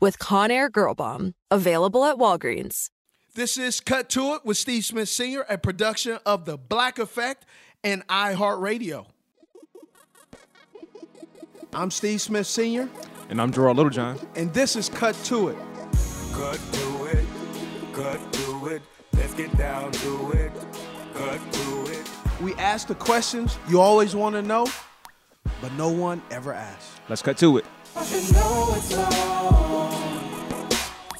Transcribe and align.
with 0.00 0.18
Conair 0.18 0.70
Girl 0.70 0.94
Bomb. 0.94 1.34
Available 1.50 2.04
at 2.04 2.16
Walgreens. 2.16 2.90
This 3.34 3.56
is 3.58 3.80
Cut 3.80 4.08
to 4.10 4.34
It 4.34 4.44
with 4.44 4.56
Steve 4.56 4.84
Smith 4.84 5.08
Sr., 5.08 5.44
a 5.48 5.58
production 5.58 6.18
of 6.24 6.44
The 6.46 6.56
Black 6.56 6.98
Effect 6.98 7.44
and 7.84 8.06
iHeartRadio. 8.08 9.06
I'm 11.74 11.90
Steve 11.90 12.20
Smith 12.22 12.46
Sr., 12.46 12.88
And 13.28 13.40
I'm 13.40 13.52
Gerard 13.52 13.76
Littlejohn. 13.76 14.18
and 14.36 14.52
this 14.54 14.74
is 14.76 14.88
Cut 14.88 15.14
to 15.24 15.48
It. 15.50 15.56
Cut 16.32 16.58
to 16.72 17.04
it, 17.06 17.24
cut 17.92 18.32
to 18.32 18.66
it. 18.68 18.82
Let's 19.14 19.34
get 19.34 19.56
down 19.56 19.90
to 19.92 20.30
it. 20.32 20.52
Cut 21.14 21.52
to 21.52 21.86
it. 21.92 22.08
We 22.42 22.54
ask 22.54 22.86
the 22.88 22.94
questions 22.94 23.58
you 23.68 23.80
always 23.80 24.14
want 24.14 24.34
to 24.36 24.42
know, 24.42 24.66
but 25.62 25.72
no 25.74 25.88
one 25.88 26.22
ever 26.30 26.52
asks. 26.52 27.00
Let's 27.08 27.22
cut 27.22 27.36
to 27.38 27.56
it. 27.58 27.64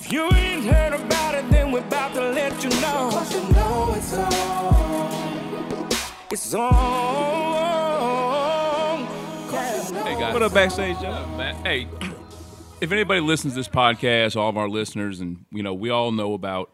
If 0.07 0.12
you 0.12 0.31
ain't 0.35 0.65
heard 0.65 0.93
about 0.93 1.35
it, 1.35 1.51
then 1.51 1.73
we're 1.73 1.81
about 1.81 2.15
to 2.15 2.31
let 2.31 2.62
you 2.62 2.71
know. 2.71 3.11
Cause 3.11 3.35
you 3.35 3.41
know 3.55 3.93
it's 3.97 4.15
on. 4.15 5.89
It's 6.31 6.55
on. 6.55 6.71
Cause 9.49 9.91
you 9.91 9.97
know 9.97 10.05
Hey 10.05 10.15
guys, 10.21 10.33
What 10.33 10.45
up, 10.45 10.55
backstage, 10.55 11.01
Joe? 11.01 11.12
Hey, 11.65 11.89
if 12.81 12.93
anybody 12.93 13.19
listens 13.19 13.55
to 13.55 13.59
this 13.59 13.67
podcast, 13.69 14.37
all 14.37 14.49
of 14.49 14.57
our 14.57 14.69
listeners, 14.69 15.19
and 15.21 15.45
you 15.51 15.65
know, 15.65 15.75
we 15.75 15.91
all 15.91 16.12
know 16.12 16.34
about 16.34 16.71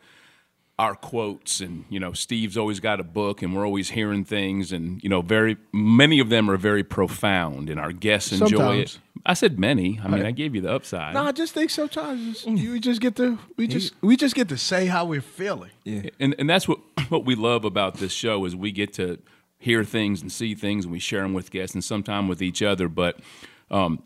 our 0.78 0.95
quotes, 0.95 1.61
and 1.61 1.84
you 1.91 2.01
know, 2.01 2.12
Steve's 2.12 2.56
always 2.56 2.81
got 2.81 2.98
a 2.98 3.05
book, 3.05 3.42
and 3.42 3.55
we're 3.55 3.65
always 3.67 3.91
hearing 3.91 4.25
things, 4.25 4.73
and 4.73 5.03
you 5.03 5.09
know, 5.09 5.23
very 5.23 5.56
many 5.73 6.19
of 6.19 6.28
them 6.28 6.51
are 6.51 6.56
very 6.56 6.83
profound, 6.83 7.69
and 7.70 7.78
our 7.78 7.92
guests 7.92 8.33
enjoy 8.33 8.48
Sometimes. 8.48 8.95
it. 8.95 9.00
I 9.25 9.34
said 9.34 9.59
many. 9.59 10.00
I 10.03 10.09
mean, 10.09 10.27
I 10.27 10.33
gave 10.33 10.55
you 10.55 10.61
the 10.62 10.73
upside. 10.73 11.15
No, 11.15 11.23
I 11.23 11.31
just 11.33 11.55
think 11.55 11.70
sometimes 11.70 12.43
it's- 12.45 12.61
you 12.61 12.81
just 12.81 13.00
get 13.00 13.15
to 13.17 13.39
we 13.56 13.69
just 13.69 13.95
we 14.03 14.17
just 14.17 14.34
get 14.34 14.48
to 14.48 14.56
say 14.59 14.87
how 14.87 15.05
we're 15.05 15.20
feeling. 15.20 15.70
Yeah 15.84 16.11
and 16.19 16.34
and 16.39 16.50
that's 16.50 16.67
what 16.67 16.81
what 17.09 17.25
we 17.25 17.34
love 17.37 17.65
about 17.65 17.98
this 17.98 18.12
show 18.12 18.45
is 18.47 18.56
we 18.56 18.73
get 18.73 18.93
to 18.95 19.19
hear 19.59 19.84
things 19.84 20.23
and 20.23 20.33
see 20.33 20.56
things 20.56 20.84
and 20.87 20.91
we 20.93 20.99
share 20.99 21.22
them 21.22 21.34
with 21.34 21.53
guests 21.53 21.75
and 21.75 21.84
sometimes 21.84 22.28
with 22.28 22.43
each 22.43 22.62
other 22.62 22.88
but 22.88 23.21
um, 23.71 24.03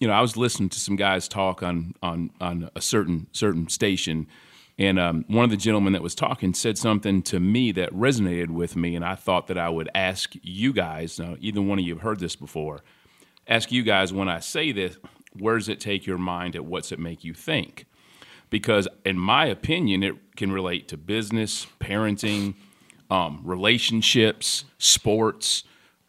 you 0.00 0.08
know 0.08 0.12
i 0.12 0.20
was 0.20 0.36
listening 0.36 0.68
to 0.70 0.80
some 0.80 0.96
guys 0.96 1.28
talk 1.28 1.62
on 1.62 1.94
on 2.02 2.30
on 2.40 2.68
a 2.74 2.80
certain 2.80 3.28
certain 3.30 3.68
station 3.68 4.26
and 4.78 4.98
um, 4.98 5.24
one 5.28 5.44
of 5.44 5.50
the 5.50 5.56
gentlemen 5.56 5.92
that 5.92 6.02
was 6.02 6.14
talking 6.14 6.54
said 6.54 6.78
something 6.78 7.22
to 7.22 7.38
me 7.38 7.72
that 7.72 7.92
resonated 7.92 8.50
with 8.50 8.76
me 8.76 8.96
and 8.96 9.04
i 9.04 9.14
thought 9.14 9.46
that 9.46 9.58
i 9.58 9.68
would 9.68 9.88
ask 9.94 10.34
you 10.42 10.72
guys 10.72 11.18
now 11.18 11.36
either 11.40 11.60
one 11.60 11.78
of 11.78 11.84
you 11.84 11.94
have 11.94 12.02
heard 12.02 12.20
this 12.20 12.36
before 12.36 12.80
ask 13.46 13.70
you 13.70 13.82
guys 13.82 14.12
when 14.12 14.28
i 14.28 14.38
say 14.38 14.72
this 14.72 14.96
where 15.38 15.56
does 15.56 15.68
it 15.68 15.80
take 15.80 16.06
your 16.06 16.18
mind 16.18 16.54
at 16.54 16.64
what's 16.64 16.92
it 16.92 16.98
make 16.98 17.24
you 17.24 17.34
think? 17.34 17.86
Because 18.50 18.86
in 19.04 19.18
my 19.18 19.46
opinion 19.46 20.02
it 20.02 20.36
can 20.36 20.52
relate 20.52 20.88
to 20.88 20.96
business 20.96 21.66
parenting 21.80 22.54
um, 23.10 23.40
relationships 23.44 24.64
sports 24.78 25.64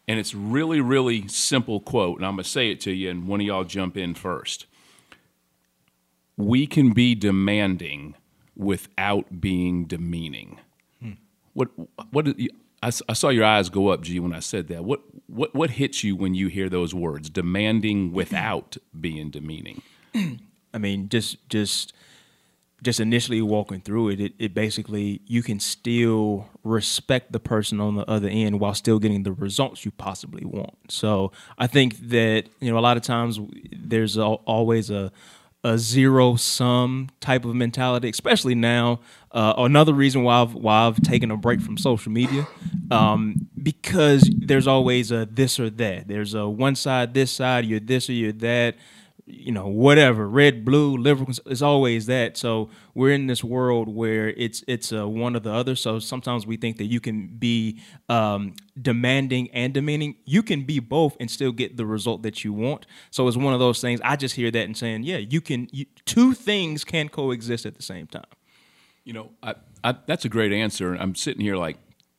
and 0.06 0.18
it's 0.18 0.34
really 0.34 0.80
really 0.80 1.28
simple 1.28 1.80
quote 1.80 2.18
and 2.18 2.26
i'm 2.26 2.36
to 2.36 2.44
say 2.44 2.70
it 2.70 2.80
to 2.80 2.92
you 2.92 3.10
and 3.10 3.26
one 3.26 3.40
of 3.40 3.46
y'all 3.46 3.64
jump 3.64 3.96
in 3.96 4.14
first. 4.14 4.66
We 6.36 6.66
can 6.66 6.92
be 6.92 7.14
demanding 7.14 8.16
without 8.56 9.40
being 9.40 9.84
demeaning. 9.84 10.58
Hmm. 11.00 11.12
What 11.52 11.68
what 12.10 12.28
I 12.82 12.90
saw 12.90 13.30
your 13.30 13.44
eyes 13.44 13.70
go 13.70 13.88
up 13.88 14.02
g 14.02 14.20
when 14.20 14.34
i 14.34 14.40
said 14.40 14.68
that. 14.68 14.84
What 14.84 15.00
what 15.26 15.54
what 15.54 15.70
hits 15.70 16.04
you 16.04 16.16
when 16.16 16.34
you 16.34 16.48
hear 16.48 16.68
those 16.68 16.94
words 16.94 17.30
demanding 17.30 18.12
without 18.20 18.76
being 18.98 19.30
demeaning? 19.30 19.82
I 20.72 20.78
mean, 20.78 21.08
just 21.08 21.48
just 21.48 21.92
just 22.82 23.00
initially 23.00 23.40
walking 23.40 23.80
through 23.80 24.10
it, 24.10 24.20
it, 24.20 24.32
it 24.38 24.54
basically 24.54 25.22
you 25.26 25.42
can 25.42 25.58
still 25.58 26.50
respect 26.62 27.32
the 27.32 27.40
person 27.40 27.80
on 27.80 27.96
the 27.96 28.08
other 28.08 28.28
end 28.28 28.60
while 28.60 28.74
still 28.74 28.98
getting 28.98 29.22
the 29.22 29.32
results 29.32 29.86
you 29.86 29.90
possibly 29.90 30.44
want. 30.44 30.74
So 30.90 31.32
I 31.56 31.66
think 31.66 31.96
that 32.10 32.44
you 32.60 32.70
know 32.70 32.78
a 32.78 32.80
lot 32.80 32.96
of 32.98 33.02
times 33.02 33.40
there's 33.72 34.18
al- 34.18 34.42
always 34.44 34.90
a 34.90 35.10
a 35.64 35.78
zero 35.78 36.36
sum 36.36 37.08
type 37.20 37.44
of 37.44 37.54
mentality, 37.54 38.10
especially 38.10 38.54
now. 38.54 39.00
Uh, 39.32 39.54
another 39.56 39.94
reason 39.94 40.22
why 40.22 40.42
I've 40.42 40.54
why 40.54 40.86
I've 40.86 41.00
taken 41.02 41.30
a 41.30 41.36
break 41.36 41.60
from 41.60 41.78
social 41.78 42.12
media, 42.12 42.46
um, 42.90 43.48
because 43.60 44.30
there's 44.38 44.66
always 44.68 45.10
a 45.10 45.26
this 45.26 45.58
or 45.58 45.70
that. 45.70 46.06
There's 46.06 46.34
a 46.34 46.48
one 46.48 46.76
side, 46.76 47.14
this 47.14 47.32
side, 47.32 47.64
you're 47.64 47.80
this 47.80 48.08
or 48.08 48.12
you're 48.12 48.32
that 48.32 48.76
you 49.26 49.52
know, 49.52 49.66
whatever, 49.68 50.28
red, 50.28 50.64
blue, 50.64 50.96
liberal, 50.96 51.30
it's 51.46 51.62
always 51.62 52.06
that. 52.06 52.36
So 52.36 52.68
we're 52.94 53.12
in 53.12 53.26
this 53.26 53.42
world 53.42 53.88
where 53.88 54.28
it's 54.28 54.62
it's 54.68 54.92
a 54.92 55.08
one 55.08 55.34
or 55.34 55.40
the 55.40 55.52
other. 55.52 55.74
So 55.76 55.98
sometimes 55.98 56.46
we 56.46 56.56
think 56.56 56.76
that 56.76 56.84
you 56.84 57.00
can 57.00 57.28
be 57.28 57.80
um, 58.08 58.54
demanding 58.80 59.50
and 59.52 59.72
demeaning. 59.72 60.16
You 60.26 60.42
can 60.42 60.64
be 60.64 60.78
both 60.78 61.16
and 61.20 61.30
still 61.30 61.52
get 61.52 61.76
the 61.76 61.86
result 61.86 62.22
that 62.22 62.44
you 62.44 62.52
want. 62.52 62.86
So 63.10 63.26
it's 63.26 63.36
one 63.36 63.54
of 63.54 63.60
those 63.60 63.80
things. 63.80 64.00
I 64.04 64.16
just 64.16 64.34
hear 64.34 64.50
that 64.50 64.64
and 64.64 64.76
saying, 64.76 65.04
yeah, 65.04 65.18
you 65.18 65.40
can. 65.40 65.68
You, 65.72 65.86
two 66.04 66.34
things 66.34 66.84
can 66.84 67.08
coexist 67.08 67.64
at 67.64 67.76
the 67.76 67.82
same 67.82 68.06
time. 68.06 68.24
You 69.04 69.14
know, 69.14 69.30
I, 69.42 69.54
I, 69.82 69.96
that's 70.06 70.24
a 70.24 70.30
great 70.30 70.52
answer. 70.52 70.94
I'm 70.94 71.14
sitting 71.14 71.40
here 71.40 71.56
like 71.56 71.78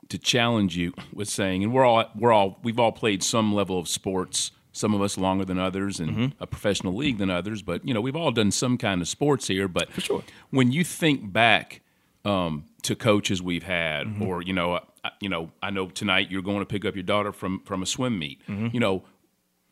to 0.10 0.18
challenge 0.18 0.76
you 0.76 0.94
with 1.14 1.30
saying, 1.30 1.64
and 1.64 1.72
we're 1.72 1.86
all 1.86 2.06
we're 2.16 2.32
all 2.32 2.60
we've 2.64 2.80
all 2.80 2.92
played 2.92 3.22
some 3.22 3.54
level 3.54 3.78
of 3.78 3.88
sports. 3.88 4.52
Some 4.76 4.94
of 4.94 5.02
us 5.02 5.18
longer 5.18 5.46
than 5.46 5.58
others, 5.58 6.00
and 6.00 6.12
mm-hmm. 6.12 6.44
a 6.44 6.46
professional 6.46 6.94
league 6.94 7.18
than 7.18 7.30
others. 7.30 7.62
But 7.62 7.88
you 7.88 7.94
know, 7.94 8.02
we've 8.02 8.16
all 8.16 8.32
done 8.32 8.52
some 8.52 8.78
kind 8.78 9.02
of 9.02 9.08
sports 9.08 9.48
here. 9.48 9.68
But 9.68 9.92
for 9.94 10.02
sure. 10.02 10.24
when 10.50 10.72
you 10.72 10.84
think 10.84 11.32
back 11.32 11.82
um, 12.26 12.66
to 12.84 12.96
coaches 12.96 13.42
we've 13.42 13.64
had, 13.64 14.08
mm-hmm. 14.08 14.24
or 14.24 14.42
you 14.42 14.54
know, 14.54 14.80
I, 15.04 15.12
you 15.22 15.30
know, 15.30 15.52
I 15.64 15.70
know 15.70 15.88
tonight 15.88 16.30
you're 16.30 16.42
going 16.42 16.60
to 16.60 16.66
pick 16.66 16.84
up 16.84 16.96
your 16.96 17.04
daughter 17.04 17.32
from 17.32 17.62
from 17.62 17.84
a 17.84 17.86
swim 17.86 18.20
meet. 18.20 18.42
Mm-hmm. 18.48 18.68
You 18.74 18.80
know, 18.80 19.04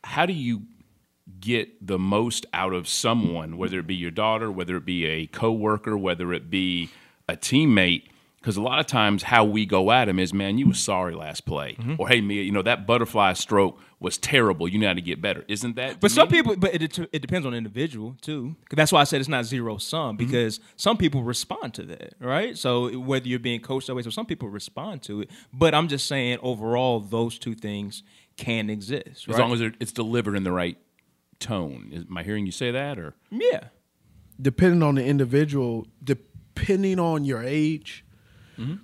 how 0.04 0.24
do 0.24 0.32
you 0.32 0.62
get 1.40 1.86
the 1.86 1.98
most 1.98 2.46
out 2.52 2.72
of 2.72 2.88
someone, 2.88 3.56
whether 3.56 3.80
it 3.80 3.86
be 3.86 3.94
your 3.94 4.10
daughter, 4.10 4.50
whether 4.50 4.76
it 4.76 4.84
be 4.84 5.04
a 5.06 5.26
coworker, 5.26 5.98
whether 5.98 6.32
it 6.32 6.48
be 6.48 6.90
a 7.28 7.36
teammate? 7.36 8.04
Because 8.44 8.58
a 8.58 8.62
lot 8.62 8.78
of 8.78 8.84
times 8.84 9.22
how 9.22 9.46
we 9.46 9.64
go 9.64 9.90
at 9.90 10.06
him 10.06 10.18
is, 10.18 10.34
man, 10.34 10.58
you 10.58 10.68
were 10.68 10.74
sorry 10.74 11.14
last 11.14 11.46
play, 11.46 11.76
mm-hmm. 11.76 11.94
or 11.96 12.08
hey, 12.08 12.20
Mia, 12.20 12.42
you 12.42 12.52
know 12.52 12.60
that 12.60 12.86
butterfly 12.86 13.32
stroke 13.32 13.80
was 14.00 14.18
terrible. 14.18 14.68
You 14.68 14.78
know 14.78 14.88
how 14.88 14.92
to 14.92 15.00
get 15.00 15.22
better. 15.22 15.46
Isn't 15.48 15.76
that? 15.76 15.98
But 15.98 16.10
some 16.10 16.28
demeaning? 16.28 16.56
people, 16.56 16.56
but 16.60 16.74
it, 16.74 16.98
it 17.10 17.22
depends 17.22 17.46
on 17.46 17.52
the 17.52 17.56
individual 17.56 18.18
too. 18.20 18.54
That's 18.70 18.92
why 18.92 19.00
I 19.00 19.04
said 19.04 19.20
it's 19.20 19.30
not 19.30 19.46
zero 19.46 19.78
sum 19.78 20.18
mm-hmm. 20.18 20.26
because 20.26 20.60
some 20.76 20.98
people 20.98 21.22
respond 21.22 21.72
to 21.74 21.84
that, 21.84 22.16
right? 22.20 22.58
So 22.58 22.98
whether 22.98 23.26
you're 23.26 23.38
being 23.38 23.60
coached 23.60 23.86
that 23.86 23.94
way, 23.94 24.02
so 24.02 24.10
some 24.10 24.26
people 24.26 24.50
respond 24.50 25.02
to 25.04 25.22
it. 25.22 25.30
But 25.50 25.74
I'm 25.74 25.88
just 25.88 26.04
saying 26.04 26.36
overall, 26.42 27.00
those 27.00 27.38
two 27.38 27.54
things 27.54 28.02
can 28.36 28.68
exist, 28.68 29.26
as 29.26 29.38
long 29.38 29.54
as 29.54 29.62
it's 29.62 29.92
delivered 29.92 30.36
in 30.36 30.44
the 30.44 30.52
right 30.52 30.76
tone. 31.38 31.88
Is, 31.94 32.04
am 32.10 32.18
I 32.18 32.22
hearing 32.22 32.44
you 32.44 32.52
say 32.52 32.70
that, 32.72 32.98
or 32.98 33.14
yeah, 33.30 33.68
depending 34.38 34.82
on 34.82 34.96
the 34.96 35.04
individual, 35.04 35.86
depending 36.02 36.98
on 36.98 37.24
your 37.24 37.42
age, 37.42 38.03
Mm-hmm. 38.58 38.74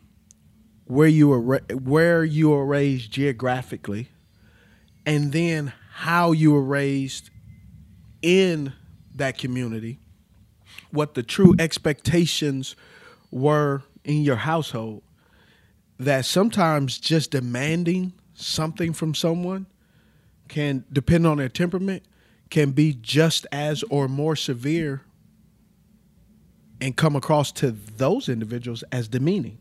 where 0.87 1.09
you 1.09 1.29
were 1.29 1.59
where 1.59 2.25
you 2.25 2.51
were 2.51 2.67
raised 2.67 3.11
geographically, 3.13 4.09
and 5.07 5.33
then 5.33 5.73
how 5.93 6.33
you 6.33 6.53
were 6.53 6.63
raised 6.63 7.31
in 8.23 8.73
that 9.15 9.39
community, 9.39 9.99
what 10.91 11.15
the 11.15 11.23
true 11.23 11.55
expectations 11.59 12.75
were 13.31 13.83
in 14.05 14.23
your 14.23 14.37
household 14.37 15.03
that 16.01 16.25
sometimes 16.25 16.99
just 16.99 17.31
demanding 17.31 18.15
something 18.33 18.93
from 18.95 19.15
someone 19.15 19.67
can 20.49 20.85
depend 20.91 21.27
on 21.27 21.37
their 21.37 21.49
temperament 21.49 22.03
can 22.49 22.73
be 22.73 22.95
just 22.95 23.47
as 23.53 23.85
or 23.85 24.09
more 24.09 24.35
severe 24.35 25.03
and 26.81 26.97
come 26.97 27.15
across 27.15 27.53
to 27.53 27.71
those 27.71 28.29
individuals 28.29 28.83
as 28.91 29.07
demeaning 29.09 29.59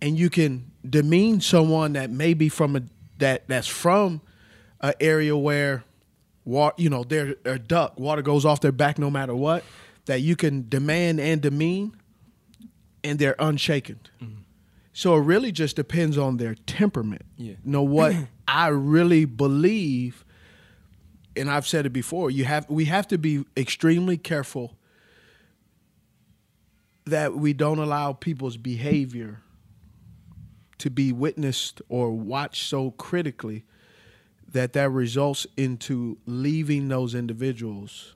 and 0.00 0.18
you 0.18 0.30
can 0.30 0.70
demean 0.88 1.40
someone 1.40 1.94
that 1.94 2.10
may 2.10 2.34
be 2.34 2.48
from 2.48 2.76
a 2.76 2.82
that 3.18 3.46
that's 3.48 3.66
from 3.66 4.20
an 4.80 4.94
area 5.00 5.36
where 5.36 5.84
water 6.44 6.74
you 6.78 6.88
know 6.88 7.04
they're 7.04 7.34
a 7.44 7.58
duck 7.58 7.98
water 7.98 8.22
goes 8.22 8.44
off 8.44 8.60
their 8.60 8.72
back 8.72 8.98
no 8.98 9.10
matter 9.10 9.34
what 9.34 9.64
that 10.06 10.20
you 10.20 10.36
can 10.36 10.68
demand 10.68 11.20
and 11.20 11.42
demean 11.42 11.94
and 13.04 13.18
they're 13.18 13.36
unshaken. 13.38 14.00
So 14.92 15.14
it 15.14 15.20
really 15.20 15.52
just 15.52 15.76
depends 15.76 16.18
on 16.18 16.38
their 16.38 16.56
temperament. 16.66 17.22
Yeah. 17.36 17.52
you 17.52 17.70
know 17.70 17.82
what? 17.82 18.16
I 18.48 18.68
really 18.68 19.24
believe 19.26 20.24
and 21.36 21.50
i've 21.50 21.66
said 21.66 21.86
it 21.86 21.90
before 21.90 22.30
you 22.30 22.44
have 22.44 22.68
we 22.68 22.86
have 22.86 23.06
to 23.06 23.16
be 23.16 23.44
extremely 23.56 24.16
careful 24.16 24.76
that 27.10 27.34
we 27.34 27.52
don't 27.52 27.78
allow 27.78 28.12
people's 28.12 28.56
behavior 28.56 29.40
to 30.78 30.90
be 30.90 31.12
witnessed 31.12 31.82
or 31.88 32.12
watched 32.12 32.68
so 32.68 32.92
critically 32.92 33.64
that 34.50 34.72
that 34.72 34.90
results 34.90 35.46
into 35.56 36.18
leaving 36.26 36.88
those 36.88 37.14
individuals 37.14 38.14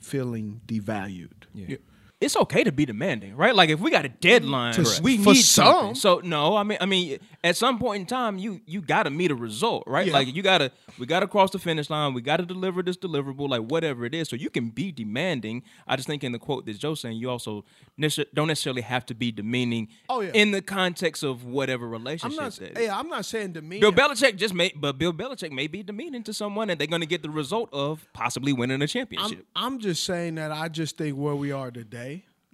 feeling 0.00 0.60
devalued. 0.66 1.44
Yeah. 1.54 1.76
It's 2.22 2.36
okay 2.36 2.64
to 2.64 2.72
be 2.72 2.86
demanding, 2.86 3.36
right? 3.36 3.54
Like 3.54 3.70
if 3.70 3.80
we 3.80 3.90
got 3.90 4.04
a 4.04 4.08
deadline, 4.08 4.74
we 5.02 5.18
for 5.18 5.32
need 5.32 5.42
some. 5.42 5.66
something. 5.66 5.94
So 5.96 6.20
no, 6.22 6.56
I 6.56 6.62
mean, 6.62 6.78
I 6.80 6.86
mean, 6.86 7.18
at 7.42 7.56
some 7.56 7.78
point 7.78 8.02
in 8.02 8.06
time, 8.06 8.38
you 8.38 8.60
you 8.66 8.80
got 8.80 9.04
to 9.04 9.10
meet 9.10 9.30
a 9.30 9.34
result, 9.34 9.84
right? 9.86 10.06
Yeah. 10.06 10.12
Like 10.12 10.34
you 10.34 10.42
got 10.42 10.58
to, 10.58 10.70
we 10.98 11.06
got 11.06 11.20
to 11.20 11.26
cross 11.26 11.50
the 11.50 11.58
finish 11.58 11.90
line. 11.90 12.14
We 12.14 12.22
got 12.22 12.36
to 12.36 12.46
deliver 12.46 12.82
this 12.82 12.96
deliverable, 12.96 13.48
like 13.48 13.62
whatever 13.62 14.04
it 14.04 14.14
is. 14.14 14.28
So 14.28 14.36
you 14.36 14.50
can 14.50 14.70
be 14.70 14.92
demanding. 14.92 15.62
I 15.86 15.96
just 15.96 16.06
think 16.06 16.22
in 16.22 16.32
the 16.32 16.38
quote 16.38 16.66
that 16.66 16.78
Joe's 16.78 17.00
saying, 17.00 17.16
you 17.16 17.28
also 17.28 17.64
don't 17.98 18.46
necessarily 18.46 18.82
have 18.82 19.06
to 19.06 19.14
be 19.14 19.32
demeaning. 19.32 19.88
Oh, 20.08 20.20
yeah. 20.20 20.30
In 20.32 20.50
the 20.50 20.62
context 20.62 21.22
of 21.22 21.44
whatever 21.44 21.86
I'm 21.86 21.92
relationship. 21.92 22.40
not. 22.40 22.52
that 22.52 22.78
is. 22.78 22.86
Yeah, 22.86 22.98
I'm 22.98 23.08
not 23.08 23.24
saying 23.24 23.52
demeaning. 23.52 23.80
Bill 23.80 23.92
Belichick 23.92 24.36
just 24.36 24.54
may, 24.54 24.72
but 24.74 24.98
Bill 24.98 25.12
Belichick 25.12 25.50
may 25.50 25.66
be 25.66 25.82
demeaning 25.82 26.22
to 26.24 26.32
someone, 26.32 26.70
and 26.70 26.80
they're 26.80 26.86
going 26.86 27.00
to 27.00 27.06
get 27.06 27.22
the 27.22 27.30
result 27.30 27.68
of 27.72 28.06
possibly 28.12 28.52
winning 28.52 28.80
a 28.80 28.84
I'm, 28.84 28.88
championship. 28.88 29.46
I'm 29.56 29.78
just 29.78 30.04
saying 30.04 30.36
that 30.36 30.52
I 30.52 30.68
just 30.68 30.96
think 30.98 31.16
where 31.16 31.34
we 31.34 31.52
are 31.52 31.70
today. 31.70 32.11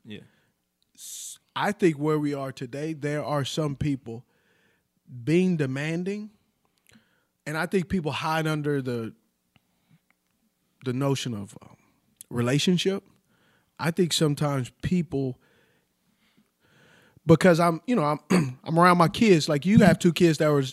Yeah. 0.08 0.20
I 1.54 1.72
think 1.72 1.96
where 1.98 2.18
we 2.18 2.34
are 2.34 2.50
today, 2.50 2.94
there 2.94 3.22
are 3.22 3.44
some 3.44 3.76
people 3.76 4.24
being 5.24 5.56
demanding, 5.56 6.30
and 7.46 7.56
I 7.56 7.66
think 7.66 7.88
people 7.88 8.12
hide 8.12 8.46
under 8.46 8.80
the 8.82 9.14
the 10.84 10.92
notion 10.92 11.34
of 11.34 11.56
um, 11.62 11.76
relationship. 12.30 13.04
I 13.78 13.90
think 13.90 14.12
sometimes 14.12 14.70
people, 14.82 15.38
because 17.26 17.60
I'm, 17.60 17.80
you 17.86 17.94
know, 17.94 18.04
I'm 18.04 18.58
I'm 18.64 18.78
around 18.78 18.98
my 18.98 19.08
kids. 19.08 19.48
Like 19.48 19.66
you 19.66 19.80
have 19.80 19.98
two 19.98 20.12
kids 20.12 20.38
that 20.38 20.50
were 20.50 20.64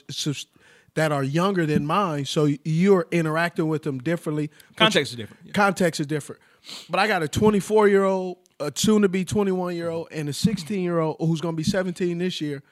that 0.96 1.12
are 1.12 1.24
younger 1.24 1.66
than 1.66 1.86
mine, 1.86 2.26
so 2.26 2.48
you're 2.64 3.08
interacting 3.12 3.68
with 3.68 3.84
them 3.84 4.00
differently. 4.00 4.50
Context 4.78 5.12
is 5.12 5.18
different, 5.18 5.46
yeah. 5.46 5.52
Context 5.52 6.00
is 6.00 6.08
different. 6.08 6.42
But 6.90 7.00
I 7.00 7.08
got 7.08 7.24
a 7.24 7.28
24 7.28 7.88
year 7.88 8.04
old, 8.04 8.38
a 8.60 8.72
soon 8.76 9.02
to 9.04 9.10
be 9.10 9.26
21 9.26 9.76
year 9.76 9.90
old, 9.90 10.08
and 10.12 10.30
a 10.30 10.34
16 10.34 10.82
year 10.82 11.00
old 11.00 11.18
who's 11.20 11.42
going 11.42 11.54
to 11.54 11.58
be 11.58 11.64
17 11.64 12.18
this 12.18 12.42
year. 12.42 12.64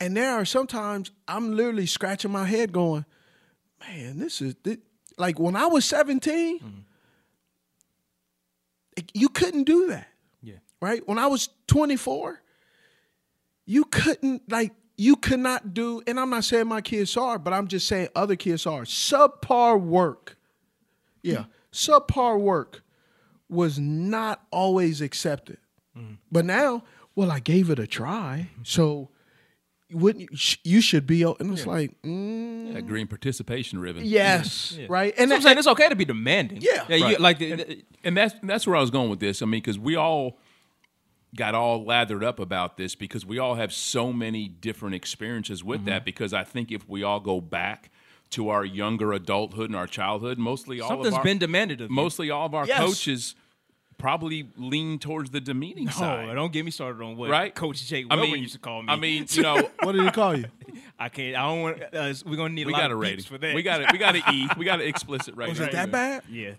And 0.00 0.16
there 0.16 0.32
are 0.34 0.44
sometimes 0.44 1.10
I'm 1.26 1.56
literally 1.56 1.86
scratching 1.86 2.30
my 2.30 2.44
head, 2.44 2.72
going, 2.72 3.04
"Man, 3.80 4.18
this 4.18 4.40
is 4.40 4.54
thi- 4.62 4.78
like 5.16 5.38
when 5.40 5.56
I 5.56 5.66
was 5.66 5.84
17, 5.84 6.84
it- 8.96 9.10
you 9.14 9.28
couldn't 9.28 9.64
do 9.64 9.88
that." 9.88 10.08
Yeah. 10.42 10.56
right? 10.80 11.06
When 11.08 11.18
I 11.18 11.26
was 11.26 11.48
24, 11.66 12.40
you 13.66 13.84
couldn't 13.84 14.50
like 14.50 14.72
you 14.96 15.16
could 15.16 15.40
not 15.40 15.74
do, 15.74 16.02
and 16.06 16.18
I'm 16.18 16.30
not 16.30 16.44
saying 16.44 16.66
my 16.68 16.80
kids 16.80 17.16
are, 17.16 17.38
but 17.38 17.52
I'm 17.52 17.66
just 17.68 17.86
saying 17.88 18.08
other 18.16 18.36
kids 18.36 18.66
are. 18.66 18.82
Subpar 18.82 19.80
work. 19.80 20.36
Yeah. 21.22 21.44
Subpar 21.72 22.38
work 22.40 22.82
was 23.48 23.78
not 23.78 24.42
always 24.50 25.00
accepted. 25.00 25.58
But 26.30 26.44
now, 26.44 26.84
well, 27.16 27.32
I 27.32 27.40
gave 27.40 27.70
it 27.70 27.80
a 27.80 27.86
try. 27.88 28.50
So 28.62 29.08
wouldn't 29.90 30.30
you, 30.30 30.36
sh- 30.36 30.58
you 30.62 30.80
should 30.80 31.06
be 31.08 31.22
and 31.22 31.52
it's 31.52 31.66
like, 31.66 32.00
mm, 32.02 32.72
Yeah, 32.74 32.80
green 32.82 33.08
participation 33.08 33.80
ribbon. 33.80 34.04
yes, 34.04 34.78
right? 34.88 35.12
And 35.16 35.24
And 35.24 35.32
I'm 35.32 35.42
saying 35.42 35.58
it's 35.58 35.66
okay 35.66 35.88
to 35.88 35.96
be 35.96 36.04
demanding. 36.04 36.60
Yeah. 36.62 36.84
you- 36.94 37.04
Right. 37.04 37.20
like 37.20 37.38
the, 37.38 37.52
and, 37.52 37.82
and 38.04 38.16
that's 38.16 38.34
that's 38.44 38.64
where 38.66 38.76
I 38.76 38.80
was 38.80 38.90
going 38.90 39.10
with 39.10 39.18
this. 39.18 39.42
I 39.42 39.46
mean, 39.46 39.60
because 39.60 39.78
we 39.78 39.96
all 39.96 40.38
got 41.34 41.54
all 41.56 41.84
lathered 41.84 42.22
up 42.22 42.38
about 42.38 42.76
this 42.76 42.94
because 42.94 43.26
we 43.26 43.38
all 43.38 43.56
have 43.56 43.72
so 43.72 44.12
many 44.12 44.46
different 44.48 44.94
experiences 44.94 45.64
with 45.64 45.80
Mm-hmm. 45.80 45.88
that. 45.88 46.04
Because 46.04 46.32
I 46.32 46.44
think 46.44 46.70
if 46.70 46.88
we 46.88 47.02
all 47.02 47.18
go 47.20 47.40
back 47.40 47.90
to 48.30 48.48
our 48.50 48.64
younger 48.64 49.12
adulthood 49.12 49.70
and 49.70 49.76
our 49.76 49.86
childhood, 49.86 50.38
mostly 50.38 50.80
all 50.80 50.88
something's 50.90 51.08
of 51.08 51.18
our, 51.18 51.24
been 51.24 51.38
demanded 51.38 51.80
of 51.80 51.88
you. 51.90 51.94
mostly 51.96 52.30
all 52.30 52.46
of 52.46 52.54
our 52.54 52.66
Yes. 52.66 52.78
coaches 52.78 53.34
probably 53.96 54.48
lean 54.56 54.98
towards 54.98 55.30
the 55.30 55.40
demeaning 55.40 55.88
Oh, 55.88 55.92
side. 55.92 56.34
don't 56.34 56.52
get 56.52 56.64
me 56.64 56.70
started 56.70 57.02
on 57.02 57.16
what 57.16 57.30
Right, 57.30 57.52
Coach 57.54 57.84
Jake 57.86 58.06
I 58.10 58.14
Wilbur 58.14 58.32
mean, 58.32 58.42
used 58.42 58.52
to 58.54 58.60
call 58.60 58.82
me. 58.82 58.88
I 58.92 58.96
mean, 58.96 59.26
you 59.30 59.42
know, 59.42 59.68
what 59.82 59.92
did 59.92 60.04
he 60.04 60.10
call 60.10 60.36
you? 60.36 60.44
I 61.00 61.08
can't. 61.08 61.36
I 61.36 61.42
don't 61.48 61.62
want. 61.62 61.82
Uh, 61.92 62.14
we're 62.26 62.36
gonna 62.36 62.54
need 62.54 62.66
we 62.66 62.72
a 62.72 62.76
lot 62.76 62.82
got 62.82 62.90
a 62.90 62.94
of 62.94 63.00
rating 63.00 63.24
for 63.24 63.38
that. 63.38 63.54
We 63.54 63.62
got 63.62 63.80
it. 63.82 63.92
We 63.92 63.98
got 63.98 64.16
an 64.16 64.22
E. 64.32 64.48
We 64.58 64.64
got 64.64 64.80
an 64.80 64.86
explicit 64.88 65.36
rating. 65.36 65.52
Was 65.52 65.60
it 65.60 65.72
that 65.72 65.90
bad? 65.92 66.22
Yeah, 66.28 66.52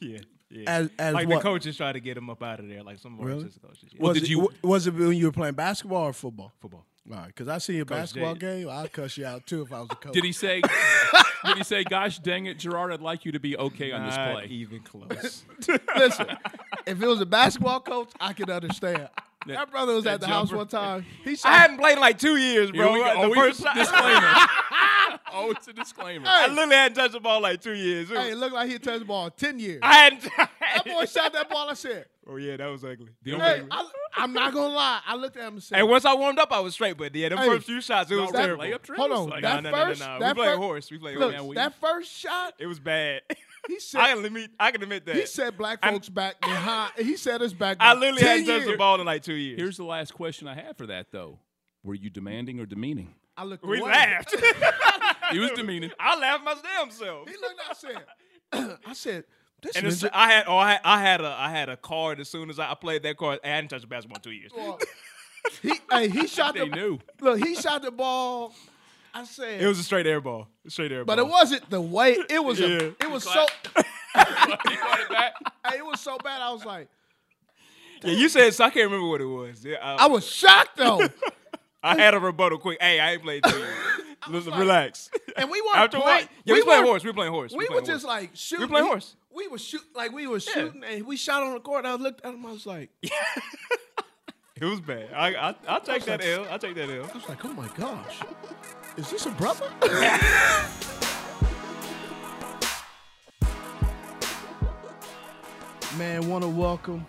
yeah, 0.00 0.18
yeah. 0.50 0.62
As- 0.66 0.90
as 0.98 1.14
like 1.14 1.28
what? 1.28 1.36
the 1.36 1.40
coaches 1.42 1.76
try 1.76 1.92
to 1.92 2.00
get 2.00 2.16
him 2.16 2.28
up 2.28 2.42
out 2.42 2.58
of 2.60 2.68
there, 2.68 2.82
like 2.82 2.98
some 2.98 3.14
of 3.14 3.20
our 3.20 3.26
Really? 3.26 3.42
assistant 3.44 3.62
coaches. 3.64 3.88
Yeah. 3.92 3.98
Well, 4.00 4.08
was 4.10 4.16
did 4.20 4.24
it, 4.24 4.30
you- 4.30 4.40
w- 4.42 4.58
was 4.62 4.86
it 4.88 4.94
when 4.94 5.12
you 5.14 5.26
were 5.26 5.32
playing 5.32 5.54
basketball 5.54 6.04
or 6.04 6.12
football? 6.12 6.52
Football. 6.60 6.86
All 7.10 7.16
right, 7.16 7.26
because 7.28 7.48
I 7.48 7.58
see 7.58 7.78
a 7.78 7.84
basketball 7.86 8.34
Jay. 8.34 8.60
game, 8.60 8.68
I'd 8.70 8.92
cuss 8.92 9.16
you 9.16 9.24
out 9.24 9.46
too 9.46 9.62
if 9.62 9.72
I 9.72 9.80
was 9.80 9.88
a 9.90 9.94
coach. 9.96 10.12
Did 10.12 10.24
he 10.24 10.32
say? 10.32 10.60
did 11.44 11.56
he 11.56 11.64
say, 11.64 11.84
"Gosh 11.84 12.18
dang 12.18 12.46
it, 12.46 12.58
Gerard, 12.58 12.92
I'd 12.92 13.00
like 13.00 13.24
you 13.24 13.32
to 13.32 13.40
be 13.40 13.56
okay 13.56 13.92
on 13.92 14.04
this 14.06 14.14
play"? 14.14 14.46
even 14.50 14.80
close. 14.80 15.44
Listen, 15.96 16.26
if 16.86 17.02
it 17.02 17.06
was 17.06 17.20
a 17.20 17.26
basketball 17.26 17.80
coach, 17.80 18.10
I 18.20 18.32
could 18.34 18.50
understand. 18.50 19.08
That 19.46 19.70
brother 19.70 19.94
was 19.94 20.04
that 20.04 20.14
at 20.14 20.20
the 20.20 20.26
house 20.26 20.52
one 20.52 20.66
time. 20.66 21.06
He 21.24 21.34
I 21.44 21.56
hadn't 21.56 21.78
played 21.78 21.94
in 21.94 22.00
like 22.00 22.18
two 22.18 22.36
years, 22.36 22.70
Here 22.70 22.82
bro. 22.82 22.92
we 22.92 22.98
go. 22.98 23.04
The 23.04 23.10
oh, 23.12 23.22
Always 23.22 23.38
first 23.38 23.60
a 23.60 23.62
shot- 23.62 23.76
disclaimer. 23.76 24.32
Oh, 25.30 25.40
Always 25.42 25.68
a 25.68 25.72
disclaimer. 25.72 26.24
I 26.28 26.46
literally 26.48 26.74
hadn't 26.74 26.96
touched 26.96 27.12
the 27.12 27.20
ball 27.20 27.40
like 27.40 27.60
two 27.60 27.74
years. 27.74 28.10
It 28.10 28.16
hey, 28.16 28.30
it 28.32 28.36
looked 28.38 28.54
like 28.54 28.68
he 28.70 28.78
touched 28.78 29.00
the 29.00 29.04
ball 29.06 29.26
in 29.26 29.32
ten 29.36 29.58
years. 29.58 29.80
I 29.82 29.94
hadn't. 29.94 30.22
that 30.22 30.84
boy 30.84 31.04
shot 31.06 31.32
that 31.34 31.48
ball. 31.50 31.68
I 31.70 31.74
said, 31.74 32.06
oh 32.28 32.36
yeah, 32.36 32.56
that 32.56 32.66
was 32.66 32.84
ugly. 32.84 33.08
The 33.22 33.32
"Hey, 33.38 33.60
only- 33.60 33.68
I, 33.70 33.88
I'm 34.16 34.32
not 34.32 34.52
gonna 34.52 34.74
lie." 34.74 35.00
I 35.06 35.14
looked 35.16 35.36
at 35.36 35.44
him 35.46 35.54
and 35.54 35.62
said, 35.62 35.78
And 35.80 35.88
once 35.88 36.04
I 36.04 36.14
warmed 36.14 36.38
up, 36.38 36.52
I 36.52 36.60
was 36.60 36.74
straight. 36.74 36.96
But 36.96 37.14
yeah, 37.14 37.30
the 37.30 37.36
Hey, 37.36 37.46
first 37.46 37.66
few 37.66 37.80
shots, 37.80 38.10
it 38.10 38.16
was 38.16 38.30
that- 38.32 38.44
terrible. 38.44 38.64
layup 38.64 38.82
drills? 38.82 38.98
"Hold 39.00 39.12
on, 39.12 39.28
Like, 39.30 39.42
that 39.42 39.62
no, 39.62 39.70
no, 39.70 39.76
no, 39.76 39.82
no, 39.82 39.88
first, 39.88 40.00
no. 40.00 40.14
We 40.14 40.18
that 40.20 40.36
played 40.36 40.50
fir- 40.50 40.56
horse. 40.56 40.90
We 40.90 40.98
played 40.98 41.18
look, 41.18 41.34
horse. 41.34 41.54
that 41.56 41.74
first 41.80 42.12
shot." 42.12 42.54
It 42.58 42.66
was 42.66 42.78
bad. 42.80 43.22
He 43.68 43.80
said, 43.80 44.00
I 44.00 44.14
can 44.14 44.24
admit. 44.24 44.50
I 44.60 44.70
can 44.70 44.82
admit 44.82 45.06
that. 45.06 45.16
"He 45.16 45.26
said 45.26 45.56
black 45.58 45.78
I'm- 45.82 45.94
folks 45.94 46.08
back 46.08 46.40
behind." 46.42 46.92
He 46.98 47.16
said 47.16 47.42
us 47.42 47.52
back. 47.52 47.76
I 47.80 47.94
literally 47.94 48.20
10 48.20 48.28
hadn't 48.40 48.46
touched 48.46 48.66
the 48.70 48.76
ball 48.76 49.00
in 49.00 49.06
like 49.06 49.22
two 49.22 49.34
years. 49.34 49.58
Here's 49.60 49.76
the 49.76 49.84
last 49.84 50.14
question 50.14 50.48
I 50.48 50.54
have 50.54 50.76
for 50.76 50.86
that, 50.86 51.12
though. 51.12 51.38
Were 51.82 51.94
you 51.94 52.10
demanding 52.10 52.60
or 52.60 52.66
demeaning? 52.66 53.14
I 53.36 53.44
looked 53.44 53.64
we 53.64 53.78
away. 53.80 53.90
laughed. 53.90 54.34
He 55.30 55.38
was 55.38 55.50
demeaning. 55.50 55.90
I 56.00 56.18
laughed 56.18 56.42
my 56.42 56.54
damn 56.62 56.90
self. 56.90 57.28
He 57.28 57.34
looked. 57.36 57.60
I 57.68 57.74
said, 57.74 58.78
"I 58.86 58.92
said." 58.94 59.24
This 59.62 59.76
And 59.76 59.86
it's, 59.86 60.02
ninja- 60.02 60.10
I 60.12 60.30
had, 60.30 60.44
oh, 60.46 60.56
I 60.56 60.70
had, 60.72 60.80
I 60.84 61.00
had 61.00 61.20
a, 61.20 61.36
I 61.38 61.50
had 61.50 61.68
a 61.68 61.76
card 61.76 62.20
as 62.20 62.28
soon 62.28 62.48
as 62.50 62.58
I, 62.58 62.70
I 62.70 62.74
played 62.74 63.02
that 63.02 63.16
card. 63.16 63.40
I 63.42 63.48
hadn't 63.48 63.68
touched 63.70 63.84
a 63.84 63.88
basketball 63.88 64.16
in 64.18 64.22
two 64.22 64.30
years. 64.30 64.52
he, 65.62 65.72
hey, 65.90 66.08
he 66.08 66.26
shot 66.28 66.54
They 66.54 66.68
the 66.68 66.76
knew. 66.76 66.98
look. 67.20 67.38
He 67.38 67.54
shot 67.54 67.82
the 67.82 67.90
ball. 67.90 68.54
I 69.14 69.24
said 69.24 69.60
It 69.60 69.66
was 69.66 69.78
a 69.78 69.82
straight 69.82 70.06
air 70.06 70.20
ball, 70.20 70.46
straight 70.68 70.92
air 70.92 71.04
ball. 71.04 71.16
but 71.16 71.22
ball. 71.22 71.28
it 71.28 71.32
wasn't 71.32 71.70
the 71.70 71.80
way. 71.80 72.18
It 72.30 72.44
was. 72.44 72.60
Yeah. 72.60 72.66
A, 72.68 72.84
it 73.00 73.10
was 73.10 73.24
so. 73.24 73.46
He 73.74 73.82
brought 74.14 75.00
it 75.00 75.08
back. 75.08 75.32
hey, 75.66 75.78
it 75.78 75.84
was 75.86 76.00
so 76.00 76.18
bad. 76.22 76.40
I 76.40 76.52
was 76.52 76.64
like, 76.64 76.88
Yeah, 78.02 78.12
you 78.12 78.28
said 78.28 78.52
so. 78.54 78.64
I 78.64 78.70
can't 78.70 78.84
remember 78.90 79.08
what 79.08 79.20
it 79.20 79.24
was. 79.26 79.64
Yeah, 79.64 79.76
I, 79.82 80.04
I 80.04 80.06
was 80.08 80.24
shocked 80.30 80.76
though, 80.76 81.00
I 81.82 81.96
had 81.96 82.14
a 82.14 82.20
rebuttal 82.20 82.58
quick. 82.58 82.78
Hey, 82.80 82.98
I 82.98 83.12
ain't 83.12 83.22
played 83.22 83.44
two 83.44 83.56
years. 83.56 83.76
Listen, 84.28 84.50
like- 84.50 84.60
relax. 84.60 85.10
and 85.36 85.48
we 85.50 85.60
weren't 85.62 85.76
After 85.76 86.00
playing. 86.00 86.28
Yeah, 86.44 86.54
we, 86.54 86.62
playing 86.62 86.78
weren't- 86.80 86.88
horse. 86.88 87.04
We 87.04 87.12
playing 87.12 87.32
horse. 87.32 87.52
We 87.52 87.66
playing 87.66 87.82
were 87.82 87.86
just 87.86 88.04
like 88.04 88.30
shooting. 88.34 88.66
We 88.66 88.70
playing 88.70 88.86
horse. 88.86 89.14
We 89.30 89.46
were 89.48 89.58
shoot 89.58 89.82
like 89.94 90.10
we 90.12 90.26
were 90.26 90.40
shooting, 90.40 90.82
and 90.82 91.06
we 91.06 91.16
shot 91.16 91.42
on 91.44 91.54
the 91.54 91.60
court. 91.60 91.84
And 91.84 91.88
I 91.88 91.94
looked 91.94 92.24
at 92.24 92.34
him. 92.34 92.44
I 92.44 92.50
was 92.52 92.66
like, 92.66 92.90
I 93.04 93.10
It 94.60 94.64
was 94.64 94.80
bad. 94.80 95.08
I, 95.14 95.34
I, 95.50 95.54
I'll 95.68 95.80
take 95.80 96.04
that 96.06 96.24
L. 96.24 96.44
I'll 96.50 96.58
take 96.58 96.74
that 96.74 96.90
L. 96.90 97.08
was 97.14 97.28
like, 97.28 97.44
oh 97.44 97.52
my 97.52 97.68
gosh, 97.76 98.20
is 98.96 99.08
this 99.08 99.26
a 99.26 99.30
brother? 99.30 99.70
Man, 105.96 106.28
want 106.28 106.42
to 106.44 106.48
welcome 106.48 107.06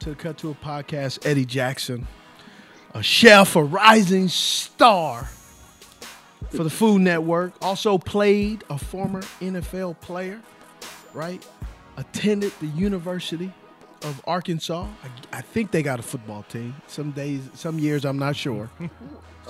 to 0.00 0.10
the 0.10 0.14
Cut 0.14 0.38
to 0.38 0.50
It 0.50 0.60
Podcast 0.62 1.26
Eddie 1.26 1.44
Jackson, 1.44 2.06
a 2.94 3.02
chef, 3.02 3.56
a 3.56 3.62
rising 3.62 4.28
star 4.28 5.28
for 6.50 6.64
the 6.64 6.70
Food 6.70 7.00
Network. 7.02 7.52
Also 7.62 7.98
played 7.98 8.64
a 8.70 8.78
former 8.78 9.20
NFL 9.40 10.00
player, 10.00 10.40
right? 11.14 11.44
Attended 11.96 12.52
the 12.60 12.66
University 12.68 13.52
of 14.02 14.20
Arkansas. 14.26 14.86
I, 15.32 15.38
I 15.38 15.40
think 15.40 15.70
they 15.72 15.82
got 15.82 15.98
a 15.98 16.02
football 16.02 16.44
team. 16.44 16.74
Some 16.86 17.10
days, 17.10 17.42
some 17.54 17.78
years, 17.78 18.04
I'm 18.04 18.18
not 18.18 18.36
sure. 18.36 18.70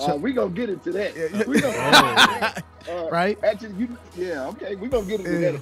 Uh, 0.00 0.14
we 0.14 0.33
gonna 0.33 0.49
get 0.50 0.71
into 0.71 0.92
that. 0.92 1.45
We 1.49 1.61
gonna, 1.61 1.75
uh, 2.88 3.09
Right? 3.11 3.37
Actually, 3.42 3.75
you, 3.75 3.99
yeah, 4.16 4.47
okay, 4.50 4.76
we 4.76 4.87
gonna 4.87 5.04
get 5.04 5.18
into 5.18 5.33
Yeah. 5.40 5.50
that. 5.50 5.61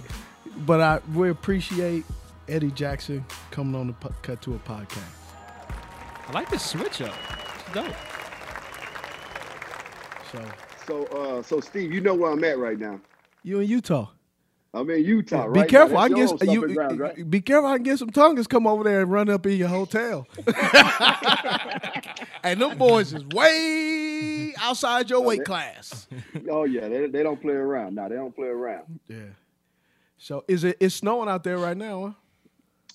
But 0.67 0.81
I 0.83 1.01
we 1.15 1.31
appreciate 1.31 2.05
Eddie 2.47 2.71
Jackson 2.73 3.25
coming 3.51 3.75
on 3.81 3.87
the 3.87 3.93
po- 3.95 4.13
Cut 4.21 4.43
to 4.43 4.55
It 4.55 4.63
Podcast. 4.67 4.99
I 6.29 6.33
like 6.33 6.51
the 6.51 6.59
switch 6.59 7.01
up. 7.01 7.15
Dope. 7.77 7.95
So 10.33 10.43
So, 10.87 11.05
uh, 11.07 11.43
so 11.43 11.61
Steve, 11.61 11.93
you 11.93 12.01
know 12.01 12.15
where 12.15 12.31
I'm 12.33 12.43
at 12.45 12.59
right 12.59 12.79
now. 12.79 13.01
you 13.43 13.61
in 13.61 13.69
Utah. 13.69 14.09
I'm 14.73 14.89
in 14.91 15.05
Utah, 15.05 15.49
Be 15.49 15.61
right? 15.61 15.69
careful. 15.71 15.97
Now, 15.97 16.03
I 16.03 16.09
that's 16.09 16.15
can 16.15 16.19
your 16.19 16.39
get 16.39 16.49
home 16.49 16.69
you. 16.69 16.75
ground, 16.75 17.01
right? 17.01 17.31
Be 17.31 17.41
careful. 17.41 17.69
I 17.71 17.77
can 17.77 17.83
get 17.85 17.99
some 17.99 18.11
Tongans 18.11 18.47
come 18.47 18.67
over 18.67 18.85
there 18.85 19.01
and 19.03 19.11
run 19.11 19.29
up 19.31 19.47
in 19.47 19.57
your 19.59 19.69
hotel. 19.69 20.27
and 22.43 22.61
them 22.61 22.77
boys 22.79 23.13
is 23.15 23.25
way 23.27 24.55
outside 24.59 25.09
your 25.11 25.21
weight 25.23 25.45
class. 25.45 26.07
Oh 26.51 26.65
yeah, 26.65 26.89
they, 26.89 27.07
they 27.09 27.23
don't 27.23 27.41
play 27.41 27.55
around. 27.55 27.95
No, 27.97 28.09
they 28.09 28.17
don't 28.17 28.35
play 28.35 28.49
around. 28.49 29.01
Yeah. 29.09 29.17
So 30.19 30.45
is 30.49 30.65
it? 30.65 30.77
It's 30.81 30.95
snowing 30.95 31.29
out 31.29 31.43
there 31.45 31.59
right 31.59 31.77
now. 31.77 32.03
Huh? 32.07 32.13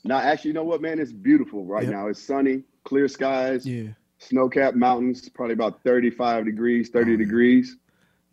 Now, 0.03 0.17
actually, 0.17 0.49
you 0.49 0.53
know 0.55 0.63
what, 0.63 0.81
man? 0.81 0.99
It's 0.99 1.11
beautiful 1.11 1.65
right 1.65 1.83
Yep. 1.83 1.91
now. 1.91 2.07
It's 2.07 2.21
sunny, 2.21 2.63
clear 2.83 3.07
skies, 3.07 3.65
Yeah. 3.67 3.89
Snow-capped 4.31 4.77
mountains, 4.77 5.27
probably 5.29 5.53
about 5.53 5.81
35 5.83 6.45
degrees, 6.45 6.89
30 6.89 7.17
degrees. 7.17 7.77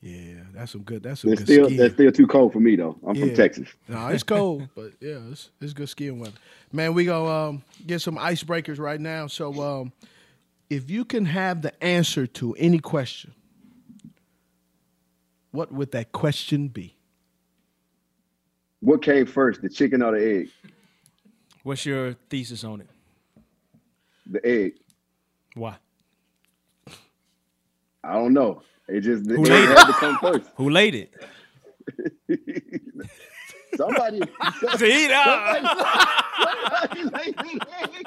Yeah. 0.01 0.35
That's 0.55 0.73
some 0.73 0.83
good. 0.83 1.03
That's 1.03 1.23
some 1.23 1.33
It's 1.33 1.41
good 1.41 1.47
still 1.53 1.65
skiing. 1.67 1.81
that's 1.81 1.95
still 1.95 2.13
too 2.13 2.27
cold 2.27 2.53
for 2.53 2.61
me 2.61 2.77
though. 2.77 2.97
I'm 3.07 3.17
Yeah. 3.17 3.27
from 3.27 3.35
Texas. 3.35 3.69
No, 3.89 4.09
it's 4.09 4.23
cold, 4.23 4.69
but 4.77 4.93
yeah, 5.01 5.19
it's, 5.31 5.51
it's 5.61 5.73
good 5.73 5.89
skiing 5.89 6.21
weather. 6.21 6.37
Man, 6.73 6.95
we 6.95 7.05
gonna 7.05 7.49
um, 7.49 7.65
get 7.87 8.01
some 8.01 8.17
icebreakers 8.17 8.79
right 8.79 9.01
now. 9.01 9.27
So, 9.27 9.61
um, 9.61 9.93
if 10.71 10.89
you 10.91 11.05
can 11.05 11.25
have 11.25 11.63
the 11.63 11.83
answer 11.83 12.27
to 12.27 12.55
any 12.59 12.79
question, 12.79 13.33
what 15.51 15.73
would 15.73 15.91
that 15.93 16.13
question 16.13 16.69
be? 16.69 16.95
What 18.81 19.03
came 19.03 19.27
first, 19.27 19.63
the 19.63 19.69
chicken 19.69 20.03
or 20.03 20.13
the 20.13 20.25
egg? 20.41 20.51
What's 21.65 21.85
your 21.85 22.15
thesis 22.31 22.63
on 22.63 22.83
it? 22.83 22.89
The 24.31 24.47
egg. 24.47 24.75
Why? 25.59 25.77
I 28.05 28.13
don't 28.15 28.33
know. 28.33 28.63
It 28.87 29.01
just 29.03 29.25
the 29.25 29.35
Who 29.35 29.43
egg 29.45 29.51
laid 29.51 29.69
it? 29.71 29.79
had 29.79 29.87
to 29.87 29.93
come 29.95 30.19
first. 30.19 30.51
Who 30.57 30.71
laid 30.71 30.95
it? 30.95 31.13
Somebody, 33.77 34.21
See, 34.79 35.09
somebody 35.09 37.03
laid 37.05 37.37
the 37.37 37.67
egg. 37.81 38.07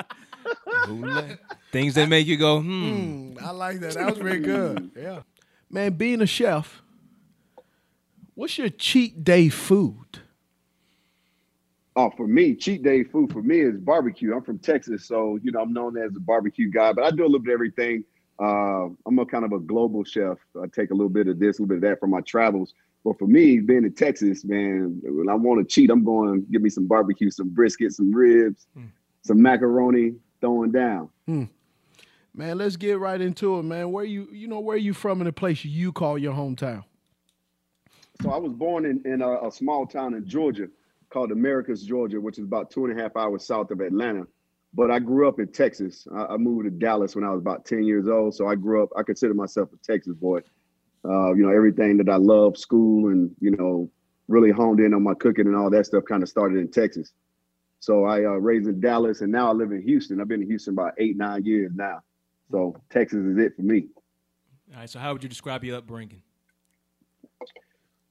Who 0.88 1.06
laid? 1.06 1.38
Things 1.72 1.94
that 1.96 2.10
make 2.10 2.26
you 2.28 2.36
go, 2.38 2.60
hmm. 2.62 3.34
Mm, 3.36 3.42
I 3.42 3.52
like 3.52 3.80
that. 3.82 3.94
That 3.94 4.10
was 4.10 4.18
very 4.18 4.40
good. 4.40 4.92
Yeah, 4.98 5.22
man. 5.70 5.94
Being 5.94 6.22
a 6.22 6.26
chef, 6.26 6.82
what's 8.34 8.58
your 8.58 8.70
cheat 8.70 9.24
day 9.24 9.50
food? 9.50 10.21
Oh, 11.96 12.10
for 12.10 12.26
me, 12.26 12.56
cheat 12.56 12.84
day 12.84 13.04
food 13.04 13.34
for 13.34 13.42
me 13.42 13.60
is 13.60 13.78
barbecue. 13.78 14.34
I'm 14.34 14.44
from 14.44 14.60
Texas, 14.60 15.06
so 15.06 15.38
you 15.44 15.52
know 15.52 15.62
I'm 15.62 15.74
known 15.74 15.98
as 15.98 16.16
a 16.16 16.20
barbecue 16.20 16.70
guy. 16.72 16.94
But 16.94 17.04
I 17.04 17.12
do 17.12 17.24
a 17.24 17.26
little 17.26 17.40
bit 17.40 17.52
of 17.52 17.56
everything. 17.56 18.06
Uh, 18.40 18.88
I'm 19.06 19.20
a 19.20 19.26
kind 19.26 19.44
of 19.44 19.52
a 19.52 19.60
global 19.60 20.04
chef. 20.04 20.38
I 20.62 20.68
take 20.74 20.92
a 20.92 20.94
little 20.94 21.10
bit 21.10 21.28
of 21.28 21.38
this, 21.38 21.60
a 21.60 21.62
little 21.62 21.68
bit 21.68 21.84
of 21.84 21.90
that 21.90 22.00
from 22.00 22.12
my 22.12 22.22
travels. 22.22 22.74
But 23.04 23.20
for 23.20 23.28
me, 23.28 23.60
being 23.60 23.84
in 23.84 23.94
Texas, 23.94 24.46
man, 24.46 25.02
when 25.04 25.28
I 25.28 25.34
want 25.34 25.60
to 25.60 25.66
cheat, 25.66 25.90
I'm 25.90 26.04
going 26.04 26.42
to 26.42 26.48
give 26.52 26.62
me 26.62 26.70
some 26.70 26.88
barbecue, 26.88 27.30
some 27.30 27.50
brisket, 27.50 27.94
some 27.94 28.14
ribs, 28.14 28.68
some 29.24 29.42
macaroni, 29.42 30.14
throwing 30.40 30.72
down. 30.72 31.10
Man, 32.34 32.58
let's 32.58 32.78
get 32.78 33.00
right 33.00 33.20
into 33.20 33.60
it, 33.60 33.64
man. 33.64 33.92
Where 33.92 34.06
you, 34.06 34.30
you 34.32 34.48
know, 34.48 34.60
where 34.60 34.78
you 34.78 34.94
from 34.94 35.20
in 35.20 35.26
the 35.26 35.34
place 35.34 35.66
you 35.66 35.92
call 35.92 36.18
your 36.18 36.34
hometown? 36.34 36.86
So 38.22 38.32
I 38.32 38.38
was 38.38 38.54
born 38.54 38.86
in, 38.86 39.02
in 39.04 39.22
a, 39.22 39.48
a 39.48 39.52
small 39.52 39.86
town 39.86 40.14
in 40.14 40.28
Georgia 40.28 40.68
called 41.12 41.32
Americus, 41.32 41.84
Georgia, 41.84 42.20
which 42.20 42.38
is 42.40 42.46
about 42.46 42.72
two 42.72 42.86
and 42.86 42.98
a 42.98 43.02
half 43.02 43.16
hours 43.16 43.46
south 43.46 43.70
of 43.72 43.82
Atlanta. 43.82 44.24
But 44.74 44.90
I 44.90 45.00
grew 45.00 45.28
up 45.28 45.40
in 45.40 45.52
Texas. 45.52 46.08
I, 46.16 46.26
I 46.26 46.38
moved 46.38 46.66
to 46.66 46.72
Dallas 46.72 47.16
when 47.16 47.26
I 47.26 47.30
was 47.30 47.40
about 47.40 47.66
10 47.66 47.84
years 47.84 48.08
old. 48.08 48.34
So 48.34 48.48
I 48.48 48.56
grew 48.56 48.82
up, 48.82 48.90
I 48.98 49.04
consider 49.04 49.34
myself 49.34 49.70
a 49.74 49.78
Texas 49.86 50.16
boy. 50.16 50.40
Uh, 51.04 51.34
you 51.34 51.44
know, 51.44 51.50
everything 51.50 51.98
that 51.98 52.10
I 52.10 52.16
love, 52.16 52.58
school 52.58 53.10
and, 53.10 53.32
you 53.40 53.52
know, 53.52 53.90
really 54.28 54.52
honed 54.52 54.80
in 54.80 54.94
on 54.94 55.04
my 55.04 55.14
cooking 55.16 55.48
and 55.48 55.56
all 55.56 55.70
that 55.70 55.86
stuff 55.86 56.04
kind 56.08 56.24
of 56.24 56.30
started 56.30 56.58
in 56.58 56.70
Texas. 56.70 57.12
So 57.80 58.06
I 58.06 58.24
uh, 58.24 58.38
raised 58.38 58.68
in 58.68 58.80
Dallas 58.80 59.22
and 59.22 59.32
now 59.32 59.50
I 59.50 59.54
live 59.54 59.72
in 59.72 59.82
Houston. 59.82 60.22
I've 60.22 60.28
been 60.28 60.42
in 60.42 60.48
Houston 60.48 60.74
about 60.74 60.94
eight, 61.00 61.18
nine 61.18 61.44
years 61.44 61.72
now. 61.76 62.02
So 62.52 62.76
Texas 62.90 63.26
is 63.26 63.38
it 63.40 63.56
for 63.56 63.64
me. 63.64 63.88
All 64.74 64.80
right, 64.80 64.90
so 64.90 65.00
how 65.00 65.12
would 65.12 65.24
you 65.24 65.30
describe 65.30 65.64
your 65.64 65.78
upbringing? 65.78 66.22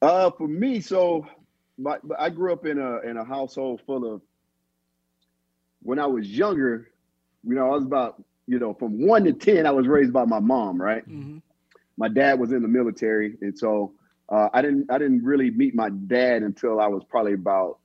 Uh, 0.02 0.30
for 0.30 0.48
me, 0.48 0.80
so 0.80 1.26
my, 1.80 1.96
I 2.18 2.30
grew 2.30 2.52
up 2.52 2.66
in 2.66 2.78
a 2.78 2.98
in 3.00 3.16
a 3.16 3.24
household 3.24 3.80
full 3.86 4.14
of. 4.14 4.22
When 5.82 5.98
I 5.98 6.06
was 6.06 6.28
younger, 6.28 6.90
you 7.42 7.54
know, 7.54 7.66
I 7.66 7.70
was 7.70 7.84
about 7.84 8.22
you 8.46 8.58
know 8.58 8.74
from 8.74 9.06
one 9.06 9.24
to 9.24 9.32
ten. 9.32 9.66
I 9.66 9.70
was 9.70 9.86
raised 9.86 10.12
by 10.12 10.24
my 10.24 10.40
mom, 10.40 10.80
right? 10.80 11.06
My 11.96 12.08
dad 12.08 12.38
was 12.38 12.52
in 12.52 12.62
the 12.62 12.68
military, 12.68 13.36
and 13.40 13.58
so 13.58 13.94
uh, 14.28 14.48
I 14.52 14.62
didn't 14.62 14.90
I 14.90 14.98
didn't 14.98 15.24
really 15.24 15.50
meet 15.50 15.74
my 15.74 15.90
dad 15.90 16.42
until 16.42 16.80
I 16.80 16.86
was 16.86 17.02
probably 17.08 17.32
about 17.32 17.78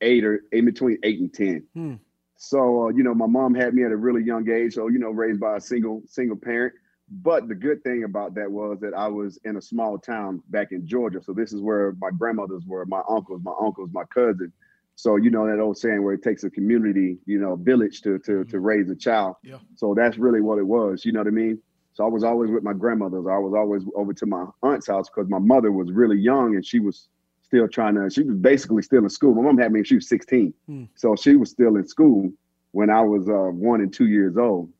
eight 0.00 0.24
or 0.24 0.42
in 0.52 0.64
between 0.64 0.98
eight 1.02 1.20
and 1.20 1.32
ten. 1.32 1.64
Hmm. 1.74 1.94
So 2.36 2.86
uh, 2.86 2.88
you 2.88 3.02
know, 3.04 3.14
my 3.14 3.26
mom 3.26 3.54
had 3.54 3.72
me 3.72 3.84
at 3.84 3.92
a 3.92 3.96
really 3.96 4.24
young 4.24 4.50
age. 4.50 4.74
So 4.74 4.88
you 4.88 4.98
know, 4.98 5.10
raised 5.10 5.40
by 5.40 5.56
a 5.56 5.60
single 5.60 6.02
single 6.06 6.36
parent. 6.36 6.74
But 7.08 7.48
the 7.48 7.54
good 7.54 7.82
thing 7.84 8.02
about 8.04 8.34
that 8.34 8.50
was 8.50 8.80
that 8.80 8.92
I 8.94 9.06
was 9.06 9.38
in 9.44 9.56
a 9.56 9.62
small 9.62 9.96
town 9.98 10.42
back 10.48 10.72
in 10.72 10.86
Georgia. 10.86 11.22
So 11.22 11.32
this 11.32 11.52
is 11.52 11.60
where 11.60 11.94
my 12.00 12.10
grandmothers 12.10 12.64
were, 12.66 12.84
my 12.86 13.02
uncles, 13.08 13.40
my 13.44 13.52
uncles, 13.60 13.90
my 13.92 14.04
cousin. 14.04 14.52
So 14.96 15.16
you 15.16 15.30
know 15.30 15.46
that 15.46 15.60
old 15.60 15.78
saying 15.78 16.02
where 16.02 16.14
it 16.14 16.22
takes 16.22 16.42
a 16.44 16.50
community, 16.50 17.18
you 17.26 17.38
know, 17.38 17.54
village 17.56 18.02
to 18.02 18.18
to 18.20 18.44
to 18.46 18.60
raise 18.60 18.90
a 18.90 18.96
child. 18.96 19.36
Yeah. 19.42 19.58
So 19.76 19.94
that's 19.94 20.18
really 20.18 20.40
what 20.40 20.58
it 20.58 20.66
was. 20.66 21.04
You 21.04 21.12
know 21.12 21.20
what 21.20 21.28
I 21.28 21.30
mean? 21.30 21.60
So 21.92 22.04
I 22.04 22.08
was 22.08 22.24
always 22.24 22.50
with 22.50 22.62
my 22.62 22.72
grandmothers. 22.72 23.26
I 23.30 23.38
was 23.38 23.54
always 23.54 23.82
over 23.94 24.12
to 24.14 24.26
my 24.26 24.46
aunt's 24.62 24.86
house 24.88 25.08
because 25.08 25.28
my 25.30 25.38
mother 25.38 25.70
was 25.70 25.92
really 25.92 26.18
young 26.18 26.54
and 26.56 26.64
she 26.66 26.80
was 26.80 27.08
still 27.42 27.68
trying 27.68 27.94
to. 27.94 28.10
She 28.10 28.22
was 28.22 28.36
basically 28.36 28.82
still 28.82 29.02
in 29.04 29.08
school. 29.10 29.34
My 29.34 29.42
mom 29.42 29.58
had 29.58 29.70
me 29.72 29.78
when 29.78 29.84
she 29.84 29.94
was 29.94 30.08
16, 30.08 30.52
Hmm. 30.66 30.84
so 30.96 31.14
she 31.14 31.36
was 31.36 31.50
still 31.50 31.76
in 31.76 31.86
school 31.86 32.32
when 32.72 32.90
I 32.90 33.00
was 33.00 33.28
uh, 33.28 33.50
one 33.52 33.80
and 33.80 33.92
two 33.92 34.06
years 34.06 34.36
old. 34.36 34.70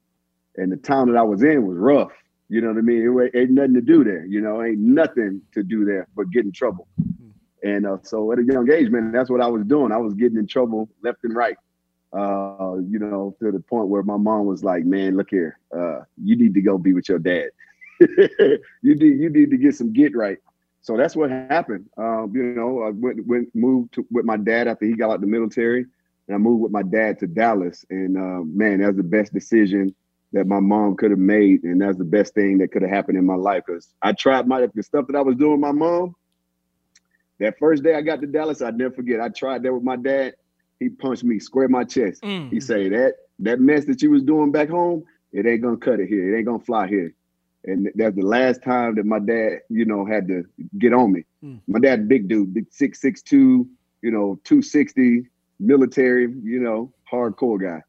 And 0.57 0.73
the 0.73 0.77
town 0.77 1.13
that 1.13 1.19
I 1.19 1.23
was 1.23 1.43
in 1.43 1.67
was 1.67 1.77
rough. 1.77 2.13
You 2.49 2.61
know 2.61 2.69
what 2.69 2.79
I 2.79 2.83
mean? 2.83 3.31
It 3.33 3.37
ain't 3.37 3.51
nothing 3.51 3.75
to 3.75 3.81
do 3.81 4.05
there. 4.05 4.25
You 4.25 4.41
know, 4.41 4.63
ain't 4.63 4.79
nothing 4.79 5.43
to 5.53 5.63
do 5.63 5.85
there 5.85 6.07
but 6.15 6.31
get 6.31 6.45
in 6.45 6.53
trouble. 6.53 6.87
And 7.63 7.87
uh, 7.87 7.99
so 8.03 8.31
at 8.33 8.39
a 8.39 8.45
young 8.45 8.71
age, 8.71 8.91
man, 8.91 9.11
that's 9.11 9.31
what 9.31 9.41
I 9.41 9.49
was 9.49 9.65
doing. 9.65 9.91
I 9.91 9.97
was 9.97 10.15
getting 10.15 10.39
in 10.39 10.47
trouble 10.47 10.89
left 11.03 11.25
and 11.25 11.35
right. 11.35 11.57
Uh, 12.13 12.77
you 12.89 12.99
know, 12.99 13.35
to 13.41 13.51
the 13.51 13.59
point 13.59 13.89
where 13.89 14.03
my 14.03 14.17
mom 14.17 14.47
was 14.47 14.63
like, 14.63 14.85
"Man, 14.85 15.17
look 15.17 15.29
here, 15.29 15.59
uh, 15.77 16.01
you 16.23 16.37
need 16.37 16.55
to 16.55 16.63
go 16.63 16.79
be 16.79 16.95
with 16.95 17.09
your 17.09 17.19
dad. 17.19 17.49
you 18.01 18.61
need 18.83 19.21
you 19.21 19.29
need 19.29 19.51
to 19.51 19.57
get 19.57 19.75
some 19.75 19.93
get 19.93 20.15
right." 20.17 20.39
So 20.83 20.97
that's 20.97 21.17
what 21.17 21.31
happened. 21.31 21.87
Um, 21.99 22.31
you 22.33 22.43
know, 22.43 22.83
I 22.83 22.91
went 22.91 23.27
went 23.27 23.53
moved 23.55 23.95
to, 23.95 24.07
with 24.11 24.25
my 24.25 24.37
dad 24.37 24.69
after 24.69 24.87
he 24.87 24.95
got 24.95 25.11
out 25.11 25.21
the 25.21 25.27
military, 25.27 25.85
and 26.29 26.35
I 26.35 26.39
moved 26.39 26.63
with 26.63 26.73
my 26.73 26.85
dad 26.85 27.19
to 27.19 27.27
Dallas. 27.27 27.85
And 27.91 28.17
uh, 28.17 28.45
man, 28.45 28.79
that 28.81 28.87
was 28.87 28.97
the 28.97 29.03
best 29.03 29.35
decision 29.35 29.95
that 30.33 30.47
my 30.47 30.61
mom 30.61 30.97
could 30.97 31.11
have 31.11 31.21
made, 31.21 31.62
and 31.64 31.80
that's 31.80 31.97
the 31.97 32.04
best 32.04 32.35
thing 32.35 32.59
that 32.59 32.73
could 32.73 32.83
have 32.83 32.90
happened 32.90 33.18
in 33.18 33.25
my 33.25 33.37
life. 33.37 33.62
Because 33.66 33.88
I 34.02 34.12
tried 34.12 34.47
my 34.47 34.66
the 34.75 34.83
stuff 34.83 35.06
that 35.09 35.16
I 35.16 35.23
was 35.23 35.37
doing 35.37 35.52
with 35.52 35.61
my 35.61 35.73
mom. 35.73 36.14
That 37.38 37.59
first 37.59 37.83
day 37.83 37.95
I 37.95 38.02
got 38.02 38.21
to 38.21 38.26
Dallas, 38.26 38.62
I'd 38.62 38.78
never 38.78 38.95
forget. 38.95 39.21
I 39.21 39.28
tried 39.28 39.62
that 39.62 39.73
with 39.73 39.83
my 39.83 39.97
dad. 39.97 40.35
He 40.80 40.88
punched 40.88 41.25
me 41.25 41.38
square 41.38 41.66
in 41.66 41.73
my 41.73 41.85
chest. 41.85 42.23
Mm. 42.23 42.50
He 42.50 42.61
say 42.61 42.88
that 42.88 43.14
that 43.40 43.61
mess 43.61 43.85
that 43.87 44.02
you 44.02 44.11
was 44.11 44.23
doing 44.23 44.50
back 44.52 44.68
home, 44.68 45.04
it 45.33 45.47
ain't 45.47 45.62
gonna 45.62 45.76
cut 45.76 46.00
it 46.00 46.09
here. 46.09 46.35
It 46.35 46.38
ain't 46.38 46.47
gonna 46.47 46.59
fly 46.59 46.87
here. 46.87 47.14
And 47.64 47.90
that's 47.95 48.14
the 48.14 48.23
last 48.23 48.62
time 48.62 48.95
that 48.95 49.04
my 49.04 49.18
dad, 49.18 49.61
you 49.68 49.85
know, 49.85 50.06
had 50.06 50.28
to 50.28 50.45
get 50.78 50.92
on 50.92 51.12
me. 51.12 51.25
Mm. 51.45 51.61
My 51.66 51.80
dad, 51.80 52.09
big 52.09 52.28
dude, 52.28 52.54
big 52.54 52.66
six 52.71 53.00
six 53.00 53.23
two, 53.23 53.68
you 54.02 54.11
know, 54.11 54.38
two 54.45 54.62
sixty, 54.62 55.28
military, 55.59 56.33
you 56.42 56.61
know, 56.61 56.92
hardcore 57.11 57.61
guy. 57.61 57.83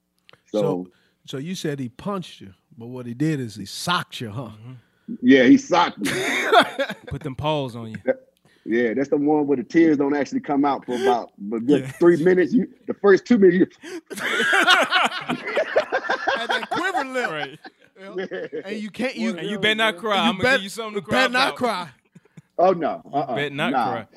So, 0.52 0.62
So, 0.62 0.88
so 1.28 1.38
you 1.38 1.56
said 1.56 1.80
he 1.80 1.90
punched 1.90 2.42
you, 2.42 2.54
but 2.78 2.88
what 2.88 3.06
he 3.06 3.14
did 3.14 3.40
is 3.40 3.56
he 3.56 3.66
socked 3.66 4.20
you, 4.22 4.32
huh? 4.32 4.50
yeah, 5.22 5.44
he 5.44 5.58
socked 5.58 6.00
me. 6.00 6.12
Put 7.08 7.22
them 7.22 7.36
paws 7.36 7.76
on 7.76 7.92
you. 7.92 7.98
Yeah, 8.66 8.94
that's 8.94 9.10
the 9.10 9.18
one 9.18 9.48
where 9.48 9.58
the 9.58 9.64
tears 9.64 9.98
don't 9.98 10.16
actually 10.16 10.42
come 10.42 10.66
out 10.66 10.86
for 10.86 11.02
about 11.02 11.32
but 11.38 11.66
good 11.66 11.88
three 11.96 12.22
minutes. 12.22 12.54
You, 12.54 12.68
the 12.86 12.94
first 12.94 13.26
two 13.26 13.38
minutes, 13.38 13.78
you, 13.82 14.02
Had 14.18 14.20
that 16.50 16.68
quiver 16.70 17.06
lip. 17.06 17.30
Right. 17.30 17.58
And 18.66 18.78
you 18.78 18.92
can't 18.92 19.16
you 19.16 19.38
And 19.38 19.50
you 19.50 19.58
better 19.58 19.76
not 19.76 19.98
cry. 19.98 20.18
I'm 20.18 20.38
gonna 20.38 20.58
give 20.58 20.64
you 20.64 20.70
something 20.70 20.96
to 20.96 21.02
cry 21.02 21.24
better 21.24 21.34
not 21.34 21.56
cry. 21.56 21.90
oh 22.58 22.74
no, 22.74 23.02
uh-uh, 23.12 23.36
better 23.36 23.56
not 23.56 23.72
nah. 23.72 23.90
cry. 23.90 24.08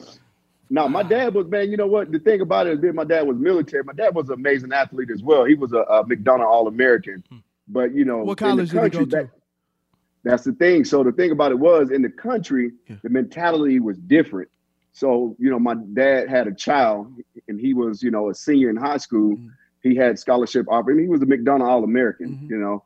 No, 0.72 0.88
my 0.88 1.02
dad 1.02 1.34
was 1.34 1.48
man. 1.48 1.70
You 1.70 1.76
know 1.76 1.88
what? 1.88 2.12
The 2.12 2.20
thing 2.20 2.40
about 2.40 2.68
it 2.68 2.74
is, 2.74 2.80
that 2.80 2.94
my 2.94 3.04
dad 3.04 3.26
was 3.26 3.36
military. 3.36 3.82
My 3.82 3.92
dad 3.92 4.14
was 4.14 4.28
an 4.28 4.34
amazing 4.34 4.72
athlete 4.72 5.10
as 5.12 5.22
well. 5.22 5.44
He 5.44 5.54
was 5.54 5.72
a, 5.72 5.78
a 5.78 6.06
McDonald's 6.06 6.48
All 6.50 6.68
American. 6.68 7.24
But 7.66 7.92
you 7.94 8.04
know, 8.04 8.18
What 8.18 8.38
college 8.38 8.70
did 8.70 8.76
he 8.76 8.76
go 8.76 8.80
country, 8.82 9.04
to? 9.06 9.10
that- 9.16 9.30
that's 10.22 10.44
the 10.44 10.52
thing. 10.52 10.84
So 10.84 11.02
the 11.02 11.12
thing 11.12 11.30
about 11.30 11.50
it 11.50 11.58
was, 11.58 11.90
in 11.90 12.02
the 12.02 12.10
country, 12.10 12.72
the 13.02 13.08
mentality 13.08 13.80
was 13.80 13.96
different. 13.96 14.50
So 14.92 15.34
you 15.38 15.48
know, 15.50 15.58
my 15.58 15.74
dad 15.74 16.28
had 16.28 16.46
a 16.46 16.54
child, 16.54 17.10
and 17.48 17.58
he 17.58 17.72
was 17.74 18.02
you 18.02 18.10
know 18.10 18.28
a 18.30 18.34
senior 18.34 18.68
in 18.70 18.76
high 18.76 18.98
school. 18.98 19.36
Mm-hmm. 19.36 19.48
He 19.82 19.96
had 19.96 20.18
scholarship 20.18 20.66
offers. 20.68 20.92
I 20.92 20.94
mean, 20.94 21.04
he 21.04 21.08
was 21.08 21.22
a 21.22 21.26
McDonald's 21.26 21.70
All 21.70 21.84
American. 21.84 22.36
Mhm. 22.36 22.50
You 22.50 22.58
know, 22.58 22.84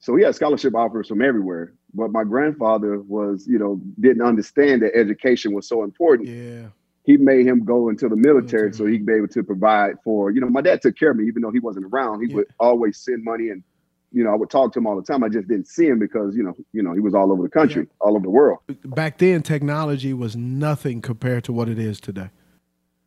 so 0.00 0.14
he 0.16 0.22
had 0.22 0.34
scholarship 0.34 0.74
offers 0.74 1.08
from 1.08 1.22
everywhere. 1.22 1.72
But 1.94 2.12
my 2.12 2.24
grandfather 2.24 2.98
was, 3.00 3.46
you 3.48 3.58
know, 3.58 3.80
didn't 3.98 4.20
understand 4.22 4.82
that 4.82 4.94
education 4.94 5.54
was 5.54 5.66
so 5.66 5.82
important 5.82 6.28
Yeah. 6.28 6.66
He 7.06 7.16
made 7.16 7.46
him 7.46 7.64
go 7.64 7.88
into 7.88 8.08
the 8.08 8.16
military 8.16 8.72
so 8.72 8.82
mm-hmm. 8.82 8.92
he'd 8.92 9.06
be 9.06 9.12
able 9.14 9.28
to 9.28 9.42
provide 9.44 9.94
for 10.02 10.32
you 10.32 10.40
know 10.40 10.48
my 10.50 10.60
dad 10.60 10.82
took 10.82 10.98
care 10.98 11.12
of 11.12 11.16
me 11.16 11.24
even 11.26 11.40
though 11.40 11.52
he 11.52 11.60
wasn't 11.60 11.86
around. 11.86 12.20
He 12.20 12.28
Yeah. 12.28 12.36
would 12.36 12.48
always 12.58 12.98
send 12.98 13.24
money 13.24 13.48
and 13.50 13.62
you 14.12 14.22
know 14.24 14.30
i 14.30 14.34
would 14.34 14.50
talk 14.50 14.72
to 14.72 14.78
him 14.78 14.86
all 14.86 14.96
the 14.96 15.02
time. 15.02 15.24
I 15.24 15.28
just 15.28 15.48
didn't 15.48 15.68
see 15.68 15.86
him 15.86 15.98
because 15.98 16.36
you 16.36 16.42
know 16.42 16.54
you 16.72 16.82
know 16.82 16.92
he 16.92 17.00
was 17.00 17.14
all 17.14 17.32
over 17.32 17.42
the 17.42 17.48
country 17.48 17.86
all 18.00 18.16
over 18.16 18.24
the 18.24 18.30
world. 18.30 18.58
Back 18.84 19.18
then, 19.18 19.42
technology 19.42 20.12
was 20.12 20.36
nothing 20.36 21.00
compared 21.00 21.44
to 21.44 21.52
what 21.52 21.68
it 21.68 21.78
is 21.78 22.00
today. 22.00 22.30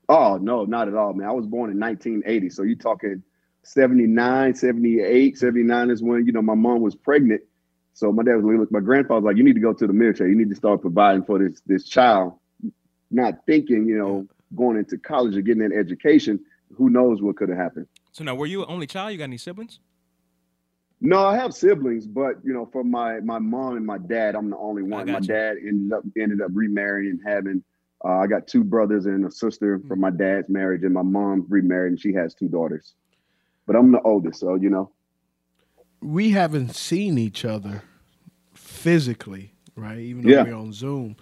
oh 0.08 0.38
no 0.38 0.65
not 0.65 0.88
at 0.88 0.96
all 0.96 1.13
man. 1.13 1.27
I 1.27 1.32
was 1.34 1.46
born 1.46 1.70
in 1.70 1.79
1980 1.79 2.50
so 2.50 2.63
you're 2.63 2.75
talking 2.77 3.22
79 3.63 4.56
78 4.56 5.38
79 5.38 5.89
is 5.89 6.01
when 6.01 6.25
you 6.25 6.32
know 6.32 6.41
my 6.41 6.56
mom 6.56 6.82
was 6.82 6.96
pregnant. 6.96 7.41
So 7.94 8.13
my 8.13 8.24
dad 8.24 8.41
was 8.41 8.60
like 8.60 8.72
my 8.72 8.79
grandfather 8.79 9.22
was 9.22 9.25
like 9.25 9.38
you 9.38 9.44
need 9.44 9.56
to 9.56 9.60
go 9.60 9.74
to 9.74 9.88
the 9.88 9.94
military. 9.94 10.29
You 10.29 10.38
need 10.38 10.50
to 10.50 10.56
start 10.56 10.82
providing 10.82 11.24
for 11.25 11.38
this 11.39 11.62
this 11.65 11.84
child 11.86 12.34
not 13.12 13.34
thinking 13.46 13.88
you 13.88 13.98
know 13.98 14.28
going 14.56 14.78
into 14.78 14.98
college 14.98 15.36
or 15.38 15.42
getting 15.42 15.63
an 15.63 15.72
education 15.74 16.39
who 16.75 16.89
knows 16.89 17.22
what 17.22 17.36
could 17.38 17.50
have 17.50 17.58
happened 17.58 17.88
So 18.13 18.24
now, 18.24 18.36
were 18.36 18.46
you 18.48 18.63
an 18.63 18.68
only 18.70 18.88
child? 18.88 19.12
You 19.12 19.18
got 19.18 19.25
any 19.25 19.38
siblings? 19.38 19.80
No, 21.01 21.20
I 21.25 21.36
have 21.38 21.54
siblings, 21.54 22.06
but 22.06 22.36
you 22.44 22.51
know, 22.54 22.66
for 22.74 22.84
my 22.84 23.20
my 23.22 23.39
mom 23.39 23.78
and 23.78 23.86
my 23.86 23.98
dad, 23.98 24.36
I'm 24.36 24.50
the 24.50 24.58
only 24.58 24.84
one. 24.84 25.08
My 25.08 25.20
you. 25.20 25.28
dad 25.28 25.56
ended 25.66 25.94
up 25.94 26.04
ended 26.18 26.42
up 26.42 26.51
remarrying 26.54 27.12
and 27.12 27.20
having. 27.25 27.63
Uh, 28.04 28.18
I 28.20 28.28
got 28.28 28.48
two 28.48 28.63
brothers 28.63 29.06
and 29.06 29.25
a 29.25 29.32
sister 29.32 29.80
from 29.88 30.00
my 30.01 30.10
dad's 30.10 30.50
marriage, 30.50 30.84
and 30.84 30.94
my 30.94 31.01
mom 31.01 31.46
remarried 31.50 31.92
and 31.94 32.00
she 32.01 32.12
has 32.13 32.34
two 32.34 32.48
daughters. 32.50 32.94
But 33.66 33.75
I'm 33.78 33.92
the 33.92 34.01
oldest, 34.01 34.39
so 34.42 34.56
you 34.56 34.70
know. 34.70 34.92
we 36.01 36.32
haven't 36.32 36.75
seen 36.75 37.18
each 37.18 37.46
other 37.46 37.84
physically, 38.54 39.54
right? 39.75 40.00
Even 40.00 40.24
though 40.24 40.30
Yeah. 40.32 40.44
we're 40.44 40.56
on 40.56 40.74
Zoom, 40.74 41.16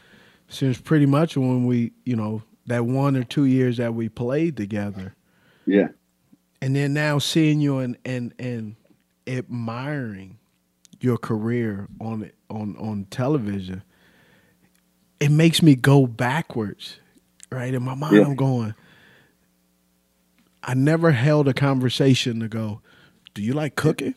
since 0.47 0.79
pretty 0.79 1.05
much 1.05 1.35
when 1.37 1.65
we, 1.65 1.91
you 2.05 2.15
know, 2.15 2.43
that 2.67 2.85
one 2.85 3.15
or 3.15 3.23
two 3.23 3.45
years 3.45 3.77
that 3.77 3.93
we 3.93 4.09
played 4.09 4.57
together, 4.57 5.15
Yeah, 5.65 5.89
and 6.61 6.75
then 6.75 6.93
now 6.93 7.19
seeing 7.19 7.59
you 7.61 7.79
and 7.79 7.97
and 8.05 8.33
and 8.39 8.75
admiring 9.25 10.37
your 10.99 11.17
career 11.17 11.87
on 11.99 12.31
on 12.49 12.75
on 12.77 13.07
television, 13.09 13.83
it 15.19 15.29
makes 15.31 15.61
me 15.61 15.75
go 15.75 16.07
backwards, 16.07 16.99
right? 17.51 17.73
In 17.73 17.83
my 17.83 17.95
mind, 17.95 18.15
Yeah. 18.15 18.23
I'm 18.25 18.35
going. 18.35 18.73
I 20.63 20.73
never 20.73 21.11
held 21.11 21.47
a 21.47 21.53
conversation 21.53 22.39
to 22.41 22.47
go. 22.49 22.81
Do 23.33 23.41
you 23.41 23.53
like 23.53 23.75
cooking? 23.75 24.15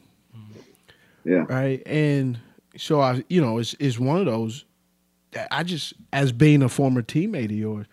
yeah, 1.25 1.45
right? 1.49 1.83
And 1.87 2.39
so 2.77 3.01
I, 3.01 3.23
you 3.29 3.41
know, 3.41 3.59
it's 3.59 3.75
it's 3.79 3.99
one 3.99 4.19
of 4.19 4.27
those. 4.27 4.65
I 5.51 5.63
just, 5.63 5.95
as 6.13 6.33
being 6.33 6.63
a 6.63 6.69
former 6.69 7.03
teammate 7.03 7.47
of 7.47 7.53
yours, 7.53 7.87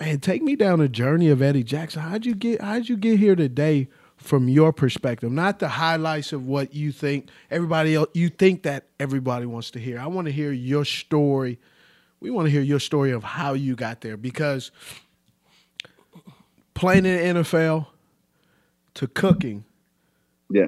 man, 0.00 0.20
take 0.20 0.42
me 0.42 0.56
down 0.56 0.78
the 0.78 0.88
journey 0.88 1.28
of 1.28 1.42
Eddie 1.42 1.64
Jackson. 1.64 2.02
How'd 2.02 2.24
you 2.26 2.34
get? 2.34 2.60
How'd 2.60 2.88
you 2.88 2.96
get 2.96 3.18
here 3.18 3.36
today? 3.36 3.88
From 4.16 4.48
your 4.48 4.72
perspective, 4.72 5.30
not 5.30 5.60
the 5.60 5.68
highlights 5.68 6.32
of 6.32 6.44
what 6.44 6.74
you 6.74 6.90
think 6.90 7.28
everybody 7.52 7.94
else 7.94 8.08
you 8.14 8.28
think 8.28 8.64
that 8.64 8.86
everybody 8.98 9.46
wants 9.46 9.70
to 9.70 9.78
hear. 9.78 10.00
I 10.00 10.08
want 10.08 10.26
to 10.26 10.32
hear 10.32 10.50
your 10.50 10.84
story. 10.84 11.60
We 12.18 12.32
want 12.32 12.46
to 12.46 12.50
hear 12.50 12.60
your 12.60 12.80
story 12.80 13.12
of 13.12 13.22
how 13.22 13.52
you 13.52 13.76
got 13.76 14.00
there 14.00 14.16
because 14.16 14.72
playing 16.74 17.06
in 17.06 17.34
the 17.34 17.42
NFL 17.44 17.86
to 18.94 19.06
cooking 19.06 19.64
yeah, 20.50 20.66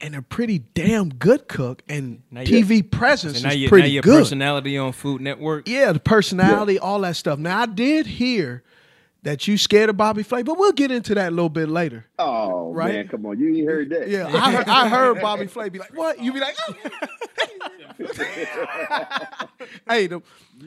and 0.00 0.14
a 0.14 0.22
pretty 0.22 0.58
damn 0.58 1.08
good 1.08 1.48
cook 1.48 1.82
and 1.88 2.22
Now 2.30 2.40
you- 2.42 2.64
TV 2.64 2.82
presence 2.90 3.38
So 3.40 3.48
now, 3.48 3.54
is 3.54 3.58
you, 3.60 3.66
now 3.66 3.70
pretty 3.70 3.90
your 3.90 4.02
good. 4.02 4.18
personality 4.18 4.76
on 4.76 4.92
Food 4.92 5.20
Network. 5.22 5.68
Yeah, 5.68 5.92
the 5.92 6.00
personality, 6.00 6.78
all 6.78 7.00
that 7.00 7.16
stuff. 7.16 7.38
Now 7.38 7.60
I 7.60 7.66
did 7.66 8.06
hear 8.06 8.62
that 9.22 9.48
you 9.48 9.56
scared 9.56 9.88
of 9.88 9.96
Bobby 9.96 10.22
Flay, 10.22 10.42
but 10.42 10.58
we'll 10.58 10.72
get 10.72 10.90
into 10.90 11.14
that 11.14 11.28
a 11.28 11.30
little 11.30 11.48
bit 11.48 11.68
later. 11.68 12.04
Oh 12.18 12.72
Right? 12.72 12.92
man, 12.94 13.08
come 13.08 13.24
on, 13.24 13.38
you 13.38 13.56
ain't 13.56 13.66
heard 13.66 13.88
that? 13.90 14.08
Yeah, 14.08 14.26
I 14.26 14.52
heard, 14.52 14.68
I 14.68 14.88
heard 14.88 15.20
Bobby 15.22 15.46
Flay 15.46 15.68
be 15.70 15.78
like, 15.78 15.96
"What?" 15.96 16.20
You 16.22 16.32
be 16.32 16.40
like, 16.40 16.54
oh. 16.68 16.74
"Hey, 19.88 20.06
the, 20.08 20.20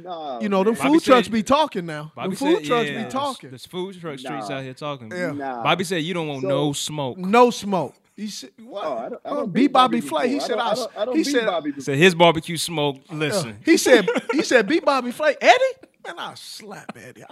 Nah, 0.03 0.39
you 0.41 0.49
know, 0.49 0.63
them 0.63 0.73
Bobby 0.75 0.89
food 0.89 1.03
trucks 1.03 1.27
be 1.27 1.43
talking 1.43 1.85
now. 1.85 2.11
Bobby 2.15 2.31
the 2.31 2.35
food 2.35 2.55
said, 2.57 2.65
trucks 2.65 2.89
yeah, 2.89 3.03
be 3.03 3.09
talking. 3.09 3.49
There's 3.49 3.65
food 3.65 3.99
truck 3.99 4.19
streets 4.19 4.49
Nah. 4.49 4.57
out 4.57 4.63
here 4.63 4.73
talking. 4.73 5.11
Yeah. 5.11 5.31
Nah. 5.31 5.63
Bobby 5.63 5.83
said 5.83 6.03
you 6.03 6.13
don't 6.13 6.27
want 6.27 6.41
So- 6.41 6.47
no 6.47 6.73
smoke. 6.73 7.17
No 7.17 7.49
smoke. 7.51 7.95
He 8.17 8.27
said, 8.27 8.49
"What?" 8.63 8.83
Oh, 8.85 8.97
I 8.97 9.09
don't, 9.09 9.21
I 9.23 9.29
Oh, 9.29 9.35
don't 9.37 9.53
beat 9.53 9.61
beat 9.67 9.71
Bobby 9.73 10.01
before. 10.01 10.19
Flay. 10.21 10.29
He 10.29 10.35
I 10.37 10.39
said, 10.39 10.55
don't- 10.55 10.59
"I." 10.59 10.71
I 10.71 10.73
don't, 10.75 10.91
I 10.97 11.05
don't 11.05 11.15
he 11.17 11.23
beat 11.23 11.31
said, 11.31 11.45
Bobby 11.45 11.69
He 11.69 11.71
before. 11.71 11.83
said 11.85 11.97
his 11.97 12.15
barbecue 12.15 12.57
smoke. 12.57 12.97
Listen, 13.11 13.57
"He 13.63 13.77
said, 13.77 14.07
he 14.33 14.41
said, 14.43 14.67
beat 14.67 14.83
Bobby 14.83 15.11
Flay." 15.11 15.35
Eddie, 15.39 15.63
man, 16.05 16.15
I 16.19 16.33
slap 16.35 16.97
Eddie. 16.97 17.23
I- 17.23 17.27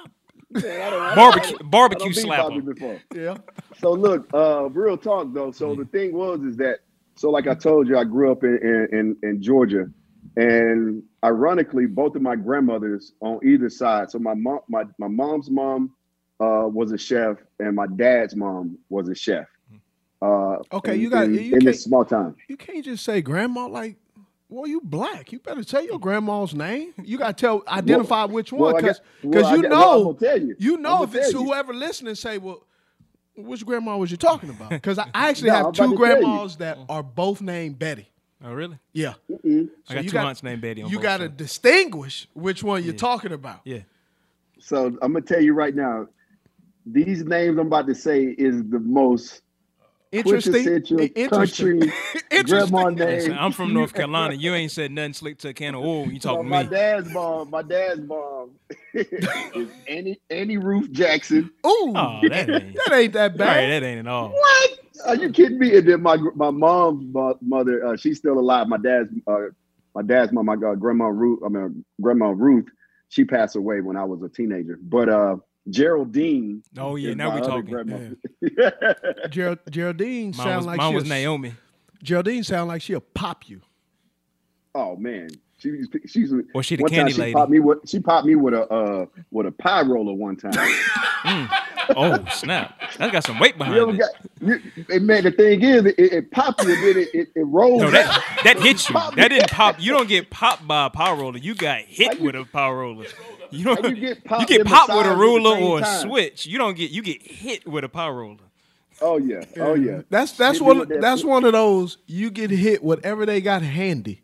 Man, 0.51 0.63
I 0.81 0.89
don't- 0.89 1.01
I 1.01 1.15
Barbecue- 1.15 1.57
barbecue 1.65 2.05
I 2.05 2.13
don't 2.13 2.21
slap 2.21 2.39
Bobby 2.43 2.55
him. 2.55 2.65
before. 2.65 3.01
yeah. 3.13 3.35
So 3.79 3.91
look, 3.91 4.29
uh, 4.33 4.69
real 4.69 4.95
talk 4.95 5.33
though. 5.33 5.51
So 5.51 5.75
the 5.75 5.83
thing 5.85 6.13
was 6.13 6.39
is 6.43 6.55
that 6.57 6.79
so 7.15 7.29
like 7.29 7.47
I 7.47 7.55
told 7.55 7.87
you, 7.89 7.97
I 7.97 8.03
grew 8.05 8.31
up 8.31 8.43
in 8.45 8.57
in, 8.61 8.87
in, 8.97 9.29
in 9.29 9.41
Georgia, 9.41 9.87
and 10.37 11.03
ironically, 11.25 11.87
both 11.87 12.15
of 12.15 12.21
my 12.21 12.35
grandmothers 12.35 13.13
on 13.21 13.39
either 13.43 13.69
side. 13.69 14.11
So 14.11 14.19
my 14.19 14.33
mom, 14.33 14.59
my 14.69 14.83
my 14.97 15.07
mom's 15.07 15.49
mom 15.49 15.91
uh, 16.39 16.67
was 16.71 16.91
a 16.91 16.97
chef, 16.97 17.37
and 17.59 17.75
my 17.75 17.87
dad's 17.95 18.35
mom 18.35 18.77
was 18.89 19.09
a 19.09 19.15
chef. 19.15 19.47
Uh, 20.25 20.61
Okay, 20.73 20.95
in- 20.95 21.01
you 21.01 21.09
got- 21.09 21.25
in, 21.25 21.33
you 21.35 21.53
in 21.55 21.65
this 21.65 21.83
small 21.83 22.03
town. 22.05 22.35
You 22.47 22.57
can't 22.57 22.83
just 22.83 23.03
say 23.03 23.21
grandma 23.21 23.67
like, 23.67 23.97
well, 24.49 24.67
you 24.67 24.79
black. 24.81 25.31
You 25.31 25.39
better 25.39 25.63
tell 25.63 25.83
your 25.83 25.99
grandma's 25.99 26.53
name. 26.53 26.93
You 27.03 27.17
got 27.17 27.37
to 27.37 27.41
tell, 27.41 27.63
identify 27.67 28.25
which 28.25 28.51
one, 28.53 28.75
I 28.75 28.79
because 28.81 28.99
got- 28.99 29.33
well, 29.35 29.45
I 29.45 29.55
you 29.55 29.61
well, 29.63 29.73
I'm 29.73 30.03
know, 30.05 30.13
tell 30.13 30.41
you. 30.41 30.55
you 30.59 30.77
know 30.77 31.03
if 31.03 31.13
it's 31.15 31.31
tell 31.31 31.41
you. 31.41 31.47
whoever 31.47 31.73
listening 31.73 32.15
say, 32.15 32.37
well, 32.37 32.63
which 33.35 33.65
grandma 33.65 33.97
was 33.97 34.11
you 34.11 34.17
talking 34.17 34.49
about? 34.49 34.69
Because 34.81 34.97
I 34.97 35.09
I 35.13 35.29
actually 35.29 35.49
No, 35.49 35.55
have 35.55 35.73
two 35.73 35.83
about 35.83 35.91
to 35.91 35.97
tell 35.97 36.07
you. 36.17 36.21
grandmas 36.21 36.55
that 36.57 36.77
are 36.87 37.03
both 37.03 37.41
named 37.41 37.77
Betty. 37.79 38.07
oh 38.43 38.53
really? 38.53 38.77
Yeah, 38.93 39.15
Mm-mm. 39.29 39.69
I 39.89 39.93
got 39.95 40.03
you 40.03 40.09
two 40.09 40.13
got- 40.13 40.25
aunts 40.27 40.41
named 40.43 40.61
Betty. 40.61 40.83
On 40.83 40.89
you 40.89 40.99
got 40.99 41.17
to 41.17 41.27
distinguish 41.29 42.27
which 42.33 42.63
one 42.63 42.83
you're 42.83 42.93
talking 42.93 43.33
about. 43.33 43.59
Yeah. 43.65 43.79
So 44.59 44.85
I'm 45.01 45.11
gonna 45.13 45.21
tell 45.21 45.41
you 45.41 45.53
right 45.53 45.75
now, 45.75 46.07
these 46.85 47.23
names 47.25 47.57
I'm 47.57 47.67
about 47.67 47.87
to 47.87 47.95
say 47.95 48.23
is 48.37 48.63
the 48.69 48.79
most 48.79 49.41
Interesting. 50.11 50.53
quintessential 50.53 50.99
Interesting. 51.15 51.79
country 51.79 51.91
grandma 52.43 52.87
Interesting. 52.87 52.97
Listen. 52.97 53.37
I'm 53.37 53.51
from 53.51 53.73
North 53.73 53.93
Carolina. 53.93 54.33
You 54.35 54.53
ain't 54.53 54.71
said 54.71 54.91
nothing 54.91 55.13
slick 55.13 55.37
to 55.39 55.49
a 55.49 55.53
can 55.53 55.75
of 55.75 55.81
oil. 55.81 56.11
You 56.11 56.19
So 56.19 56.29
talking 56.29 56.49
my 56.49 56.63
me? 56.63 56.69
My 56.69 56.75
dad's 56.75 57.09
mom, 57.13 57.49
my 57.49 57.61
dad's 57.61 58.01
mom 58.07 58.51
is 58.93 59.69
Annie 59.87 60.19
Annie 60.29 60.57
Ruth 60.57 60.91
Jackson. 60.91 61.49
Ooh, 61.65 61.93
Oh, 61.95 62.21
that 62.29 62.49
ain't. 62.49 62.75
that 62.87 62.93
ain't 62.93 63.13
that 63.13 63.31
Right, 63.31 63.37
bad. 63.37 63.71
that 63.81 63.85
ain't 63.85 63.99
at 63.99 64.07
all. 64.07 64.29
What? 64.31 64.69
Are 65.07 65.15
you 65.15 65.29
kidding 65.31 65.59
me? 65.59 65.75
And 65.77 65.87
then 65.87 66.01
my 66.01 66.17
my 66.35 66.51
mom's 66.51 67.13
mother, 67.41 67.85
uh, 67.85 67.97
she's 67.97 68.17
still 68.17 68.39
alive. 68.39 68.67
My 68.67 68.77
dad's 68.77 69.09
uh, 69.27 69.47
my 69.93 70.01
dad's 70.01 70.31
mom, 70.31 70.45
my 70.45 70.53
uh, 70.53 70.75
grandma 70.75 71.05
Ruth. 71.07 71.39
I 71.45 71.49
mean 71.49 71.83
grandma 72.01 72.29
Ruth. 72.29 72.65
She 73.09 73.23
passed 73.25 73.55
away 73.55 73.81
when 73.81 73.97
I 73.97 74.03
was 74.03 74.21
a 74.23 74.29
teenager. 74.29 74.79
But 74.81 75.09
uh, 75.09 75.37
Geraldine. 75.69 76.63
Oh 76.77 76.95
yeah, 76.95 77.11
is 77.11 77.15
now 77.15 77.33
we 77.33 77.41
other 77.41 77.49
talking. 77.49 77.71
grandma. 77.71 79.27
Gerald, 79.29 79.59
Geraldine 79.69 80.33
sounds 80.33 80.65
like 80.65 80.77
mine 80.77 80.91
she'll, 80.91 80.95
was 80.95 81.09
Naomi. 81.09 81.53
Geraldine 82.03 82.43
sound 82.43 82.67
like 82.67 82.81
she'll 82.81 82.99
pop 82.99 83.49
you. 83.49 83.61
oh 84.75 84.95
man, 84.95 85.29
She 85.65 86.07
she's 86.07 86.33
Or 86.53 86.61
she 86.63 86.75
the 86.75 86.83
candy 86.83 87.13
she 87.13 87.21
lady. 87.21 87.33
Popped 87.33 87.51
me 87.51 87.59
with, 87.59 87.89
she 87.89 87.99
popped 87.99 88.27
me 88.27 88.35
with 88.35 88.53
a 88.53 88.67
uh, 88.71 89.05
with 89.31 89.47
a 89.47 89.51
pie 89.51 89.81
roller 89.81 90.13
one 90.13 90.35
time. 90.35 90.53
Oh 91.89 92.25
snap! 92.31 92.79
That's 92.97 93.11
got 93.11 93.23
some 93.23 93.37
weight 93.39 93.53
you 93.53 93.57
behind 93.59 93.91
it. 93.91 93.97
got? 93.99 94.09
You, 94.89 94.99
man, 95.01 95.23
the 95.23 95.31
thing 95.31 95.61
is, 95.61 95.85
it, 95.85 95.95
it 95.99 96.31
popped 96.31 96.63
you, 96.63 96.73
and 96.73 96.83
then 96.83 97.03
it, 97.03 97.09
it, 97.13 97.27
it 97.35 97.43
rolls. 97.45 97.81
No, 97.83 97.91
that 97.91 98.23
that 98.43 98.59
hit 98.59 98.89
you. 98.89 98.95
That 99.15 99.27
didn't 99.29 99.51
pop. 99.51 99.79
You 99.79 99.91
don't 99.91 100.09
get 100.09 100.31
popped 100.31 100.67
by 100.67 100.87
a 100.87 100.89
power 100.89 101.15
roller. 101.15 101.37
You 101.37 101.53
got 101.53 101.81
hit 101.81 102.07
How 102.13 102.13
you- 102.19 102.25
with 102.25 102.35
a 102.35 102.45
power 102.45 102.79
roller. 102.79 103.05
You 103.51 103.65
don't. 103.65 103.83
you 103.87 103.95
get 103.95 104.23
popped 104.25 104.41
you 104.41 104.47
get 104.47 104.61
and 104.61 104.69
popped 104.69 104.89
with 104.89 105.05
a 105.05 105.09
massaged 105.09 105.19
ruler 105.19 105.57
or 105.57 105.77
a 105.77 105.81
time? 105.81 106.01
switch. 106.01 106.47
You 106.47 106.57
don't 106.57 106.75
get. 106.75 106.89
You 106.89 107.03
get 107.03 107.21
hit 107.21 107.67
with 107.67 107.83
a 107.83 107.89
power 107.89 108.15
roller. 108.15 108.37
Oh 109.01 109.17
yeah, 109.17 109.43
oh 109.57 109.75
yeah. 109.75 110.01
That's 110.09 110.31
that's 110.31 110.57
Hit 110.57 110.67
me 110.67 110.79
with 110.79 110.89
one 110.89 110.99
that's 111.01 111.23
one 111.23 111.43
of 111.45 111.51
those 111.51 111.99
you 112.07 112.31
get 112.31 112.49
hit 112.49 112.83
whatever 112.83 113.25
they 113.27 113.41
got 113.41 113.61
handy. 113.61 114.21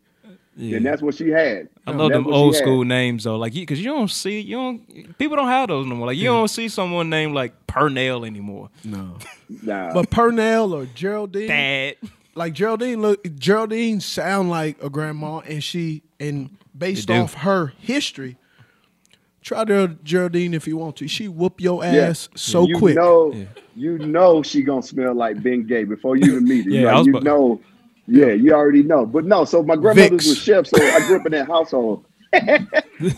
And 0.56 0.84
that's 0.84 1.00
what 1.00 1.14
she 1.14 1.30
had. 1.30 1.68
I 1.86 1.92
love 1.92 2.12
them 2.12 2.24
what 2.24 2.32
she 2.32 2.36
old 2.36 2.54
had. 2.54 2.62
school 2.62 2.84
names 2.84 3.24
though, 3.24 3.36
like 3.36 3.54
because 3.54 3.80
you, 3.80 3.86
don't 3.86 4.10
see 4.10 4.40
you 4.40 4.56
don't 4.56 5.18
people 5.18 5.36
don't 5.36 5.48
have 5.48 5.68
those 5.68 5.86
no 5.86 5.94
more. 5.94 6.06
Like 6.08 6.18
you 6.18 6.28
hmm. 6.28 6.36
don't 6.36 6.48
see 6.48 6.68
someone 6.68 7.08
named 7.08 7.34
like 7.34 7.66
Purnell 7.66 8.24
anymore. 8.24 8.70
No. 8.84 9.16
Nah, 9.62 9.92
But 9.92 10.08
Purnell 10.08 10.72
or 10.72 10.86
Geraldine, 10.86 11.48
Dad, 11.48 11.96
like 12.34 12.54
Geraldine 12.54 13.02
look 13.02 13.22
Geraldine 13.36 14.00
sound 14.00 14.48
like 14.48 14.82
a 14.82 14.88
grandma 14.88 15.40
and 15.40 15.62
she 15.62 16.02
and 16.18 16.56
based 16.76 17.10
off 17.10 17.34
her 17.34 17.74
history, 17.78 18.38
try 19.42 19.66
to 19.66 19.88
Geraldine 20.02 20.54
if 20.54 20.66
you 20.66 20.78
want 20.78 20.96
to. 20.96 21.08
She 21.08 21.28
whoop 21.28 21.60
your 21.60 21.84
Yeah. 21.84 22.08
ass 22.08 22.30
so 22.34 22.66
you 22.66 22.78
quick. 22.78 22.96
know, 22.96 23.32
Yeah. 23.34 23.44
you 23.76 23.98
know 23.98 24.42
she 24.42 24.62
gonna 24.62 24.82
smell 24.82 25.14
like 25.14 25.36
Bengay 25.36 25.86
before 25.86 26.16
you 26.16 26.24
even 26.32 26.44
meet 26.44 26.64
her. 26.64 26.70
Yeah, 26.70 26.86
Like, 26.86 26.94
I 26.94 26.98
was 26.98 27.06
you 27.06 27.12
about- 27.12 27.24
know, 27.24 27.60
yeah, 28.06 28.32
you 28.32 28.52
already 28.52 28.82
know. 28.82 29.06
But 29.06 29.24
no, 29.24 29.44
so 29.44 29.62
my 29.62 29.76
grandmother's 29.76 30.22
Vicks. 30.22 30.28
was 30.28 30.38
chefs, 30.38 30.70
so 30.70 30.82
I 30.82 31.06
grew 31.06 31.20
up 31.20 31.26
in 31.26 31.32
that 31.32 31.46
household. 31.46 32.04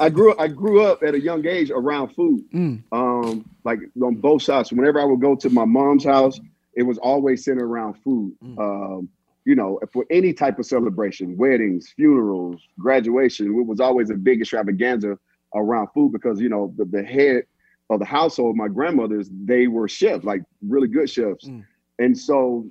I 0.01 0.09
grew 0.09 0.35
I 0.39 0.49
grew 0.49 0.83
up 0.83 1.03
at 1.03 1.15
a 1.15 1.21
young 1.21 1.47
age 1.47 1.71
around 1.71 2.09
food. 2.15 2.45
Mm. 2.53 2.83
Um, 2.93 3.49
like 3.65 3.79
on 4.03 4.17
both 4.17 4.43
sides. 4.43 4.73
Whenever 4.73 5.01
I 5.01 5.05
would 5.05 5.21
go 5.21 5.35
to 5.37 5.51
my 5.51 5.65
mom's 5.65 6.05
house, 6.05 6.41
it 6.75 6.83
was 6.83 6.99
always 6.99 7.45
centered 7.45 7.65
around 7.65 7.95
food. 8.03 8.35
Mm. 8.45 8.59
Um, 8.59 9.09
you 9.45 9.55
know, 9.55 9.79
for 9.93 10.05
any 10.11 10.33
type 10.33 10.59
of 10.59 10.67
celebration, 10.67 11.37
weddings, 11.37 11.93
funerals, 11.95 12.61
graduation, 12.79 13.47
it 13.47 13.67
was 13.67 13.79
always 13.79 14.11
a 14.11 14.15
big 14.15 14.41
extravaganza 14.41 15.19
around 15.55 15.89
food 15.95 16.13
because 16.13 16.41
you 16.41 16.49
know 16.49 16.73
the, 16.77 16.85
the 16.85 17.03
head 17.03 17.45
of 17.91 18.01
the 18.01 18.07
household, 18.07 18.57
my 18.57 18.69
grandmothers, 18.69 19.29
they 19.45 19.67
were 19.67 19.87
chefs, 19.87 20.25
like 20.25 20.43
really 20.67 20.89
good 20.89 21.09
chefs. 21.09 21.47
Mm. 21.47 21.65
And 21.99 22.19
so 22.19 22.67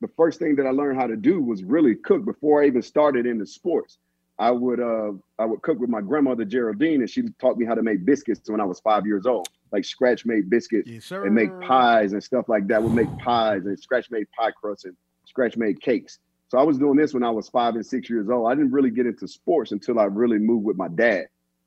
the 0.00 0.08
first 0.16 0.38
thing 0.38 0.56
that 0.56 0.66
I 0.66 0.70
learned 0.70 0.98
how 0.98 1.06
to 1.06 1.16
do 1.16 1.40
was 1.40 1.64
really 1.64 1.94
cook 1.94 2.24
before 2.24 2.62
I 2.62 2.66
even 2.66 2.82
started 2.82 3.26
into 3.26 3.46
sports. 3.46 3.98
I 4.38 4.50
would 4.50 4.80
uh 4.80 5.12
I 5.38 5.44
would 5.44 5.62
cook 5.62 5.80
with 5.80 5.90
my 5.90 6.00
grandmother 6.00 6.44
Geraldine, 6.44 7.00
and 7.00 7.10
she 7.10 7.22
taught 7.40 7.58
me 7.58 7.66
how 7.66 7.74
to 7.74 7.82
make 7.82 8.04
biscuits 8.04 8.48
when 8.48 8.60
I 8.60 8.64
was 8.64 8.80
five 8.80 9.04
years 9.04 9.26
old, 9.26 9.48
like 9.72 9.84
scratch 9.84 10.24
made 10.24 10.48
biscuits 10.48 10.88
Yes, 10.88 11.10
and 11.10 11.34
make 11.34 11.50
pies 11.60 12.12
and 12.12 12.22
stuff 12.22 12.48
like 12.48 12.68
that. 12.68 12.82
Would 12.82 12.94
make 12.94 13.08
pies 13.18 13.66
and 13.66 13.78
scratch 13.78 14.10
made 14.10 14.26
pie 14.38 14.52
crusts 14.52 14.84
and 14.84 14.96
scratch 15.24 15.56
made 15.56 15.80
cakes. 15.80 16.18
So 16.48 16.56
I 16.56 16.62
was 16.62 16.78
doing 16.78 16.96
this 16.96 17.12
when 17.12 17.24
I 17.24 17.30
was 17.30 17.48
five 17.48 17.74
and 17.74 17.84
six 17.84 18.08
years 18.08 18.28
old. 18.30 18.50
I 18.50 18.54
didn't 18.54 18.72
really 18.72 18.90
get 18.90 19.06
into 19.06 19.28
sports 19.28 19.72
until 19.72 19.98
I 19.98 20.04
really 20.04 20.38
moved 20.38 20.64
with 20.64 20.76
my 20.76 20.88
dad. 20.88 21.26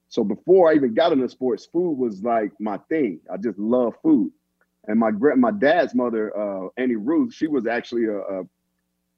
So 0.10 0.24
before 0.24 0.70
I 0.70 0.76
even 0.76 0.94
got 0.94 1.12
into 1.12 1.30
sports, 1.30 1.68
food 1.72 1.94
was 1.98 2.24
like 2.24 2.52
my 2.60 2.78
thing. 2.90 3.20
I 3.32 3.38
just 3.38 3.60
love 3.60 3.94
food. 4.02 4.32
And 4.88 5.00
my 5.00 5.12
my 5.12 5.52
dad's 5.52 5.94
mother, 5.94 6.36
uh, 6.36 6.70
Annie 6.78 6.96
Ruth, 6.96 7.34
she 7.34 7.48
was 7.48 7.68
actually 7.68 8.06
a, 8.06 8.18
a, 8.18 8.44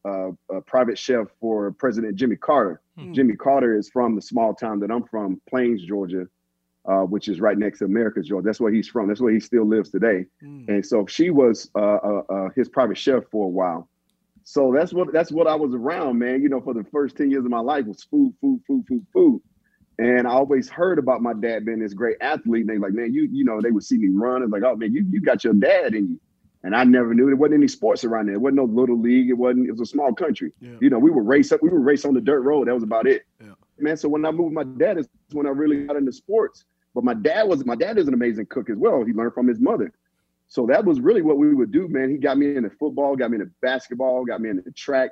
a, 0.06 0.32
a 0.58 0.62
private 0.62 0.98
chef 0.98 1.28
for 1.40 1.72
President 1.72 2.16
Jimmy 2.16 2.36
Carter. 2.36 2.82
Hmm. 2.98 3.14
Jimmy 3.14 3.36
Carter 3.36 3.78
is 3.78 3.90
from 3.90 4.16
the 4.16 4.22
small 4.22 4.54
town 4.54 4.80
that 4.82 4.92
I'm 4.92 5.04
from, 5.04 5.42
Plains, 5.50 5.82
Georgia, 5.84 6.28
uh, 6.86 7.04
which 7.04 7.30
is 7.30 7.40
right 7.40 7.58
next 7.58 7.80
to 7.80 7.86
Americus, 7.86 8.28
Georgia. 8.28 8.46
That's 8.46 8.60
where 8.60 8.74
he's 8.74 8.90
from. 8.90 9.08
That's 9.08 9.22
where 9.22 9.32
he 9.32 9.40
still 9.40 9.66
lives 9.66 9.90
today. 9.90 10.26
Mm. 10.44 10.68
And 10.68 10.86
so 10.86 11.06
she 11.06 11.30
was 11.30 11.70
uh, 11.76 11.80
uh, 11.80 12.22
uh, 12.30 12.50
his 12.56 12.68
private 12.68 12.98
chef 12.98 13.24
for 13.32 13.46
a 13.46 13.50
while. 13.50 13.88
So 14.44 14.74
that's 14.76 14.92
what 14.94 15.14
that's 15.14 15.32
what 15.32 15.48
I 15.48 15.56
was 15.56 15.74
around, 15.74 16.20
man. 16.20 16.42
You 16.42 16.50
know, 16.50 16.60
for 16.60 16.74
the 16.74 16.84
first 16.92 17.16
ten 17.16 17.32
years 17.32 17.46
of 17.46 17.52
my 17.52 17.62
life 17.62 17.86
was 17.86 18.04
food, 18.04 18.34
food, 18.42 18.62
food, 18.68 18.84
food, 18.88 19.06
food. 19.14 19.42
And 20.00 20.28
I 20.28 20.32
always 20.32 20.70
heard 20.70 20.98
about 20.98 21.22
my 21.22 21.34
dad 21.34 21.66
being 21.66 21.80
this 21.80 21.94
great 21.94 22.18
athlete. 22.20 22.62
And 22.62 22.70
they 22.70 22.78
like, 22.78 22.94
man, 22.94 23.14
you 23.14 23.30
you 23.32 23.44
know, 23.44 23.62
they 23.62 23.72
would 23.72 23.84
see 23.84 23.98
me 23.98 24.10
run 24.12 24.42
and 24.42 24.52
like, 24.52 24.64
oh 24.64 24.76
man, 24.76 24.94
you 24.94 25.06
you 25.10 25.22
got 25.22 25.44
your 25.44 25.54
dad 25.54 25.94
in 25.94 26.10
you. 26.10 26.20
And 26.64 26.76
I 26.76 26.86
never 26.86 27.14
knew 27.14 27.26
there 27.26 27.36
wasn't 27.36 27.56
any 27.56 27.68
sports 27.68 28.06
around 28.06 28.28
there. 28.28 28.36
It 28.36 28.42
wasn't 28.42 28.58
no 28.58 28.64
little 28.64 29.00
league. 29.00 29.30
It 29.30 29.34
wasn't. 29.34 29.68
It 29.68 29.72
was 29.72 29.82
a 29.82 29.86
small 29.86 30.14
country. 30.14 30.54
Yeah. 30.62 30.78
You 30.80 30.90
know, 30.90 31.00
we 31.00 31.12
would 31.12 31.28
race 31.28 31.52
up. 31.52 31.62
We 31.62 31.70
would 31.70 31.84
race 31.84 32.06
on 32.06 32.14
the 32.14 32.22
dirt 32.22 32.42
road. 32.42 32.68
That 32.68 32.74
was 32.74 32.84
about 32.84 33.06
it. 33.06 33.24
Yeah. 33.42 33.54
Man, 33.80 33.98
so 33.98 34.08
when 34.08 34.26
I 34.26 34.32
moved 34.32 34.56
with 34.56 34.68
my 34.68 34.78
dad 34.78 34.98
is 34.98 35.10
when 35.32 35.46
I 35.46 35.50
really 35.50 35.86
got 35.86 35.98
into 35.98 36.14
sports. 36.14 36.64
But 36.96 37.04
my 37.04 37.16
dad 37.16 37.44
was 37.48 37.66
my 37.66 37.76
dad 37.76 37.98
is 37.98 38.08
an 38.08 38.14
amazing 38.14 38.46
cook 38.46 38.70
as 38.70 38.78
well. 38.78 39.04
He 39.04 39.14
learned 39.14 39.34
from 39.34 39.48
his 39.48 39.60
mother. 39.60 39.92
So 40.48 40.68
that 40.68 40.86
was 40.86 41.00
really 41.00 41.22
what 41.22 41.38
we 41.38 41.54
would 41.54 41.72
do, 41.72 41.88
man. 41.88 42.10
He 42.12 42.18
got 42.18 42.38
me 42.38 42.56
into 42.56 42.70
football, 42.70 43.16
got 43.16 43.32
me 43.32 43.40
into 43.40 43.52
basketball, 43.62 44.24
got 44.24 44.40
me 44.40 44.50
into 44.50 44.72
track. 44.72 45.12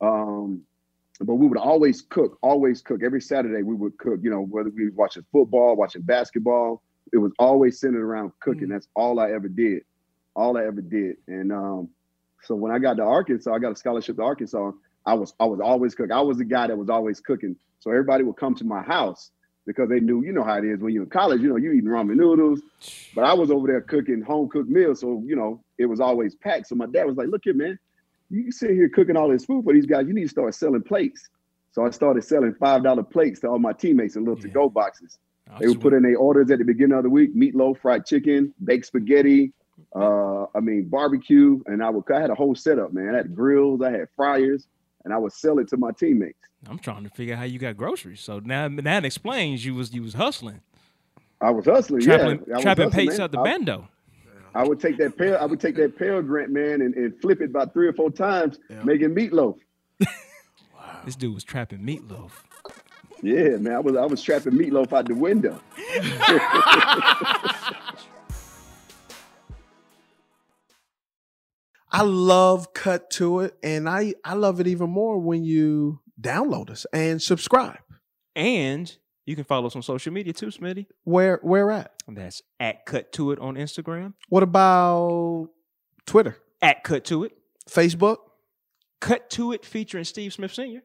Um, 0.00 0.62
but 1.20 1.34
we 1.34 1.46
would 1.46 1.58
always 1.58 2.02
cook, 2.02 2.38
always 2.42 2.80
cook. 2.80 3.02
Every 3.02 3.20
Saturday 3.20 3.62
we 3.62 3.74
would 3.74 3.98
cook, 3.98 4.20
you 4.22 4.30
know, 4.30 4.42
whether 4.42 4.70
we 4.70 4.84
was 4.84 4.94
watching 4.94 5.24
football, 5.32 5.76
watching 5.76 6.02
basketball, 6.02 6.82
it 7.12 7.18
was 7.18 7.32
always 7.38 7.80
centered 7.80 8.04
around 8.04 8.32
cooking. 8.40 8.68
That's 8.68 8.88
all 8.94 9.18
I 9.18 9.32
ever 9.32 9.48
did. 9.48 9.82
All 10.36 10.56
I 10.56 10.64
ever 10.64 10.80
did. 10.80 11.16
And 11.26 11.52
um, 11.52 11.88
so 12.42 12.54
when 12.54 12.70
I 12.70 12.78
got 12.78 12.94
to 12.98 13.02
Arkansas, 13.02 13.52
I 13.52 13.58
got 13.58 13.72
a 13.72 13.76
scholarship 13.76 14.16
to 14.16 14.22
Arkansas. 14.22 14.72
I 15.06 15.14
was 15.14 15.34
I 15.40 15.46
was 15.46 15.60
always 15.60 15.94
cooking. 15.94 16.12
I 16.12 16.20
was 16.20 16.38
the 16.38 16.44
guy 16.44 16.66
that 16.66 16.76
was 16.76 16.90
always 16.90 17.20
cooking. 17.20 17.56
So 17.80 17.90
everybody 17.90 18.24
would 18.24 18.36
come 18.36 18.54
to 18.56 18.64
my 18.64 18.82
house 18.82 19.30
because 19.66 19.88
they 19.88 20.00
knew, 20.00 20.24
you 20.24 20.32
know 20.32 20.42
how 20.42 20.56
it 20.58 20.64
is 20.64 20.80
when 20.80 20.92
you're 20.92 21.04
in 21.04 21.10
college, 21.10 21.40
you 21.40 21.48
know, 21.48 21.56
you 21.56 21.72
eating 21.72 21.88
ramen 21.88 22.16
noodles. 22.16 22.60
But 23.14 23.24
I 23.24 23.34
was 23.34 23.50
over 23.50 23.66
there 23.66 23.80
cooking 23.80 24.22
home 24.22 24.48
cooked 24.48 24.70
meals. 24.70 25.00
So, 25.00 25.22
you 25.26 25.36
know, 25.36 25.62
it 25.78 25.86
was 25.86 26.00
always 26.00 26.34
packed. 26.34 26.68
So 26.68 26.74
my 26.74 26.86
dad 26.86 27.04
was 27.04 27.16
like, 27.16 27.28
look 27.28 27.42
here, 27.44 27.54
man, 27.54 27.78
you 28.30 28.44
can 28.44 28.52
sit 28.52 28.70
here 28.70 28.88
cooking 28.88 29.16
all 29.16 29.28
this 29.28 29.44
food 29.44 29.64
for 29.64 29.72
these 29.72 29.86
guys. 29.86 30.06
You 30.06 30.14
need 30.14 30.24
to 30.24 30.28
start 30.28 30.54
selling 30.54 30.82
plates. 30.82 31.28
So 31.72 31.84
I 31.84 31.90
started 31.90 32.24
selling 32.24 32.52
$5 32.54 33.10
plates 33.10 33.40
to 33.40 33.48
all 33.48 33.58
my 33.58 33.72
teammates 33.72 34.16
in 34.16 34.24
little 34.24 34.40
to-go 34.40 34.68
boxes. 34.68 35.18
They 35.60 35.68
would 35.68 35.80
put 35.80 35.94
in 35.94 36.02
their 36.02 36.16
orders 36.16 36.50
at 36.50 36.58
the 36.58 36.64
beginning 36.64 36.96
of 36.96 37.04
the 37.04 37.10
week: 37.10 37.34
meatloaf, 37.34 37.78
fried 37.78 38.04
chicken, 38.04 38.52
baked 38.64 38.86
spaghetti. 38.86 39.52
Uh, 39.94 40.44
I 40.54 40.60
mean 40.60 40.88
barbecue, 40.88 41.60
and 41.66 41.82
I 41.82 41.88
would. 41.88 42.04
I 42.12 42.20
had 42.20 42.30
a 42.30 42.34
whole 42.34 42.54
setup, 42.54 42.92
man. 42.92 43.14
I 43.14 43.18
had 43.18 43.34
grills, 43.34 43.80
I 43.80 43.90
had 43.92 44.08
fryers, 44.14 44.66
and 45.04 45.14
I 45.14 45.18
would 45.18 45.32
sell 45.32 45.58
it 45.58 45.68
to 45.68 45.76
my 45.76 45.92
teammates. 45.92 46.38
I'm 46.68 46.78
trying 46.78 47.04
to 47.04 47.10
figure 47.10 47.34
out 47.34 47.38
how 47.38 47.44
you 47.44 47.58
got 47.58 47.76
groceries. 47.76 48.20
So 48.20 48.40
now 48.40 48.68
that 48.68 49.04
explains 49.04 49.64
you 49.64 49.74
was 49.74 49.94
you 49.94 50.02
was 50.02 50.14
hustling, 50.14 50.60
I 51.40 51.50
was 51.50 51.64
hustling, 51.64 52.02
trapping, 52.02 52.44
yeah. 52.46 52.54
I 52.54 52.56
was 52.56 52.62
trapping 52.62 52.90
hustling, 52.90 53.20
out 53.20 53.32
the 53.32 53.38
bando. 53.38 53.88
I 54.58 54.66
would 54.66 54.80
take 54.80 54.98
that 54.98 55.16
pail. 55.16 55.38
I 55.40 55.46
would 55.46 55.60
take 55.60 55.76
that 55.76 55.96
Pell 55.96 56.20
Grant 56.20 56.50
man 56.50 56.80
and, 56.80 56.92
and 56.96 57.14
flip 57.20 57.40
it 57.40 57.50
about 57.50 57.72
three 57.72 57.86
or 57.86 57.92
four 57.92 58.10
times, 58.10 58.58
making 58.84 59.14
meatloaf. 59.14 59.56
This 61.04 61.14
dude 61.14 61.32
was 61.32 61.44
trapping 61.44 61.78
meatloaf. 61.78 62.32
Yeah, 63.22 63.56
man. 63.56 63.76
I 63.76 63.78
was 63.78 63.96
I 63.96 64.04
was 64.04 64.20
trapping 64.20 64.54
meatloaf 64.54 64.92
out 64.92 65.06
the 65.06 65.14
window. 65.14 65.58
I 71.90 72.02
love 72.02 72.74
Cut 72.74 73.10
to 73.12 73.40
It, 73.40 73.56
and 73.62 73.88
I 73.88 74.14
I 74.24 74.34
love 74.34 74.60
it 74.60 74.66
even 74.66 74.90
more 74.90 75.18
when 75.18 75.44
you 75.44 76.00
download 76.20 76.68
us 76.68 76.84
and 76.92 77.22
subscribe. 77.22 77.78
And 78.34 78.94
you 79.28 79.36
can 79.36 79.44
follow 79.44 79.66
us 79.66 79.76
on 79.76 79.82
social 79.82 80.10
media 80.10 80.32
too, 80.32 80.46
Smitty. 80.46 80.86
Where 81.04 81.38
where 81.42 81.70
at? 81.70 81.92
That's 82.08 82.40
at 82.58 82.86
Cut 82.86 83.12
To 83.12 83.32
It 83.32 83.38
on 83.38 83.56
Instagram. 83.56 84.14
What 84.30 84.42
about 84.42 85.50
Twitter, 86.06 86.38
At 86.62 86.82
Cut 86.82 87.04
To 87.04 87.24
It. 87.24 87.32
Facebook? 87.68 88.16
Cut 89.02 89.28
To 89.30 89.52
It 89.52 89.66
featuring 89.66 90.04
Steve 90.04 90.32
Smith 90.32 90.54
Sr. 90.54 90.80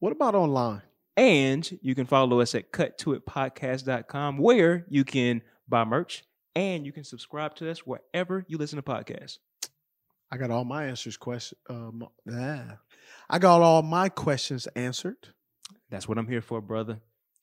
What 0.00 0.10
about 0.10 0.34
online? 0.34 0.82
And 1.16 1.78
you 1.80 1.94
can 1.94 2.06
follow 2.06 2.40
us 2.40 2.56
at 2.56 2.72
cuttoitpodcast.com 2.72 4.38
where 4.38 4.84
you 4.88 5.04
can 5.04 5.42
buy 5.68 5.84
merch 5.84 6.24
and 6.56 6.84
you 6.84 6.90
can 6.90 7.04
subscribe 7.04 7.54
to 7.56 7.70
us 7.70 7.86
wherever 7.86 8.44
you 8.48 8.58
listen 8.58 8.76
to 8.76 8.82
podcasts. 8.82 9.38
I 10.32 10.36
got 10.36 10.50
all 10.50 10.64
my 10.64 10.86
answers 10.86 11.16
question. 11.16 11.58
Um, 11.70 12.08
ah. 12.28 12.78
I 13.30 13.38
got 13.38 13.62
all 13.62 13.82
my 13.82 14.08
questions 14.08 14.66
answered. 14.74 15.28
That's 15.90 16.08
what 16.08 16.18
I'm 16.18 16.26
here 16.26 16.42
for, 16.42 16.60
brother. 16.60 17.00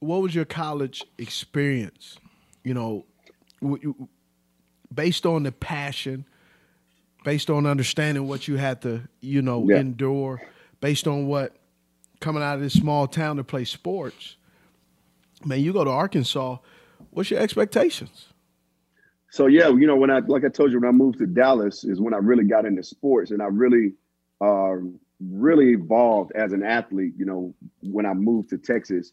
What 0.00 0.22
was 0.22 0.34
your 0.34 0.44
college 0.44 1.04
experience? 1.18 2.18
You 2.64 2.74
know, 2.74 3.06
based 4.92 5.26
on 5.26 5.42
the 5.42 5.52
passion, 5.52 6.24
based 7.24 7.50
on 7.50 7.66
understanding 7.66 8.28
what 8.28 8.48
you 8.48 8.56
had 8.56 8.82
to, 8.82 9.02
you 9.20 9.42
know, 9.42 9.68
yeah. 9.68 9.78
endure, 9.78 10.40
based 10.80 11.06
on 11.06 11.26
what 11.26 11.56
coming 12.20 12.42
out 12.42 12.56
of 12.56 12.60
this 12.60 12.74
small 12.74 13.06
town 13.06 13.36
to 13.36 13.44
play 13.44 13.64
sports. 13.64 14.36
Man, 15.44 15.60
you 15.60 15.72
go 15.72 15.84
to 15.84 15.90
Arkansas. 15.90 16.58
What's 17.10 17.30
your 17.30 17.40
expectations? 17.40 18.26
So 19.30 19.46
yeah, 19.46 19.68
you 19.68 19.86
know, 19.86 19.96
when 19.96 20.10
I 20.10 20.20
like 20.20 20.44
I 20.44 20.48
told 20.48 20.72
you 20.72 20.80
when 20.80 20.88
I 20.88 20.92
moved 20.92 21.18
to 21.18 21.26
Dallas 21.26 21.84
is 21.84 22.00
when 22.00 22.14
I 22.14 22.18
really 22.18 22.44
got 22.44 22.64
into 22.64 22.82
sports 22.82 23.30
and 23.30 23.42
I 23.42 23.46
really 23.46 23.92
uh, 24.40 24.76
really 25.20 25.72
evolved 25.72 26.32
as 26.34 26.52
an 26.52 26.62
athlete. 26.62 27.12
You 27.16 27.26
know, 27.26 27.54
when 27.82 28.06
I 28.06 28.14
moved 28.14 28.50
to 28.50 28.58
Texas. 28.58 29.12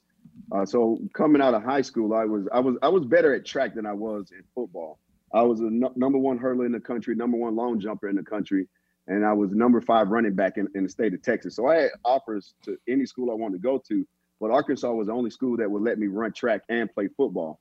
Uh, 0.51 0.65
so 0.65 0.99
coming 1.13 1.41
out 1.41 1.53
of 1.53 1.63
high 1.63 1.81
school, 1.81 2.13
I 2.13 2.25
was 2.25 2.47
I 2.53 2.59
was 2.59 2.75
I 2.81 2.89
was 2.89 3.05
better 3.05 3.33
at 3.33 3.45
track 3.45 3.75
than 3.75 3.85
I 3.85 3.93
was 3.93 4.31
in 4.31 4.43
football. 4.53 4.99
I 5.33 5.41
was 5.41 5.59
a 5.59 5.69
number 5.69 6.17
one 6.17 6.39
hurdler 6.39 6.65
in 6.65 6.71
the 6.71 6.79
country, 6.79 7.15
number 7.15 7.37
one 7.37 7.55
long 7.55 7.79
jumper 7.79 8.07
in 8.09 8.15
the 8.15 8.23
country, 8.23 8.67
and 9.07 9.25
I 9.25 9.33
was 9.33 9.51
number 9.51 9.81
five 9.81 10.09
running 10.09 10.33
back 10.33 10.57
in, 10.57 10.67
in 10.75 10.83
the 10.83 10.89
state 10.89 11.13
of 11.13 11.21
Texas. 11.21 11.55
So 11.55 11.67
I 11.67 11.75
had 11.75 11.91
offers 12.05 12.53
to 12.63 12.77
any 12.87 13.05
school 13.05 13.31
I 13.31 13.33
wanted 13.33 13.61
to 13.61 13.63
go 13.63 13.81
to, 13.89 14.07
but 14.39 14.51
Arkansas 14.51 14.91
was 14.91 15.07
the 15.07 15.13
only 15.13 15.29
school 15.29 15.57
that 15.57 15.69
would 15.69 15.81
let 15.81 15.99
me 15.99 16.07
run 16.07 16.31
track 16.31 16.61
and 16.69 16.91
play 16.93 17.09
football. 17.17 17.59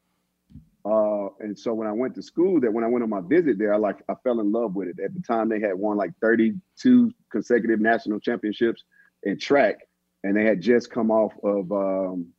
Uh, 0.85 1.29
and 1.41 1.59
so 1.59 1.73
when 1.73 1.89
I 1.89 1.93
went 1.93 2.15
to 2.17 2.23
school, 2.23 2.61
that 2.61 2.73
when 2.73 2.85
I 2.85 2.89
went 2.89 3.03
on 3.03 3.09
my 3.09 3.23
visit 3.23 3.59
there, 3.59 3.73
I 3.73 3.79
like 3.79 4.03
I 4.09 4.15
fell 4.23 4.41
in 4.41 4.53
love 4.53 4.77
with 4.77 4.89
it. 4.89 5.01
At 5.03 5.15
the 5.15 5.21
time, 5.21 5.49
they 5.49 5.59
had 5.59 5.75
won 5.75 5.97
like 5.97 6.13
32 6.21 7.11
consecutive 7.31 7.81
national 7.81 8.21
championships 8.21 8.85
in 9.23 9.39
track, 9.39 9.77
and 10.23 10.37
they 10.37 10.45
had 10.45 10.61
just 10.61 10.91
come 10.91 11.11
off 11.11 11.33
of 11.43 11.73
um, 11.73 12.34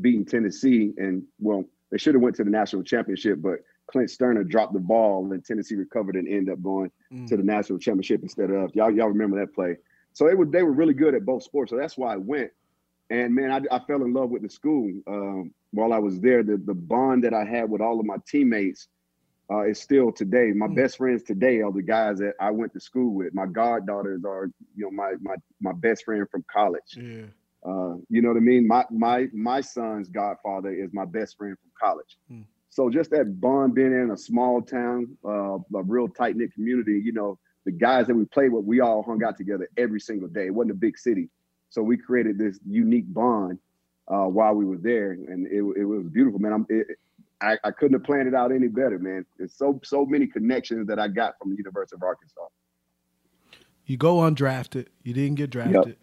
beating 0.00 0.24
Tennessee. 0.24 0.92
And 0.96 1.24
well, 1.38 1.64
they 1.90 1.98
should 1.98 2.14
have 2.14 2.22
went 2.22 2.36
to 2.36 2.44
the 2.44 2.50
national 2.50 2.82
championship, 2.82 3.40
but 3.40 3.60
Clint 3.86 4.08
Stoerner 4.08 4.48
dropped 4.48 4.72
the 4.72 4.80
ball 4.80 5.32
and 5.32 5.44
Tennessee 5.44 5.76
recovered 5.76 6.16
and 6.16 6.26
ended 6.26 6.54
up 6.54 6.62
going 6.62 6.90
mm. 7.12 7.26
to 7.28 7.36
the 7.36 7.42
national 7.42 7.78
championship 7.78 8.22
instead 8.22 8.50
of 8.50 8.74
y'all. 8.74 8.90
Y'all 8.90 9.08
remember 9.08 9.38
that 9.38 9.54
play? 9.54 9.76
So 10.12 10.26
they 10.26 10.34
were 10.34 10.46
they 10.46 10.62
were 10.62 10.72
really 10.72 10.94
good 10.94 11.14
at 11.14 11.24
both 11.24 11.42
sports. 11.42 11.70
So 11.70 11.76
that's 11.76 11.98
why 11.98 12.14
I 12.14 12.16
went. 12.16 12.50
And 13.10 13.34
man, 13.34 13.50
I, 13.50 13.76
I 13.76 13.80
fell 13.80 14.02
in 14.02 14.14
love 14.14 14.30
with 14.30 14.42
the 14.42 14.48
school 14.48 14.90
um, 15.06 15.52
while 15.72 15.92
I 15.92 15.98
was 15.98 16.20
there. 16.20 16.42
The 16.42 16.56
the 16.56 16.74
bond 16.74 17.24
that 17.24 17.34
I 17.34 17.44
had 17.44 17.68
with 17.68 17.80
all 17.80 18.00
of 18.00 18.06
my 18.06 18.16
teammates 18.26 18.88
uh, 19.50 19.62
is 19.62 19.80
still 19.80 20.10
today. 20.10 20.52
My 20.52 20.68
mm. 20.68 20.76
best 20.76 20.96
friends 20.96 21.22
today 21.22 21.60
are 21.60 21.72
the 21.72 21.82
guys 21.82 22.18
that 22.18 22.34
I 22.40 22.50
went 22.50 22.72
to 22.72 22.80
school 22.80 23.12
with. 23.12 23.34
My 23.34 23.46
goddaughters 23.46 24.24
are 24.24 24.50
you 24.74 24.84
know 24.84 24.90
my 24.90 25.14
my 25.20 25.36
my 25.60 25.72
best 25.72 26.04
friend 26.04 26.26
from 26.30 26.44
college. 26.50 26.96
Yeah. 26.96 27.26
Uh, 27.64 27.94
you 28.10 28.20
know 28.20 28.28
what 28.28 28.36
I 28.36 28.40
mean? 28.40 28.66
My 28.66 28.84
my 28.90 29.26
my 29.32 29.60
son's 29.60 30.08
godfather 30.08 30.72
is 30.72 30.90
my 30.92 31.04
best 31.04 31.36
friend 31.36 31.56
from 31.58 31.70
college. 31.80 32.18
Mm. 32.30 32.44
So 32.68 32.90
just 32.90 33.10
that 33.10 33.40
bond 33.40 33.74
being 33.74 33.92
in 33.92 34.10
a 34.10 34.16
small 34.16 34.60
town, 34.60 35.16
uh, 35.24 35.58
a 35.58 35.82
real 35.84 36.08
tight 36.08 36.36
knit 36.36 36.52
community. 36.52 37.00
You 37.02 37.12
know, 37.12 37.38
the 37.64 37.72
guys 37.72 38.06
that 38.08 38.14
we 38.14 38.24
played 38.26 38.52
with, 38.52 38.64
we 38.64 38.80
all 38.80 39.02
hung 39.02 39.22
out 39.24 39.36
together 39.36 39.68
every 39.76 40.00
single 40.00 40.28
day. 40.28 40.46
It 40.46 40.54
wasn't 40.54 40.72
a 40.72 40.74
big 40.74 40.98
city, 40.98 41.30
so 41.70 41.82
we 41.82 41.96
created 41.96 42.36
this 42.36 42.58
unique 42.68 43.12
bond 43.14 43.58
uh, 44.08 44.24
while 44.24 44.54
we 44.54 44.64
were 44.64 44.78
there, 44.78 45.12
and 45.12 45.46
it, 45.46 45.62
it 45.80 45.84
was 45.84 46.06
beautiful, 46.12 46.40
man. 46.40 46.52
I'm, 46.52 46.66
it, 46.68 46.98
I, 47.40 47.56
I 47.64 47.70
couldn't 47.70 47.94
have 47.94 48.04
planned 48.04 48.28
it 48.28 48.34
out 48.34 48.52
any 48.52 48.68
better, 48.68 48.98
man. 48.98 49.24
There's 49.38 49.54
so 49.54 49.80
so 49.84 50.04
many 50.04 50.26
connections 50.26 50.86
that 50.88 50.98
I 50.98 51.08
got 51.08 51.38
from 51.38 51.50
the 51.50 51.56
University 51.56 51.96
of 51.96 52.02
Arkansas. 52.02 52.46
You 53.86 53.96
go 53.96 54.16
undrafted. 54.16 54.86
You 55.02 55.12
didn't 55.12 55.36
get 55.36 55.50
drafted. 55.50 55.86
Yep. 55.86 55.96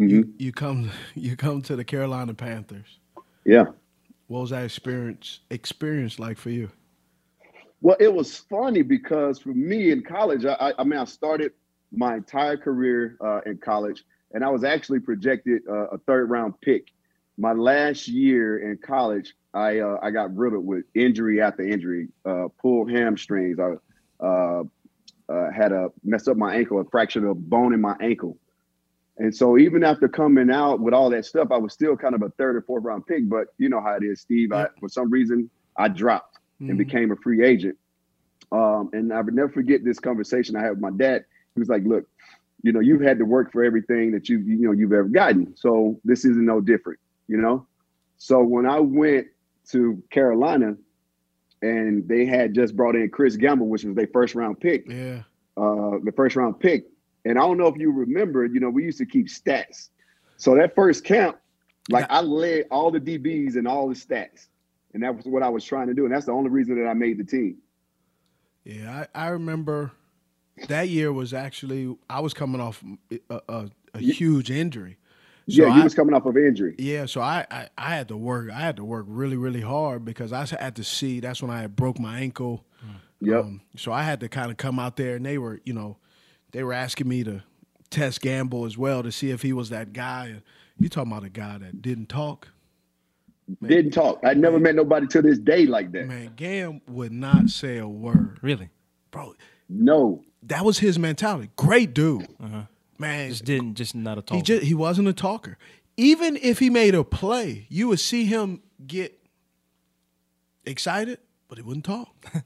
Mm-hmm. 0.00 0.08
You 0.08 0.34
you 0.38 0.52
come 0.52 0.90
you 1.14 1.36
come 1.36 1.62
to 1.62 1.76
the 1.76 1.84
Carolina 1.84 2.34
Panthers. 2.34 2.98
Yeah. 3.44 3.66
What 4.26 4.40
was 4.40 4.50
that 4.50 4.64
experience 4.64 5.40
experience 5.50 6.18
like 6.18 6.38
for 6.38 6.50
you? 6.50 6.70
Well, 7.80 7.96
it 8.00 8.12
was 8.12 8.38
funny 8.38 8.82
because 8.82 9.38
for 9.38 9.50
me 9.50 9.90
in 9.90 10.02
college, 10.02 10.46
I, 10.46 10.72
I 10.78 10.84
mean, 10.84 10.98
I 10.98 11.04
started 11.04 11.52
my 11.92 12.14
entire 12.14 12.56
career 12.56 13.18
uh, 13.20 13.40
in 13.44 13.58
college, 13.58 14.04
and 14.32 14.42
I 14.42 14.48
was 14.48 14.64
actually 14.64 15.00
projected 15.00 15.62
uh, 15.68 15.88
a 15.88 15.98
third 15.98 16.30
round 16.30 16.54
pick. 16.62 16.88
My 17.36 17.52
last 17.52 18.08
year 18.08 18.70
in 18.70 18.78
college, 18.78 19.34
I 19.52 19.80
uh, 19.80 19.98
I 20.02 20.10
got 20.10 20.34
riddled 20.34 20.64
with 20.64 20.84
injury 20.94 21.42
after 21.42 21.62
injury, 21.62 22.08
uh, 22.24 22.48
pulled 22.60 22.90
hamstrings. 22.90 23.58
I 23.60 23.74
uh, 24.24 24.62
uh, 25.28 25.50
had 25.50 25.72
a 25.72 25.90
messed 26.02 26.28
up 26.28 26.36
my 26.36 26.54
ankle, 26.54 26.80
a 26.80 26.84
fractured 26.84 27.24
a 27.24 27.34
bone 27.34 27.74
in 27.74 27.80
my 27.80 27.96
ankle. 28.00 28.38
And 29.18 29.34
so 29.34 29.58
even 29.58 29.84
after 29.84 30.08
coming 30.08 30.50
out 30.50 30.80
with 30.80 30.92
all 30.92 31.08
that 31.10 31.24
stuff, 31.24 31.48
I 31.52 31.56
was 31.56 31.72
still 31.72 31.96
kind 31.96 32.14
of 32.14 32.22
a 32.22 32.30
third 32.30 32.56
or 32.56 32.62
fourth 32.62 32.84
round 32.84 33.06
pick. 33.06 33.28
But 33.28 33.48
you 33.58 33.68
know 33.68 33.80
how 33.80 33.94
it 33.94 34.02
is, 34.02 34.20
Steve. 34.20 34.52
I, 34.52 34.66
for 34.80 34.88
some 34.88 35.10
reason, 35.10 35.48
I 35.76 35.88
dropped 35.88 36.38
mm-hmm. 36.60 36.70
and 36.70 36.78
became 36.78 37.12
a 37.12 37.16
free 37.16 37.44
agent. 37.44 37.78
Um, 38.50 38.90
and 38.92 39.12
I 39.12 39.20
would 39.20 39.34
never 39.34 39.48
forget 39.48 39.84
this 39.84 40.00
conversation 40.00 40.56
I 40.56 40.62
had 40.62 40.70
with 40.70 40.80
my 40.80 40.90
dad. 40.90 41.24
He 41.54 41.60
was 41.60 41.68
like, 41.68 41.84
"Look, 41.84 42.06
you 42.62 42.72
know, 42.72 42.80
you've 42.80 43.00
had 43.00 43.18
to 43.18 43.24
work 43.24 43.52
for 43.52 43.62
everything 43.62 44.12
that 44.12 44.28
you 44.28 44.38
you 44.40 44.66
know 44.66 44.72
you've 44.72 44.92
ever 44.92 45.08
gotten. 45.08 45.56
So 45.56 46.00
this 46.04 46.24
isn't 46.24 46.44
no 46.44 46.60
different, 46.60 46.98
you 47.28 47.36
know." 47.36 47.66
So 48.18 48.42
when 48.42 48.66
I 48.66 48.80
went 48.80 49.28
to 49.70 50.02
Carolina, 50.10 50.76
and 51.62 52.06
they 52.06 52.26
had 52.26 52.54
just 52.54 52.76
brought 52.76 52.94
in 52.94 53.08
Chris 53.08 53.36
Gamble, 53.36 53.68
which 53.68 53.84
was 53.84 53.94
their 53.94 54.08
first 54.12 54.34
round 54.34 54.60
pick. 54.60 54.84
Yeah. 54.88 55.22
Uh, 55.56 55.98
the 56.02 56.12
first 56.14 56.36
round 56.36 56.60
pick. 56.60 56.86
And 57.24 57.38
I 57.38 57.42
don't 57.42 57.58
know 57.58 57.66
if 57.68 57.76
you 57.76 57.90
remember, 57.90 58.44
you 58.44 58.60
know, 58.60 58.70
we 58.70 58.84
used 58.84 58.98
to 58.98 59.06
keep 59.06 59.28
stats. 59.28 59.88
So 60.36 60.54
that 60.56 60.74
first 60.74 61.04
camp, 61.04 61.38
like 61.90 62.06
I 62.10 62.20
led 62.20 62.66
all 62.70 62.90
the 62.90 63.00
DBs 63.00 63.56
and 63.56 63.66
all 63.66 63.88
the 63.88 63.94
stats. 63.94 64.48
And 64.92 65.02
that 65.02 65.16
was 65.16 65.24
what 65.24 65.42
I 65.42 65.48
was 65.48 65.64
trying 65.64 65.88
to 65.88 65.94
do. 65.94 66.04
And 66.04 66.14
that's 66.14 66.26
the 66.26 66.32
only 66.32 66.50
reason 66.50 66.78
that 66.82 66.88
I 66.88 66.94
made 66.94 67.18
the 67.18 67.24
team. 67.24 67.56
Yeah, 68.64 69.06
I, 69.14 69.26
I 69.26 69.28
remember 69.28 69.92
that 70.68 70.88
year 70.88 71.12
was 71.12 71.34
actually 71.34 71.96
I 72.08 72.20
was 72.20 72.32
coming 72.32 72.60
off 72.60 72.82
a, 73.28 73.40
a, 73.48 73.70
a 73.94 73.98
huge 73.98 74.50
injury. 74.50 74.98
So 75.46 75.62
yeah, 75.62 75.74
you 75.74 75.80
I, 75.82 75.84
was 75.84 75.94
coming 75.94 76.14
off 76.14 76.24
of 76.24 76.38
injury. 76.38 76.74
Yeah, 76.78 77.04
so 77.04 77.20
I, 77.20 77.44
I, 77.50 77.68
I 77.76 77.94
had 77.94 78.08
to 78.08 78.16
work. 78.16 78.50
I 78.50 78.60
had 78.60 78.76
to 78.76 78.84
work 78.84 79.04
really 79.06 79.36
really 79.36 79.60
hard 79.60 80.04
because 80.04 80.32
I 80.32 80.46
had 80.58 80.76
to 80.76 80.84
see. 80.84 81.20
That's 81.20 81.42
when 81.42 81.50
I 81.50 81.60
had 81.60 81.76
broke 81.76 81.98
my 81.98 82.20
ankle. 82.20 82.64
Yep. 83.20 83.44
Um, 83.44 83.60
so 83.76 83.92
I 83.92 84.02
had 84.02 84.20
to 84.20 84.28
kind 84.28 84.50
of 84.50 84.56
come 84.56 84.78
out 84.78 84.96
there, 84.96 85.16
and 85.16 85.24
they 85.24 85.38
were, 85.38 85.60
you 85.64 85.72
know, 85.72 85.96
they 86.54 86.62
were 86.62 86.72
asking 86.72 87.08
me 87.08 87.24
to 87.24 87.42
test 87.90 88.20
Gamble 88.20 88.64
as 88.64 88.78
well 88.78 89.02
to 89.02 89.10
see 89.10 89.30
if 89.30 89.42
he 89.42 89.52
was 89.52 89.70
that 89.70 89.92
guy. 89.92 90.36
You 90.78 90.88
talking 90.88 91.10
about 91.10 91.24
a 91.24 91.28
guy 91.28 91.58
that 91.58 91.82
didn't 91.82 92.08
talk? 92.08 92.48
Man, 93.60 93.70
didn't 93.70 93.90
talk. 93.90 94.20
I 94.24 94.34
never 94.34 94.60
met 94.60 94.76
nobody 94.76 95.08
to 95.08 95.20
this 95.20 95.38
day 95.38 95.66
like 95.66 95.90
that. 95.92 96.06
Man, 96.06 96.32
Gam 96.36 96.80
would 96.86 97.12
not 97.12 97.50
say 97.50 97.78
a 97.78 97.88
word. 97.88 98.38
Really, 98.40 98.70
bro. 99.10 99.34
No, 99.68 100.22
that 100.44 100.64
was 100.64 100.78
his 100.78 100.96
mentality. 100.96 101.50
Great 101.56 101.92
dude, 101.92 102.28
uh-huh. 102.40 102.62
man. 102.98 103.30
Just 103.30 103.44
didn't, 103.44 103.74
just 103.74 103.96
not 103.96 104.18
a 104.18 104.22
talker. 104.22 104.36
He 104.36 104.42
just 104.42 104.62
he 104.62 104.74
wasn't 104.74 105.08
a 105.08 105.12
talker. 105.12 105.58
Even 105.96 106.36
if 106.40 106.60
he 106.60 106.70
made 106.70 106.94
a 106.94 107.02
play, 107.02 107.66
you 107.68 107.88
would 107.88 108.00
see 108.00 108.26
him 108.26 108.62
get 108.86 109.18
excited, 110.64 111.18
but 111.48 111.58
he 111.58 111.62
wouldn't 111.62 111.84
talk. 111.84 112.14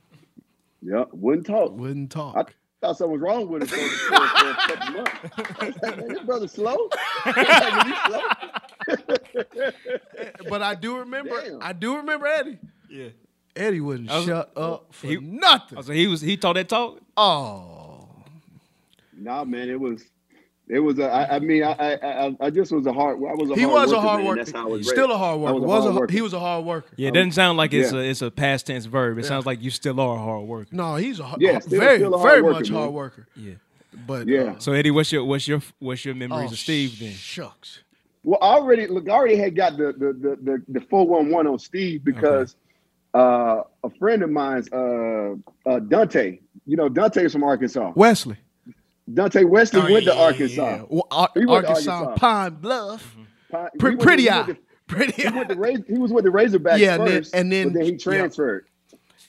Yeah, 0.81 1.07
wouldn't 1.13 1.45
talk. 1.45 1.73
Wouldn't 1.73 2.13
talk. 2.13 2.37
I 2.37 2.45
thought 2.81 2.97
something 2.97 3.13
was 3.13 3.21
wrong 3.21 3.49
with 3.49 3.63
it 3.65 3.69
for, 3.69 3.77
for, 3.89 4.17
for 4.17 4.51
a 4.51 4.55
couple 4.55 4.93
months. 4.95 5.83
Like, 5.83 5.97
Man, 5.99 6.09
this 6.09 6.21
brother 6.21 6.49
slow. 6.49 6.89
Like, 7.27 7.87
he 7.87 7.95
slow? 8.07 8.23
but 10.49 10.63
I 10.63 10.75
do 10.75 10.99
remember. 10.99 11.41
Damn. 11.43 11.63
I 11.63 11.73
do 11.73 11.97
remember 11.97 12.27
Eddie. 12.27 12.59
yeah. 12.91 13.09
Eddie 13.57 13.81
wouldn't 13.81 14.09
was- 14.11 14.25
shut 14.25 14.53
up 14.57 14.87
for 14.95 15.07
he- 15.09 15.17
nothing. 15.19 15.77
I 15.77 15.81
was 15.81 15.89
like, 15.89 15.97
he 15.99 16.07
was 16.07 16.21
he 16.21 16.37
taught 16.37 16.55
that 16.55 16.69
talk. 16.69 17.01
oh, 17.17 18.09
Nah, 19.17 19.45
man, 19.45 19.69
it 19.69 19.81
was. 19.81 20.05
It 20.71 20.81
was 20.81 20.99
a. 20.99 21.05
I, 21.11 21.37
I 21.37 21.39
mean, 21.39 21.63
I, 21.63 21.73
I, 21.73 22.27
I, 22.27 22.37
I 22.41 22.51
just 22.51 22.73
was 22.73 22.87
a 22.87 22.93
hard. 22.93 23.17
I 23.17 23.35
was 23.35 23.51
a 23.51 23.55
he 23.55 23.63
hard 23.63 23.73
was 23.75 23.93
a 23.93 23.95
worker, 23.97 24.07
hard 24.07 24.19
man. 24.19 24.27
worker. 24.29 24.39
That's 24.45 24.53
how 24.53 24.67
I 24.67 24.71
was 24.71 24.87
Still 24.89 25.09
raised. 25.09 25.11
a 25.15 25.19
hard 25.19 25.39
I 25.41 25.43
worker. 25.43 25.55
was 25.55 25.63
a 25.63 25.67
Was 25.67 25.83
hard 25.85 25.95
a, 25.97 25.99
worker. 26.01 26.13
he 26.13 26.21
was 26.21 26.33
a 26.35 26.41
hard 26.41 26.65
worker. 26.67 26.89
Yeah, 26.97 27.09
it 27.09 27.15
doesn't 27.15 27.33
sound 27.33 27.57
like 27.57 27.73
it's 27.73 27.93
yeah. 27.93 27.99
a 28.01 28.03
it's 28.03 28.23
a 28.23 28.31
past 28.31 28.67
tense 28.67 28.85
verb. 28.85 29.19
It 29.19 29.25
sounds 29.25 29.47
like 29.47 29.63
you 29.63 29.71
still 29.71 29.99
are 29.99 30.17
a 30.17 30.19
hard 30.21 30.47
worker. 30.47 30.69
No, 30.73 30.97
he's 30.97 31.21
a 31.21 31.25
hard, 31.25 31.41
Yeah, 31.41 31.59
still- 31.61 31.81
very 31.81 31.99
still 31.99 32.15
a 32.15 32.19
hard 32.19 32.31
very 32.31 32.43
worker, 32.43 32.59
much 32.61 32.71
man. 32.71 32.81
hard 32.81 32.93
worker. 32.93 33.27
Yeah. 33.35 33.55
But 34.07 34.29
Yeah. 34.29 34.41
uh, 34.43 34.59
So 34.59 34.73
Eddie, 34.73 34.91
what's 34.91 35.11
your 35.11 35.25
what's 35.25 35.49
your 35.49 35.63
what's 35.79 36.05
your 36.05 36.15
memories 36.15 36.51
oh, 36.51 36.53
of 36.53 36.59
Steve 36.59 36.99
then? 37.01 37.13
Shucks. 37.13 37.81
Well, 38.23 38.39
I 38.43 38.49
already 38.57 38.87
look. 38.89 39.09
I 39.09 39.13
already 39.13 39.37
had 39.37 39.57
got 39.57 39.79
the 39.79 39.87
the 39.93 40.13
the 40.13 40.39
the, 40.43 40.63
the 40.69 40.81
four 40.89 41.07
one 41.07 41.31
one 41.31 41.47
on 41.47 41.59
Steve 41.59 42.05
because 42.05 42.57
uh, 43.15 43.63
a 43.83 43.91
friend 43.99 44.23
of 44.23 44.29
mine's, 44.29 44.71
uh, 44.71 45.35
uh, 45.65 45.79
Dante. 45.79 46.41
You 46.67 46.77
know, 46.77 46.91
Dante's 46.91 47.33
from 47.33 47.43
Arkansas. 47.43 47.93
Wesley. 47.95 48.37
Dante 49.15 49.45
Wesley 49.45 49.81
Oh, 49.81 49.93
went 49.93 50.05
to 50.07 50.13
yeah, 50.15 50.21
Arkansas. 50.23 50.63
yeah. 50.77 50.83
Well, 50.89 51.07
Ar- 51.11 51.31
He 51.35 51.47
went 51.47 51.65
to 51.65 51.69
Arkansas, 51.71 51.93
Arkansas. 51.93 52.17
Pine 52.17 52.55
Bluff. 52.61 53.17
Pi- 53.51 53.69
he 53.73 53.79
Pre- 53.79 53.91
went- 53.91 54.01
pretty 54.03 54.23
he 54.25 54.31
eye. 54.31 54.57
Pretty 54.89 55.23
he 55.23 55.29
went 55.29 55.49
to 55.51 55.55
Raz- 55.55 55.83
he 55.87 55.99
was 55.99 56.13
with 56.13 56.25
the 56.25 56.31
Razorbacks 56.31 56.79
Yeah, 56.79 56.95
and 56.95 57.07
then- 57.07 57.17
first, 57.23 57.35
and 57.35 57.53
then- 57.53 57.73
then 57.75 57.85
he 57.85 57.91
yeah. 57.93 57.97
transferred. 57.99 58.67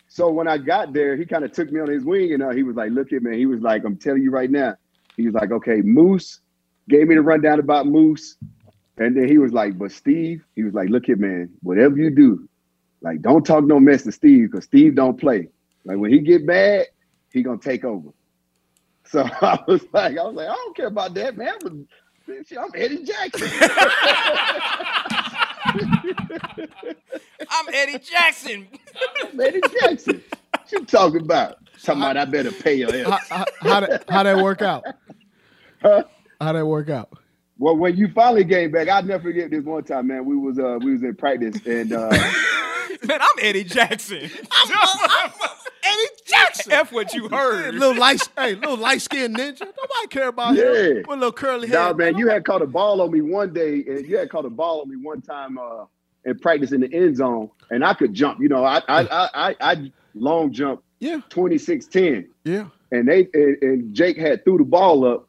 So 0.07 0.29
when 0.31 0.47
I 0.47 0.57
got 0.57 0.93
there, 0.93 1.15
he 1.17 1.25
kind 1.25 1.43
of 1.45 1.51
took 1.51 1.71
me 1.71 1.79
on 1.81 1.89
his 1.89 2.03
wing, 2.03 2.33
and 2.33 2.41
uh, 2.41 2.49
he 2.49 2.63
was 2.63 2.75
like, 2.75 2.91
"Look 2.91 3.13
at 3.13 3.21
man," 3.21 3.33
he 3.33 3.45
was 3.45 3.61
like, 3.61 3.83
"I'm 3.85 3.95
telling 3.97 4.21
you 4.21 4.31
right 4.31 4.49
now." 4.49 4.75
He 5.17 5.25
was 5.25 5.33
like, 5.35 5.51
"Okay, 5.51 5.81
Moose 5.81 6.39
gave 6.89 7.07
me 7.07 7.15
the 7.15 7.21
rundown 7.21 7.59
about 7.59 7.87
Moose," 7.87 8.35
and 8.97 9.15
then 9.15 9.27
he 9.27 9.37
was 9.37 9.53
like, 9.53 9.77
"But 9.77 9.91
Steve," 9.91 10.43
he 10.55 10.63
was 10.63 10.73
like, 10.73 10.89
"Look 10.89 11.09
at 11.09 11.19
man, 11.19 11.49
whatever 11.61 11.95
you 11.97 12.09
do, 12.09 12.47
like 13.01 13.21
don't 13.21 13.45
talk 13.45 13.63
no 13.65 13.79
mess 13.79 14.03
to 14.03 14.11
Steve 14.11 14.49
because 14.51 14.65
Steve 14.65 14.95
don't 14.95 15.19
play. 15.19 15.47
Like 15.85 15.97
when 15.97 16.11
he 16.11 16.19
get 16.19 16.45
bad, 16.47 16.87
he 17.31 17.43
gonna 17.43 17.57
take 17.59 17.83
over." 17.85 18.09
So 19.11 19.27
I 19.41 19.59
was 19.67 19.83
like, 19.91 20.19
I 20.19 20.23
was 20.23 20.35
like, 20.35 20.49
I 20.49 20.53
don't 20.53 20.77
care 20.77 20.85
about 20.85 21.15
that, 21.15 21.35
man. 21.35 21.55
I'm, 21.65 21.87
I'm 22.61 22.69
Eddie 22.75 23.03
Jackson. 23.03 23.49
I'm 27.49 27.73
Eddie 27.73 27.97
Jackson. 27.97 28.67
Eddie 29.41 29.61
Jackson. 29.81 30.23
What 30.51 30.71
you 30.71 30.85
talking 30.85 31.21
about? 31.21 31.57
Talking 31.81 32.03
about 32.03 32.17
I 32.17 32.25
better 32.25 32.51
pay 32.51 32.75
your 32.75 32.95
ass. 32.95 33.27
how, 33.29 33.45
how 33.61 33.79
that 33.79 34.05
how 34.07 34.21
that 34.21 34.37
work 34.37 34.61
out? 34.61 34.83
Huh? 35.81 36.03
How'd 36.39 36.55
that 36.55 36.67
work 36.67 36.91
out? 36.91 37.09
Well, 37.57 37.77
when 37.77 37.97
you 37.97 38.09
finally 38.09 38.45
came 38.45 38.69
back, 38.71 38.89
I'll 38.89 39.01
never 39.01 39.23
forget 39.23 39.49
this 39.49 39.63
one 39.63 39.83
time, 39.85 40.07
man. 40.07 40.23
We 40.23 40.37
was 40.37 40.59
uh 40.59 40.77
we 40.83 40.93
was 40.93 41.01
in 41.01 41.15
practice 41.15 41.59
and 41.65 41.93
uh 41.93 42.09
Man, 43.07 43.21
I'm 43.21 43.39
Eddie 43.41 43.63
Jackson. 43.63 44.29
I'm, 44.51 45.31
Eddie 45.83 46.21
Jackson. 46.25 46.71
F 46.71 46.91
what 46.91 47.13
you 47.13 47.27
heard. 47.29 47.75
little 47.75 47.95
light, 47.97 48.21
hey, 48.37 48.55
little 48.55 48.77
light 48.77 49.01
skinned 49.01 49.35
ninja. 49.37 49.61
Nobody 49.61 50.07
care 50.09 50.27
about 50.29 50.55
Yeah. 50.55 50.63
him. 50.73 50.95
With 50.97 51.07
a 51.09 51.13
little 51.13 51.31
curly 51.31 51.67
hair. 51.67 51.79
nah, 51.79 51.93
man, 51.93 52.17
you 52.17 52.27
had 52.29 52.45
caught 52.45 52.61
a 52.61 52.67
ball 52.67 53.01
on 53.01 53.11
me 53.11 53.21
one 53.21 53.53
day, 53.53 53.83
and 53.87 54.05
you 54.05 54.17
had 54.17 54.29
caught 54.29 54.45
a 54.45 54.49
ball 54.49 54.81
on 54.81 54.89
me 54.89 54.95
one 54.97 55.21
time 55.21 55.57
uh 55.57 55.85
in 56.25 56.37
practice 56.37 56.71
in 56.73 56.81
the 56.81 56.93
end 56.93 57.15
zone, 57.17 57.49
and 57.71 57.83
I 57.83 57.93
could 57.93 58.13
jump. 58.13 58.39
You 58.41 58.49
know, 58.49 58.63
I 58.63 58.81
I 58.89 59.01
I 59.03 59.29
I, 59.49 59.55
I 59.61 59.91
long 60.15 60.51
jump 60.51 60.83
Yeah, 60.99 61.21
26-10. 61.29 62.27
yeah. 62.43 62.65
and 62.91 63.07
they 63.07 63.27
and, 63.33 63.57
and 63.61 63.93
Jake 63.93 64.17
had 64.17 64.43
threw 64.43 64.57
the 64.57 64.65
ball 64.65 65.05
up, 65.05 65.27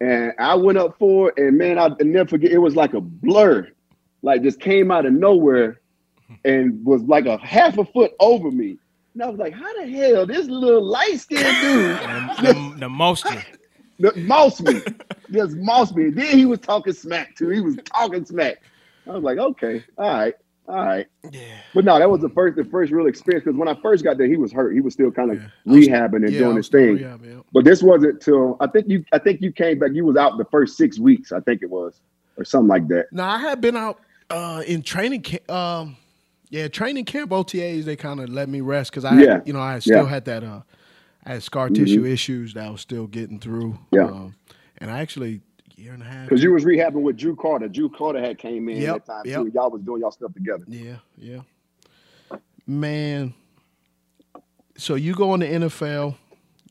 and 0.00 0.32
I 0.38 0.54
went 0.54 0.78
up 0.78 0.98
for 0.98 1.28
it, 1.28 1.34
and 1.38 1.58
man, 1.58 1.78
I 1.78 1.88
will 1.88 1.96
never 2.06 2.28
forget. 2.30 2.50
It 2.50 2.58
was 2.58 2.74
like 2.76 2.94
a 2.94 3.00
blur, 3.00 3.68
like 4.22 4.42
just 4.42 4.58
came 4.58 4.90
out 4.90 5.04
of 5.04 5.12
nowhere, 5.12 5.80
and 6.46 6.82
was 6.84 7.02
like 7.02 7.26
a 7.26 7.36
half 7.38 7.76
a 7.78 7.84
foot 7.84 8.12
over 8.18 8.50
me. 8.50 8.78
And 9.14 9.22
I 9.22 9.28
was 9.28 9.38
like, 9.38 9.52
how 9.52 9.72
the 9.80 9.86
hell 9.90 10.26
this 10.26 10.46
little 10.46 10.82
light 10.82 11.20
skinned 11.20 11.42
dude 11.60 11.96
the, 12.46 12.74
the 12.80 12.88
monster. 12.88 13.42
just 14.00 14.16
mossed 14.16 14.62
me, 14.62 14.80
just 15.30 15.56
mossed 15.56 15.94
me. 15.94 16.10
Then 16.10 16.36
he 16.38 16.44
was 16.46 16.58
talking 16.60 16.92
smack 16.92 17.36
too. 17.36 17.50
He 17.50 17.60
was 17.60 17.76
talking 17.84 18.24
smack. 18.24 18.62
I 19.06 19.10
was 19.10 19.22
like, 19.22 19.38
okay, 19.38 19.84
all 19.98 20.08
right. 20.12 20.34
All 20.68 20.76
right, 20.76 21.08
Yeah. 21.32 21.40
but 21.74 21.84
no, 21.84 21.98
that 21.98 22.08
was 22.08 22.20
the 22.20 22.28
first, 22.28 22.54
the 22.56 22.64
first 22.64 22.92
real 22.92 23.08
experience. 23.08 23.44
Because 23.44 23.58
when 23.58 23.66
I 23.66 23.74
first 23.82 24.04
got 24.04 24.16
there, 24.16 24.28
he 24.28 24.36
was 24.36 24.52
hurt. 24.52 24.72
He 24.72 24.80
was 24.80 24.94
still 24.94 25.10
kind 25.10 25.32
of 25.32 25.42
Yeah. 25.42 25.48
Rehabbing 25.74 26.24
and 26.24 26.30
yeah, 26.30 26.38
doing 26.38 26.56
his 26.56 26.68
thing. 26.68 26.98
Yeah. 26.98 27.16
But 27.52 27.64
this 27.64 27.82
wasn't 27.82 28.22
till 28.22 28.56
I 28.60 28.68
think 28.68 28.88
you 28.88 29.04
I 29.12 29.18
think 29.18 29.42
you 29.42 29.50
came 29.50 29.80
back. 29.80 29.90
You 29.92 30.04
was 30.06 30.16
out 30.16 30.38
the 30.38 30.44
first 30.46 30.76
six 30.76 31.00
weeks, 31.00 31.32
I 31.32 31.40
think 31.40 31.62
it 31.62 31.68
was, 31.68 32.00
or 32.36 32.44
something 32.44 32.68
like 32.68 32.86
that. 32.88 33.06
Now 33.12 33.28
I 33.30 33.38
had 33.38 33.60
been 33.60 33.76
out 33.76 34.00
uh, 34.30 34.62
in 34.64 34.82
training 34.82 35.22
camp. 35.22 35.50
Um, 35.50 35.96
yeah, 36.52 36.68
training 36.68 37.06
camp 37.06 37.30
OTAs. 37.32 37.84
They 37.84 37.96
kind 37.96 38.20
of 38.20 38.28
let 38.28 38.48
me 38.48 38.60
rest 38.60 38.90
because 38.92 39.04
I, 39.04 39.18
Yeah. 39.18 39.32
had, 39.32 39.46
you 39.46 39.52
know, 39.54 39.60
I 39.60 39.78
still 39.80 39.96
Yeah. 39.96 40.02
Mm-hmm. 40.02 40.10
had 40.12 40.24
that. 40.26 40.44
Uh, 40.44 40.60
I 41.24 41.32
had 41.34 41.42
scar 41.42 41.68
tissue 41.70 42.04
issues 42.04 42.52
that 42.54 42.66
I 42.66 42.70
was 42.70 42.80
still 42.82 43.06
getting 43.06 43.40
through. 43.40 43.78
Yeah. 43.90 44.04
Um, 44.06 44.34
and 44.78 44.90
I 44.90 45.00
actually 45.00 45.40
year 45.76 45.94
and 45.94 46.02
a 46.02 46.06
half. 46.06 46.28
Because 46.28 46.42
you 46.42 46.52
was 46.52 46.64
rehabbing 46.64 47.02
with 47.02 47.16
Drew 47.16 47.34
Carter. 47.34 47.68
Drew 47.68 47.88
Carter 47.88 48.20
had 48.20 48.38
came 48.38 48.68
in 48.68 48.82
Yep, 48.82 48.94
that 48.94 49.06
time 49.06 49.22
yep. 49.24 49.40
too. 49.42 49.50
Y'all 49.54 49.70
was 49.70 49.82
doing 49.82 50.00
y'all 50.02 50.10
stuff 50.10 50.32
together. 50.34 50.64
Yeah, 50.68 50.96
yeah. 51.16 51.38
Man, 52.66 53.34
so 54.76 54.94
you 54.94 55.14
go 55.14 55.34
in 55.34 55.40
the 55.40 55.46
NFL, 55.46 56.16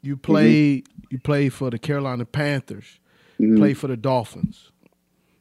you 0.02 0.15
play 0.15 0.84
you 1.10 1.20
play 1.20 1.50
for 1.50 1.70
the 1.70 1.78
Carolina 1.78 2.26
Panthers, 2.26 3.00
Mhm. 3.39 3.58
play 3.58 3.74
for 3.74 3.88
the 3.88 3.98
Dolphins, 3.98 4.72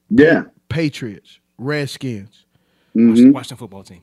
Yeah. 0.09 0.44
Patriots, 0.68 1.38
Redskins. 1.59 2.44
Mhm. 2.96 3.33
Washington 3.33 3.57
football 3.59 3.85
team. 3.85 4.00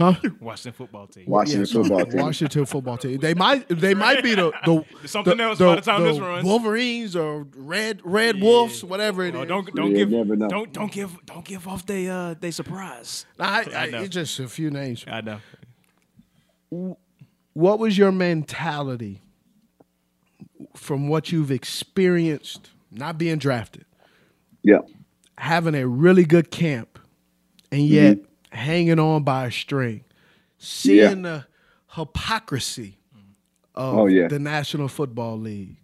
Huh? 0.00 0.14
Washington 0.40 0.72
football 0.72 1.06
team. 1.06 1.24
Washington 1.28 1.66
Yeah, 1.66 1.72
football 1.82 2.06
team. 2.06 2.20
Washington 2.22 2.64
football 2.64 2.96
team. 2.96 3.18
They 3.18 3.34
might 3.34 3.68
they 3.68 3.92
might 3.92 4.22
be 4.22 4.34
the 4.34 4.50
the 4.64 4.84
Something 5.06 5.36
the- 5.36 5.42
else 5.44 5.58
the- 5.58 5.66
by 5.66 5.74
the 5.76 5.80
time 5.82 6.02
the 6.02 6.12
this 6.12 6.18
runs. 6.20 6.44
Wolverines 6.46 7.14
or 7.14 7.46
Red 7.54 8.00
Red 8.02 8.40
Wolves, 8.40 8.82
whatever 8.82 9.24
it 9.26 9.34
No, 9.34 9.42
is. 9.42 9.48
don't 9.48 9.74
don't 9.74 9.90
Yeah, 9.90 9.96
give 9.98 10.10
never 10.10 10.36
know. 10.36 10.48
don't 10.48 10.72
don't 10.72 10.90
give 10.90 11.16
don't 11.26 11.44
give 11.44 11.68
off 11.68 11.84
they 11.84 12.08
uh 12.08 12.34
they 12.40 12.50
surprise. 12.50 13.26
I, 13.38 13.64
I, 13.74 13.76
I 13.76 13.86
know. 13.90 14.00
it's 14.02 14.14
just 14.14 14.40
a 14.40 14.48
few 14.48 14.70
names. 14.70 15.04
I 15.06 15.20
know. 15.20 15.38
What 17.52 17.78
was 17.78 17.98
your 17.98 18.12
mentality 18.12 19.20
from 20.76 21.08
what 21.08 21.32
you've 21.32 21.50
experienced, 21.50 22.70
not 22.90 23.18
being 23.18 23.38
drafted, 23.38 23.84
Yeah. 24.62 24.78
having 25.36 25.74
a 25.74 25.86
really 25.86 26.24
good 26.24 26.50
camp, 26.50 26.98
and 27.72 27.82
yet 27.82 28.18
hanging 28.50 28.98
on 28.98 29.22
by 29.22 29.46
a 29.46 29.50
string, 29.50 30.04
seeing 30.58 31.22
the 31.22 31.46
hypocrisy 31.94 32.98
of 33.74 33.94
Oh, 33.98 34.06
yeah. 34.06 34.28
the 34.28 34.38
National 34.38 34.88
Football 34.88 35.38
League? 35.38 35.76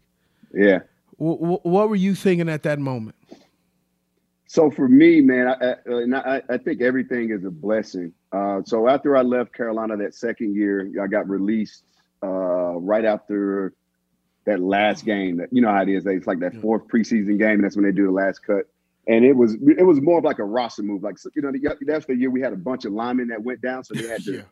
Yeah. 0.53 0.81
W- 1.19 1.39
w- 1.39 1.61
what 1.63 1.89
were 1.89 1.97
you 1.97 2.15
thinking 2.15 2.49
at 2.49 2.63
that 2.65 2.79
moment? 2.79 3.17
So 4.49 4.71
for 4.71 4.89
me, 4.89 5.21
man, 5.21 5.49
I, 5.49 5.53
I, 5.53 5.75
and 5.87 6.15
I, 6.17 6.43
I 6.49 6.57
think 6.59 6.81
everything 6.81 7.31
is 7.31 7.45
a 7.45 7.51
blessing. 7.51 8.13
Uh, 8.33 8.63
so 8.65 8.89
after 8.89 9.17
I 9.17 9.23
left 9.23 9.53
Carolina 9.53 9.97
that 9.99 10.15
second 10.15 10.55
year, 10.55 10.89
I 11.03 11.07
got 11.09 11.29
released 11.29 11.83
uh, 12.23 12.27
right 12.79 13.05
after 13.05 13.75
that 14.45 14.61
last 14.61 15.05
game. 15.05 15.39
That 15.39 15.49
you 15.53 15.61
know 15.63 15.71
how 15.73 15.83
it 15.83 15.89
is. 15.89 16.07
It's 16.07 16.27
like 16.27 16.39
that 16.41 16.55
fourth 16.61 16.87
preseason 16.87 17.39
game, 17.39 17.55
and 17.55 17.65
that's 17.65 17.77
when 17.77 17.85
they 17.85 17.93
do 17.93 18.05
the 18.07 18.13
last 18.13 18.39
cut. 18.47 18.67
And 19.09 19.25
it 19.25 19.35
was 19.37 19.55
it 19.55 19.85
was 19.87 20.01
more 20.01 20.19
of 20.19 20.25
like 20.25 20.39
a 20.41 20.45
roster 20.45 20.83
move. 20.83 21.03
Like 21.03 21.17
you 21.35 21.43
know, 21.43 21.53
the- 21.53 21.77
that's 21.87 22.07
the 22.07 22.17
year 22.17 22.31
we 22.31 22.41
had 22.41 22.53
a 22.53 22.57
bunch 22.57 22.85
of 22.85 22.93
linemen 22.93 23.29
that 23.29 23.43
went 23.43 23.61
down, 23.63 23.85
so 23.85 23.95
they 23.95 24.09
had 24.09 24.23
to. 24.25 24.33
Yeah. 24.39 24.43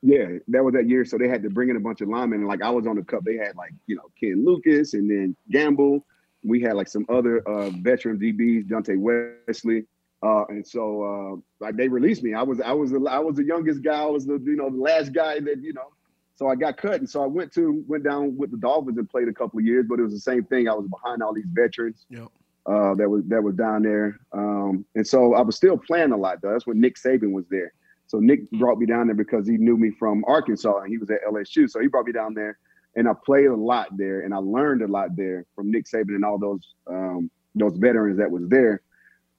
Yeah, 0.00 0.38
that 0.46 0.62
was 0.62 0.74
that 0.74 0.88
year. 0.88 1.04
So 1.04 1.18
they 1.18 1.26
had 1.26 1.42
to 1.42 1.50
bring 1.50 1.70
in 1.70 1.76
a 1.76 1.80
bunch 1.80 2.00
of 2.02 2.08
linemen. 2.08 2.38
And 2.38 2.48
like 2.48 2.62
I 2.62 2.70
was 2.70 2.86
on 2.86 2.94
the 2.94 3.02
cup, 3.02 3.24
they 3.24 3.36
had 3.36 3.56
like, 3.56 3.72
you 3.88 3.96
know, 3.96 4.04
Ken 4.18 4.44
Lucas 4.44 4.94
and 4.94 5.10
then 5.10 5.34
Gamble. 5.50 6.06
We 6.44 6.60
had 6.62 6.74
like 6.76 6.86
some 6.86 7.04
other 7.08 7.40
uh 7.48 7.70
veteran 7.70 8.16
DBs, 8.16 8.68
Dante 8.68 8.94
Wesley. 8.94 9.86
Uh 10.22 10.44
and 10.50 10.64
so 10.64 11.02
uh 11.02 11.64
like 11.64 11.74
they 11.76 11.88
released 11.88 12.22
me. 12.22 12.32
I 12.32 12.42
was 12.44 12.60
I 12.60 12.70
was 12.72 12.92
the 12.92 13.04
I 13.10 13.18
was 13.18 13.34
the 13.34 13.44
youngest 13.44 13.82
guy, 13.82 14.00
I 14.00 14.06
was 14.06 14.24
the 14.24 14.34
you 14.44 14.54
know 14.54 14.70
the 14.70 14.76
last 14.80 15.12
guy 15.12 15.40
that, 15.40 15.60
you 15.62 15.72
know. 15.72 15.90
So 16.36 16.46
I 16.46 16.54
got 16.54 16.76
cut. 16.76 17.00
And 17.00 17.10
so 17.10 17.20
I 17.20 17.26
went 17.26 17.52
to 17.54 17.82
went 17.88 18.04
down 18.04 18.36
with 18.36 18.52
the 18.52 18.56
Dolphins 18.56 18.98
and 18.98 19.10
played 19.10 19.26
a 19.26 19.32
couple 19.32 19.58
of 19.58 19.64
years, 19.66 19.86
but 19.88 19.98
it 19.98 20.04
was 20.04 20.12
the 20.14 20.20
same 20.20 20.44
thing. 20.44 20.68
I 20.68 20.74
was 20.74 20.86
behind 20.86 21.24
all 21.24 21.34
these 21.34 21.48
veterans 21.52 22.06
Yep. 22.10 22.28
Uh, 22.68 22.94
that 22.96 23.08
was 23.08 23.24
that 23.28 23.42
was 23.42 23.54
down 23.54 23.82
there. 23.82 24.18
Um, 24.32 24.84
and 24.94 25.06
so 25.06 25.34
I 25.34 25.40
was 25.40 25.56
still 25.56 25.78
playing 25.78 26.12
a 26.12 26.16
lot 26.16 26.40
though. 26.42 26.52
That's 26.52 26.66
when 26.66 26.80
Nick 26.80 26.96
Saban 26.96 27.32
was 27.32 27.46
there. 27.50 27.72
So 28.06 28.18
Nick 28.18 28.50
brought 28.52 28.78
me 28.78 28.86
down 28.86 29.06
there 29.06 29.16
because 29.16 29.46
he 29.46 29.56
knew 29.56 29.76
me 29.76 29.90
from 29.90 30.24
Arkansas 30.26 30.78
and 30.80 30.90
he 30.90 30.98
was 30.98 31.10
at 31.10 31.20
LSU. 31.30 31.68
So 31.68 31.80
he 31.80 31.86
brought 31.88 32.06
me 32.06 32.12
down 32.12 32.34
there 32.34 32.58
and 32.96 33.08
I 33.08 33.12
played 33.24 33.46
a 33.46 33.54
lot 33.54 33.88
there, 33.96 34.20
and 34.20 34.32
I 34.34 34.38
learned 34.38 34.82
a 34.82 34.86
lot 34.88 35.14
there 35.14 35.44
from 35.54 35.70
Nick 35.70 35.84
Saban 35.86 36.14
and 36.16 36.24
all 36.24 36.38
those 36.38 36.74
um, 36.86 37.30
those 37.54 37.76
veterans 37.76 38.18
that 38.18 38.30
was 38.30 38.48
there. 38.48 38.82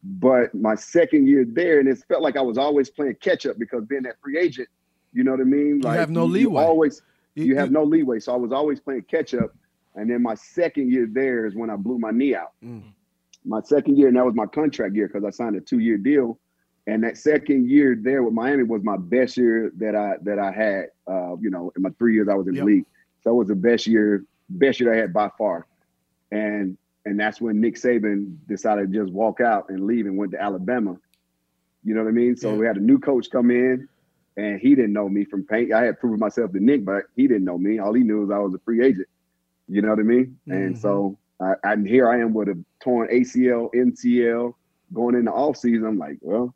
But 0.04 0.56
my 0.56 0.76
second 0.76 1.28
year 1.28 1.46
there, 1.46 1.80
and 1.80 1.88
it 1.90 1.98
felt 2.08 2.22
like 2.22 2.38
I 2.38 2.42
was 2.42 2.58
always 2.58 2.90
playing 2.90 3.16
catch 3.22 3.46
up 3.46 3.58
because 3.60 3.84
being 3.86 4.04
that 4.04 4.16
free 4.24 4.38
agent, 4.38 4.70
you 5.14 5.24
know 5.24 5.32
what 5.32 5.42
I 5.42 5.44
mean? 5.44 5.82
You 5.84 5.90
have 5.90 6.10
no 6.10 6.26
leeway. 6.26 6.64
always 6.64 7.02
You- 7.36 7.46
you 7.46 7.56
have 7.58 7.68
you- 7.68 7.74
no 7.74 7.84
leeway. 7.84 8.20
So 8.20 8.34
I 8.34 8.38
was 8.38 8.52
always 8.54 8.80
playing 8.80 9.02
catch 9.04 9.34
up. 9.34 9.54
And 9.96 10.10
then 10.10 10.22
my 10.22 10.36
second 10.36 10.90
year 10.92 11.06
there 11.12 11.46
is 11.46 11.56
when 11.56 11.70
I 11.70 11.76
blew 11.76 11.98
my 12.00 12.12
knee 12.12 12.34
out. 12.36 12.54
Mm. 12.64 12.84
My 13.50 13.62
second 13.62 13.98
year, 13.98 14.08
and 14.08 14.16
that 14.16 14.26
was 14.26 14.36
my 14.36 14.46
contract 14.46 14.96
year 14.96 15.08
because 15.08 15.24
I 15.24 15.32
signed 15.32 15.56
a 15.56 15.62
two 15.62 15.80
year 15.80 15.98
deal. 15.98 16.40
And 16.86 17.04
that 17.04 17.18
second 17.18 17.68
year 17.70 17.98
there 18.00 18.22
with 18.24 18.34
Miami 18.34 18.64
was 18.64 18.84
my 18.84 18.96
best 18.98 19.38
year 19.38 19.72
that 19.78 19.96
I 19.96 20.16
that 20.22 20.38
I 20.38 20.52
had. 20.52 20.86
Uh, 21.08 21.36
you 21.42 21.50
know, 21.50 21.72
in 21.76 21.82
my 21.82 21.90
three 21.98 22.14
years 22.14 22.28
I 22.30 22.36
was 22.36 22.48
in 22.48 22.54
Yep. 22.56 22.62
the 22.66 22.72
league, 22.72 22.86
so 23.24 23.32
it 23.32 23.34
was 23.34 23.48
the 23.48 23.56
best 23.56 23.88
year, 23.88 24.24
best 24.50 24.80
year 24.80 24.94
I 24.94 24.98
had 24.98 25.12
by 25.14 25.30
far. 25.38 25.66
And 26.32 26.78
and 27.06 27.20
that's 27.20 27.42
when 27.42 27.60
Nick 27.60 27.76
Saban 27.76 28.36
decided 28.48 28.92
to 28.94 29.00
just 29.00 29.12
walk 29.12 29.42
out 29.42 29.70
and 29.70 29.88
leave 29.88 30.06
and 30.06 30.16
went 30.16 30.32
to 30.34 30.42
Alabama. 30.42 30.98
You 31.84 31.96
know 31.96 32.04
what 32.04 32.10
I 32.10 32.14
mean? 32.14 32.36
So 32.36 32.52
Yeah. 32.52 32.58
we 32.58 32.66
had 32.68 32.78
a 32.78 32.82
new 32.82 33.00
coach 33.00 33.32
come 33.32 33.50
in, 33.50 33.88
and 34.38 34.60
he 34.60 34.76
didn't 34.76 34.94
know 34.94 35.10
me 35.10 35.26
from 35.26 35.44
paint. 35.44 35.74
I 35.74 35.86
had 35.86 36.00
proven 36.00 36.20
myself 36.20 36.52
to 36.52 36.60
Nick, 36.60 36.86
but 36.86 37.06
he 37.16 37.28
didn't 37.28 37.46
know 37.46 37.58
me. 37.58 37.80
All 37.80 37.94
he 37.94 38.04
knew 38.04 38.22
was 38.22 38.30
I 38.30 38.38
was 38.38 38.54
a 38.54 38.60
free 38.60 38.84
agent. 38.84 39.08
You 39.68 39.82
know 39.82 39.90
what 39.90 40.00
I 40.00 40.04
mean? 40.04 40.38
And 40.48 40.78
so 40.78 41.18
I, 41.42 41.54
and 41.64 41.88
here 41.88 42.10
I 42.10 42.20
am 42.20 42.34
with 42.34 42.50
a 42.50 42.64
torn 42.82 43.08
ACL, 43.10 43.70
MCL 43.74 44.54
going 44.94 45.16
into 45.16 45.32
off 45.32 45.58
season. 45.58 45.86
I'm 45.86 45.98
like, 45.98 46.18
well, 46.22 46.54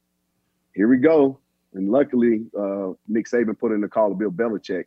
here 0.73 0.88
we 0.88 0.97
go. 0.97 1.39
And 1.73 1.89
luckily, 1.91 2.45
uh, 2.57 2.91
Nick 3.07 3.27
Saban 3.27 3.57
put 3.57 3.71
in 3.71 3.81
the 3.81 3.88
call 3.88 4.09
to 4.09 4.15
Bill 4.15 4.31
Belichick, 4.31 4.86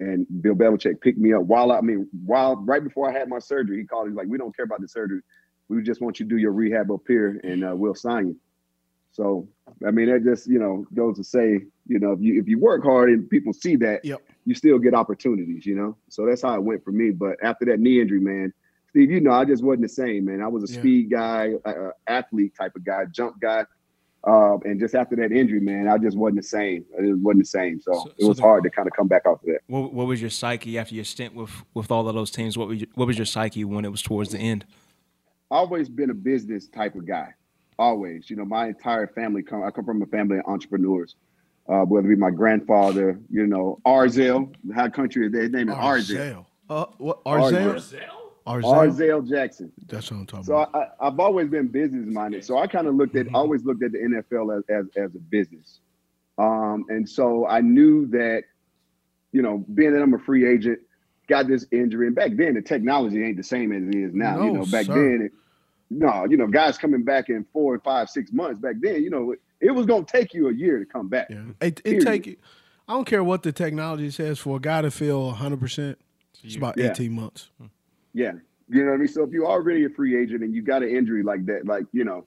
and 0.00 0.26
Bill 0.42 0.54
Belichick 0.54 1.00
picked 1.00 1.18
me 1.18 1.32
up 1.32 1.42
while 1.42 1.70
I, 1.70 1.78
I 1.78 1.80
mean, 1.80 2.08
while 2.24 2.56
right 2.56 2.82
before 2.82 3.08
I 3.08 3.12
had 3.12 3.28
my 3.28 3.38
surgery, 3.38 3.78
he 3.78 3.84
called. 3.84 4.08
He's 4.08 4.16
like, 4.16 4.26
"We 4.28 4.38
don't 4.38 4.54
care 4.56 4.64
about 4.64 4.80
the 4.80 4.88
surgery. 4.88 5.20
We 5.68 5.82
just 5.82 6.00
want 6.00 6.18
you 6.18 6.26
to 6.26 6.30
do 6.30 6.36
your 6.36 6.52
rehab 6.52 6.90
up 6.90 7.02
here, 7.06 7.40
and 7.44 7.64
uh, 7.64 7.74
we'll 7.76 7.94
sign 7.94 8.28
you." 8.28 8.36
So, 9.12 9.48
I 9.86 9.92
mean, 9.92 10.10
that 10.10 10.24
just 10.24 10.48
you 10.48 10.58
know 10.58 10.84
goes 10.94 11.16
to 11.18 11.24
say, 11.24 11.60
you 11.86 11.98
know, 12.00 12.12
if 12.12 12.20
you 12.20 12.40
if 12.40 12.48
you 12.48 12.58
work 12.58 12.82
hard 12.82 13.10
and 13.10 13.30
people 13.30 13.52
see 13.52 13.76
that, 13.76 14.04
Yep. 14.04 14.20
you 14.44 14.54
still 14.56 14.78
get 14.80 14.92
opportunities. 14.94 15.64
You 15.64 15.76
know, 15.76 15.96
so 16.08 16.26
that's 16.26 16.42
how 16.42 16.54
it 16.54 16.62
went 16.62 16.82
for 16.82 16.90
me. 16.90 17.10
But 17.10 17.36
after 17.44 17.64
that 17.66 17.78
knee 17.78 18.00
injury, 18.00 18.18
man, 18.20 18.52
Steve, 18.94 19.10
you 19.10 19.20
know, 19.20 19.32
I 19.32 19.44
just 19.44 19.64
wasn't 19.64 19.82
the 19.82 19.88
same, 19.88 20.26
man. 20.26 20.40
I 20.40 20.46
was 20.46 20.70
a 20.70 20.72
Yeah. 20.72 20.78
speed 20.78 21.10
guy, 21.10 21.54
uh, 21.64 21.90
athlete 22.06 22.54
type 22.54 22.76
of 22.76 22.84
guy, 22.84 23.06
jump 23.06 23.40
guy. 23.40 23.64
Uh, 24.22 24.56
and 24.64 24.78
just 24.78 24.94
after 24.94 25.16
that 25.16 25.32
injury, 25.32 25.58
man, 25.58 25.88
I 25.88 25.98
just 25.98 26.16
wasn't 26.16 26.36
the 26.36 26.44
same. 26.44 26.84
It 26.96 27.18
wasn't 27.18 27.42
the 27.42 27.48
same. 27.48 27.80
So, 27.80 27.92
So- 27.92 28.06
it 28.10 28.14
so 28.20 28.28
was 28.28 28.36
the- 28.36 28.44
hard 28.44 28.62
to 28.62 28.70
kind 28.70 28.86
of 28.86 28.94
come 28.94 29.08
back 29.08 29.26
off 29.26 29.42
of 29.42 29.46
that. 29.48 29.62
What, 29.66 29.92
what 29.92 30.06
was 30.06 30.20
your 30.20 30.30
psyche 30.30 30.78
after 30.78 30.94
your 30.94 31.02
stint 31.02 31.34
with 31.34 31.50
with 31.74 31.90
all 31.90 32.08
of 32.08 32.14
those 32.14 32.30
teams? 32.30 32.56
What 32.56 32.68
was 32.68 32.82
your, 32.82 32.88
what 32.94 33.08
was 33.08 33.18
your 33.18 33.26
psyche 33.26 33.64
when 33.64 33.84
it 33.84 33.90
was 33.90 34.00
towards 34.00 34.30
the 34.30 34.38
end? 34.38 34.64
always 35.50 35.88
been 35.88 36.10
a 36.10 36.14
business 36.14 36.66
type 36.68 36.94
of 36.96 37.06
guy. 37.06 37.32
Always, 37.78 38.28
you 38.30 38.34
know, 38.36 38.44
my 38.44 38.68
entire 38.68 39.06
family 39.08 39.42
come. 39.42 39.62
I 39.62 39.70
come 39.70 39.84
from 39.84 40.02
a 40.02 40.06
family 40.06 40.38
of 40.38 40.44
entrepreneurs. 40.46 41.16
Uh, 41.68 41.82
whether 41.84 42.06
it 42.06 42.10
be 42.10 42.16
my 42.16 42.30
grandfather, 42.30 43.18
you 43.30 43.46
know, 43.46 43.78
Arzel, 43.86 44.52
how 44.74 44.88
country 44.88 45.26
is 45.26 45.32
their 45.32 45.48
name 45.48 45.68
is 45.68 45.74
Arzel. 45.74 46.16
Arzell. 46.16 46.46
Uh, 46.68 46.86
what 46.98 47.22
Arzell? 47.24 48.00
Arzell. 48.46 48.62
Arzel 48.62 49.28
Jackson. 49.28 49.72
That's 49.86 50.10
what 50.10 50.18
I'm 50.18 50.26
talking 50.26 50.44
So 50.44 50.56
about. 50.56 50.72
So 50.72 50.78
I, 50.78 51.06
I've 51.06 51.18
always 51.18 51.48
been 51.48 51.68
business 51.68 52.06
minded. 52.06 52.44
So 52.44 52.58
I 52.58 52.66
kind 52.66 52.86
of 52.86 52.94
looked 52.94 53.16
at, 53.16 53.26
always 53.34 53.64
looked 53.64 53.82
at 53.82 53.92
the 53.92 53.98
NFL 53.98 54.58
as, 54.58 54.64
as, 54.68 54.86
as 54.96 55.14
a 55.14 55.18
business. 55.18 55.80
Um, 56.36 56.84
and 56.88 57.08
so 57.08 57.46
I 57.46 57.60
knew 57.60 58.06
that, 58.08 58.44
you 59.32 59.40
know, 59.42 59.64
being 59.74 59.92
that 59.94 60.02
I'm 60.02 60.14
a 60.14 60.18
free 60.18 60.46
agent, 60.46 60.80
got 61.28 61.46
this 61.48 61.64
injury, 61.72 62.06
and 62.08 62.14
back 62.16 62.32
then 62.34 62.54
the 62.54 62.62
technology 62.62 63.24
ain't 63.24 63.36
the 63.36 63.42
same 63.42 63.72
as 63.72 63.82
it 63.88 63.94
is 63.94 64.14
now. 64.14 64.36
No, 64.36 64.44
you 64.44 64.52
know, 64.52 64.66
back 64.66 64.86
sir. 64.86 64.94
then, 64.94 65.26
it, 65.26 65.32
no, 65.90 66.26
you 66.28 66.36
know, 66.36 66.46
guys 66.46 66.76
coming 66.76 67.02
back 67.04 67.28
in 67.30 67.46
four, 67.52 67.78
five, 67.78 68.10
six 68.10 68.32
months. 68.32 68.60
Back 68.60 68.76
then, 68.80 69.02
you 69.02 69.10
know, 69.10 69.32
it, 69.32 69.40
it 69.60 69.70
was 69.70 69.86
gonna 69.86 70.04
take 70.04 70.34
you 70.34 70.48
a 70.48 70.52
year 70.52 70.78
to 70.78 70.84
come 70.84 71.08
back. 71.08 71.28
Yeah. 71.30 71.44
It, 71.60 71.80
it 71.84 72.00
take 72.02 72.26
you. 72.26 72.36
I 72.88 72.92
don't 72.92 73.06
care 73.06 73.24
what 73.24 73.42
the 73.42 73.52
technology 73.52 74.10
says 74.10 74.38
for 74.38 74.56
a 74.58 74.60
guy 74.60 74.82
to 74.82 74.90
feel 74.90 75.26
100. 75.28 75.58
percent 75.60 75.98
It's 76.42 76.56
about 76.56 76.76
Yeah. 76.76 76.90
18 76.90 77.12
months. 77.12 77.50
Yeah. 78.14 78.32
You 78.68 78.84
know 78.84 78.92
what 78.92 78.94
I 78.94 78.98
mean? 78.98 79.08
So 79.08 79.24
if 79.24 79.30
you're 79.30 79.46
already 79.46 79.84
a 79.84 79.90
free 79.90 80.18
agent 80.18 80.42
and 80.42 80.54
you 80.54 80.62
got 80.62 80.82
an 80.82 80.88
injury 80.88 81.22
like 81.22 81.44
that, 81.46 81.66
like, 81.66 81.84
you 81.92 82.04
know, 82.04 82.24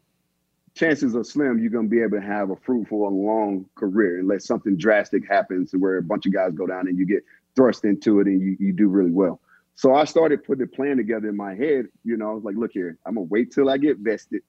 chances 0.75 1.15
are 1.15 1.23
slim 1.23 1.57
you're 1.59 1.71
going 1.71 1.85
to 1.85 1.89
be 1.89 2.01
able 2.01 2.19
to 2.19 2.23
have 2.23 2.51
a 2.51 2.55
fruitful 2.55 3.07
and 3.07 3.15
long 3.17 3.65
career 3.73 4.19
unless 4.19 4.45
something 4.45 4.77
drastic 4.77 5.27
happens 5.27 5.71
to 5.71 5.77
where 5.77 5.97
a 5.97 6.03
bunch 6.03 6.27
of 6.27 6.33
guys 6.33 6.53
go 6.53 6.67
down 6.67 6.87
and 6.87 6.99
you 6.99 7.05
get 7.05 7.23
thrust 7.55 7.83
into 7.83 8.19
it 8.19 8.27
and 8.27 8.39
you, 8.39 8.55
you 8.59 8.71
do 8.71 8.87
really 8.87 9.11
well. 9.11 9.41
So 9.73 9.95
I 9.95 10.05
started 10.05 10.43
putting 10.43 10.63
a 10.63 10.67
plan 10.67 10.97
together 10.97 11.29
in 11.29 11.35
my 11.35 11.55
head. 11.55 11.87
You 12.03 12.17
know, 12.17 12.29
I 12.29 12.33
was 12.33 12.43
like, 12.43 12.55
look 12.55 12.71
here, 12.71 12.97
I'm 13.05 13.15
going 13.15 13.27
to 13.27 13.31
wait 13.31 13.51
till 13.51 13.69
I 13.69 13.77
get 13.77 13.97
vested. 13.97 14.41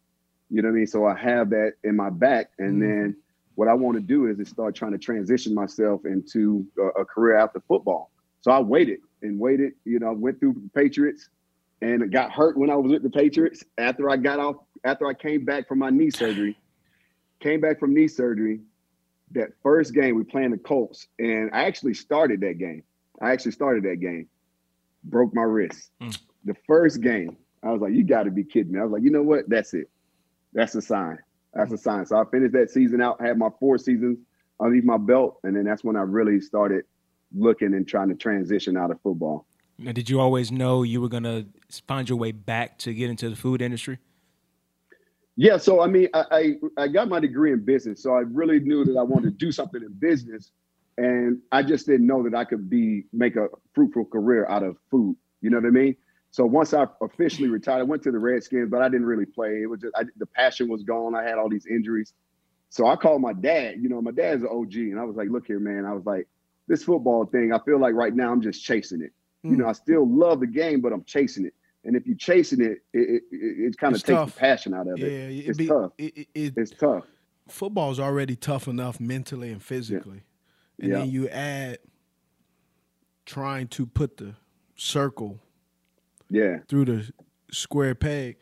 You 0.50 0.62
know 0.62 0.68
what 0.68 0.74
I 0.74 0.78
mean? 0.78 0.86
So 0.86 1.06
I 1.06 1.16
have 1.16 1.50
that 1.50 1.74
in 1.84 1.96
my 1.96 2.10
back. 2.10 2.50
And 2.58 2.82
mm-hmm. 2.82 2.88
then 2.88 3.16
what 3.54 3.68
I 3.68 3.74
want 3.74 3.96
to 3.96 4.02
do 4.02 4.26
is, 4.26 4.38
is 4.38 4.48
start 4.48 4.74
trying 4.74 4.92
to 4.92 4.98
transition 4.98 5.54
myself 5.54 6.04
into 6.04 6.66
a, 6.78 7.00
a 7.00 7.04
career 7.04 7.36
after 7.38 7.60
football. 7.60 8.10
So 8.40 8.50
I 8.50 8.60
waited 8.60 9.00
and 9.22 9.38
waited, 9.38 9.72
you 9.84 9.98
know, 9.98 10.12
went 10.12 10.40
through 10.40 10.54
the 10.54 10.70
Patriots 10.74 11.28
and 11.82 12.10
got 12.12 12.32
hurt 12.32 12.56
when 12.56 12.70
I 12.70 12.76
was 12.76 12.92
with 12.92 13.02
the 13.02 13.10
Patriots. 13.10 13.64
After 13.78 14.10
I 14.10 14.16
got 14.16 14.38
off, 14.38 14.56
after 14.84 15.06
I 15.06 15.14
came 15.14 15.44
back 15.44 15.68
from 15.68 15.78
my 15.78 15.90
knee 15.90 16.10
surgery, 16.10 16.56
came 17.40 17.60
back 17.60 17.78
from 17.78 17.94
knee 17.94 18.08
surgery, 18.08 18.60
that 19.32 19.50
first 19.62 19.94
game 19.94 20.16
we 20.16 20.24
playing 20.24 20.50
the 20.50 20.58
Colts, 20.58 21.08
and 21.18 21.50
I 21.52 21.64
actually 21.64 21.94
started 21.94 22.40
that 22.40 22.58
game. 22.58 22.82
I 23.20 23.32
actually 23.32 23.52
started 23.52 23.84
that 23.84 24.00
game, 24.00 24.28
broke 25.04 25.34
my 25.34 25.42
wrist. 25.42 25.90
Hmm. 26.00 26.10
The 26.44 26.54
first 26.66 27.02
game, 27.02 27.36
I 27.62 27.70
was 27.70 27.82
like, 27.82 27.92
"You 27.92 28.04
got 28.04 28.22
to 28.22 28.30
be 28.30 28.44
kidding 28.44 28.72
me!" 28.72 28.80
I 28.80 28.84
was 28.84 28.92
like, 28.92 29.02
"You 29.02 29.10
know 29.10 29.22
what? 29.22 29.48
That's 29.48 29.74
it. 29.74 29.90
That's 30.52 30.74
a 30.74 30.82
sign. 30.82 31.18
That's 31.52 31.72
a 31.72 31.78
sign." 31.78 32.06
So 32.06 32.16
I 32.16 32.24
finished 32.30 32.54
that 32.54 32.70
season 32.70 33.02
out, 33.02 33.20
had 33.20 33.36
my 33.36 33.50
four 33.60 33.76
seasons 33.76 34.18
underneath 34.60 34.84
my 34.84 34.96
belt, 34.96 35.40
and 35.44 35.54
then 35.54 35.64
that's 35.64 35.84
when 35.84 35.96
I 35.96 36.02
really 36.02 36.40
started 36.40 36.84
looking 37.34 37.74
and 37.74 37.86
trying 37.86 38.08
to 38.08 38.14
transition 38.14 38.76
out 38.76 38.90
of 38.90 39.00
football. 39.02 39.46
Now, 39.78 39.92
did 39.92 40.10
you 40.10 40.20
always 40.20 40.50
know 40.50 40.82
you 40.82 41.00
were 41.00 41.08
gonna 41.08 41.46
find 41.86 42.08
your 42.08 42.18
way 42.18 42.32
back 42.32 42.78
to 42.78 42.92
get 42.92 43.10
into 43.10 43.30
the 43.30 43.36
food 43.36 43.62
industry? 43.62 43.98
Yeah, 45.36 45.56
so 45.56 45.80
I 45.80 45.86
mean, 45.86 46.08
I, 46.14 46.24
I 46.30 46.82
I 46.82 46.88
got 46.88 47.08
my 47.08 47.20
degree 47.20 47.52
in 47.52 47.64
business, 47.64 48.02
so 48.02 48.12
I 48.12 48.20
really 48.20 48.58
knew 48.58 48.84
that 48.84 48.96
I 48.96 49.02
wanted 49.02 49.38
to 49.38 49.46
do 49.46 49.52
something 49.52 49.80
in 49.80 49.92
business, 49.92 50.50
and 50.96 51.40
I 51.52 51.62
just 51.62 51.86
didn't 51.86 52.08
know 52.08 52.24
that 52.24 52.34
I 52.34 52.44
could 52.44 52.68
be 52.68 53.04
make 53.12 53.36
a 53.36 53.46
fruitful 53.72 54.06
career 54.06 54.48
out 54.48 54.64
of 54.64 54.76
food. 54.90 55.16
You 55.40 55.50
know 55.50 55.58
what 55.58 55.66
I 55.66 55.70
mean? 55.70 55.96
So 56.32 56.44
once 56.44 56.74
I 56.74 56.86
officially 57.00 57.48
retired, 57.48 57.78
I 57.78 57.84
went 57.84 58.02
to 58.02 58.10
the 58.10 58.18
Redskins, 58.18 58.68
but 58.68 58.82
I 58.82 58.88
didn't 58.88 59.06
really 59.06 59.26
play. 59.26 59.62
It 59.62 59.70
was 59.70 59.80
just 59.80 59.94
I, 59.96 60.02
the 60.16 60.26
passion 60.26 60.68
was 60.68 60.82
gone. 60.82 61.14
I 61.14 61.22
had 61.22 61.38
all 61.38 61.48
these 61.48 61.66
injuries, 61.66 62.14
so 62.68 62.88
I 62.88 62.96
called 62.96 63.22
my 63.22 63.32
dad. 63.32 63.76
You 63.80 63.88
know, 63.88 64.02
my 64.02 64.10
dad's 64.10 64.42
an 64.42 64.48
OG, 64.50 64.74
and 64.74 64.98
I 64.98 65.04
was 65.04 65.14
like, 65.14 65.28
"Look 65.30 65.46
here, 65.46 65.60
man." 65.60 65.84
I 65.86 65.92
was 65.92 66.04
like, 66.04 66.26
"This 66.68 66.84
football 66.84 67.24
thing, 67.26 67.52
I 67.52 67.58
feel 67.64 67.80
like 67.80 67.94
right 67.94 68.14
now 68.14 68.30
I'm 68.30 68.40
just 68.40 68.62
chasing 68.64 69.00
it. 69.02 69.12
You 69.42 69.50
hmm. 69.50 69.56
know, 69.60 69.68
I 69.68 69.72
still 69.72 70.06
love 70.08 70.40
the 70.40 70.46
game, 70.46 70.80
but 70.80 70.92
I'm 70.92 71.04
chasing 71.04 71.46
it." 71.46 71.54
And 71.84 71.96
if 71.96 72.06
you're 72.06 72.16
chasing 72.16 72.60
it, 72.60 72.82
it 72.92 72.98
it, 72.98 73.22
it, 73.32 73.66
it 73.70 73.78
kind 73.78 73.94
of 73.94 74.02
takes 74.02 74.16
tough. 74.16 74.34
the 74.34 74.40
passion 74.40 74.74
out 74.74 74.86
of 74.88 74.98
Yeah, 74.98 75.06
it. 75.06 75.30
it 75.30 75.48
it's 75.48 75.58
be- 75.58 75.66
tough. 75.68 75.92
It, 75.98 76.16
it, 76.18 76.28
it, 76.34 76.52
It's 76.56 76.70
tough. 76.72 77.04
football's 77.48 77.98
already 77.98 78.36
tough 78.36 78.68
enough 78.68 79.00
mentally 79.00 79.50
and 79.50 79.62
physically, 79.62 80.22
and 80.78 80.90
Yeah. 80.90 80.98
then 80.98 81.10
you 81.10 81.28
add 81.28 81.78
trying 83.26 83.68
to 83.68 83.86
put 83.86 84.16
the 84.16 84.34
circle 84.76 85.40
Yeah. 86.30 86.58
through 86.68 86.84
the 86.86 87.12
square 87.50 87.94
peg. 87.94 88.36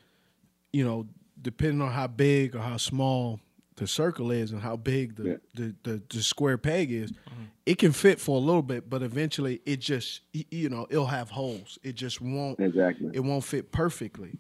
You 0.73 0.85
know, 0.85 1.07
depending 1.41 1.81
on 1.81 1.93
how 1.93 2.07
big 2.07 2.55
or 2.57 2.61
how 2.61 2.77
small 2.79 3.41
the 3.77 3.87
circle 3.87 4.31
is 4.31 4.53
and 4.53 4.61
how 4.61 4.77
big 4.77 5.17
the 5.17 5.23
Yeah. 5.25 5.37
the, 5.55 5.75
the, 5.83 6.03
the 6.09 6.23
square 6.23 6.59
peg 6.59 6.91
is, 6.91 7.13
mm-hmm. 7.13 7.43
it 7.67 7.79
can 7.79 7.93
fit 7.93 8.19
for 8.21 8.37
a 8.37 8.41
little 8.41 8.63
bit, 8.63 8.89
but 8.91 9.03
eventually 9.03 9.61
it 9.67 9.81
just 9.81 10.23
you 10.33 10.69
know 10.69 10.87
it'll 10.91 11.07
have 11.07 11.31
holes. 11.31 11.79
It 11.83 11.95
just 11.95 12.21
won't 12.21 12.59
Exactly. 12.61 13.11
it 13.13 13.21
won't 13.21 13.45
fit 13.45 13.73
perfectly. 13.73 14.39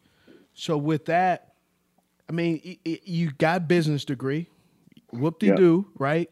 So 0.55 0.76
with 0.78 1.05
that, 1.07 1.55
I 2.28 2.32
mean, 2.32 2.61
i 2.64 2.78
i 2.87 3.01
you 3.05 3.30
got 3.32 3.68
business 3.68 4.05
degree, 4.05 4.49
whoop 5.12 5.39
de 5.39 5.55
doo, 5.55 5.87
right? 5.99 6.30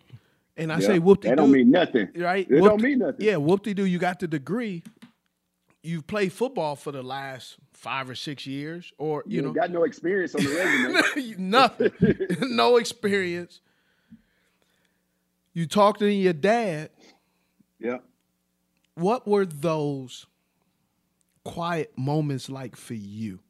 And 0.56 0.72
I 0.72 0.80
say 0.80 0.98
whoop 0.98 1.20
de 1.20 1.28
That 1.28 1.36
doo, 1.36 1.42
don't 1.42 1.50
mean 1.50 1.70
nothing. 1.70 2.08
right? 2.16 2.46
It 2.48 2.60
Whoop- 2.60 2.70
don't 2.70 2.82
mean 2.82 3.00
nothing. 3.00 3.26
Yeah, 3.26 3.36
whoop 3.36 3.64
de 3.64 3.74
doo. 3.74 3.84
You 3.84 3.98
got 3.98 4.18
the 4.20 4.28
degree. 4.28 4.82
You've 5.84 6.06
played 6.06 6.32
football 6.32 6.76
for 6.76 6.92
the 6.92 7.02
last 7.02 7.56
five 7.74 8.08
or 8.08 8.14
six 8.14 8.46
years, 8.46 8.90
or 8.96 9.22
you, 9.26 9.36
You, 9.36 9.42
know, 9.42 9.52
got 9.52 9.70
no 9.70 9.84
experience 9.84 10.34
on 10.34 10.42
the 10.42 11.02
resume. 11.14 11.34
nothing, 11.38 11.92
no 12.56 12.78
experience. 12.78 13.60
You 15.52 15.66
talked 15.66 15.98
to 16.00 16.10
your 16.10 16.32
dad. 16.32 16.88
yeah. 17.78 17.98
What 18.94 19.28
were 19.28 19.44
those 19.44 20.26
quiet 21.44 21.92
moments 21.98 22.48
like 22.48 22.76
for 22.76 22.94
you, 22.94 23.40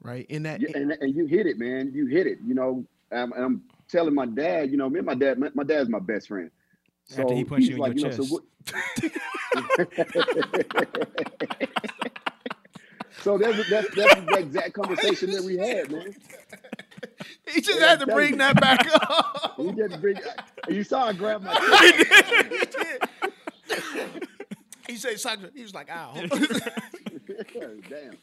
right? 0.00 0.24
In 0.30 0.44
that, 0.44 0.60
Yeah, 0.62 0.70
and, 0.74 0.92
and 0.92 1.14
you 1.14 1.26
hit 1.26 1.46
it, 1.46 1.58
man. 1.58 1.90
You 1.92 2.06
hit 2.06 2.26
it. 2.26 2.38
You 2.46 2.54
know, 2.54 2.84
I'm, 3.10 3.32
I'm 3.34 3.62
telling 3.88 4.14
my 4.14 4.26
dad, 4.26 4.70
you 4.70 4.76
know, 4.78 4.88
me 4.88 4.98
and 5.00 5.06
my 5.06 5.14
dad, 5.14 5.38
my, 5.38 5.50
my 5.54 5.64
dad's 5.64 5.88
my 5.90 5.98
best 5.98 6.28
friend. 6.28 6.50
So 7.06 7.22
After 7.22 7.34
he 7.34 7.44
punched 7.44 7.68
you 7.68 7.74
in 7.74 7.80
like, 7.80 7.98
your 7.98 8.10
you 8.10 8.16
know, 8.16 8.24
so 8.24 8.38
chest. 8.38 8.42
what, 9.02 9.12
so 13.22 13.38
that's, 13.38 13.70
that's 13.70 13.94
that's 13.94 14.14
the 14.14 14.36
exact 14.38 14.72
conversation 14.74 15.30
that 15.30 15.42
we 15.44 15.56
had, 15.56 15.90
man. 15.90 16.14
He 17.52 17.60
just 17.60 17.78
had 17.80 18.00
to 18.00 18.06
bring 18.06 18.38
that 18.38 18.60
back 18.60 18.88
up. 18.94 19.54
He 19.62 19.70
just 19.72 20.00
bring. 20.00 20.16
You 20.68 20.82
saw 20.82 21.08
I 21.08 21.12
grab 21.12 21.42
my. 21.42 21.54
he 24.88 24.96
said, 24.96 25.20
"Sandra." 25.20 25.50
He 25.54 25.62
was 25.62 25.74
like, 25.74 25.90
"Ow." 25.90 26.14
Damn. 27.88 28.16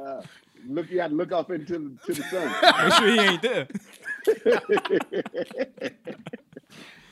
Uh, 0.00 0.22
look, 0.68 0.90
you 0.90 1.00
had 1.00 1.10
to 1.10 1.16
look 1.16 1.32
off 1.32 1.50
into 1.50 1.96
the, 2.06 2.12
to 2.12 2.20
the 2.20 2.28
sun. 2.28 2.52
Make 2.84 2.92
sure 2.94 3.08
he 3.08 3.18
ain't 3.20 3.42
there. 3.42 3.66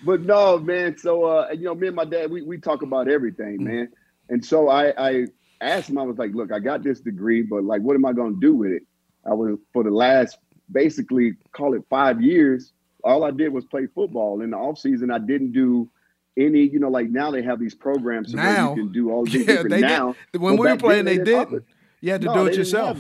but 0.05 0.23
no, 0.23 0.59
man. 0.59 0.97
So 0.99 1.25
uh, 1.25 1.49
you 1.53 1.65
know, 1.65 1.75
me 1.75 1.89
and 1.89 1.97
my 1.97 2.05
dad, 2.05 2.31
we 2.31 2.43
we 2.43 2.59
talk 2.59 2.83
about 2.83 3.09
everything, 3.09 3.59
Mm. 3.61 3.65
man. 3.65 3.89
And 4.29 4.45
so 4.45 4.69
I 4.69 4.93
I 4.97 5.27
asked 5.61 5.89
him, 5.91 5.99
I 5.99 6.03
was 6.03 6.19
like, 6.19 6.35
look, 6.35 6.53
I 6.53 6.59
got 6.59 6.83
this 6.83 7.01
degree, 7.01 7.43
but 7.43 7.65
like, 7.65 7.83
what 7.83 7.95
am 7.95 8.05
I 8.05 8.13
going 8.13 8.35
to 8.35 8.41
do 8.41 8.55
with 8.55 8.73
it? 8.73 8.83
I 9.25 9.35
was 9.35 9.59
for 9.73 9.85
the 9.85 9.91
last 9.91 10.39
basically 10.71 11.35
call 11.53 11.75
it 11.75 11.83
five 11.91 12.21
years. 12.23 12.73
All 13.05 13.25
I 13.25 13.31
did 13.31 13.53
was 13.53 13.65
play 13.67 13.87
football 13.95 14.43
in 14.43 14.51
the 14.51 14.57
off 14.57 14.79
season. 14.79 15.11
I 15.11 15.19
didn't 15.19 15.53
do 15.53 15.91
any, 16.39 16.61
you 16.61 16.79
know, 16.79 16.89
like 16.89 17.11
now 17.11 17.31
they 17.31 17.43
have 17.43 17.61
these 17.61 17.75
programs 17.75 18.33
so 18.33 18.39
where 18.39 18.53
you 18.53 18.75
can 18.75 18.93
do 18.93 19.11
all 19.11 19.25
these 19.27 19.35
Yeah, 19.35 19.57
different 19.57 19.71
they 19.71 19.81
now. 19.83 20.17
did. 20.33 20.41
When 20.41 20.55
we 20.55 20.61
were 20.61 20.69
then, 20.69 20.79
playing, 20.79 21.05
they 21.05 21.19
didn't 21.19 21.65
You 22.01 22.13
had 22.13 22.21
to 22.23 22.27
No, 22.29 22.35
do 22.35 22.47
it 22.47 22.57
yourself. 22.57 22.99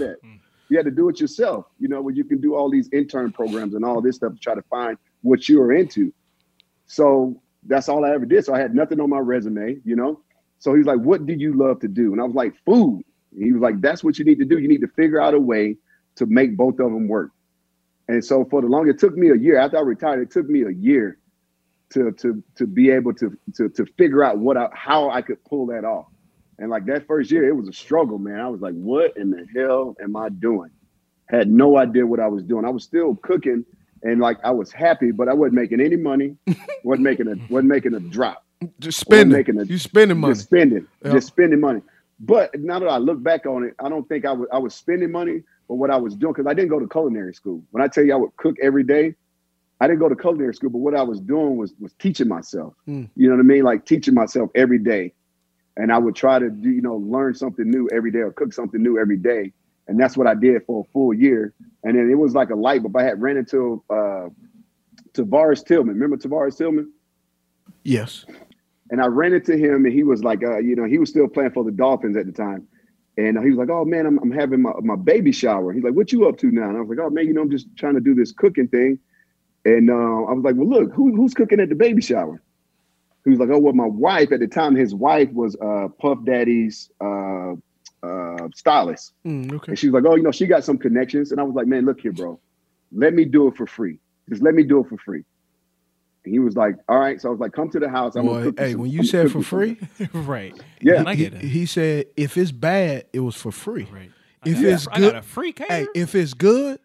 You 0.68 0.76
had 0.78 0.86
to 0.86 0.90
do 0.90 1.08
it 1.08 1.20
yourself, 1.20 1.66
you 1.78 1.88
know, 1.88 2.00
where 2.00 2.14
you 2.14 2.24
can 2.24 2.40
do 2.40 2.54
all 2.54 2.70
these 2.70 2.88
intern 2.92 3.30
programs 3.32 3.74
and 3.74 3.84
all 3.84 4.00
this 4.00 4.16
stuff 4.16 4.34
to 4.34 4.38
try 4.38 4.54
to 4.54 4.62
find 4.62 4.96
what 5.22 5.48
you 5.48 5.60
are 5.60 5.72
into. 5.72 6.12
So 6.92 7.40
that's 7.66 7.88
all 7.88 8.04
I 8.04 8.10
ever 8.10 8.26
did. 8.26 8.44
So 8.44 8.52
I 8.54 8.58
had 8.58 8.74
nothing 8.74 9.00
on 9.00 9.08
my 9.08 9.18
resume, 9.18 9.78
you 9.82 9.96
know. 9.96 10.20
So 10.58 10.74
he's 10.74 10.84
like, 10.84 10.98
What 11.00 11.24
do 11.24 11.32
you 11.32 11.54
love 11.54 11.80
to 11.80 11.88
do? 11.88 12.12
And 12.12 12.20
I 12.20 12.24
was 12.24 12.34
like, 12.34 12.52
Food. 12.66 13.02
And 13.32 13.42
he 13.42 13.50
was 13.50 13.62
like, 13.62 13.80
That's 13.80 14.04
what 14.04 14.18
you 14.18 14.26
need 14.26 14.38
to 14.40 14.44
do. 14.44 14.58
You 14.58 14.68
need 14.68 14.82
to 14.82 14.88
figure 14.88 15.18
out 15.18 15.32
a 15.32 15.40
way 15.40 15.78
to 16.16 16.26
make 16.26 16.54
both 16.54 16.74
of 16.74 16.92
them 16.92 17.08
work. 17.08 17.30
And 18.08 18.22
so 18.22 18.44
for 18.44 18.60
the 18.60 18.66
long, 18.66 18.90
it 18.90 18.98
took 18.98 19.16
me 19.16 19.30
a 19.30 19.36
year 19.36 19.58
after 19.58 19.78
I 19.78 19.80
retired, 19.80 20.20
it 20.20 20.30
took 20.30 20.46
me 20.50 20.64
a 20.64 20.70
year 20.70 21.16
to 21.94 22.12
to 22.12 22.44
to 22.56 22.66
be 22.66 22.90
able 22.90 23.14
to 23.14 23.38
to 23.54 23.70
to 23.70 23.86
figure 23.96 24.22
out 24.22 24.38
what 24.38 24.58
I, 24.58 24.68
how 24.74 25.08
I 25.08 25.22
could 25.22 25.42
pull 25.46 25.64
that 25.68 25.86
off. 25.86 26.08
And 26.58 26.68
like 26.68 26.84
that 26.86 27.06
first 27.06 27.30
year, 27.30 27.48
it 27.48 27.56
was 27.56 27.68
a 27.68 27.72
struggle, 27.72 28.18
man. 28.18 28.38
I 28.38 28.48
was 28.48 28.60
like, 28.60 28.74
what 28.74 29.16
in 29.16 29.30
the 29.30 29.46
hell 29.56 29.96
am 30.02 30.14
I 30.14 30.28
doing? 30.28 30.70
Had 31.30 31.48
no 31.50 31.78
idea 31.78 32.06
what 32.06 32.20
I 32.20 32.28
was 32.28 32.42
doing. 32.42 32.66
I 32.66 32.70
was 32.70 32.84
still 32.84 33.14
cooking 33.16 33.64
and 34.02 34.20
like 34.20 34.38
I 34.44 34.50
was 34.50 34.72
happy, 34.72 35.10
but 35.10 35.28
I 35.28 35.34
wasn't 35.34 35.54
making 35.54 35.80
any 35.80 35.96
money. 35.96 36.36
wasn't 36.84 37.04
making 37.04 37.28
a 37.28 37.36
wasn't 37.52 37.68
making 37.68 37.94
a 37.94 38.00
drop. 38.00 38.44
Just 38.78 39.00
spending. 39.00 39.36
making 39.36 39.58
a- 39.58 39.64
you 39.64 39.78
spending 39.78 40.18
money. 40.18 40.34
Just 40.34 40.46
spending. 40.46 40.86
Yeah. 41.04 41.12
Just 41.12 41.28
spending 41.28 41.60
money. 41.60 41.82
But 42.20 42.58
now 42.58 42.78
that 42.78 42.88
I 42.88 42.98
look 42.98 43.22
back 43.22 43.46
on 43.46 43.64
it, 43.64 43.74
I 43.80 43.88
don't 43.88 44.08
think 44.08 44.24
I 44.24 44.32
was 44.32 44.48
I 44.52 44.58
was 44.58 44.74
spending 44.74 45.10
money, 45.10 45.42
but 45.68 45.74
what 45.74 45.90
I 45.90 45.96
was 45.96 46.14
doing, 46.14 46.32
because 46.34 46.48
I 46.48 46.54
didn't 46.54 46.70
go 46.70 46.78
to 46.78 46.88
culinary 46.88 47.34
school. 47.34 47.62
When 47.70 47.82
I 47.82 47.88
tell 47.88 48.04
you 48.04 48.12
I 48.12 48.16
would 48.16 48.36
cook 48.36 48.56
every 48.62 48.84
day, 48.84 49.14
I 49.80 49.88
didn't 49.88 49.98
go 49.98 50.08
to 50.08 50.16
culinary 50.16 50.54
school, 50.54 50.70
but 50.70 50.78
what 50.78 50.94
I 50.94 51.02
was 51.02 51.20
doing 51.20 51.56
was 51.56 51.74
was 51.80 51.92
teaching 51.94 52.28
myself. 52.28 52.74
Mm. 52.88 53.08
You 53.16 53.28
know 53.28 53.34
what 53.34 53.40
I 53.40 53.44
mean? 53.44 53.64
Like 53.64 53.84
teaching 53.86 54.14
myself 54.14 54.50
every 54.54 54.78
day. 54.78 55.12
And 55.76 55.90
I 55.90 55.96
would 55.96 56.14
try 56.14 56.38
to 56.38 56.50
do, 56.50 56.68
you 56.68 56.82
know, 56.82 56.96
learn 56.96 57.34
something 57.34 57.68
new 57.68 57.88
every 57.90 58.10
day 58.10 58.18
or 58.18 58.30
cook 58.30 58.52
something 58.52 58.82
new 58.82 58.98
every 58.98 59.16
day. 59.16 59.52
And 59.88 59.98
that's 59.98 60.16
what 60.16 60.26
I 60.26 60.34
did 60.34 60.64
for 60.66 60.84
a 60.84 60.92
full 60.92 61.12
year. 61.12 61.54
And 61.82 61.96
then 61.96 62.10
it 62.10 62.14
was 62.14 62.34
like 62.34 62.50
a 62.50 62.54
light 62.54 62.82
bulb. 62.82 62.96
I 62.96 63.02
had 63.02 63.20
ran 63.20 63.36
into 63.36 63.82
uh 63.90 64.28
Tavares 65.12 65.64
Tillman. 65.64 65.94
Remember 65.94 66.16
Tavares 66.16 66.56
Tillman? 66.56 66.90
Yes. 67.84 68.24
And 68.90 69.00
I 69.00 69.06
ran 69.06 69.32
into 69.32 69.56
him, 69.56 69.84
and 69.84 69.92
he 69.92 70.02
was 70.02 70.22
like, 70.22 70.44
uh, 70.44 70.58
you 70.58 70.76
know, 70.76 70.84
he 70.84 70.98
was 70.98 71.08
still 71.08 71.26
playing 71.28 71.52
for 71.52 71.64
the 71.64 71.70
Dolphins 71.70 72.16
at 72.16 72.26
the 72.26 72.32
time. 72.32 72.66
And 73.18 73.38
he 73.42 73.50
was 73.50 73.58
like, 73.58 73.68
"Oh 73.70 73.84
man, 73.84 74.06
I'm, 74.06 74.18
I'm 74.20 74.30
having 74.30 74.62
my, 74.62 74.72
my 74.82 74.96
baby 74.96 75.32
shower." 75.32 75.72
He's 75.72 75.82
like, 75.82 75.92
"What 75.92 76.12
you 76.12 76.26
up 76.28 76.38
to 76.38 76.50
now?" 76.50 76.68
And 76.68 76.78
I 76.78 76.80
was 76.80 76.88
like, 76.88 76.98
"Oh 76.98 77.10
man, 77.10 77.26
you 77.26 77.34
know, 77.34 77.42
I'm 77.42 77.50
just 77.50 77.66
trying 77.76 77.94
to 77.94 78.00
do 78.00 78.14
this 78.14 78.32
cooking 78.32 78.68
thing." 78.68 78.98
And 79.64 79.90
uh, 79.90 80.24
I 80.24 80.32
was 80.32 80.42
like, 80.42 80.56
"Well, 80.56 80.68
look, 80.68 80.92
who, 80.94 81.14
who's 81.14 81.34
cooking 81.34 81.60
at 81.60 81.68
the 81.68 81.74
baby 81.74 82.00
shower?" 82.00 82.42
He 83.24 83.30
was 83.30 83.38
like, 83.38 83.50
"Oh, 83.50 83.58
well, 83.58 83.74
my 83.74 83.86
wife 83.86 84.32
at 84.32 84.40
the 84.40 84.46
time. 84.46 84.74
His 84.74 84.94
wife 84.94 85.30
was 85.32 85.56
uh, 85.56 85.88
Puff 86.00 86.24
Daddy's 86.24 86.90
uh, 87.02 87.52
uh, 88.02 88.48
stylist." 88.54 89.12
Mm, 89.26 89.52
okay. 89.54 89.72
And 89.72 89.78
she 89.78 89.88
was 89.88 90.02
like, 90.02 90.10
"Oh, 90.10 90.16
you 90.16 90.22
know, 90.22 90.32
she 90.32 90.46
got 90.46 90.64
some 90.64 90.78
connections." 90.78 91.30
And 91.32 91.40
I 91.40 91.44
was 91.44 91.54
like, 91.54 91.66
"Man, 91.66 91.84
look 91.84 92.00
here, 92.00 92.12
bro. 92.12 92.38
Let 92.92 93.14
me 93.14 93.24
do 93.24 93.48
it 93.48 93.56
for 93.56 93.66
free. 93.66 93.98
Just 94.28 94.42
let 94.42 94.54
me 94.54 94.62
do 94.62 94.80
it 94.80 94.88
for 94.88 94.98
free." 94.98 95.24
And 96.24 96.32
he 96.34 96.38
was 96.38 96.56
like, 96.56 96.76
"All 96.88 96.98
right." 96.98 97.20
So 97.20 97.28
I 97.28 97.30
was 97.32 97.40
like, 97.40 97.52
"Come 97.52 97.68
to 97.70 97.80
the 97.80 97.88
house. 97.88 98.14
I'm 98.16 98.26
Boy, 98.26 98.32
gonna 98.32 98.44
cook 98.46 98.58
you 98.60 98.64
hey, 98.64 98.70
some- 98.72 98.80
when 98.80 98.90
I'm 98.90 98.96
you 98.96 99.04
said 99.04 99.30
for 99.32 99.42
free, 99.42 99.76
right. 100.12 100.60
Yeah. 100.80 100.94
And 101.00 101.08
I 101.08 101.14
he, 101.14 101.24
get 101.24 101.34
it. 101.34 101.40
he 101.42 101.66
said 101.66 102.06
if 102.16 102.36
it's 102.36 102.52
bad, 102.52 103.06
it 103.12 103.20
was 103.20 103.34
for 103.36 103.50
free. 103.52 103.88
Right. 103.92 104.10
If 104.44 104.58
I 104.58 104.62
got- 104.62 104.72
it's 104.72 104.88
I 104.88 104.98
good, 104.98 105.12
got 105.12 105.18
a 105.18 105.26
free 105.26 105.54
hey, 105.68 105.86
if 105.94 106.14
it's 106.14 106.34
good, 106.34 106.80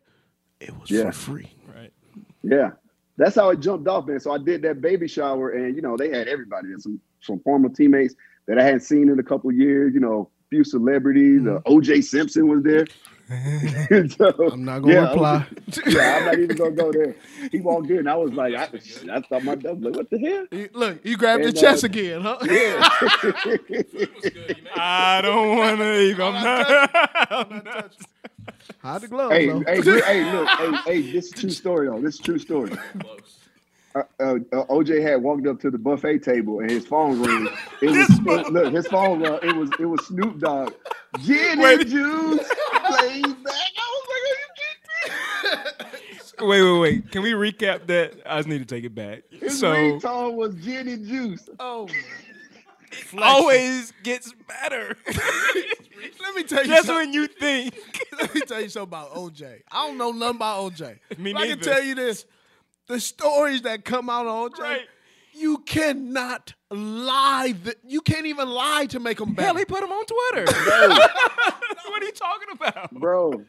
it 0.60 0.72
was 0.80 0.90
Yeah. 0.92 1.06
for 1.06 1.12
free. 1.12 1.52
Right. 1.76 1.92
Yeah, 2.44 2.72
that's 3.18 3.36
how 3.36 3.50
it 3.50 3.60
jumped 3.60 3.88
off, 3.88 4.08
man. 4.08 4.20
So 4.20 4.32
I 4.32 4.38
did 4.38 4.62
that 4.64 4.80
baby 4.82 5.08
shower, 5.08 5.50
and 5.52 5.76
you 5.76 5.82
know 5.82 5.98
they 5.98 6.10
had 6.10 6.28
everybody, 6.28 6.68
there, 6.70 6.80
some 6.80 7.00
some 7.22 7.40
former 7.40 7.70
teammates 7.70 8.16
that 8.48 8.58
I 8.60 8.64
hadn't 8.64 8.82
seen 8.82 9.10
in 9.10 9.20
a 9.20 9.24
couple 9.24 9.52
years. 9.52 9.94
You 9.94 10.00
know, 10.00 10.30
a 10.37 10.37
few 10.50 10.64
celebrities. 10.64 11.46
Uh, 11.46 11.60
O.J. 11.66 12.02
Simpson 12.02 12.48
was 12.48 12.64
there. 12.64 12.86
So, 14.18 14.32
I'm 14.54 14.64
not 14.64 14.80
gonna 14.80 14.94
yeah, 14.94 15.10
reply. 15.10 15.46
yeah, 15.86 16.16
I'm 16.18 16.26
not 16.28 16.40
even 16.40 16.56
gonna 16.56 16.72
go 16.72 16.94
there. 16.94 17.14
He 17.52 17.60
walked 17.60 17.90
in, 17.90 18.08
I 18.08 18.16
was 18.16 18.32
like, 18.32 18.54
I, 18.56 18.70
I 19.12 19.20
thought 19.22 19.44
my 19.44 19.56
dad 19.56 19.82
was 19.82 19.84
like, 19.84 19.96
what 19.98 20.10
the 20.10 20.18
hell? 20.18 20.46
You- 20.50 20.70
Look, 20.74 21.04
you 21.06 21.18
grabbed 21.18 21.44
And, 21.44 21.54
the 21.54 21.60
chest 21.60 21.84
uh, 21.84 21.88
again, 21.88 22.22
huh? 22.22 22.38
I 24.78 25.20
don't 25.22 25.58
want 25.58 25.80
to 25.80 26.02
even. 26.04 26.22
I'm 26.22 26.44
not. 26.44 26.90
I'm 27.32 27.62
not. 27.66 27.92
Hide 28.80 29.02
the 29.02 29.08
gloves. 29.10 29.34
hey, 29.34 29.48
though. 29.48 29.60
hey, 29.60 29.82
hey, 29.82 30.32
look, 30.32 30.48
hey, 30.48 30.72
hey, 30.86 31.12
this 31.12 31.26
is 31.26 31.32
true 31.32 31.50
story 31.50 31.88
though. 31.90 32.00
This 32.02 32.16
is 32.16 32.22
true 32.22 32.40
story. 32.40 32.72
Uh, 33.98 34.04
uh, 34.20 34.36
uh, 34.54 34.66
OJ 34.66 35.02
had 35.02 35.22
walked 35.24 35.48
up 35.48 35.60
to 35.62 35.72
the 35.72 35.78
buffet 35.78 36.20
table 36.20 36.60
and 36.60 36.70
his 36.70 36.86
phone 36.86 37.22
rang. 37.22 37.48
It 37.82 37.90
was 37.98 38.10
it- 38.46 38.52
look, 38.54 38.74
his 38.74 38.88
phone 38.88 39.22
rang. 39.22 39.40
It 39.44 39.56
was 39.56 39.70
it 39.80 39.86
was 39.86 40.06
Snoop 40.08 40.40
Dogg. 40.40 40.74
Gin 41.24 41.62
and 41.62 41.88
juice, 41.88 42.38
laid 42.40 43.24
back. 43.44 43.72
I 43.78 43.88
was 43.94 44.04
like, 44.10 44.24
are 44.24 44.36
you 44.36 44.48
kidding 44.56 45.64
me? 45.64 45.84
Wait, 46.48 46.62
wait, 46.62 46.80
wait. 46.80 47.12
Can 47.12 47.24
we 47.24 47.32
recap 47.32 47.88
that? 47.88 48.14
I 48.24 48.38
just 48.38 48.48
need 48.48 48.60
to 48.60 48.66
take 48.66 48.84
it 48.84 48.94
back. 48.94 49.24
His 49.32 49.60
so 49.60 49.74
ringtone 49.74 50.36
was 50.36 50.54
gin 50.56 50.88
and 50.88 51.04
juice. 51.08 51.50
oh, 51.60 51.88
It 52.92 53.20
always 53.20 53.92
gets 54.04 54.34
better. 54.48 54.96
let 55.08 56.36
me 56.36 56.44
tell 56.44 56.62
you 56.62 56.68
Just 56.68 56.86
something. 56.86 57.08
when 57.08 57.14
you 57.14 57.26
think. 57.26 57.76
Let 58.22 58.36
me 58.36 58.42
tell 58.42 58.62
you 58.62 58.70
something 58.70 58.90
about 58.90 59.16
OJ. 59.16 59.62
I 59.72 59.88
don't 59.88 59.98
know 59.98 60.12
nothing 60.12 60.36
about 60.36 60.74
OJ. 60.74 61.00
Me 61.18 61.34
But 61.34 61.42
I 61.42 61.48
can 61.48 61.60
tell 61.60 61.82
you 61.82 61.96
this: 61.96 62.26
the 62.88 63.00
stories 63.00 63.62
that 63.64 63.84
come 63.86 64.10
out 64.10 64.28
on 64.28 64.52
OJ, 64.52 64.60
Right. 64.60 64.82
you 65.34 65.60
cannot 65.60 66.54
lie. 66.72 67.54
Th- 67.64 67.78
you 67.86 68.02
can't 68.02 68.26
even 68.26 68.50
lie 68.50 68.86
to 68.90 69.00
make 69.00 69.18
them 69.18 69.34
better. 69.34 69.48
Hell, 69.48 69.56
he 69.58 69.66
put 69.66 69.84
him 69.84 69.92
on 69.92 70.06
Twitter. 70.06 70.52
what 71.90 72.02
are 72.02 72.06
you 72.06 72.12
talking 72.12 72.48
about? 72.54 72.92
Bro, 72.92 73.44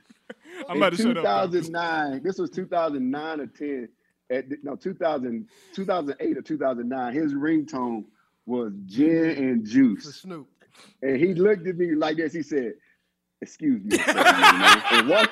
I'm 0.69 0.77
about 0.79 0.95
to 0.95 1.03
in 1.03 1.15
shut 1.15 1.19
up. 1.25 1.51
2009, 1.51 2.23
this 2.23 2.39
was 2.39 2.51
2009 2.51 3.41
or 3.41 3.47
10. 3.47 3.89
At 4.31 4.45
no 4.63 4.77
2000, 4.77 5.49
2008 5.75 6.37
or 6.37 6.43
2009. 6.43 7.13
His 7.15 7.33
ringtone 7.33 8.05
was 8.45 8.73
gin 8.85 9.25
and 9.31 9.67
For 9.67 9.73
juice, 9.73 10.17
Snoop. 10.21 10.47
and 11.01 11.17
he 11.17 11.33
looked 11.33 11.67
at 11.67 11.79
me 11.79 11.95
like 11.95 12.19
this. 12.19 12.35
He 12.35 12.43
said, 12.43 12.75
"Excuse 13.41 13.83
me." 13.83 13.97
and 14.07 15.09
what? 15.09 15.31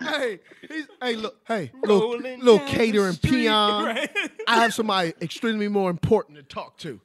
Hey, 0.00 0.40
he's, 0.68 0.86
hey, 1.02 1.16
look, 1.16 1.36
hey, 1.46 1.70
little, 1.82 2.00
Rolling 2.00 2.38
little 2.40 2.58
down 2.58 2.66
the 2.66 2.72
catering 2.72 3.12
street, 3.12 3.30
peon. 3.30 3.84
right? 3.84 4.10
I 4.48 4.62
have 4.62 4.74
somebody 4.74 5.14
extremely 5.20 5.68
more 5.68 5.90
important 5.90 6.36
to 6.38 6.42
talk 6.42 6.76
to. 6.78 7.00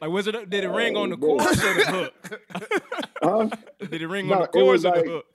Like, 0.00 0.10
was 0.10 0.26
it? 0.26 0.50
Did 0.50 0.64
it 0.64 0.68
ring 0.68 0.96
on 0.96 1.10
the 1.10 1.16
Oh, 1.20 1.36
man. 1.36 1.38
chorus 1.38 1.64
or 1.64 1.74
the 1.74 1.84
hook? 1.90 2.42
Huh? 3.22 3.48
Did 3.90 4.00
it 4.02 4.06
ring 4.08 4.28
No, 4.28 4.34
on 4.36 4.40
the 4.52 4.58
it 4.58 4.62
was 4.62 4.82
chorus 4.82 4.84
or 4.84 4.88
like- 4.96 5.04
the 5.04 5.10
hook? 5.10 5.26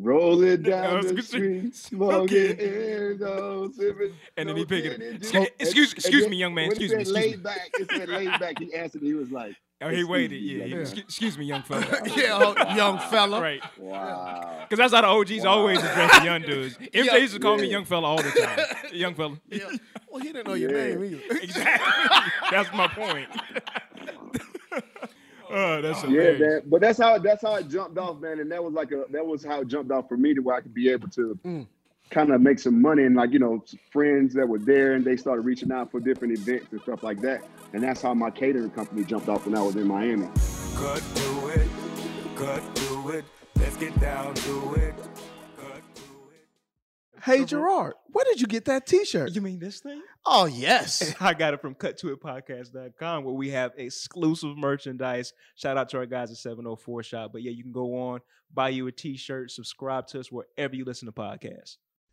Rolling 0.00 0.48
I 0.52 0.56
down 0.56 1.00
the 1.02 1.08
gonna 1.10 1.22
street, 1.22 1.74
smoking. 1.74 2.28
smoking, 2.28 2.60
air, 2.60 3.16
no, 3.18 3.68
sipping, 3.76 4.12
And 4.36 4.48
then 4.48 4.56
he 4.56 4.64
pick 4.64 4.84
it. 4.84 4.98
gin 5.00 5.12
Excuse- 5.16 5.32
juice. 5.32 5.48
excuse- 5.58 5.94
And- 5.94 5.98
excuse 6.04 6.28
me, 6.28 6.36
young 6.36 6.54
man, 6.54 6.66
excuse 6.70 6.90
me, 6.92 6.98
said 6.98 7.00
excuse 7.00 7.14
laid 7.32 7.42
back. 7.42 7.70
It 7.74 7.90
said 7.90 8.08
laid 8.08 8.38
back. 8.38 8.58
He 8.60 8.72
answered. 8.74 9.02
He 9.02 9.14
was 9.14 9.30
like, 9.32 9.56
Oh, 9.80 9.88
he 9.88 10.02
waited. 10.02 10.32
me, 10.42 10.48
Yeah. 10.48 10.58
young 10.58 10.68
he- 10.68 10.74
man." 10.74 10.80
excuse, 10.82 11.04
excuse 11.04 11.38
me, 11.38 11.44
young 11.46 11.62
fella. 11.62 11.86
yeah, 12.16 12.74
young 12.74 12.98
fella. 13.10 13.40
right. 13.40 13.62
Wow. 13.78 14.66
Because 14.68 14.78
that's 14.78 14.92
how 14.92 15.00
the 15.02 15.06
OGs 15.34 15.44
always 15.44 15.78
address 15.78 16.18
the 16.18 16.24
young 16.24 16.42
dudes. 16.42 16.76
MJ 16.92 17.20
used 17.20 17.34
to 17.34 17.40
call 17.40 17.56
me 17.56 17.68
young 17.68 17.84
fella 17.84 18.08
all 18.08 18.16
the 18.22 18.30
time. 18.30 18.58
Young 18.92 19.14
fella. 19.14 19.38
Yeah. 19.48 19.68
Well, 20.10 20.20
he 20.20 20.32
didn't 20.32 20.48
know 20.48 20.54
your 20.54 20.72
name 20.72 21.04
either. 21.04 21.38
Exactly. 21.40 22.32
that's 22.50 22.72
my 22.74 22.88
point. 22.88 23.28
oh, 25.50 25.80
that's 25.82 26.02
Yeah, 26.04 26.32
man. 26.38 26.62
But 26.66 26.80
that's 26.80 26.98
how 26.98 27.18
that's 27.18 27.42
how 27.42 27.54
it 27.56 27.68
jumped 27.68 27.98
off, 27.98 28.20
man. 28.20 28.40
And 28.40 28.50
that 28.50 28.62
was 28.62 28.72
like 28.74 28.90
a 28.92 29.04
that 29.10 29.24
was 29.24 29.44
how 29.44 29.60
it 29.60 29.68
jumped 29.68 29.92
off 29.92 30.08
for 30.08 30.16
me 30.16 30.34
to 30.34 30.40
where 30.40 30.56
I 30.56 30.60
could 30.60 30.74
be 30.74 30.90
able 30.90 31.08
to 31.10 31.38
Mm. 31.44 31.66
Kind 32.10 32.30
of 32.30 32.40
make 32.40 32.58
some 32.58 32.80
money 32.80 33.04
and 33.04 33.16
like 33.16 33.32
you 33.32 33.38
know 33.38 33.64
friends 33.90 34.34
that 34.34 34.48
were 34.48 34.58
there 34.58 34.94
and 34.94 35.04
they 35.04 35.16
started 35.16 35.42
reaching 35.42 35.70
out 35.72 35.90
for 35.90 36.00
different 36.00 36.38
events 36.38 36.66
and 36.72 36.80
stuff 36.82 37.02
like 37.02 37.20
that 37.20 37.44
and 37.72 37.82
that's 37.82 38.02
how 38.02 38.14
my 38.14 38.30
catering 38.30 38.70
company 38.70 39.04
jumped 39.04 39.28
off 39.28 39.44
when 39.46 39.54
i 39.56 39.62
was 39.62 39.76
in 39.76 39.86
miami 39.86 40.28
Cut 40.78 41.02
to 41.16 41.48
it, 41.48 41.68
cut 42.36 42.76
to 42.76 43.10
it. 43.10 43.24
Let's 43.56 43.76
get 43.78 43.98
down 43.98 44.32
to 44.32 44.74
it. 44.74 44.94
Hey 47.24 47.44
Gerard, 47.44 47.94
where 48.06 48.24
did 48.24 48.40
you 48.40 48.46
get 48.46 48.66
that 48.66 48.86
T-shirt? 48.86 49.34
You 49.34 49.40
mean 49.40 49.58
this 49.58 49.80
thing? 49.80 50.00
Oh 50.24 50.46
yes. 50.46 51.16
I 51.20 51.34
got 51.34 51.52
it 51.52 51.60
from 51.60 51.74
cuttoitpodcast.com 51.74 53.24
where 53.24 53.34
we 53.34 53.50
have 53.50 53.72
exclusive 53.76 54.56
merchandise. 54.56 55.32
Shout 55.56 55.76
out 55.76 55.88
to 55.88 55.98
our 55.98 56.06
guys 56.06 56.30
at 56.30 56.36
704 56.36 57.02
Shop. 57.02 57.32
But 57.32 57.42
yeah, 57.42 57.50
you 57.50 57.64
can 57.64 57.72
go 57.72 57.98
on, 57.98 58.20
buy 58.54 58.68
you 58.68 58.86
a 58.86 58.92
t-shirt, 58.92 59.50
subscribe 59.50 60.06
to 60.06 60.20
us 60.20 60.30
wherever 60.30 60.76
you 60.76 60.84
listen 60.84 61.06
to 61.06 61.12
podcasts. 61.12 61.76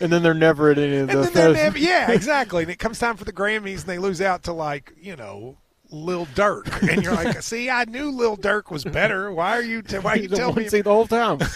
and 0.00 0.12
then 0.12 0.22
they're 0.22 0.34
never 0.34 0.70
at 0.70 0.78
any 0.78 0.96
of 0.96 1.08
the. 1.08 1.30
then 1.32 1.52
never, 1.52 1.78
yeah, 1.78 2.10
exactly. 2.12 2.62
And 2.62 2.70
it 2.70 2.78
comes 2.78 2.98
time 2.98 3.16
for 3.16 3.24
the 3.24 3.32
Grammys 3.32 3.80
and 3.80 3.86
they 3.86 3.98
lose 3.98 4.20
out 4.20 4.44
to 4.44 4.52
like, 4.52 4.92
you 5.00 5.16
know, 5.16 5.58
Lil 5.90 6.26
Durk. 6.26 6.88
And 6.88 7.02
you're 7.02 7.14
like, 7.14 7.42
see, 7.42 7.68
I 7.70 7.84
knew 7.84 8.10
Lil 8.10 8.36
Durk 8.36 8.70
was 8.70 8.84
better. 8.84 9.32
Why 9.32 9.56
are 9.56 9.62
you 9.62 9.82
t- 9.82 9.98
why 9.98 10.12
are 10.12 10.16
you 10.16 10.22
He's 10.28 10.38
telling 10.38 10.56
me 10.56 10.68
seed 10.68 10.84
the 10.84 10.92
whole 10.92 11.06
time. 11.06 11.38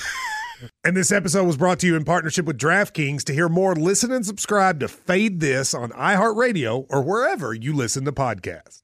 And 0.82 0.97
this 0.97 1.12
episode 1.12 1.45
was 1.45 1.57
brought 1.59 1.80
to 1.80 1.86
you 1.86 1.97
in 1.97 2.05
partnership 2.05 2.47
with 2.47 2.57
DraftKings. 2.57 3.24
To 3.24 3.34
hear 3.34 3.49
more, 3.49 3.74
listen 3.74 4.11
and 4.12 4.24
subscribe 4.24 4.80
to 4.80 4.88
Fade 4.88 5.40
This 5.40 5.74
on 5.74 5.90
iHeartRadio 5.90 6.86
or 6.88 7.03
wherever 7.03 7.53
you 7.53 7.74
listen 7.74 8.05
to 8.07 8.12
podcasts. 8.12 8.80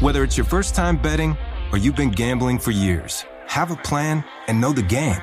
Whether 0.00 0.22
it's 0.22 0.36
your 0.36 0.44
first 0.44 0.74
time 0.74 1.00
betting 1.00 1.36
or 1.72 1.78
you've 1.78 1.96
been 1.96 2.10
gambling 2.10 2.58
for 2.58 2.72
years, 2.72 3.24
have 3.46 3.70
a 3.70 3.76
plan 3.76 4.24
and 4.48 4.60
know 4.60 4.72
the 4.72 4.82
game. 4.82 5.22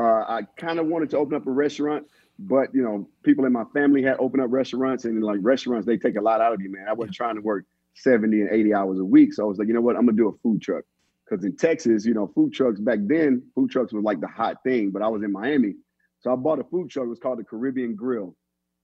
Uh, 0.00 0.24
I 0.26 0.42
kind 0.56 0.78
of 0.78 0.86
wanted 0.86 1.10
to 1.10 1.18
open 1.18 1.34
up 1.34 1.46
a 1.46 1.50
restaurant, 1.50 2.06
but 2.38 2.74
you 2.74 2.82
know, 2.82 3.06
people 3.22 3.44
in 3.44 3.52
my 3.52 3.64
family 3.74 4.02
had 4.02 4.16
opened 4.18 4.42
up 4.42 4.50
restaurants, 4.50 5.04
and 5.04 5.22
like 5.22 5.40
restaurants, 5.42 5.86
they 5.86 5.98
take 5.98 6.16
a 6.16 6.22
lot 6.22 6.40
out 6.40 6.54
of 6.54 6.60
you, 6.62 6.72
man. 6.72 6.86
I 6.88 6.94
wasn't 6.94 7.16
trying 7.16 7.34
to 7.34 7.42
work 7.42 7.66
seventy 7.94 8.40
and 8.40 8.50
eighty 8.50 8.72
hours 8.72 8.98
a 8.98 9.04
week, 9.04 9.34
so 9.34 9.44
I 9.44 9.46
was 9.46 9.58
like, 9.58 9.68
you 9.68 9.74
know 9.74 9.82
what, 9.82 9.96
I'm 9.96 10.06
gonna 10.06 10.16
do 10.16 10.28
a 10.28 10.38
food 10.42 10.62
truck. 10.62 10.84
Because 11.28 11.44
in 11.44 11.54
Texas, 11.54 12.06
you 12.06 12.14
know, 12.14 12.28
food 12.34 12.52
trucks 12.54 12.80
back 12.80 12.98
then, 13.02 13.42
food 13.54 13.70
trucks 13.70 13.92
was 13.92 14.02
like 14.02 14.20
the 14.20 14.26
hot 14.26 14.62
thing. 14.64 14.90
But 14.90 15.02
I 15.02 15.08
was 15.08 15.22
in 15.22 15.30
Miami, 15.30 15.74
so 16.20 16.32
I 16.32 16.36
bought 16.36 16.58
a 16.60 16.64
food 16.64 16.88
truck. 16.90 17.04
It 17.04 17.08
was 17.10 17.18
called 17.18 17.38
the 17.38 17.44
Caribbean 17.44 17.94
Grill. 17.94 18.34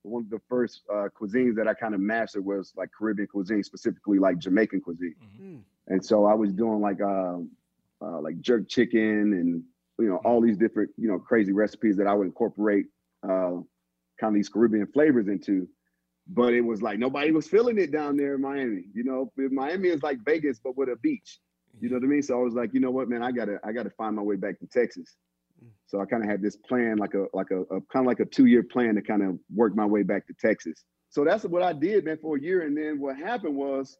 One 0.03 0.23
of 0.23 0.29
the 0.29 0.39
first 0.47 0.83
uh, 0.93 1.07
cuisines 1.19 1.55
that 1.55 1.67
I 1.67 1.73
kind 1.73 1.93
of 1.95 1.99
mastered 1.99 2.45
was 2.45 2.73
like 2.77 2.89
Caribbean 2.97 3.27
cuisine, 3.27 3.63
specifically 3.63 4.19
like 4.19 4.37
Jamaican 4.37 4.81
cuisine. 4.81 5.15
And 5.87 6.05
so 6.05 6.25
I 6.25 6.35
was 6.35 6.53
doing 6.53 6.79
like 6.79 7.01
uh, 7.01 7.39
uh, 8.01 8.21
like 8.21 8.39
jerk 8.39 8.69
chicken 8.69 9.33
and 9.33 9.63
you 9.99 10.07
know 10.07 10.17
all 10.25 10.41
these 10.41 10.57
different 10.57 10.91
you 10.97 11.07
know 11.07 11.19
crazy 11.19 11.51
recipes 11.51 11.97
that 11.97 12.07
I 12.07 12.13
would 12.13 12.27
incorporate 12.27 12.85
uh, 13.23 13.61
kind 14.19 14.31
of 14.31 14.33
these 14.33 14.49
Caribbean 14.49 14.87
flavors 14.87 15.27
into. 15.27 15.67
But 16.29 16.53
it 16.53 16.61
was 16.61 16.81
like 16.81 16.99
nobody 16.99 17.31
was 17.31 17.47
feeling 17.47 17.77
it 17.77 17.91
down 17.91 18.17
there 18.17 18.35
in 18.35 18.41
Miami. 18.41 18.85
You 18.93 19.05
know, 19.05 19.31
Miami 19.37 19.89
is 19.89 20.03
like 20.03 20.19
Vegas 20.25 20.59
but 20.61 20.77
with 20.77 20.89
a 20.89 20.97
beach. 20.97 21.39
You 21.79 21.89
know 21.89 21.95
what 21.95 22.03
I 22.03 22.07
mean? 22.07 22.21
So 22.21 22.39
I 22.39 22.43
was 22.43 22.53
like, 22.53 22.73
you 22.73 22.79
know 22.79 22.91
what, 22.91 23.07
man, 23.07 23.23
I 23.23 23.31
gotta 23.31 23.59
I 23.63 23.71
gotta 23.71 23.91
find 23.91 24.15
my 24.15 24.21
way 24.21 24.35
back 24.35 24.59
to 24.59 24.67
Texas. 24.67 25.15
So 25.85 26.01
I 26.01 26.05
kind 26.05 26.23
of 26.23 26.29
had 26.29 26.41
this 26.41 26.57
plan, 26.57 26.97
like 26.97 27.13
a 27.13 27.25
like 27.33 27.51
a, 27.51 27.61
a 27.61 27.81
kind 27.93 28.05
of 28.05 28.05
like 28.05 28.19
a 28.19 28.25
two 28.25 28.45
year 28.45 28.63
plan 28.63 28.95
to 28.95 29.01
kind 29.01 29.23
of 29.23 29.39
work 29.53 29.75
my 29.75 29.85
way 29.85 30.03
back 30.03 30.27
to 30.27 30.33
Texas. 30.33 30.83
So 31.09 31.23
that's 31.23 31.45
what 31.45 31.63
I 31.63 31.73
did, 31.73 32.05
man, 32.05 32.17
for 32.21 32.35
a 32.35 32.41
year. 32.41 32.63
And 32.63 32.77
then 32.77 32.99
what 32.99 33.17
happened 33.17 33.55
was, 33.55 33.97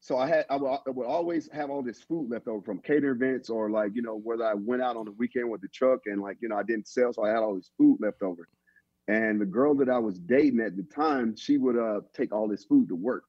so 0.00 0.16
I 0.16 0.26
had 0.26 0.46
I 0.48 0.56
would, 0.56 0.78
I 0.86 0.90
would 0.90 1.06
always 1.06 1.48
have 1.52 1.70
all 1.70 1.82
this 1.82 2.00
food 2.00 2.30
left 2.30 2.48
over 2.48 2.62
from 2.62 2.78
cater 2.80 3.10
events 3.10 3.50
or 3.50 3.70
like 3.70 3.92
you 3.94 4.02
know 4.02 4.16
whether 4.16 4.44
I 4.44 4.54
went 4.54 4.82
out 4.82 4.96
on 4.96 5.04
the 5.04 5.12
weekend 5.12 5.50
with 5.50 5.60
the 5.60 5.68
truck 5.68 6.00
and 6.06 6.22
like 6.22 6.38
you 6.40 6.48
know 6.48 6.56
I 6.56 6.62
didn't 6.62 6.88
sell, 6.88 7.12
so 7.12 7.24
I 7.24 7.28
had 7.28 7.38
all 7.38 7.54
this 7.54 7.70
food 7.76 7.98
left 8.00 8.22
over. 8.22 8.48
And 9.08 9.40
the 9.40 9.46
girl 9.46 9.74
that 9.76 9.88
I 9.88 9.98
was 9.98 10.18
dating 10.18 10.60
at 10.60 10.76
the 10.76 10.84
time, 10.84 11.36
she 11.36 11.58
would 11.58 11.76
uh 11.76 12.00
take 12.14 12.32
all 12.32 12.48
this 12.48 12.64
food 12.64 12.88
to 12.88 12.94
work, 12.94 13.24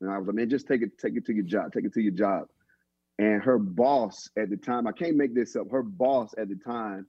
and 0.00 0.10
I 0.10 0.18
was 0.18 0.26
like, 0.26 0.36
man, 0.36 0.50
just 0.50 0.68
take 0.68 0.82
it, 0.82 0.98
take 0.98 1.16
it 1.16 1.24
to 1.26 1.34
your 1.34 1.44
job, 1.44 1.72
take 1.72 1.84
it 1.84 1.94
to 1.94 2.02
your 2.02 2.12
job. 2.12 2.48
And 3.18 3.42
her 3.42 3.58
boss 3.58 4.28
at 4.38 4.50
the 4.50 4.56
time, 4.56 4.86
I 4.86 4.92
can't 4.92 5.16
make 5.16 5.34
this 5.34 5.56
up. 5.56 5.70
Her 5.70 5.82
boss 5.82 6.34
at 6.38 6.48
the 6.48 6.56
time 6.56 7.06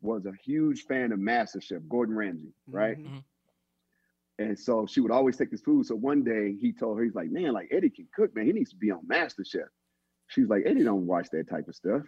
was 0.00 0.26
a 0.26 0.32
huge 0.44 0.84
fan 0.86 1.12
of 1.12 1.20
MasterChef, 1.20 1.88
Gordon 1.88 2.16
Ramsay, 2.16 2.52
right? 2.70 2.98
And 4.38 4.58
so 4.58 4.86
she 4.86 5.00
would 5.00 5.10
always 5.12 5.36
take 5.36 5.50
his 5.50 5.60
food. 5.60 5.86
So 5.86 5.94
one 5.94 6.24
day 6.24 6.54
he 6.58 6.72
told 6.72 6.98
her, 6.98 7.04
he's 7.04 7.14
like, 7.14 7.30
man, 7.30 7.52
like 7.52 7.68
Eddie 7.70 7.90
can 7.90 8.08
cook, 8.14 8.34
man. 8.34 8.46
He 8.46 8.52
needs 8.52 8.70
to 8.70 8.76
be 8.76 8.90
on 8.90 9.00
MasterChef. 9.06 9.66
She's 10.28 10.48
like, 10.48 10.62
Eddie 10.66 10.84
don't 10.84 11.06
watch 11.06 11.28
that 11.32 11.48
type 11.48 11.68
of 11.68 11.74
stuff. 11.74 12.02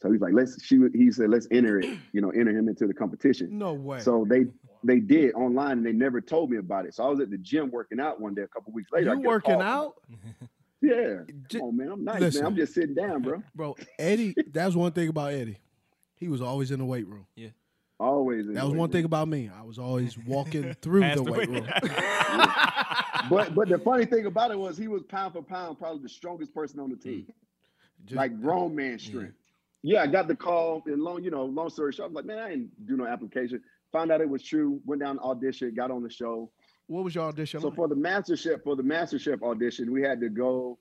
So 0.00 0.10
he's 0.10 0.20
like, 0.20 0.32
let's. 0.32 0.62
She 0.64 0.78
he 0.94 1.10
said, 1.10 1.28
let's 1.28 1.48
enter 1.50 1.80
it. 1.80 1.98
You 2.12 2.20
know, 2.20 2.30
enter 2.30 2.52
him 2.52 2.68
into 2.68 2.86
the 2.86 2.94
competition. 2.94 3.58
No 3.58 3.74
way. 3.74 3.98
So 3.98 4.24
they 4.28 4.46
they 4.84 5.00
did 5.00 5.34
online, 5.34 5.72
and 5.72 5.86
they 5.86 5.92
never 5.92 6.20
told 6.20 6.50
me 6.50 6.58
about 6.58 6.86
it. 6.86 6.94
So 6.94 7.04
I 7.04 7.08
was 7.08 7.20
at 7.20 7.30
the 7.30 7.38
gym 7.38 7.70
working 7.70 7.98
out 7.98 8.20
one 8.20 8.34
day, 8.34 8.42
a 8.42 8.48
couple 8.48 8.72
weeks 8.72 8.90
later. 8.92 9.10
I 9.10 9.14
you 9.14 9.20
working 9.20 9.60
out? 9.60 9.94
Yeah. 10.80 11.22
Come 11.50 11.60
on, 11.62 11.76
man. 11.76 11.90
I'm 11.90 12.04
nice, 12.04 12.20
Listen. 12.20 12.42
man. 12.42 12.52
I'm 12.52 12.56
just 12.56 12.74
sitting 12.74 12.94
down, 12.94 13.22
bro. 13.22 13.42
Bro, 13.54 13.76
Eddie, 13.98 14.34
that's 14.52 14.76
one 14.76 14.92
thing 14.92 15.08
about 15.08 15.32
Eddie. 15.32 15.58
He 16.14 16.28
was 16.28 16.40
always 16.40 16.70
in 16.70 16.78
the 16.78 16.84
weight 16.84 17.06
room. 17.06 17.26
Yeah. 17.34 17.48
Always. 18.00 18.46
That 18.46 18.54
was 18.54 18.64
one 18.64 18.78
room. 18.78 18.90
thing 18.90 19.04
about 19.04 19.26
me. 19.26 19.50
I 19.56 19.62
was 19.62 19.78
always 19.78 20.16
walking 20.18 20.74
through 20.82 21.00
the 21.00 21.14
the 21.16 21.22
weight 21.24 21.50
weight- 21.50 21.62
room. 21.62 21.68
but 23.28 23.54
but 23.54 23.68
the 23.68 23.80
funny 23.84 24.04
thing 24.04 24.26
about 24.26 24.52
it 24.52 24.58
was 24.58 24.78
he 24.78 24.86
was 24.86 25.02
pound 25.02 25.32
for 25.32 25.42
pound 25.42 25.78
probably 25.78 26.02
the 26.02 26.08
strongest 26.08 26.54
person 26.54 26.78
on 26.78 26.90
the 26.90 26.96
team, 26.96 27.26
mm. 28.06 28.14
like 28.14 28.40
grown 28.40 28.74
man 28.74 28.98
strength. 28.98 29.34
Yeah, 29.82 30.02
I 30.02 30.06
got 30.06 30.28
the 30.28 30.36
call 30.36 30.82
and 30.86 31.02
long 31.02 31.24
you 31.24 31.30
know 31.30 31.44
long 31.44 31.70
story 31.70 31.92
short, 31.92 32.06
I 32.06 32.08
was 32.08 32.16
like, 32.16 32.24
man, 32.24 32.38
I 32.38 32.50
didn't 32.50 32.86
do 32.86 32.96
no 32.96 33.06
application. 33.06 33.60
Found 33.92 34.12
out 34.12 34.20
it 34.20 34.28
was 34.28 34.44
true. 34.44 34.80
Went 34.84 35.02
down 35.02 35.16
to 35.16 35.22
audition, 35.22 35.74
got 35.74 35.90
on 35.90 36.02
the 36.02 36.10
show. 36.10 36.50
What 36.86 37.02
was 37.02 37.14
your 37.14 37.24
audition? 37.24 37.60
So 37.60 37.68
like? 37.68 37.76
for 37.76 37.88
the 37.88 37.96
master 37.96 38.36
chef 38.36 38.62
for 38.62 38.76
the 38.76 38.82
master 38.82 39.18
chef 39.18 39.42
audition, 39.42 39.90
we 39.90 40.02
had 40.02 40.20
to 40.20 40.28
go 40.28 40.78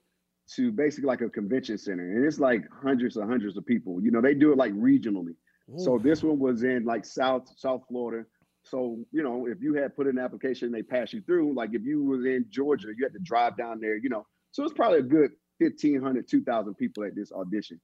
to 0.55 0.71
basically 0.71 1.07
like 1.07 1.21
a 1.21 1.29
convention 1.29 1.79
center, 1.79 2.03
and 2.15 2.25
it's 2.25 2.39
like 2.39 2.63
hundreds 2.71 3.17
and 3.17 3.27
hundreds 3.27 3.57
of 3.57 3.65
people. 3.65 4.01
You 4.03 4.11
know, 4.11 4.21
they 4.21 4.35
do 4.35 4.51
it 4.51 4.57
like 4.57 4.73
regionally. 4.73 5.35
So 5.75 5.97
this 5.97 6.23
one 6.23 6.39
was 6.39 6.63
in 6.63 6.85
like 6.85 7.05
South 7.05 7.51
South 7.57 7.83
Florida. 7.89 8.25
So 8.63 8.99
you 9.11 9.21
know, 9.21 9.47
if 9.47 9.61
you 9.61 9.73
had 9.73 9.95
put 9.95 10.07
in 10.07 10.17
an 10.17 10.23
application, 10.23 10.71
they 10.71 10.83
pass 10.83 11.11
you 11.11 11.21
through. 11.21 11.53
Like 11.53 11.71
if 11.73 11.83
you 11.83 12.03
was 12.03 12.25
in 12.25 12.45
Georgia, 12.49 12.87
you 12.97 13.03
had 13.03 13.13
to 13.13 13.19
drive 13.19 13.57
down 13.57 13.79
there. 13.81 13.97
You 13.97 14.09
know, 14.09 14.25
so 14.51 14.63
it's 14.63 14.73
probably 14.73 14.99
a 14.99 15.03
good 15.03 15.31
1,500, 15.59 16.27
2,000 16.27 16.75
people 16.75 17.03
at 17.03 17.15
this 17.15 17.31
audition. 17.31 17.79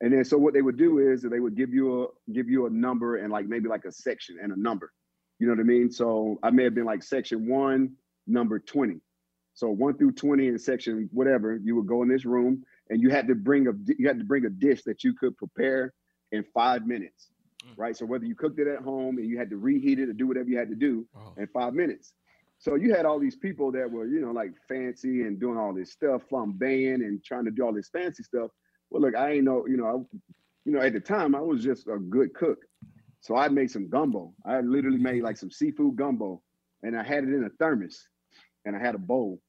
And 0.00 0.12
then 0.12 0.24
so 0.24 0.36
what 0.36 0.54
they 0.54 0.62
would 0.62 0.76
do 0.76 0.98
is 0.98 1.22
they 1.22 1.40
would 1.40 1.56
give 1.56 1.72
you 1.72 2.04
a 2.04 2.32
give 2.32 2.48
you 2.48 2.66
a 2.66 2.70
number 2.70 3.16
and 3.16 3.32
like 3.32 3.46
maybe 3.46 3.68
like 3.68 3.86
a 3.86 3.92
section 3.92 4.36
and 4.40 4.52
a 4.52 4.60
number. 4.60 4.92
You 5.38 5.46
know 5.46 5.54
what 5.54 5.60
I 5.60 5.64
mean? 5.64 5.90
So 5.90 6.38
I 6.42 6.50
may 6.50 6.64
have 6.64 6.74
been 6.74 6.84
like 6.84 7.02
section 7.02 7.48
one, 7.48 7.92
number 8.26 8.58
20. 8.58 9.00
So 9.54 9.70
one 9.70 9.96
through 9.96 10.12
20 10.12 10.48
in 10.48 10.58
section 10.58 11.08
whatever, 11.12 11.56
you 11.56 11.76
would 11.76 11.86
go 11.86 12.02
in 12.02 12.08
this 12.08 12.26
room 12.26 12.62
and 12.90 13.00
you 13.00 13.10
had 13.10 13.26
to 13.28 13.34
bring 13.34 13.66
a 13.68 13.72
you 13.98 14.06
had 14.06 14.18
to 14.18 14.24
bring 14.24 14.44
a 14.44 14.50
dish 14.50 14.82
that 14.84 15.02
you 15.02 15.14
could 15.14 15.36
prepare 15.36 15.94
in 16.36 16.44
five 16.54 16.86
minutes, 16.86 17.30
right? 17.76 17.96
So 17.96 18.06
whether 18.06 18.24
you 18.24 18.34
cooked 18.34 18.58
it 18.58 18.68
at 18.68 18.82
home 18.82 19.18
and 19.18 19.28
you 19.28 19.38
had 19.38 19.50
to 19.50 19.56
reheat 19.56 19.98
it 19.98 20.08
or 20.08 20.12
do 20.12 20.26
whatever 20.26 20.48
you 20.48 20.58
had 20.58 20.68
to 20.68 20.76
do 20.76 21.06
in 21.36 21.46
five 21.48 21.74
minutes. 21.74 22.12
So 22.58 22.74
you 22.74 22.94
had 22.94 23.04
all 23.04 23.18
these 23.18 23.36
people 23.36 23.70
that 23.72 23.90
were, 23.90 24.06
you 24.06 24.20
know, 24.20 24.32
like 24.32 24.52
fancy 24.68 25.22
and 25.22 25.38
doing 25.38 25.58
all 25.58 25.74
this 25.74 25.92
stuff, 25.92 26.22
flambeing 26.30 26.96
and 26.96 27.22
trying 27.22 27.44
to 27.44 27.50
do 27.50 27.64
all 27.64 27.72
this 27.72 27.88
fancy 27.90 28.22
stuff. 28.22 28.50
Well, 28.90 29.02
look, 29.02 29.14
I 29.14 29.32
ain't 29.32 29.44
know, 29.44 29.66
you 29.66 29.76
know, 29.76 29.86
I, 29.86 30.18
you 30.64 30.72
know, 30.72 30.80
at 30.80 30.92
the 30.94 31.00
time 31.00 31.34
I 31.34 31.40
was 31.40 31.62
just 31.62 31.86
a 31.86 31.98
good 31.98 32.34
cook. 32.34 32.58
So 33.20 33.36
I 33.36 33.48
made 33.48 33.70
some 33.70 33.88
gumbo. 33.88 34.32
I 34.46 34.60
literally 34.60 34.98
made 34.98 35.22
like 35.22 35.36
some 35.36 35.50
seafood 35.50 35.96
gumbo 35.96 36.42
and 36.82 36.96
I 36.96 37.02
had 37.02 37.24
it 37.24 37.30
in 37.30 37.44
a 37.44 37.50
thermos 37.58 38.08
and 38.64 38.76
I 38.76 38.78
had 38.78 38.94
a 38.94 38.98
bowl. 38.98 39.40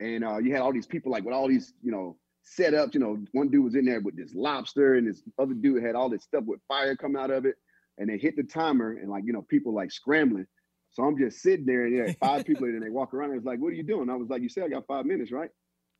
And 0.00 0.24
uh, 0.24 0.38
you 0.38 0.52
had 0.52 0.62
all 0.62 0.72
these 0.72 0.86
people 0.86 1.12
like 1.12 1.24
with 1.24 1.34
all 1.34 1.48
these, 1.48 1.74
you 1.82 1.92
know, 1.92 2.16
setups. 2.56 2.94
You 2.94 3.00
know, 3.00 3.18
one 3.32 3.48
dude 3.48 3.64
was 3.64 3.74
in 3.74 3.84
there 3.84 4.00
with 4.00 4.16
this 4.16 4.34
lobster, 4.34 4.94
and 4.94 5.08
this 5.08 5.22
other 5.38 5.54
dude 5.54 5.82
had 5.82 5.94
all 5.94 6.08
this 6.08 6.24
stuff 6.24 6.44
with 6.46 6.60
fire 6.68 6.96
come 6.96 7.16
out 7.16 7.30
of 7.30 7.44
it. 7.44 7.56
And 7.98 8.08
they 8.08 8.16
hit 8.16 8.36
the 8.36 8.44
timer, 8.44 8.92
and 8.92 9.10
like, 9.10 9.24
you 9.26 9.32
know, 9.32 9.42
people 9.42 9.74
like 9.74 9.90
scrambling. 9.90 10.46
So 10.92 11.04
I'm 11.04 11.18
just 11.18 11.40
sitting 11.40 11.66
there, 11.66 11.84
and 11.84 11.94
yeah, 11.94 12.12
five 12.20 12.44
people, 12.44 12.66
and 12.66 12.82
they 12.82 12.90
walk 12.90 13.12
around. 13.12 13.30
And 13.30 13.38
it's 13.38 13.46
like, 13.46 13.60
what 13.60 13.68
are 13.68 13.76
you 13.76 13.82
doing? 13.82 14.08
I 14.08 14.14
was 14.14 14.28
like, 14.28 14.42
you 14.42 14.48
said 14.48 14.64
I 14.64 14.68
got 14.68 14.86
five 14.86 15.04
minutes, 15.04 15.32
right? 15.32 15.50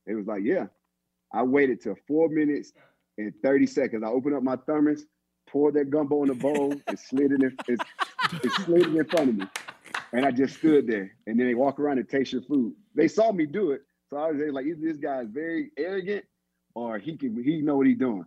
It 0.07 0.15
was 0.15 0.27
like, 0.27 0.41
yeah. 0.43 0.67
I 1.31 1.43
waited 1.43 1.81
till 1.81 1.95
four 2.07 2.27
minutes 2.29 2.73
and 3.17 3.33
30 3.43 3.67
seconds. 3.67 4.03
I 4.03 4.07
opened 4.07 4.35
up 4.35 4.43
my 4.43 4.55
thermos, 4.55 5.05
poured 5.47 5.75
that 5.75 5.89
gumbo 5.89 6.23
in 6.23 6.29
the 6.29 6.35
bowl, 6.35 6.73
and 6.87 6.99
slid 6.99 7.31
it 7.31 7.43
in, 7.43 7.55
it, 7.67 8.51
slid 8.65 8.87
in 8.87 9.05
front 9.05 9.29
of 9.29 9.35
me. 9.37 9.45
And 10.11 10.25
I 10.25 10.31
just 10.31 10.57
stood 10.57 10.87
there. 10.87 11.11
And 11.27 11.39
then 11.39 11.47
they 11.47 11.53
walk 11.53 11.79
around 11.79 11.99
and 11.99 12.09
taste 12.09 12.33
your 12.33 12.41
food. 12.41 12.73
They 12.95 13.07
saw 13.07 13.31
me 13.31 13.45
do 13.45 13.71
it. 13.71 13.81
So 14.09 14.17
I 14.17 14.31
was 14.31 14.41
like, 14.51 14.65
this 14.81 14.97
guy 14.97 15.21
is 15.21 15.29
very 15.29 15.69
arrogant 15.77 16.25
or 16.79 16.97
he 16.97 17.17
can 17.17 17.43
he 17.43 17.61
know 17.61 17.75
what 17.77 17.87
he's 17.87 17.97
doing. 17.97 18.25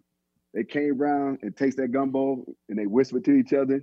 They 0.55 0.65
came 0.65 1.01
around 1.01 1.39
and 1.43 1.57
taste 1.57 1.79
that 1.79 1.93
gumbo 1.93 2.45
and 2.69 2.79
they 2.79 2.87
whispered 2.87 3.25
to 3.25 3.33
each 3.33 3.53
other 3.55 3.83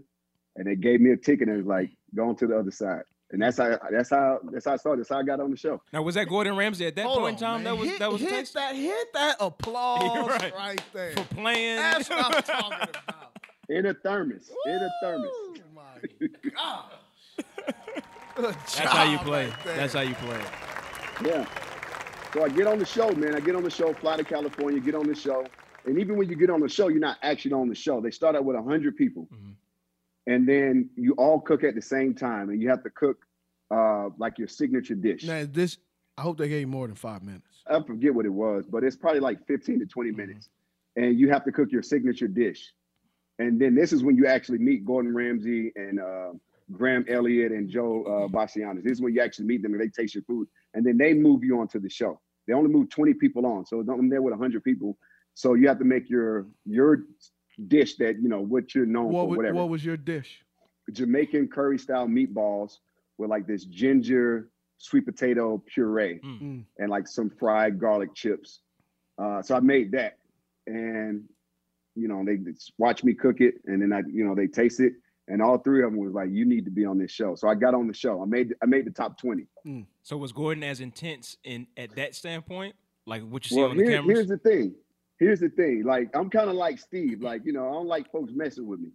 and 0.55 0.67
they 0.67 0.75
gave 0.75 1.01
me 1.01 1.11
a 1.11 1.17
ticket 1.17 1.47
and 1.47 1.55
it 1.57 1.57
was 1.57 1.65
like, 1.65 1.89
going 2.15 2.35
to 2.37 2.47
the 2.47 2.57
other 2.57 2.71
side. 2.71 3.03
And 3.31 3.41
that's 3.41 3.57
how 3.57 3.77
that's 3.91 4.09
how 4.09 4.39
that's 4.51 4.65
how 4.65 4.73
I 4.73 4.77
started. 4.77 4.99
That's 5.01 5.09
how 5.09 5.19
I 5.19 5.23
got 5.23 5.39
on 5.39 5.51
the 5.51 5.57
show. 5.57 5.81
Now 5.93 6.01
was 6.01 6.15
that 6.15 6.27
Gordon 6.27 6.55
Ramsay 6.55 6.85
at 6.87 6.95
that 6.95 7.05
Hold 7.05 7.19
point 7.19 7.37
in 7.37 7.39
time? 7.39 7.63
man. 7.63 7.75
That 7.75 7.77
was 7.77 7.89
hit, 7.89 7.99
that 7.99 8.11
was 8.11 8.21
hit 8.21 8.29
text 8.31 8.53
that 8.55 8.75
hit 8.75 9.13
that 9.13 9.35
applause 9.39 10.27
right. 10.41 10.53
right. 10.55 10.81
there. 10.93 11.11
for 11.13 11.23
playing. 11.35 11.75
That's 11.77 12.09
what 12.09 12.25
I'm 12.25 12.41
talking 12.43 12.89
about. 13.07 13.37
In 13.69 13.85
a 13.85 13.93
thermos. 13.93 14.49
In 14.65 14.75
a 14.75 14.89
thermos. 15.01 15.29
Oh 15.31 15.53
my 15.75 16.27
gosh. 16.55 17.45
That's 18.37 18.75
how 18.75 19.11
you 19.11 19.17
play. 19.19 19.45
right. 19.47 19.55
That's 19.75 19.93
how 19.93 20.01
you 20.01 20.15
play. 20.15 20.41
Yeah. 21.25 21.45
So 22.33 22.43
I 22.43 22.49
get 22.49 22.67
on 22.67 22.77
the 22.77 22.85
show, 22.85 23.09
man. 23.11 23.35
I 23.35 23.39
get 23.39 23.55
on 23.55 23.63
the 23.63 23.71
show, 23.71 23.91
fly 23.93 24.17
to 24.17 24.23
California, 24.23 24.79
get 24.79 24.93
on 24.93 25.07
the 25.07 25.15
show. 25.15 25.45
And 25.85 25.97
even 25.97 26.15
when 26.15 26.29
you 26.29 26.35
get 26.35 26.51
on 26.51 26.59
the 26.59 26.69
show, 26.69 26.87
you're 26.87 26.99
not 26.99 27.17
actually 27.23 27.53
on 27.53 27.69
the 27.69 27.75
show. 27.75 28.01
They 28.01 28.11
start 28.11 28.35
out 28.35 28.45
with 28.45 28.55
100 28.55 28.95
people. 28.95 29.27
And 30.27 30.47
then 30.47 30.89
you 30.95 31.13
all 31.13 31.39
cook 31.39 31.63
at 31.63 31.73
the 31.73 31.81
same 31.81 32.13
time. 32.13 32.49
And 32.49 32.61
you 32.61 32.69
have 32.69 32.83
to 32.83 32.89
cook 32.91 33.17
uh, 33.71 34.09
like 34.19 34.37
your 34.37 34.47
signature 34.47 34.93
dish. 34.93 35.23
Now 35.23 35.45
this 35.49 35.77
I 36.17 36.21
hope 36.21 36.37
they 36.37 36.49
gave 36.49 36.61
you 36.61 36.67
more 36.67 36.85
than 36.85 36.95
five 36.95 37.23
minutes. 37.23 37.63
I 37.65 37.81
forget 37.81 38.13
what 38.13 38.25
it 38.25 38.33
was, 38.33 38.65
but 38.69 38.83
it's 38.83 38.95
probably 38.95 39.21
like 39.21 39.45
15 39.47 39.79
to 39.79 39.85
20 39.85 40.11
minutes. 40.11 40.49
And 40.97 41.17
you 41.17 41.29
have 41.29 41.45
to 41.45 41.51
cook 41.51 41.71
your 41.71 41.81
signature 41.81 42.27
dish. 42.27 42.73
And 43.39 43.59
then 43.59 43.73
this 43.73 43.93
is 43.93 44.03
when 44.03 44.17
you 44.17 44.27
actually 44.27 44.57
meet 44.57 44.85
Gordon 44.85 45.15
Ramsay 45.15 45.71
and 45.77 45.99
uh, 45.99 46.31
Graham 46.73 47.05
Elliott 47.07 47.53
and 47.53 47.69
Joe 47.69 48.03
uh, 48.03 48.27
Bastianich. 48.27 48.83
This 48.83 48.93
is 48.93 49.01
when 49.01 49.15
you 49.15 49.21
actually 49.21 49.45
meet 49.45 49.63
them 49.63 49.71
and 49.73 49.81
they 49.81 49.87
taste 49.87 50.13
your 50.13 50.23
food. 50.25 50.47
And 50.73 50.85
then 50.85 50.97
they 50.97 51.13
move 51.13 51.43
you 51.43 51.59
onto 51.59 51.79
the 51.79 51.89
show. 51.89 52.19
They 52.47 52.53
only 52.53 52.69
move 52.71 52.89
20 52.89 53.13
people 53.15 53.45
on. 53.45 53.65
So 53.65 53.79
I'm 53.79 54.09
there 54.09 54.21
with 54.21 54.31
100 54.33 54.63
people. 54.63 54.97
So 55.33 55.53
you 55.53 55.67
have 55.67 55.79
to 55.79 55.85
make 55.85 56.09
your 56.09 56.47
your 56.65 57.03
dish 57.67 57.95
that, 57.97 58.21
you 58.21 58.29
know, 58.29 58.41
what 58.41 58.73
you're 58.73 58.85
known 58.85 59.11
What, 59.11 59.23
for, 59.29 59.37
whatever. 59.37 59.55
what 59.55 59.69
was 59.69 59.83
your 59.83 59.97
dish? 59.97 60.41
Jamaican 60.91 61.47
curry 61.49 61.77
style 61.77 62.07
meatballs 62.07 62.77
with 63.17 63.29
like 63.29 63.45
this 63.47 63.65
ginger 63.65 64.49
sweet 64.77 65.05
potato 65.05 65.61
puree 65.67 66.19
Mm. 66.23 66.63
and 66.77 66.89
like 66.89 67.07
some 67.07 67.29
fried 67.29 67.77
garlic 67.79 68.13
chips. 68.15 68.61
Uh, 69.17 69.41
so 69.41 69.55
I 69.55 69.59
made 69.59 69.91
that, 69.91 70.17
and 70.67 71.23
you 71.95 72.07
know 72.07 72.23
they 72.25 72.37
just 72.37 72.71
watch 72.77 73.03
me 73.03 73.13
cook 73.13 73.41
it, 73.41 73.55
and 73.65 73.81
then 73.81 73.91
I, 73.91 74.01
you 74.09 74.23
know, 74.25 74.33
they 74.35 74.47
taste 74.47 74.79
it, 74.79 74.93
and 75.29 75.41
all 75.41 75.57
three 75.59 75.83
of 75.83 75.91
them 75.91 75.99
was 75.99 76.13
like, 76.13 76.29
"You 76.31 76.45
need 76.45 76.65
to 76.65 76.71
be 76.71 76.85
on 76.85 76.97
this 76.97 77.11
show." 77.11 77.35
So 77.35 77.47
I 77.47 77.55
got 77.55 77.73
on 77.73 77.87
the 77.87 77.93
show. 77.93 78.21
I 78.21 78.25
made 78.25 78.53
I 78.61 78.65
made 78.65 78.85
the 78.85 78.91
top 78.91 79.17
twenty. 79.17 79.45
Mm. 79.65 79.85
So 80.03 80.17
was 80.17 80.31
Gordon 80.31 80.63
as 80.63 80.81
intense 80.81 81.37
in 81.43 81.67
at 81.77 81.95
that 81.95 82.15
standpoint? 82.15 82.75
Like 83.05 83.23
what 83.23 83.49
you 83.49 83.55
see 83.55 83.61
Well, 83.61 83.71
on 83.71 83.77
the 83.77 83.83
here- 83.83 83.93
cameras? 83.93 84.17
here's 84.17 84.27
the 84.27 84.37
thing. 84.37 84.75
Here's 85.19 85.39
the 85.39 85.49
thing. 85.49 85.83
Like 85.85 86.09
I'm 86.15 86.29
kind 86.29 86.49
of 86.49 86.55
like 86.55 86.79
Steve. 86.79 87.21
Like 87.21 87.45
you 87.45 87.53
know, 87.53 87.67
I 87.67 87.71
don't 87.73 87.87
like 87.87 88.11
folks 88.11 88.33
messing 88.33 88.67
with 88.67 88.79
me. 88.79 88.89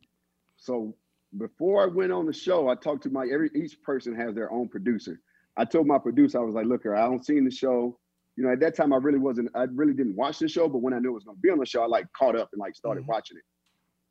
So 0.56 0.94
before 1.38 1.82
I 1.82 1.86
went 1.86 2.12
on 2.12 2.26
the 2.26 2.32
show, 2.32 2.68
I 2.68 2.74
talked 2.74 3.02
to 3.04 3.10
my 3.10 3.26
every 3.32 3.50
each 3.54 3.80
person 3.82 4.14
has 4.16 4.34
their 4.34 4.52
own 4.52 4.68
producer. 4.68 5.20
I 5.56 5.64
told 5.64 5.86
my 5.86 5.98
producer, 5.98 6.40
I 6.40 6.42
was 6.42 6.54
like, 6.54 6.66
look, 6.66 6.82
here, 6.82 6.96
I 6.96 7.02
don't 7.02 7.24
seen 7.24 7.44
the 7.44 7.50
show. 7.50 7.98
You 8.36 8.44
know, 8.44 8.52
at 8.52 8.58
that 8.60 8.74
time 8.74 8.92
I 8.92 8.96
really 8.96 9.20
wasn't, 9.20 9.50
I 9.54 9.64
really 9.72 9.92
didn't 9.94 10.16
watch 10.16 10.40
the 10.40 10.48
show, 10.48 10.68
but 10.68 10.78
when 10.78 10.92
I 10.92 10.98
knew 10.98 11.10
it 11.10 11.14
was 11.14 11.22
gonna 11.22 11.38
be 11.38 11.50
on 11.50 11.58
the 11.58 11.66
show, 11.66 11.82
I 11.82 11.86
like 11.86 12.06
caught 12.12 12.36
up 12.36 12.48
and 12.52 12.60
like 12.60 12.74
started 12.74 13.02
mm-hmm. 13.02 13.12
watching 13.12 13.36
it. 13.36 13.44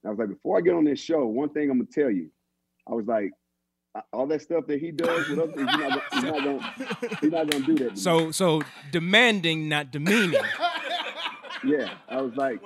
And 0.04 0.10
I 0.10 0.12
was 0.12 0.20
like, 0.20 0.30
before 0.30 0.58
I 0.58 0.62
get 0.62 0.74
on 0.74 0.84
this 0.84 1.00
show, 1.00 1.26
one 1.26 1.50
thing 1.50 1.70
I'm 1.72 1.78
gonna 1.80 1.90
tell 1.92 2.10
you, 2.12 2.30
I 2.90 2.94
was 2.94 3.06
like, 3.08 3.32
all 4.12 4.26
that 4.28 4.42
stuff 4.42 4.66
that 4.68 4.80
he 4.80 4.92
does 4.92 5.30
with 5.30 5.40
other 5.40 5.52
things, 5.54 5.70
he's 5.70 5.80
not, 5.80 5.90
gonna- 5.90 6.04
he's 6.14 6.24
not 6.24 6.44
gonna, 6.44 7.18
he's 7.22 7.32
not 7.32 7.50
gonna 7.50 7.66
do 7.66 7.76
that. 7.76 7.84
to 7.90 7.92
me. 7.92 7.96
So 7.96 8.32
so 8.32 8.62
demanding, 8.92 9.70
not 9.70 9.92
demeaning. 9.92 10.34
yeah, 11.66 11.94
I 12.10 12.22
was 12.22 12.36
like, 12.36 12.60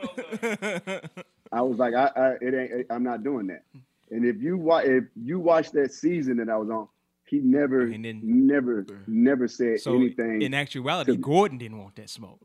I 1.52 1.62
was 1.62 1.78
like, 1.78 1.94
I, 1.94 2.12
I 2.16 2.30
it 2.42 2.54
ain't, 2.54 2.86
I'm 2.90 3.04
not 3.04 3.24
doing 3.24 3.48
that. 3.48 3.64
And 4.10 4.26
if 4.26 4.42
you 4.42 4.58
watch, 4.58 4.86
if 4.86 5.04
you 5.22 5.40
watch 5.40 5.72
that 5.72 5.92
season 5.94 6.38
that 6.38 6.50
I 6.50 6.58
was 6.58 6.70
on, 6.70 6.88
he 7.28 7.40
never, 7.40 7.88
then, 7.88 8.22
never, 8.24 8.86
never 9.06 9.50
said 9.50 9.82
So 9.82 9.96
anything. 9.96 10.42
in 10.42 10.54
actuality, 10.54 11.18
Gordon 11.18 11.58
didn't 11.58 11.78
want 11.80 11.96
that 11.98 12.10
smoke. 12.10 12.40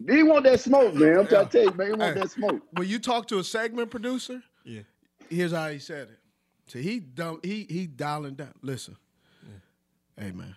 He 0.00 0.06
didn't 0.06 0.28
want 0.28 0.44
that 0.44 0.60
smoke, 0.60 0.94
man. 0.94 1.18
I'm 1.18 1.26
trying 1.26 1.46
to 1.48 1.52
tell 1.52 1.64
you, 1.64 1.72
man. 1.76 1.86
He 1.88 1.92
want 1.92 2.14
Hey, 2.14 2.20
that 2.20 2.30
smoke. 2.30 2.62
When 2.72 2.88
you 2.88 2.98
talk 2.98 3.26
to 3.28 3.38
a 3.38 3.44
segment 3.44 3.90
producer, 3.90 4.42
Yeah. 4.64 4.80
here's 5.28 5.52
how 5.52 5.68
he 5.68 5.78
said 5.78 6.08
it. 6.08 6.18
So 6.68 6.78
he 6.78 7.00
dumb, 7.00 7.40
he 7.42 7.66
he 7.68 7.86
dialing 7.86 8.34
down. 8.34 8.54
Listen, 8.62 8.96
hey 10.18 10.30
man, 10.32 10.54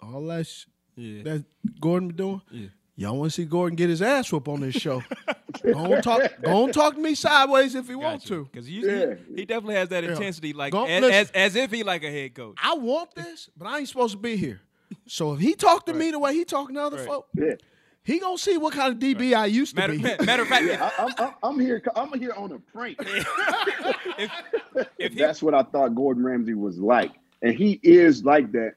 all 0.00 0.24
that 0.26 0.46
sh- 0.46 0.66
Yeah. 0.96 1.22
that 1.24 1.44
Gordon 1.80 2.08
be 2.08 2.14
doing. 2.14 2.42
Yeah. 2.50 2.68
Y'all 2.96 3.16
want 3.18 3.30
to 3.30 3.34
see 3.34 3.44
Gordon 3.44 3.76
get 3.76 3.88
his 3.88 4.02
ass 4.02 4.32
whooped 4.32 4.48
on 4.48 4.60
this 4.60 4.74
show? 4.74 5.02
don't 5.64 6.02
talk. 6.02 6.22
Don't 6.42 6.72
talk 6.72 6.94
to 6.94 7.00
me 7.00 7.14
sideways 7.14 7.74
if 7.76 7.86
he 7.88 7.94
want 7.94 8.24
to. 8.26 8.44
Because 8.50 8.66
he, 8.66 8.80
he, 8.80 9.06
he 9.36 9.44
definitely 9.44 9.76
has 9.76 9.88
that 9.90 10.02
Yeah. 10.04 10.10
intensity, 10.12 10.52
like 10.52 10.72
Go- 10.72 10.84
as, 10.86 11.04
as 11.04 11.30
as 11.32 11.56
if 11.56 11.70
he 11.70 11.82
like 11.84 12.02
a 12.04 12.10
head 12.10 12.34
coach. 12.34 12.56
I 12.62 12.74
want 12.74 13.14
this, 13.14 13.50
but 13.56 13.66
I 13.66 13.78
ain't 13.78 13.88
supposed 13.88 14.12
to 14.14 14.18
be 14.18 14.36
here. 14.36 14.60
So 15.06 15.32
if 15.34 15.40
he 15.40 15.54
talk 15.54 15.86
to 15.86 15.92
me 16.00 16.10
the 16.10 16.18
way 16.18 16.34
he 16.34 16.44
talking 16.44 16.74
to 16.76 16.82
other 16.82 16.96
Right. 16.98 17.06
folk, 17.06 17.26
Yeah. 17.36 17.54
He 18.08 18.18
gonna 18.18 18.38
see 18.38 18.56
what 18.56 18.72
kind 18.72 18.90
of 18.90 18.98
DB 18.98 19.34
I 19.34 19.44
used 19.44 19.74
to 19.74 19.80
Matter, 19.82 19.92
be. 19.92 19.98
ma- 19.98 20.24
matter 20.24 20.42
of 20.42 20.48
fact, 20.48 20.64
Yeah, 20.66 20.90
I, 20.98 21.04
I'm, 21.04 21.12
I'm, 21.18 21.34
I'm 21.42 21.60
here. 21.60 21.82
I'm 21.94 22.18
here 22.18 22.32
on 22.32 22.52
a 22.52 22.58
prank. 22.58 22.96
if, 23.02 24.32
if 24.98 25.12
he, 25.12 25.18
That's 25.18 25.42
what 25.42 25.52
I 25.52 25.62
thought 25.62 25.94
Gordon 25.94 26.24
Ramsay 26.24 26.54
was 26.54 26.78
like, 26.78 27.12
and 27.42 27.54
he 27.54 27.78
is 27.82 28.24
like 28.24 28.50
that. 28.52 28.76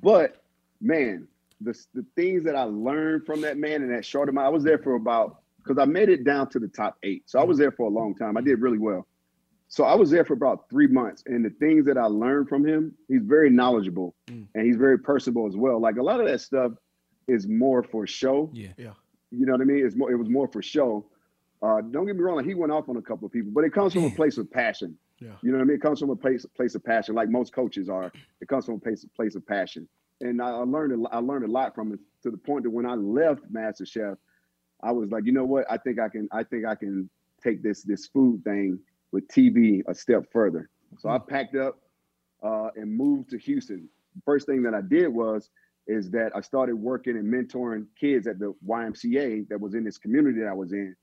But 0.00 0.44
man, 0.80 1.26
the 1.60 1.76
the 1.92 2.06
things 2.14 2.44
that 2.44 2.54
I 2.54 2.62
learned 2.62 3.26
from 3.26 3.40
that 3.40 3.58
man 3.58 3.82
in 3.82 3.90
that 3.92 4.04
short 4.04 4.28
amount, 4.28 4.46
I 4.46 4.50
was 4.50 4.62
there 4.62 4.78
for 4.78 4.94
about 4.94 5.40
because 5.58 5.76
I 5.76 5.84
made 5.84 6.08
it 6.08 6.22
down 6.22 6.48
to 6.50 6.60
the 6.60 6.68
top 6.68 6.98
eight, 7.02 7.24
so 7.26 7.40
I 7.40 7.44
was 7.44 7.58
there 7.58 7.72
for 7.72 7.86
a 7.86 7.90
long 7.90 8.14
time. 8.14 8.36
I 8.36 8.42
did 8.42 8.60
really 8.60 8.78
well. 8.78 9.08
So 9.66 9.82
I 9.84 9.96
was 9.96 10.08
there 10.10 10.24
for 10.24 10.34
about 10.34 10.70
three 10.70 10.86
months, 10.86 11.24
and 11.26 11.44
the 11.44 11.50
things 11.50 11.84
that 11.86 11.98
I 11.98 12.04
learned 12.04 12.48
from 12.48 12.64
him, 12.64 12.94
he's 13.08 13.22
very 13.22 13.50
knowledgeable 13.50 14.14
mm. 14.28 14.46
and 14.54 14.66
he's 14.66 14.76
very 14.76 15.00
personable 15.00 15.48
as 15.48 15.56
well. 15.56 15.80
Like 15.80 15.96
a 15.96 16.02
lot 16.02 16.20
of 16.20 16.26
that 16.26 16.40
stuff 16.42 16.72
is 17.28 17.46
more 17.46 17.82
for 17.82 18.06
show. 18.06 18.50
yeah. 18.52 18.68
yeah. 18.76 18.92
You 19.30 19.46
know 19.46 19.52
what 19.52 19.62
I 19.62 19.64
mean? 19.64 19.84
It's 19.86 19.96
more. 19.96 20.10
It 20.10 20.16
was 20.16 20.28
more 20.28 20.46
for 20.46 20.60
show. 20.62 21.06
Uh, 21.62 21.80
don't 21.80 22.06
get 22.06 22.16
me 22.16 22.22
wrong. 22.22 22.36
like, 22.36 22.44
He 22.44 22.54
went 22.54 22.72
off 22.72 22.88
on 22.88 22.96
a 22.96 23.02
couple 23.02 23.24
of 23.24 23.32
people, 23.32 23.50
but 23.54 23.64
it 23.64 23.72
comes 23.72 23.94
from 23.94 24.04
a 24.04 24.10
place 24.10 24.36
of 24.36 24.50
passion. 24.50 24.96
Yeah. 25.20 25.30
You 25.42 25.52
know 25.52 25.58
what 25.58 25.64
I 25.64 25.66
mean? 25.66 25.76
It 25.76 25.82
comes 25.82 26.00
from 26.00 26.10
a 26.10 26.16
place 26.16 26.44
place 26.56 26.74
of 26.74 26.84
passion, 26.84 27.14
like 27.14 27.30
most 27.30 27.52
coaches 27.54 27.88
are. 27.88 28.12
It 28.40 28.48
comes 28.48 28.66
from 28.66 28.74
a 28.74 28.78
place 28.78 29.06
place 29.16 29.36
of 29.36 29.46
passion, 29.46 29.88
and 30.20 30.42
I, 30.42 30.48
I 30.48 30.64
learned 30.64 31.06
a, 31.06 31.08
I 31.10 31.18
learned 31.18 31.44
a 31.44 31.48
lot 31.50 31.74
from 31.74 31.92
it 31.92 32.00
to 32.24 32.30
the 32.30 32.36
point 32.36 32.64
that 32.64 32.70
when 32.70 32.84
I 32.84 32.94
left 32.94 33.42
Master 33.50 33.86
Chef, 33.86 34.18
I 34.82 34.90
was 34.90 35.10
like, 35.10 35.24
you 35.24 35.32
know 35.32 35.44
what? 35.44 35.64
I 35.70 35.76
think 35.78 35.98
I 36.00 36.08
can. 36.08 36.28
I 36.32 36.42
think 36.42 36.66
I 36.66 36.74
can 36.74 37.08
take 37.42 37.62
this 37.62 37.82
this 37.82 38.06
food 38.06 38.42
thing 38.44 38.78
with 39.12 39.28
TV 39.28 39.82
a 39.86 39.94
step 39.94 40.24
further. 40.32 40.68
So 40.98 41.08
I 41.08 41.18
packed 41.18 41.54
up 41.54 41.78
uh, 42.42 42.68
and 42.76 42.94
moved 42.94 43.30
to 43.30 43.38
Houston. 43.38 43.88
First 44.24 44.46
thing 44.46 44.62
that 44.64 44.74
I 44.74 44.80
did 44.80 45.08
was 45.08 45.50
is 45.86 46.10
that 46.10 46.32
I 46.34 46.40
started 46.40 46.76
working 46.76 47.16
and 47.16 47.32
mentoring 47.32 47.86
kids 47.98 48.26
at 48.26 48.38
the 48.38 48.54
YMCA 48.66 49.48
that 49.48 49.60
was 49.60 49.74
in 49.74 49.84
this 49.84 49.98
community 49.98 50.40
that 50.40 50.48
I 50.48 50.54
was 50.54 50.72
in 50.72 50.94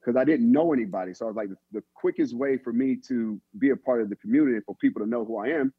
because 0.00 0.16
I 0.16 0.24
didn't 0.24 0.50
know 0.50 0.72
anybody. 0.72 1.14
So 1.14 1.26
I 1.26 1.28
was 1.28 1.36
like, 1.36 1.48
the, 1.72 1.82
quickest 1.94 2.34
way 2.36 2.56
for 2.56 2.72
me 2.72 2.96
to 3.08 3.40
be 3.58 3.70
a 3.70 3.76
part 3.76 4.00
of 4.00 4.08
the 4.08 4.16
community 4.16 4.60
for 4.64 4.74
people 4.76 5.02
to 5.02 5.08
know 5.08 5.24
who 5.24 5.38
I 5.38 5.48
am, 5.48 5.72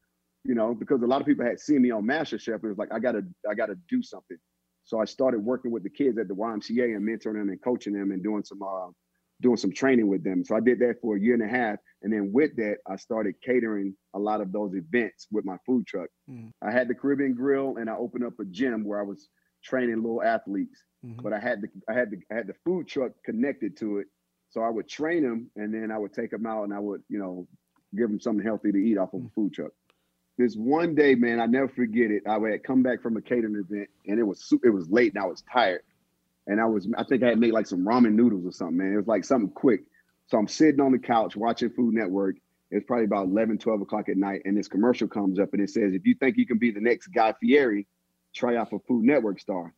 you 0.44 0.54
know, 0.54 0.74
because 0.74 1.02
a 1.02 1.08
lot 1.08 1.22
of 1.22 1.28
people 1.28 1.46
had 1.46 1.60
seen 1.60 1.82
me 1.82 1.92
on 1.92 2.04
MasterChef. 2.04 2.56
It 2.56 2.68
was 2.68 2.78
like 2.78 2.94
I 2.94 3.00
gotta, 3.00 3.22
I 3.50 3.54
gotta 3.54 3.76
do 3.88 4.02
something. 4.02 4.38
So 4.84 5.00
I 5.00 5.06
started 5.06 5.40
working 5.40 5.72
with 5.72 5.84
the 5.84 5.90
kids 5.90 6.18
at 6.18 6.28
the 6.28 6.36
YMCA 6.36 6.96
and 6.96 7.08
mentoring 7.08 7.40
them 7.40 7.50
and 7.50 7.62
coaching 7.62 7.94
them 7.94 8.12
and 8.12 8.24
doing 8.24 8.44
some 8.44 8.62
uh, 8.62 8.88
doing 9.42 9.58
some 9.58 9.72
training 9.72 10.08
with 10.08 10.24
them. 10.24 10.44
So 10.44 10.56
I 10.56 10.60
did 10.60 10.80
that 10.80 11.00
for 11.02 11.16
a 11.16 11.20
year 11.20 11.34
and 11.34 11.44
a 11.44 11.48
half, 11.48 11.78
and 12.02 12.12
then 12.12 12.32
with 12.34 12.56
that, 12.58 12.78
I 12.88 12.96
started 12.98 13.36
catering 13.42 13.96
a 14.14 14.20
lot 14.20 14.42
of 14.42 14.52
those 14.52 14.74
events 14.76 15.28
with 15.32 15.46
my 15.46 15.58
food 15.66 15.86
truck. 15.88 16.10
Mm. 16.30 16.52
I 16.62 16.72
had 16.72 16.88
the 16.88 16.96
Caribbean 16.96 17.34
Grill, 17.34 17.78
and 17.78 17.90
I 17.90 17.96
opened 17.96 18.26
up 18.26 18.40
a 18.40 18.46
gym 18.46 18.84
where 18.84 19.00
I 19.00 19.04
was 19.04 19.30
training 19.64 19.98
little 19.98 20.24
athletes. 20.24 20.84
Mhm. 21.06 21.22
But 21.24 21.34
I 21.34 21.40
had 21.40 21.62
the 21.62 21.70
I 21.88 21.94
had 21.94 22.12
the 22.12 22.18
I 22.32 22.36
had 22.36 22.48
the 22.48 22.56
food 22.66 22.88
truck 22.88 23.12
connected 23.24 23.78
to 23.78 24.00
it, 24.00 24.08
so 24.50 24.62
I 24.62 24.70
would 24.70 24.88
train 24.88 25.24
them, 25.24 25.50
and 25.56 25.74
then 25.74 25.92
I 25.92 25.98
would 25.98 26.14
take 26.14 26.32
them 26.32 26.46
out, 26.46 26.64
and 26.64 26.74
I 26.74 26.80
would 26.80 27.02
you 27.08 27.20
know 27.20 27.48
give 27.96 28.10
them 28.10 28.20
something 28.20 28.46
healthy 28.46 28.72
to 28.72 28.78
eat 28.78 28.98
off 28.98 29.14
of 29.14 29.24
a 29.26 29.30
food 29.30 29.54
truck. 29.54 29.72
This 30.38 30.56
one 30.56 30.96
day, 30.96 31.16
man, 31.16 31.40
I 31.40 31.46
never 31.46 31.68
forget 31.68 32.12
it. 32.12 32.24
I 32.28 32.40
had 32.40 32.64
come 32.64 32.84
back 32.84 33.02
from 33.02 33.18
a 33.18 33.22
catering 33.22 33.56
event, 33.56 33.90
and 34.08 34.20
it 34.20 34.24
was 34.24 34.52
it 34.64 34.70
was 34.70 34.90
late, 34.90 35.14
and 35.14 35.24
I 35.24 35.28
was 35.28 35.42
tired, 35.44 35.82
and 36.50 36.60
I 36.60 36.66
was 36.66 36.88
I 36.98 37.04
think 37.04 37.24
I 37.24 37.30
had 37.30 37.40
made 37.40 37.54
like 37.54 37.68
some 37.68 37.86
ramen 37.86 38.14
noodles 38.14 38.46
or 38.46 38.52
something, 38.52 38.78
man. 38.78 38.94
It 38.94 38.98
was 38.98 39.08
like 39.08 39.24
something 39.24 39.52
quick. 39.52 39.82
So 40.28 40.38
I'm 40.38 40.48
sitting 40.48 40.82
on 40.82 40.92
the 40.92 41.00
couch 41.00 41.36
watching 41.36 41.70
Food 41.70 41.94
Network. 41.94 42.36
It's 42.72 42.86
probably 42.86 43.06
about 43.06 43.28
11, 43.28 43.60
12 43.60 43.82
o'clock 43.82 44.10
at 44.10 44.18
night, 44.18 44.42
and 44.46 44.58
this 44.58 44.68
commercial 44.68 45.08
comes 45.08 45.40
up, 45.40 45.54
and 45.54 45.62
it 45.62 45.70
says, 45.70 45.94
"If 45.94 46.06
you 46.06 46.16
think 46.16 46.38
you 46.38 46.46
can 46.46 46.58
be 46.58 46.72
the 46.72 46.82
next 46.82 47.08
Guy 47.08 47.34
Fieri, 47.40 47.88
try 48.34 48.58
out 48.58 48.70
for 48.72 48.80
Food 48.88 49.06
Network 49.06 49.40
star." 49.40 49.74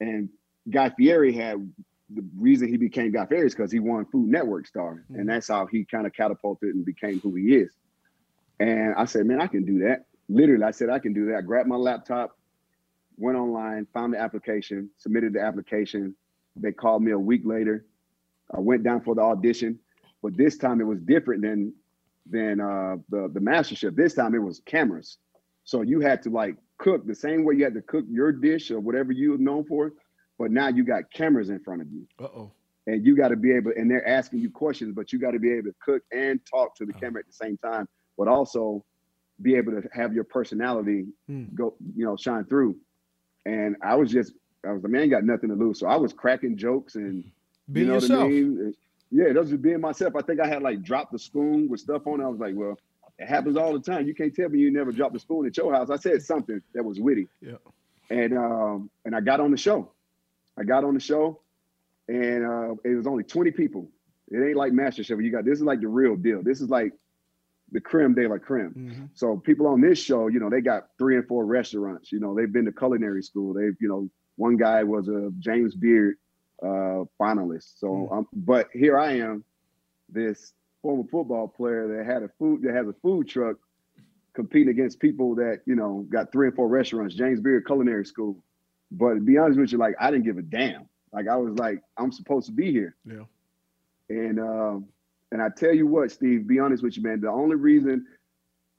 And 0.00 0.30
Guy 0.68 0.90
Fieri 0.90 1.32
had 1.32 1.70
the 2.08 2.24
reason 2.36 2.68
he 2.68 2.76
became 2.76 3.12
Guy 3.12 3.26
Fieri 3.26 3.46
is 3.46 3.54
because 3.54 3.70
he 3.70 3.78
won 3.78 4.06
Food 4.06 4.28
Network 4.28 4.66
star, 4.66 5.04
and 5.08 5.18
mm-hmm. 5.18 5.28
that's 5.28 5.48
how 5.48 5.66
he 5.66 5.84
kind 5.84 6.06
of 6.06 6.14
catapulted 6.14 6.74
and 6.74 6.84
became 6.84 7.20
who 7.20 7.34
he 7.34 7.56
is. 7.56 7.70
And 8.58 8.94
I 8.94 9.04
said, 9.04 9.26
man, 9.26 9.40
I 9.40 9.46
can 9.46 9.64
do 9.64 9.80
that. 9.80 10.06
Literally, 10.28 10.64
I 10.64 10.70
said 10.70 10.90
I 10.90 10.98
can 10.98 11.12
do 11.12 11.26
that. 11.26 11.36
I 11.36 11.40
grabbed 11.40 11.68
my 11.68 11.76
laptop, 11.76 12.36
went 13.20 13.36
online, 13.38 13.86
found 13.94 14.14
the 14.14 14.18
application, 14.18 14.90
submitted 14.96 15.34
the 15.34 15.40
application. 15.40 16.14
They 16.56 16.72
called 16.72 17.02
me 17.02 17.12
a 17.12 17.18
week 17.18 17.42
later. 17.44 17.84
I 18.52 18.58
went 18.60 18.82
down 18.82 19.02
for 19.02 19.14
the 19.14 19.20
audition, 19.22 19.78
but 20.22 20.36
this 20.36 20.56
time 20.56 20.80
it 20.80 20.84
was 20.84 21.00
different 21.00 21.42
than 21.42 21.72
than 22.28 22.60
uh, 22.60 22.96
the 23.10 23.30
the 23.32 23.40
MasterChef. 23.40 23.94
This 23.94 24.14
time 24.14 24.34
it 24.34 24.38
was 24.42 24.60
cameras, 24.66 25.18
so 25.64 25.82
you 25.82 26.00
had 26.00 26.22
to 26.24 26.30
like 26.30 26.56
cook 26.78 27.06
the 27.06 27.14
same 27.14 27.44
way 27.44 27.54
you 27.54 27.64
had 27.64 27.74
to 27.74 27.82
cook 27.82 28.04
your 28.10 28.32
dish 28.32 28.70
or 28.70 28.80
whatever 28.80 29.12
you 29.12 29.32
were 29.32 29.38
known 29.38 29.64
for, 29.64 29.92
but 30.38 30.50
now 30.50 30.68
you 30.68 30.82
got 30.84 31.10
cameras 31.12 31.50
in 31.50 31.60
front 31.60 31.82
of 31.82 31.88
you 31.92 32.06
Uh 32.18 32.24
oh. 32.24 32.50
and 32.86 33.04
you 33.06 33.14
got 33.16 33.28
to 33.28 33.36
be 33.36 33.52
able 33.52 33.72
and 33.76 33.90
they're 33.90 34.06
asking 34.08 34.38
you 34.40 34.50
questions 34.50 34.92
but 34.94 35.12
you 35.12 35.18
got 35.18 35.32
to 35.32 35.38
be 35.38 35.52
able 35.52 35.68
to 35.68 35.74
cook 35.84 36.02
and 36.12 36.40
talk 36.50 36.74
to 36.76 36.86
the 36.86 36.92
camera 36.94 37.20
at 37.20 37.26
the 37.26 37.32
same 37.44 37.58
time 37.58 37.86
but 38.16 38.28
also 38.28 38.82
be 39.42 39.54
able 39.56 39.72
to 39.72 39.82
have 39.92 40.14
your 40.14 40.24
personality 40.24 41.04
Hmm. 41.26 41.44
go 41.54 41.74
you 41.94 42.04
know 42.06 42.16
shine 42.16 42.44
through 42.46 42.76
and 43.46 43.76
i 43.82 43.94
was 43.94 44.10
just 44.10 44.32
i 44.66 44.72
was 44.72 44.82
the 44.82 44.88
man 44.88 45.08
got 45.08 45.24
nothing 45.24 45.48
to 45.48 45.54
lose 45.54 45.78
so 45.80 45.86
i 45.86 45.96
was 45.96 46.12
cracking 46.12 46.56
jokes 46.56 46.94
and 46.96 47.24
Be 47.72 47.80
you 47.80 47.86
know 47.86 47.94
yourself. 47.94 48.20
what 48.20 48.26
i 48.26 48.28
mean 48.30 48.74
yeah 49.10 49.32
that 49.32 49.40
was 49.40 49.50
just 49.50 49.62
being 49.62 49.80
myself 49.80 50.14
i 50.16 50.20
think 50.22 50.40
i 50.40 50.46
had 50.46 50.62
like 50.62 50.82
dropped 50.82 51.12
the 51.12 51.18
spoon 51.18 51.68
with 51.68 51.80
stuff 51.80 52.06
on 52.06 52.20
it 52.20 52.24
i 52.24 52.28
was 52.28 52.40
like 52.40 52.54
well 52.54 52.78
it 53.18 53.26
happens 53.28 53.56
all 53.56 53.72
the 53.72 53.80
time 53.80 54.06
you 54.06 54.14
can't 54.14 54.34
tell 54.34 54.48
me 54.48 54.58
you 54.58 54.70
never 54.70 54.92
dropped 54.92 55.12
the 55.14 55.20
spoon 55.20 55.46
at 55.46 55.56
your 55.56 55.72
house 55.72 55.90
i 55.90 55.96
said 55.96 56.22
something 56.22 56.60
that 56.74 56.84
was 56.84 57.00
witty 57.00 57.28
Yeah. 57.40 57.56
and 58.10 58.36
um 58.36 58.90
and 59.04 59.14
i 59.16 59.20
got 59.20 59.40
on 59.40 59.50
the 59.50 59.56
show 59.56 59.90
i 60.58 60.62
got 60.64 60.84
on 60.84 60.94
the 60.94 61.00
show 61.00 61.40
and 62.08 62.44
uh, 62.44 62.74
it 62.84 62.96
was 62.96 63.06
only 63.06 63.22
20 63.22 63.52
people. 63.52 63.88
It 64.32 64.44
ain't 64.44 64.56
like 64.56 64.72
Master 64.72 65.02
MasterChef. 65.02 65.22
You 65.24 65.30
got 65.30 65.44
this 65.44 65.58
is 65.58 65.64
like 65.64 65.80
the 65.80 65.86
real 65.88 66.16
deal. 66.16 66.42
This 66.42 66.60
is 66.60 66.68
like 66.68 66.92
the 67.72 67.80
creme 67.80 68.14
de 68.14 68.26
la 68.26 68.38
creme. 68.38 68.72
Mhm. 68.74 69.10
So 69.14 69.36
people 69.36 69.66
on 69.66 69.80
this 69.80 69.98
show, 69.98 70.28
you 70.28 70.40
know, 70.40 70.50
they 70.50 70.60
got 70.60 70.88
three 70.98 71.16
and 71.16 71.26
four 71.26 71.44
restaurants. 71.44 72.10
You 72.12 72.20
know, 72.20 72.34
they've 72.34 72.52
been 72.52 72.64
to 72.64 72.72
culinary 72.72 73.22
school. 73.22 73.52
They've, 73.54 73.76
you 73.80 73.88
know, 73.88 74.10
one 74.36 74.56
guy 74.56 74.82
was 74.84 75.08
a 75.08 75.30
James 75.38 75.74
Beard 75.74 76.16
uh, 76.62 77.04
finalist. 77.20 77.78
So, 77.78 78.08
um, 78.10 78.28
but 78.32 78.68
here 78.72 78.98
I 78.98 79.18
am, 79.18 79.44
this 80.08 80.52
former 80.82 81.04
football 81.10 81.46
player 81.48 81.86
that 81.96 82.06
had 82.06 82.22
a 82.22 82.28
food 82.38 82.62
that 82.62 82.74
has 82.74 82.88
a 82.88 82.94
food 83.02 83.28
truck 83.28 83.56
competing 84.32 84.70
against 84.70 85.00
people 85.00 85.34
that 85.34 85.60
you 85.66 85.74
know 85.74 86.06
got 86.08 86.32
three 86.32 86.46
and 86.48 86.56
four 86.56 86.68
restaurants. 86.68 87.14
James 87.14 87.40
Beard 87.40 87.66
Culinary 87.66 88.06
School. 88.06 88.42
But 88.90 89.14
to 89.14 89.20
be 89.20 89.38
honest 89.38 89.60
with 89.60 89.72
you, 89.72 89.78
like 89.78 89.94
I 90.00 90.10
didn't 90.10 90.24
give 90.24 90.38
a 90.38 90.42
damn. 90.42 90.88
Like 91.12 91.28
I 91.28 91.36
was 91.36 91.54
like, 91.58 91.82
I'm 91.96 92.12
supposed 92.12 92.46
to 92.46 92.52
be 92.52 92.72
here. 92.72 92.96
Yeah. 93.04 93.24
And 94.08 94.40
um, 94.40 94.86
and 95.32 95.40
I 95.40 95.48
tell 95.48 95.74
you 95.74 95.86
what, 95.86 96.10
Steve, 96.10 96.46
be 96.46 96.58
honest 96.58 96.82
with 96.82 96.96
you, 96.96 97.02
man. 97.02 97.20
The 97.20 97.30
only 97.30 97.56
reason, 97.56 98.06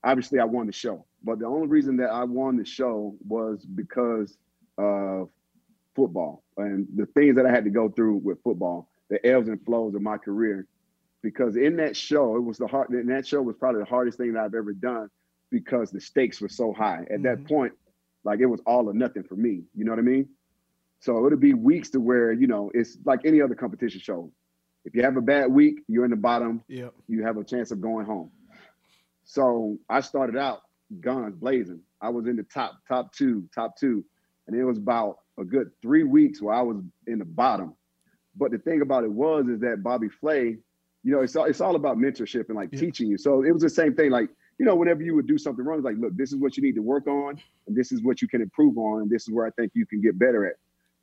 obviously, 0.03 0.39
I 0.39 0.45
won 0.45 0.67
the 0.67 0.73
show, 0.73 1.05
but 1.23 1.39
the 1.39 1.45
only 1.45 1.67
reason 1.67 1.97
that 1.97 2.09
I 2.09 2.23
won 2.23 2.57
the 2.57 2.65
show 2.65 3.15
was 3.25 3.65
because 3.65 4.37
of 4.77 5.29
football 5.95 6.43
and 6.57 6.87
the 6.95 7.05
things 7.07 7.35
that 7.35 7.45
I 7.45 7.51
had 7.51 7.63
to 7.65 7.69
go 7.69 7.89
through 7.89 8.17
with 8.17 8.41
football, 8.43 8.89
the 9.09 9.25
ebbs 9.25 9.47
and 9.47 9.63
flows 9.65 9.95
of 9.95 10.01
my 10.01 10.17
career. 10.17 10.67
Because 11.21 11.55
in 11.55 11.77
that 11.77 11.95
show, 11.95 12.35
it 12.35 12.41
was 12.41 12.57
the 12.57 12.65
hard. 12.65 12.89
In 12.89 13.07
that 13.07 13.27
show 13.27 13.41
was 13.43 13.55
probably 13.55 13.81
the 13.81 13.89
hardest 13.89 14.17
thing 14.17 14.33
that 14.33 14.43
I've 14.43 14.55
ever 14.55 14.73
done 14.73 15.07
because 15.51 15.91
the 15.91 16.01
stakes 16.01 16.41
were 16.41 16.49
so 16.49 16.73
high. 16.73 17.05
At 17.11 17.21
that 17.23 17.37
mm-hmm. 17.37 17.45
point, 17.45 17.73
like 18.23 18.39
it 18.39 18.47
was 18.47 18.61
all 18.65 18.89
or 18.89 18.93
nothing 18.93 19.23
for 19.23 19.35
me. 19.35 19.63
You 19.75 19.85
know 19.85 19.91
what 19.91 19.99
I 19.99 20.03
mean? 20.03 20.29
So 20.99 21.25
it'll 21.25 21.37
be 21.37 21.53
weeks 21.53 21.89
to 21.91 21.99
where 21.99 22.31
you 22.31 22.47
know 22.47 22.71
it's 22.73 22.97
like 23.05 23.21
any 23.23 23.39
other 23.39 23.55
competition 23.55 24.01
show. 24.01 24.31
If 24.85 24.95
you 24.95 25.03
have 25.03 25.17
a 25.17 25.21
bad 25.21 25.51
week, 25.51 25.81
you're 25.87 26.05
in 26.05 26.11
the 26.11 26.17
bottom. 26.17 26.63
Yeah. 26.67 26.89
You 27.07 27.23
have 27.23 27.37
a 27.37 27.43
chance 27.43 27.71
of 27.71 27.81
going 27.81 28.05
home. 28.05 28.31
So 29.23 29.77
I 29.89 30.01
started 30.01 30.37
out 30.37 30.61
guns 30.99 31.35
blazing. 31.35 31.81
I 32.01 32.09
was 32.09 32.25
in 32.27 32.35
the 32.35 32.43
top, 32.43 32.79
top 32.87 33.13
two, 33.13 33.47
top 33.53 33.77
two, 33.77 34.03
and 34.47 34.59
it 34.59 34.63
was 34.63 34.77
about 34.77 35.19
a 35.39 35.43
good 35.43 35.71
three 35.81 36.03
weeks 36.03 36.41
where 36.41 36.55
I 36.55 36.61
was 36.61 36.77
in 37.07 37.19
the 37.19 37.25
bottom. 37.25 37.75
But 38.35 38.51
the 38.51 38.57
thing 38.57 38.81
about 38.81 39.03
it 39.03 39.11
was 39.11 39.47
is 39.47 39.59
that 39.59 39.83
Bobby 39.83 40.09
Flay, 40.09 40.57
you 41.03 41.11
know, 41.11 41.21
it's 41.21 41.35
all 41.35 41.45
it's 41.45 41.61
all 41.61 41.75
about 41.75 41.97
mentorship 41.97 42.47
and 42.47 42.55
like 42.55 42.71
teaching 42.71 43.07
you. 43.07 43.17
So 43.17 43.43
it 43.43 43.51
was 43.51 43.61
the 43.61 43.69
same 43.69 43.93
thing. 43.93 44.11
Like 44.11 44.29
you 44.57 44.65
know, 44.65 44.75
whenever 44.75 45.01
you 45.01 45.15
would 45.15 45.27
do 45.27 45.37
something 45.37 45.65
wrong, 45.65 45.79
it's 45.79 45.85
like, 45.85 45.97
look, 45.97 46.15
this 46.15 46.31
is 46.31 46.39
what 46.39 46.55
you 46.55 46.63
need 46.63 46.75
to 46.75 46.81
work 46.81 47.07
on, 47.07 47.41
and 47.67 47.75
this 47.75 47.91
is 47.91 48.03
what 48.03 48.21
you 48.21 48.27
can 48.27 48.41
improve 48.41 48.77
on, 48.77 49.01
and 49.01 49.09
this 49.09 49.27
is 49.27 49.33
where 49.33 49.45
I 49.45 49.49
think 49.51 49.71
you 49.73 49.85
can 49.85 50.01
get 50.01 50.19
better 50.19 50.45
at. 50.45 50.55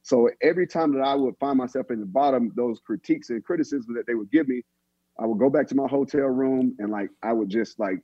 So 0.08 0.30
every 0.40 0.66
time 0.66 0.94
that 0.94 1.02
I 1.02 1.14
would 1.14 1.36
find 1.36 1.58
myself 1.58 1.90
in 1.90 2.00
the 2.00 2.06
bottom, 2.06 2.50
those 2.56 2.80
critiques 2.80 3.28
and 3.28 3.44
criticisms 3.44 3.94
that 3.94 4.06
they 4.06 4.14
would 4.14 4.30
give 4.30 4.48
me, 4.48 4.62
I 5.20 5.26
would 5.26 5.38
go 5.38 5.50
back 5.50 5.66
to 5.66 5.74
my 5.74 5.86
hotel 5.86 6.28
room 6.28 6.74
and 6.78 6.90
like 6.90 7.10
I 7.22 7.34
would 7.34 7.50
just 7.50 7.78
like, 7.78 7.98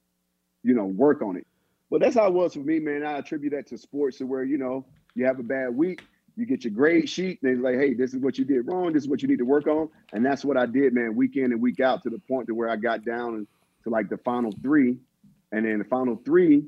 you 0.62 0.74
know, 0.74 0.84
work 0.84 1.22
on 1.22 1.38
it. 1.38 1.46
But 1.90 2.02
that's 2.02 2.14
how 2.14 2.26
it 2.26 2.34
was 2.34 2.52
for 2.52 2.58
me, 2.58 2.78
man. 2.78 3.06
I 3.06 3.16
attribute 3.16 3.54
that 3.54 3.66
to 3.68 3.78
sports 3.78 4.18
to 4.18 4.26
where, 4.26 4.44
you 4.44 4.58
know, 4.58 4.84
you 5.14 5.24
have 5.24 5.38
a 5.38 5.42
bad 5.42 5.74
week, 5.74 6.04
you 6.36 6.44
get 6.44 6.62
your 6.62 6.74
grade 6.74 7.08
sheet, 7.08 7.38
and 7.42 7.50
they're 7.64 7.72
like, 7.72 7.80
hey, 7.80 7.94
this 7.94 8.12
is 8.12 8.20
what 8.20 8.36
you 8.36 8.44
did 8.44 8.66
wrong, 8.66 8.92
this 8.92 9.04
is 9.04 9.08
what 9.08 9.22
you 9.22 9.28
need 9.28 9.38
to 9.38 9.46
work 9.46 9.66
on. 9.66 9.88
And 10.12 10.22
that's 10.22 10.44
what 10.44 10.58
I 10.58 10.66
did, 10.66 10.92
man, 10.92 11.16
week 11.16 11.38
in 11.38 11.52
and 11.52 11.62
week 11.62 11.80
out 11.80 12.02
to 12.02 12.10
the 12.10 12.18
point 12.18 12.48
to 12.48 12.54
where 12.54 12.68
I 12.68 12.76
got 12.76 13.06
down 13.06 13.46
to 13.84 13.88
like 13.88 14.10
the 14.10 14.18
final 14.18 14.52
three. 14.62 14.98
And 15.52 15.64
then 15.64 15.78
the 15.78 15.86
final 15.86 16.20
three, 16.22 16.64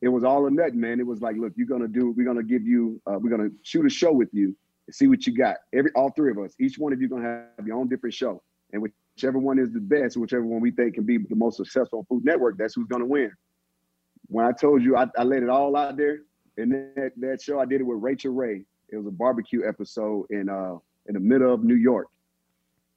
it 0.00 0.08
was 0.08 0.24
all 0.24 0.46
or 0.46 0.50
nothing, 0.50 0.80
man. 0.80 0.98
It 0.98 1.06
was 1.06 1.20
like, 1.20 1.36
look, 1.36 1.52
you're 1.56 1.66
gonna 1.66 1.88
do, 1.88 2.14
we're 2.16 2.24
gonna 2.24 2.42
give 2.42 2.66
you, 2.66 3.02
uh, 3.06 3.18
we're 3.20 3.36
gonna 3.36 3.50
shoot 3.64 3.84
a 3.84 3.90
show 3.90 4.12
with 4.12 4.30
you 4.32 4.56
see 4.90 5.06
what 5.08 5.26
you 5.26 5.36
got. 5.36 5.56
Every 5.74 5.90
all 5.94 6.10
three 6.10 6.30
of 6.30 6.38
us, 6.38 6.54
each 6.60 6.78
one 6.78 6.92
of 6.92 7.00
you 7.00 7.08
gonna 7.08 7.46
have 7.58 7.66
your 7.66 7.76
own 7.76 7.88
different 7.88 8.14
show. 8.14 8.42
And 8.72 8.82
whichever 8.82 9.38
one 9.38 9.58
is 9.58 9.72
the 9.72 9.80
best, 9.80 10.16
whichever 10.16 10.44
one 10.44 10.60
we 10.60 10.70
think 10.70 10.94
can 10.94 11.04
be 11.04 11.18
the 11.18 11.36
most 11.36 11.56
successful 11.56 12.00
on 12.00 12.04
Food 12.06 12.24
Network, 12.24 12.58
that's 12.58 12.74
who's 12.74 12.86
gonna 12.88 13.06
win. 13.06 13.32
When 14.26 14.44
I 14.44 14.52
told 14.52 14.82
you 14.82 14.96
I, 14.96 15.06
I 15.18 15.22
laid 15.24 15.42
it 15.42 15.48
all 15.48 15.76
out 15.76 15.96
there, 15.96 16.20
and 16.56 16.72
that, 16.72 17.12
that 17.16 17.40
show 17.42 17.58
I 17.60 17.64
did 17.64 17.80
it 17.80 17.84
with 17.84 17.98
Rachael 18.00 18.32
Ray. 18.32 18.64
It 18.90 18.96
was 18.96 19.06
a 19.06 19.10
barbecue 19.10 19.66
episode 19.66 20.26
in 20.30 20.48
uh 20.48 20.76
in 21.06 21.14
the 21.14 21.20
middle 21.20 21.52
of 21.52 21.64
New 21.64 21.76
York. 21.76 22.08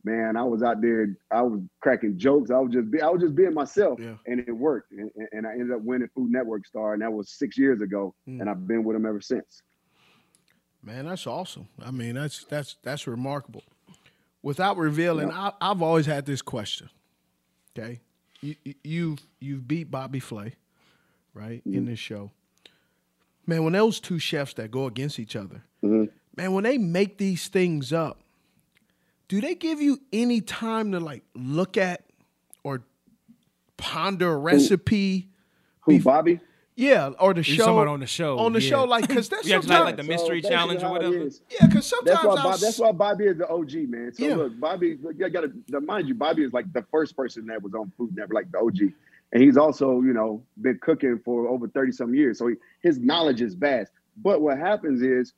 Man, 0.03 0.35
I 0.35 0.43
was 0.43 0.63
out 0.63 0.81
there. 0.81 1.15
I 1.29 1.43
was 1.43 1.61
cracking 1.79 2.17
jokes. 2.17 2.49
I 2.49 2.57
was 2.57 2.73
just 2.73 2.89
be, 2.89 3.01
I 3.01 3.07
was 3.09 3.21
just 3.21 3.35
being 3.35 3.53
myself, 3.53 3.99
Yeah. 3.99 4.15
and 4.25 4.39
it 4.39 4.51
worked. 4.51 4.91
And, 4.93 5.11
and 5.31 5.45
I 5.45 5.51
ended 5.51 5.71
up 5.71 5.81
winning 5.83 6.09
Food 6.15 6.31
Network 6.31 6.65
Star, 6.65 6.93
and 6.93 7.03
that 7.03 7.13
was 7.13 7.29
six 7.29 7.55
years 7.55 7.81
ago. 7.81 8.15
Mm. 8.27 8.41
And 8.41 8.49
I've 8.49 8.67
been 8.67 8.83
with 8.83 8.95
them 8.95 9.05
ever 9.05 9.21
since. 9.21 9.61
Man, 10.84 11.05
that's 11.05 11.27
awesome. 11.27 11.67
I 11.84 11.91
mean, 11.91 12.15
that's 12.15 12.43
that's 12.45 12.77
that's 12.82 13.07
remarkable. 13.07 13.63
Without 14.41 14.77
revealing, 14.77 15.32
I, 15.32 15.51
I've 15.61 15.82
always 15.82 16.07
had 16.07 16.25
this 16.25 16.41
question. 16.41 16.89
Okay, 17.77 17.99
you, 18.41 18.55
you- 18.63 18.75
you've 18.84 19.19
you've 19.39 19.67
beat 19.67 19.91
Bobby 19.91 20.19
Flay, 20.19 20.55
right, 21.34 21.61
in 21.65 21.71
mm-hmm. 21.71 21.86
this 21.86 21.99
show. 21.99 22.32
Man, 23.45 23.63
when 23.63 23.73
those 23.73 23.99
two 23.99 24.19
chefs 24.19 24.53
that 24.55 24.71
go 24.71 24.86
against 24.86 25.19
each 25.19 25.36
other, 25.36 25.63
mm-hmm. 25.84 26.05
man, 26.36 26.53
when 26.53 26.63
they 26.63 26.77
make 26.77 27.17
these 27.17 27.47
things 27.47 27.93
up, 27.93 28.21
do 29.27 29.41
they 29.41 29.55
give 29.55 29.82
you 29.82 30.01
any 30.11 30.41
time 30.41 30.91
to 30.93 30.99
like 30.99 31.23
look 31.36 31.77
at 31.77 32.03
or 32.63 32.84
ponder 33.77 34.34
a 34.34 34.38
recipe? 34.38 35.29
Who, 35.82 35.99
Bobby? 35.99 36.39
Yeah, 36.82 37.11
or 37.19 37.34
the 37.36 37.43
show 37.43 37.65
talking 37.65 37.88
on 37.89 37.99
the 37.99 38.07
show, 38.07 38.39
On 38.39 38.53
the 38.53 38.61
yeah. 38.61 38.69
show, 38.69 38.84
like 38.86 39.07
because 39.07 39.29
that's 39.29 39.47
Yeah, 39.47 39.59
sometimes 39.59 39.69
like- 39.69 39.86
like 39.86 39.97
the 39.97 40.03
mystery 40.03 40.39
oh, 40.39 40.41
So 40.41 40.49
challenge 40.49 40.84
or 40.84 40.89
whatever. 40.91 41.15
Yeah, 41.49 41.67
because 41.67 41.86
sometimes 41.86 42.21
That's 42.23 42.25
why, 42.25 42.43
Bob, 42.43 42.59
that's 42.59 42.79
why 42.79 42.91
Bobby 42.91 43.25
is 43.25 43.38
the 43.38 43.47
OG, 43.47 43.73
man. 43.88 44.11
So 44.13 44.25
Yeah. 44.25 44.36
look, 44.36 44.59
Bobby, 44.59 44.97
look, 45.01 45.13
you 45.17 45.29
gotta 45.29 45.51
mind 45.82 46.07
you, 46.07 46.15
Bobby 46.15 46.43
is 46.43 46.53
like 46.53 46.71
the 46.73 46.82
first 46.91 47.15
person 47.15 47.45
that 47.47 47.61
was 47.61 47.75
on 47.75 47.91
Food 47.97 48.15
Network, 48.15 48.34
like 48.34 48.51
the 48.51 48.57
OG, 48.59 48.93
and 49.32 49.43
he's 49.43 49.57
also, 49.57 50.01
you 50.01 50.13
know, 50.13 50.43
been 50.59 50.79
cooking 50.79 51.19
for 51.23 51.47
over 51.47 51.67
thirty 51.67 51.91
some 51.91 52.15
years. 52.15 52.39
So 52.39 52.47
he, 52.47 52.55
his 52.82 52.97
knowledge 52.99 53.41
is 53.41 53.53
vast. 53.53 53.91
But 54.17 54.41
what 54.41 54.57
happens 54.57 55.01
is, 55.03 55.34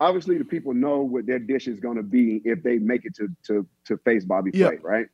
obviously 0.00 0.38
the 0.38 0.44
people 0.44 0.74
know 0.74 1.00
what 1.00 1.26
their 1.26 1.38
dish 1.40 1.66
is 1.66 1.80
going 1.80 1.96
to 1.96 2.02
be 2.04 2.40
if 2.44 2.62
they 2.62 2.78
make 2.78 3.04
it 3.04 3.14
to 3.16 3.28
to 3.48 3.66
to 3.86 3.96
face 3.98 4.24
Bobby 4.24 4.52
Yeah. 4.54 4.68
plate, 4.68 4.84
right? 4.84 5.06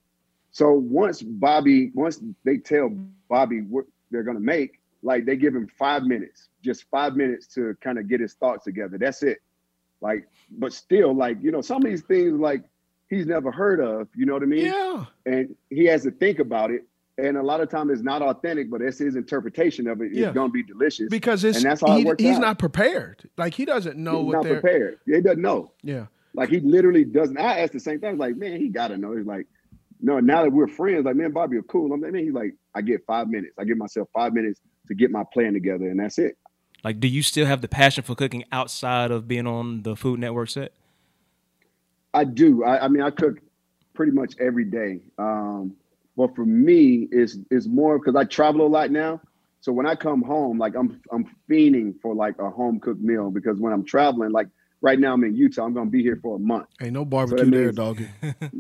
So 0.53 0.73
once 0.73 1.23
Bobby, 1.23 1.91
once 1.95 2.21
they 2.45 2.59
tell 2.59 2.91
Bobby 3.31 3.63
what 3.63 3.87
they're 4.11 4.25
going 4.25 4.37
to 4.37 4.43
make, 4.43 4.80
like 5.03 5.25
they 5.27 5.37
give 5.37 5.55
him 5.55 5.67
five 5.79 6.03
minutes, 6.05 6.49
just 6.63 6.85
five 6.91 7.17
minutes 7.17 7.47
to 7.55 7.77
kind 7.81 7.99
of 7.99 8.09
get 8.09 8.21
his 8.21 8.35
thoughts 8.35 8.65
together. 8.65 8.99
That's 8.99 9.23
it. 9.23 9.39
Like, 10.01 10.27
but 10.51 10.73
still, 10.73 11.15
like 11.15 11.39
you 11.43 11.51
know, 11.51 11.61
some 11.61 11.79
of 11.85 11.91
these 11.91 12.03
things 12.03 12.39
like 12.41 12.63
he's 13.09 13.27
never 13.27 13.51
heard 13.51 13.81
of. 13.81 14.09
You 14.17 14.27
know 14.27 14.35
what 14.35 14.43
I 14.43 14.47
mean? 14.47 14.67
Yeah. 14.67 15.05
And 15.27 15.55
he 15.69 15.85
has 15.87 16.03
to 16.05 16.11
think 16.11 16.39
about 16.39 16.71
it. 16.71 16.85
And 17.19 17.37
a 17.37 17.43
lot 17.43 17.61
of 17.61 17.69
times 17.69 17.91
it's 17.93 18.01
not 18.03 18.23
authentic, 18.23 18.71
but 18.71 18.81
it's 18.81 18.99
his 18.99 19.15
interpretation 19.15 19.87
of 19.89 20.01
it. 20.01 20.13
Yeah. 20.15 20.29
It's 20.29 20.35
going 20.35 20.49
to 20.49 20.53
be 20.53 20.63
delicious 20.63 21.09
Because 21.11 21.45
it's 21.45 21.59
and 21.59 21.67
that's 21.67 21.83
how 21.83 21.97
he- 21.97 22.01
it 22.03 22.07
works 22.07 22.23
he's 22.23 22.37
out. 22.37 22.41
not 22.41 22.59
prepared. 22.59 23.29
Like 23.37 23.53
he 23.53 23.67
doesn't 23.67 23.99
know 23.99 24.19
He's 24.19 24.27
what 24.27 24.33
not 24.33 24.45
they're 24.45 24.61
prepared. 24.61 25.01
He 25.05 25.21
doesn't 25.21 25.43
know. 25.43 25.73
Yeah. 25.83 26.07
Like 26.33 26.49
he 26.49 26.61
literally 26.61 27.05
doesn't. 27.05 27.37
I 27.37 27.59
asked 27.61 27.75
the 27.75 27.81
same 27.81 28.01
thing. 28.01 28.09
I 28.09 28.13
was 28.13 28.21
like, 28.21 28.37
man, 28.37 28.59
he 28.59 28.69
gotta 28.69 28.97
know. 28.97 29.15
He's 29.15 29.27
like, 29.27 29.47
no. 30.01 30.19
Now 30.21 30.45
that 30.45 30.51
we're 30.53 30.69
friends, 30.69 31.05
like, 31.05 31.17
man, 31.17 31.33
Bobby, 31.33 31.59
are 31.59 31.63
cool. 31.63 31.93
I'm 31.93 32.01
like, 32.01 32.13
man, 32.13 32.25
he's 32.25 32.33
like, 32.33 32.55
I 32.75 32.81
get 32.81 33.05
five 33.05 33.29
minutes. 33.29 33.53
I 33.59 33.65
give 33.65 33.77
myself 33.77 34.09
five 34.15 34.33
minutes 34.33 34.61
to 34.91 34.95
get 34.95 35.11
my 35.11 35.25
plan 35.33 35.55
together, 35.55 35.89
and 35.89 35.99
that's 35.99 36.19
it. 36.19 36.37
Like, 36.85 37.01
do 37.01 37.09
you 37.09 37.23
still 37.23 37.47
have 37.47 37.63
the 37.63 37.69
passion 37.69 38.05
for 38.05 38.15
cooking 38.15 38.45
outside 38.53 39.11
of 39.11 39.27
being 39.27 39.47
on 39.47 39.83
the 39.83 39.97
Food 39.97 40.21
Network 40.21 40.51
set? 40.51 40.73
I 42.13 42.25
do. 42.25 42.65
I, 42.65 42.85
I 42.85 42.89
mean, 42.89 43.03
I 43.03 43.11
cook 43.11 43.39
pretty 43.95 44.13
much 44.13 44.35
every 44.41 44.65
day. 44.65 45.01
Um, 45.19 45.75
but 46.17 46.35
for 46.35 46.45
me, 46.45 47.09
it's 47.11 47.39
it's 47.51 47.67
more 47.67 47.99
because 47.99 48.17
I 48.17 48.25
travel 48.25 48.67
a 48.67 48.69
lot 48.69 48.91
now. 48.91 49.21
So 49.61 49.73
when 49.73 49.87
I 49.87 49.95
come 49.95 50.23
home, 50.23 50.59
like 50.59 50.75
I'm 50.75 51.01
I'm 51.13 51.25
fiending 51.49 51.95
for 52.01 52.15
like 52.15 52.39
a 52.39 52.51
home 52.51 52.81
cooked 52.81 53.01
meal 53.01 53.31
because 53.31 53.59
when 53.59 53.73
I'm 53.73 53.85
traveling, 53.85 54.33
like 54.33 54.49
right 54.81 54.99
now 54.99 55.13
I'm 55.13 55.23
in 55.25 55.37
Utah, 55.37 55.65
I'm 55.67 55.75
gonna 55.75 55.91
be 55.91 56.03
here 56.03 56.19
for 56.23 56.37
a 56.37 56.39
month. 56.39 56.67
Ain't 56.81 56.95
no 56.95 57.01
So 57.03 57.05
barbecue 57.05 57.51
there, 57.51 57.65
means- 57.65 57.77
doggy. 57.77 58.09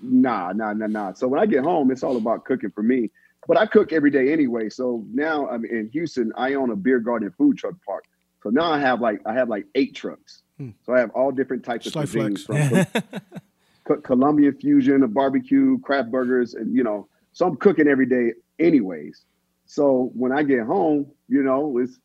Nah, 0.00 0.52
nah, 0.52 0.72
nah, 0.74 0.86
nah. 0.86 1.12
So 1.12 1.26
when 1.26 1.40
I 1.40 1.46
get 1.46 1.64
home, 1.64 1.90
it's 1.90 2.02
all 2.04 2.16
about 2.16 2.44
cooking 2.44 2.70
for 2.70 2.82
me. 2.82 3.10
But 3.46 3.56
I 3.56 3.66
cook 3.66 3.92
every 3.92 4.10
day 4.10 4.32
anyway. 4.32 4.68
So 4.68 5.04
now 5.12 5.48
I'm 5.48 5.64
in 5.64 5.88
Houston. 5.92 6.32
I 6.36 6.54
own 6.54 6.70
a 6.70 6.76
beer 6.76 6.98
garden 6.98 7.30
food 7.30 7.56
truck 7.58 7.74
park. 7.86 8.04
So 8.42 8.50
now 8.50 8.70
I 8.70 8.78
have 8.78 9.00
like 9.00 9.20
I 9.26 9.34
have 9.34 9.48
like 9.48 9.66
eight 9.74 9.94
trucks. 9.94 10.42
Hmm. 10.58 10.70
So 10.84 10.94
I 10.94 11.00
have 11.00 11.10
all 11.10 11.30
different 11.30 11.64
types 11.64 11.86
of 11.86 11.92
Slight 11.92 12.08
cuisines 12.08 12.44
from 12.44 13.42
Co- 13.84 14.00
Colombian 14.02 14.54
fusion, 14.54 15.02
a 15.02 15.08
barbecue, 15.08 15.78
craft 15.80 16.10
burgers, 16.10 16.54
and 16.54 16.74
you 16.74 16.84
know. 16.84 17.08
So 17.32 17.46
I'm 17.46 17.56
cooking 17.56 17.88
every 17.88 18.06
day 18.06 18.32
anyways. 18.58 19.24
So 19.66 20.10
when 20.14 20.32
I 20.32 20.42
get 20.42 20.62
home, 20.64 21.06
you 21.28 21.42
know, 21.42 21.78
it's 21.78 21.98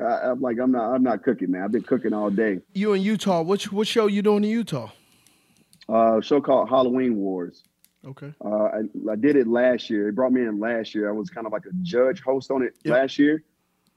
I, 0.00 0.30
I'm 0.30 0.40
like 0.40 0.58
I'm 0.58 0.72
not 0.72 0.94
I'm 0.94 1.02
not 1.02 1.22
cooking, 1.22 1.50
man. 1.50 1.62
I've 1.62 1.72
been 1.72 1.82
cooking 1.82 2.12
all 2.12 2.30
day. 2.30 2.60
You 2.72 2.92
in 2.92 3.02
Utah? 3.02 3.42
Which 3.42 3.72
what 3.72 3.86
show 3.86 4.06
you 4.06 4.22
doing 4.22 4.44
in 4.44 4.50
Utah? 4.50 4.90
Uh, 5.88 6.18
a 6.18 6.22
show 6.22 6.40
called 6.40 6.68
Halloween 6.68 7.16
Wars. 7.16 7.64
Okay. 8.06 8.32
Uh, 8.44 8.48
I, 8.64 8.80
I 9.10 9.16
did 9.16 9.36
it 9.36 9.46
last 9.46 9.90
year. 9.90 10.06
They 10.06 10.10
brought 10.10 10.32
me 10.32 10.40
in 10.42 10.58
last 10.58 10.94
year. 10.94 11.08
I 11.08 11.12
was 11.12 11.28
kind 11.30 11.46
of 11.46 11.52
like 11.52 11.66
a 11.66 11.72
judge 11.82 12.22
host 12.22 12.50
on 12.50 12.62
it 12.62 12.74
Yep. 12.84 12.92
last 12.94 13.18
year, 13.18 13.42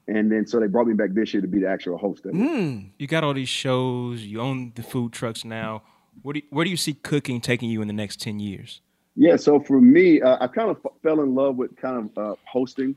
and 0.08 0.30
then 0.30 0.46
so 0.46 0.60
they 0.60 0.66
brought 0.66 0.86
me 0.86 0.94
back 0.94 1.12
this 1.14 1.32
year 1.32 1.40
to 1.40 1.48
be 1.48 1.60
the 1.60 1.68
actual 1.68 1.96
host 1.96 2.26
of 2.26 2.34
it. 2.34 2.36
Mm. 2.36 2.90
You 2.98 3.06
got 3.06 3.24
all 3.24 3.32
these 3.34 3.48
shows. 3.48 4.22
You 4.22 4.40
own 4.40 4.72
the 4.74 4.82
food 4.82 5.12
trucks 5.12 5.44
now. 5.44 5.82
Where 6.22 6.34
do 6.34 6.40
you, 6.40 6.46
where 6.50 6.64
do 6.64 6.70
you 6.70 6.76
see 6.76 6.94
cooking 6.94 7.40
taking 7.40 7.70
you 7.70 7.80
in 7.80 7.88
the 7.88 7.94
next 7.94 8.20
ten 8.20 8.38
years? 8.40 8.80
Yeah. 9.16 9.36
So 9.36 9.58
for 9.60 9.80
me, 9.80 10.20
uh, 10.20 10.36
I 10.40 10.48
kind 10.48 10.70
of 10.70 10.76
f- 10.84 10.92
fell 11.02 11.20
in 11.22 11.34
love 11.34 11.56
with 11.56 11.74
kind 11.76 12.10
of 12.10 12.18
uh, 12.18 12.34
hosting. 12.44 12.96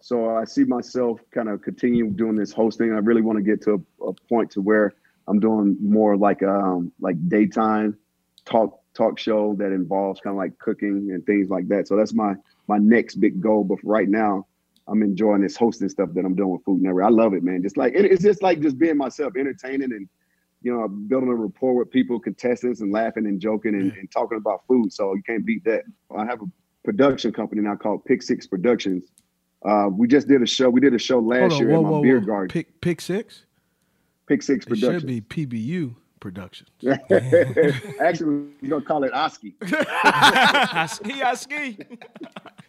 So 0.00 0.36
I 0.36 0.44
see 0.44 0.62
myself 0.64 1.20
kind 1.32 1.48
of 1.48 1.62
continue 1.62 2.08
doing 2.10 2.36
this 2.36 2.52
hosting. 2.52 2.92
I 2.92 2.98
really 2.98 3.22
want 3.22 3.38
to 3.38 3.42
get 3.42 3.62
to 3.62 3.84
a, 4.00 4.04
a 4.08 4.12
point 4.28 4.52
to 4.52 4.60
where 4.60 4.94
I'm 5.26 5.40
doing 5.40 5.76
more 5.80 6.16
like 6.16 6.42
um 6.44 6.92
like 7.00 7.16
daytime 7.28 7.96
talk 8.44 8.78
talk 8.96 9.18
show 9.18 9.54
that 9.58 9.72
involves 9.72 10.20
kind 10.20 10.32
of 10.34 10.38
like 10.38 10.58
cooking 10.58 11.10
and 11.12 11.24
things 11.26 11.50
like 11.50 11.68
that. 11.68 11.86
So 11.88 11.96
that's 11.96 12.14
my 12.14 12.34
my 12.68 12.78
next 12.78 13.16
big 13.16 13.40
goal. 13.40 13.64
But 13.64 13.78
right 13.84 14.08
now, 14.08 14.46
I'm 14.88 15.02
enjoying 15.02 15.42
this 15.42 15.56
hosting 15.56 15.88
stuff 15.88 16.10
that 16.14 16.24
I'm 16.24 16.34
doing 16.34 16.50
with 16.50 16.64
Food 16.64 16.82
Network. 16.82 17.04
I 17.04 17.08
love 17.10 17.34
it, 17.34 17.42
man. 17.42 17.62
Just 17.62 17.76
like 17.76 17.94
it- 17.94 18.10
it's 18.10 18.22
just 18.22 18.42
like 18.42 18.60
just 18.60 18.78
being 18.78 18.96
myself, 18.96 19.34
entertaining 19.36 19.92
and 19.92 20.08
you 20.62 20.72
know 20.72 20.88
building 20.88 21.28
a 21.28 21.34
rapport 21.34 21.74
with 21.74 21.90
people, 21.90 22.18
contestants, 22.18 22.80
and 22.80 22.90
laughing 22.92 23.26
and 23.26 23.40
joking 23.40 23.74
and, 23.74 23.92
and 23.92 24.10
talking 24.10 24.38
about 24.38 24.62
food. 24.66 24.92
So 24.92 25.14
you 25.14 25.22
can't 25.22 25.44
beat 25.44 25.64
that. 25.64 25.82
I 26.16 26.24
have 26.24 26.40
a 26.42 26.46
production 26.84 27.32
company 27.32 27.62
now 27.62 27.76
called 27.76 28.04
Pick 28.04 28.22
Six 28.22 28.46
Productions. 28.46 29.04
Uh, 29.64 29.88
we 29.92 30.06
just 30.06 30.28
did 30.28 30.42
a 30.42 30.46
show. 30.46 30.70
We 30.70 30.80
did 30.80 30.94
a 30.94 30.98
show 30.98 31.18
last 31.18 31.54
on, 31.54 31.58
year 31.58 31.70
whoa, 31.70 31.78
at 31.78 31.82
my 31.82 31.90
whoa, 31.90 32.02
beer 32.02 32.20
whoa. 32.20 32.26
garden. 32.26 32.48
Pick 32.48 32.80
pick 32.80 33.00
six. 33.00 33.44
Pick 34.26 34.42
Six 34.42 34.64
It 34.64 34.68
Productions. 34.68 35.02
should 35.02 35.28
be 35.28 35.46
PBU 35.46 35.94
Productions. 36.20 36.70
Actually, 38.00 38.46
we're 38.62 38.68
gonna 38.68 38.84
call 38.84 39.04
it 39.04 39.12
Oski. 39.14 39.54
Oski, 39.62 41.10
ski, 41.12 41.22
I 41.22 41.34
ski. 41.34 41.78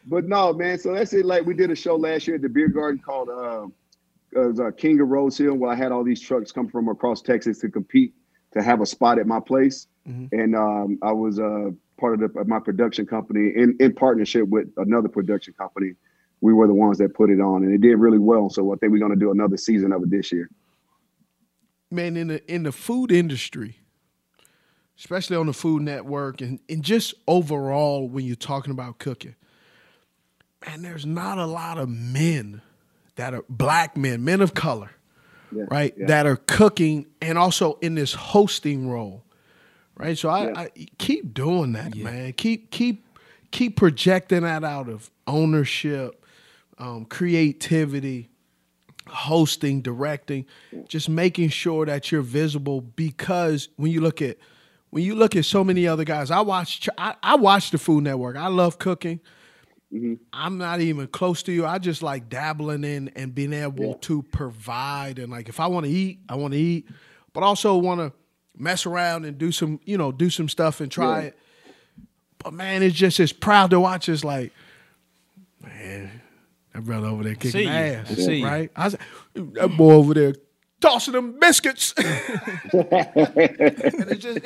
But 0.05 0.25
no, 0.25 0.53
man. 0.53 0.77
So 0.77 0.93
that's 0.93 1.13
it. 1.13 1.25
Like 1.25 1.45
we 1.45 1.53
did 1.53 1.71
a 1.71 1.75
show 1.75 1.95
last 1.95 2.27
year 2.27 2.35
at 2.35 2.41
the 2.41 2.49
beer 2.49 2.67
garden 2.67 3.01
called 3.03 3.29
uh, 3.29 3.67
was, 4.33 4.59
uh, 4.59 4.71
King 4.71 4.99
of 5.01 5.07
Rose 5.09 5.37
Hill, 5.37 5.55
where 5.55 5.71
I 5.71 5.75
had 5.75 5.91
all 5.91 6.03
these 6.03 6.21
trucks 6.21 6.51
come 6.51 6.67
from 6.67 6.89
across 6.89 7.21
Texas 7.21 7.59
to 7.59 7.69
compete 7.69 8.13
to 8.53 8.61
have 8.61 8.81
a 8.81 8.85
spot 8.85 9.19
at 9.19 9.27
my 9.27 9.39
place, 9.39 9.87
Mhm. 10.07 10.29
and 10.31 10.55
um, 10.55 10.97
I 11.01 11.11
was 11.11 11.39
uh, 11.39 11.71
part 11.99 12.21
of 12.21 12.33
the, 12.33 12.43
my 12.45 12.59
production 12.59 13.05
company 13.05 13.51
in 13.55 13.75
in 13.79 13.93
partnership 13.93 14.47
with 14.49 14.67
another 14.77 15.09
production 15.09 15.53
company. 15.57 15.93
We 16.41 16.53
were 16.53 16.67
the 16.67 16.73
ones 16.73 16.97
that 16.99 17.13
put 17.15 17.29
it 17.29 17.39
on, 17.41 17.63
and 17.63 17.73
it 17.73 17.81
did 17.81 17.95
really 17.95 18.19
well. 18.19 18.49
So 18.49 18.73
I 18.73 18.75
think 18.77 18.91
we're 18.91 18.99
gonna 18.99 19.15
do 19.15 19.31
another 19.31 19.57
season 19.57 19.91
of 19.91 20.03
it 20.03 20.09
this 20.09 20.31
year. 20.31 20.49
Man 21.91 22.17
in 22.17 22.27
the 22.27 22.51
in 22.53 22.63
the 22.63 22.71
food 22.71 23.11
industry 23.11 23.79
especially 24.99 25.37
on 25.37 25.45
the 25.45 25.53
food 25.53 25.81
network 25.83 26.41
and, 26.41 26.59
and 26.69 26.83
just 26.83 27.13
overall 27.27 28.07
when 28.09 28.25
you're 28.25 28.35
talking 28.35 28.71
about 28.71 28.97
cooking 28.99 29.35
man 30.65 30.81
there's 30.81 31.05
not 31.05 31.37
a 31.37 31.45
lot 31.45 31.77
of 31.77 31.87
men 31.89 32.61
that 33.15 33.33
are 33.33 33.43
black 33.49 33.95
men 33.95 34.23
men 34.23 34.41
of 34.41 34.53
color 34.53 34.91
Yeah, 35.51 35.63
right 35.69 35.93
yeah. 35.97 36.07
that 36.07 36.25
are 36.25 36.35
cooking 36.35 37.05
and 37.21 37.37
also 37.37 37.77
in 37.81 37.95
this 37.95 38.13
hosting 38.13 38.89
role 38.89 39.23
right 39.95 40.17
so 40.17 40.29
i, 40.29 40.47
Yeah. 40.47 40.59
I 40.59 40.69
keep 40.97 41.33
doing 41.33 41.73
that 41.73 41.95
man 41.95 42.33
keep 42.33 42.71
keep 42.71 43.05
keep 43.51 43.77
projecting 43.77 44.41
that 44.41 44.63
out 44.63 44.89
of 44.89 45.09
ownership 45.25 46.25
um, 46.79 47.05
creativity 47.05 48.29
hosting, 49.09 49.81
directing, 49.81 50.45
just 50.87 51.09
making 51.09 51.49
sure 51.49 51.85
that 51.85 52.11
you're 52.11 52.21
visible 52.21 52.81
because 52.81 53.69
when 53.77 53.91
you 53.91 54.01
look 54.01 54.21
at 54.21 54.37
when 54.89 55.03
you 55.03 55.15
look 55.15 55.35
at 55.35 55.43
so 55.45 55.63
many 55.63 55.85
other 55.87 56.03
guys, 56.05 56.31
I 56.31 56.39
watch 56.41 56.87
I, 56.97 57.15
I 57.21 57.35
watch 57.35 57.71
the 57.71 57.77
Food 57.77 58.03
Network. 58.05 58.35
I 58.37 58.47
love 58.47 58.77
cooking. 58.79 59.19
Mm-hmm. 59.93 60.15
I'm 60.33 60.57
not 60.57 60.81
even 60.81 61.07
close 61.07 61.43
to 61.43 61.51
you. 61.51 61.65
I 61.65 61.77
just 61.77 62.03
like 62.03 62.29
dabbling 62.29 62.83
in 62.83 63.09
and 63.15 63.33
being 63.33 63.53
able 63.53 63.93
to 63.95 64.21
provide 64.23 65.19
and 65.19 65.31
like 65.31 65.49
if 65.49 65.59
I 65.59 65.67
want 65.67 65.85
to 65.85 65.91
eat, 65.91 66.19
I 66.27 66.35
want 66.35 66.53
to 66.53 66.59
eat, 66.59 66.87
but 67.33 67.43
also 67.43 67.77
want 67.77 67.99
to 68.01 68.11
mess 68.57 68.85
around 68.85 69.25
and 69.25 69.37
do 69.37 69.51
some, 69.51 69.79
you 69.85 69.97
know, 69.97 70.11
do 70.11 70.29
some 70.29 70.49
stuff 70.49 70.81
and 70.81 70.91
try 70.91 71.19
Yeah. 71.21 71.25
it. 71.27 71.37
But 72.43 72.53
man, 72.53 72.83
it's 72.83 72.95
just 72.95 73.19
it's 73.19 73.33
proud 73.33 73.69
to 73.71 73.79
watch. 73.79 74.09
It's 74.09 74.23
like, 74.23 74.51
man, 75.61 76.16
that 76.77 76.85
brother 76.85 77.07
over 77.07 77.23
there 77.23 77.33
kicking 77.33 77.51
see 77.51 77.67
ass, 77.67 78.09
see 78.09 78.43
right? 78.43 78.71
I 78.75 78.89
said, 78.89 78.99
that 79.33 79.75
boy 79.75 79.93
over 79.93 80.13
there 80.13 80.35
tossing 80.79 81.13
them 81.13 81.39
biscuits. 81.39 81.95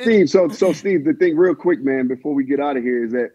Steve, 0.02 0.30
so 0.30 0.48
so 0.48 0.72
Steve, 0.72 1.04
the 1.04 1.14
thing 1.18 1.36
real 1.36 1.54
quick, 1.54 1.82
man, 1.82 2.08
before 2.08 2.34
we 2.34 2.44
get 2.44 2.58
out 2.58 2.78
of 2.78 2.82
here 2.82 3.04
is 3.04 3.12
that 3.12 3.32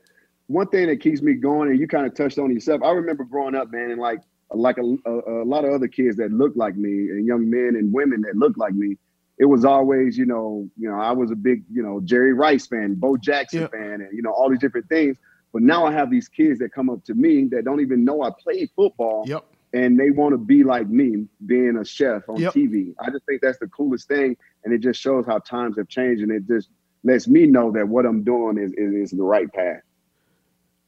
one 0.48 0.68
thing 0.70 0.88
that 0.88 1.00
keeps 1.00 1.22
me 1.22 1.36
going, 1.36 1.70
and 1.70 1.80
you 1.80 1.88
kind 1.88 2.08
of 2.08 2.16
touched 2.16 2.40
on 2.40 2.50
it 2.50 2.56
yourself. 2.56 2.82
I 2.82 2.90
remember 2.92 3.24
growing 3.24 3.54
up, 3.54 3.72
man, 3.72 3.92
and 3.92 4.02
like 4.02 4.20
like 4.52 4.78
a, 4.78 4.96
a, 5.06 5.44
a 5.44 5.46
lot 5.46 5.64
of 5.64 5.74
other 5.74 5.88
kids 5.88 6.18
that 6.18 6.32
look 6.32 6.54
like 6.56 6.76
me, 6.76 6.90
and 6.90 7.26
young 7.26 7.50
men 7.50 7.76
and 7.76 7.94
women 7.94 8.22
that 8.22 8.36
look 8.36 8.58
like 8.58 8.74
me. 8.74 8.98
It 9.40 9.46
was 9.46 9.66
always, 9.66 10.18
you 10.18 10.26
know, 10.26 10.68
you 10.76 10.90
know, 10.90 11.00
I 11.00 11.12
was 11.12 11.30
a 11.30 11.36
big, 11.36 11.64
you 11.72 11.84
know, 11.84 12.02
Jerry 12.04 12.34
Rice 12.34 12.66
fan, 12.66 12.96
Bo 12.96 13.18
Jackson 13.18 13.62
Yep. 13.62 13.72
fan, 13.72 14.02
and 14.02 14.10
you 14.12 14.24
know, 14.24 14.32
all 14.32 14.50
these 14.50 14.60
different 14.60 14.90
things. 14.90 15.18
But 15.58 15.64
now 15.64 15.88
I 15.88 15.92
have 15.92 16.12
these 16.12 16.30
kids 16.30 16.60
that 16.60 16.72
come 16.72 16.88
up 16.88 17.04
to 17.06 17.16
me 17.16 17.46
that 17.46 17.66
don't 17.66 17.82
even 17.82 18.06
know 18.06 18.22
I 18.22 18.30
played 18.30 18.70
football 18.76 19.24
yep. 19.26 19.44
and 19.74 20.00
they 20.00 20.12
want 20.12 20.34
to 20.34 20.38
be 20.38 20.64
like 20.64 20.88
me, 20.88 21.26
being 21.48 21.78
a 21.78 21.84
chef 21.84 22.30
on 22.30 22.40
Yep. 22.40 22.54
TV. 22.54 22.94
I 23.00 23.10
just 23.10 23.26
think 23.26 23.42
that's 23.42 23.58
the 23.58 23.66
coolest 23.66 24.08
thing, 24.08 24.38
and 24.64 24.72
it 24.72 24.82
just 24.82 25.02
shows 25.02 25.26
how 25.26 25.40
times 25.40 25.76
have 25.80 25.88
changed, 25.88 26.22
and 26.22 26.32
it 26.32 26.46
just 26.48 26.70
lets 27.04 27.28
me 27.28 27.48
know 27.48 27.72
that 27.72 27.88
what 27.88 28.06
I'm 28.06 28.24
doing 28.24 28.60
is 28.60 28.72
is, 28.74 28.94
is 28.94 29.18
the 29.18 29.24
right 29.24 29.52
path. 29.52 29.82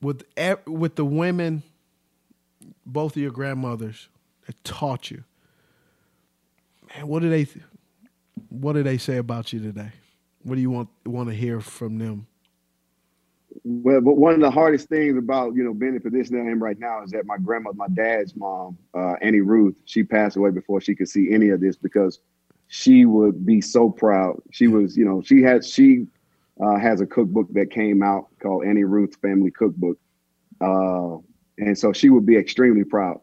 with 0.03 0.23
with 0.67 0.97
the 0.97 1.05
women, 1.05 1.63
both 2.85 3.15
of 3.15 3.23
your 3.23 3.31
grandmothers 3.31 4.07
that 4.45 4.63
taught 4.63 5.09
you. 5.09 5.23
Man, 6.95 7.07
what 7.07 7.23
do 7.23 7.29
they 7.31 7.47
what 8.49 8.73
do 8.73 8.83
they 8.83 8.99
say 8.99 9.17
about 9.17 9.51
you 9.51 9.59
today? 9.59 9.93
What 10.43 10.53
do 10.53 10.61
you 10.61 10.69
want 10.69 10.89
want 11.07 11.29
to 11.29 11.35
hear 11.35 11.59
from 11.59 11.97
them? 11.97 12.27
Well, 13.63 14.01
but 14.01 14.17
one 14.17 14.33
of 14.33 14.39
the 14.39 14.51
hardest 14.51 14.89
things 14.89 15.17
about 15.17 15.55
you 15.55 15.63
know 15.63 15.73
being 15.73 15.95
in 15.95 16.01
the 16.01 16.09
position 16.09 16.35
that 16.35 16.43
I 16.43 16.51
am 16.51 16.61
right 16.61 16.79
now 16.79 17.03
is 17.03 17.11
that 17.11 17.25
my 17.25 17.37
grandmother, 17.37 17.75
my 17.75 17.87
dad's 17.89 18.35
mom, 18.35 18.77
uh, 18.93 19.15
Annie 19.21 19.41
Ruth, 19.41 19.75
she 19.85 20.03
passed 20.03 20.37
away 20.37 20.51
before 20.51 20.81
she 20.81 20.95
could 20.95 21.09
see 21.09 21.31
any 21.31 21.49
of 21.49 21.59
this 21.59 21.75
because 21.75 22.19
she 22.67 23.05
would 23.05 23.45
be 23.45 23.61
so 23.61 23.89
proud. 23.89 24.41
She 24.51 24.67
was, 24.67 24.95
you 24.95 25.03
know, 25.03 25.21
she 25.21 25.41
had 25.41 25.65
she 25.65 26.07
uh, 26.63 26.77
has 26.77 27.01
a 27.01 27.05
cookbook 27.05 27.51
that 27.53 27.71
came 27.71 28.03
out 28.03 28.27
called 28.41 28.65
Annie 28.65 28.83
Ruth's 28.83 29.17
Family 29.17 29.51
Cookbook, 29.51 29.97
uh, 30.61 31.17
and 31.57 31.77
so 31.77 31.91
she 31.91 32.09
would 32.09 32.25
be 32.25 32.37
extremely 32.37 32.83
proud. 32.83 33.19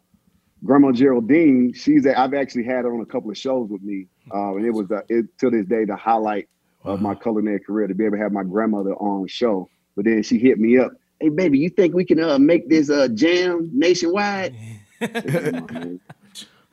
Grandma 0.64 0.90
Geraldine, 0.90 1.72
she's 1.74 2.06
a, 2.06 2.18
I've 2.18 2.34
actually 2.34 2.64
had 2.64 2.84
her 2.84 2.94
on 2.94 3.00
a 3.00 3.06
couple 3.06 3.30
of 3.30 3.38
shows 3.38 3.68
with 3.70 3.82
me, 3.82 4.08
uh, 4.34 4.56
and 4.56 4.66
it 4.66 4.70
was 4.70 4.88
the, 4.88 5.04
it, 5.08 5.26
to 5.38 5.50
this 5.50 5.66
day 5.66 5.84
the 5.84 5.96
highlight 5.96 6.48
of 6.84 7.00
my 7.00 7.14
culinary 7.14 7.60
career 7.60 7.86
to 7.86 7.94
be 7.94 8.04
able 8.04 8.16
to 8.16 8.22
have 8.22 8.32
my 8.32 8.44
grandmother 8.44 8.94
on 8.94 9.26
show. 9.26 9.68
But 9.96 10.04
then 10.04 10.22
she 10.22 10.38
hit 10.38 10.60
me 10.60 10.78
up, 10.78 10.92
"Hey 11.20 11.30
baby, 11.30 11.58
you 11.58 11.70
think 11.70 11.94
we 11.94 12.04
can 12.04 12.20
uh, 12.20 12.38
make 12.38 12.68
this 12.68 12.90
uh, 12.90 13.08
jam 13.08 13.70
nationwide?" 13.72 14.54
you 15.00 16.00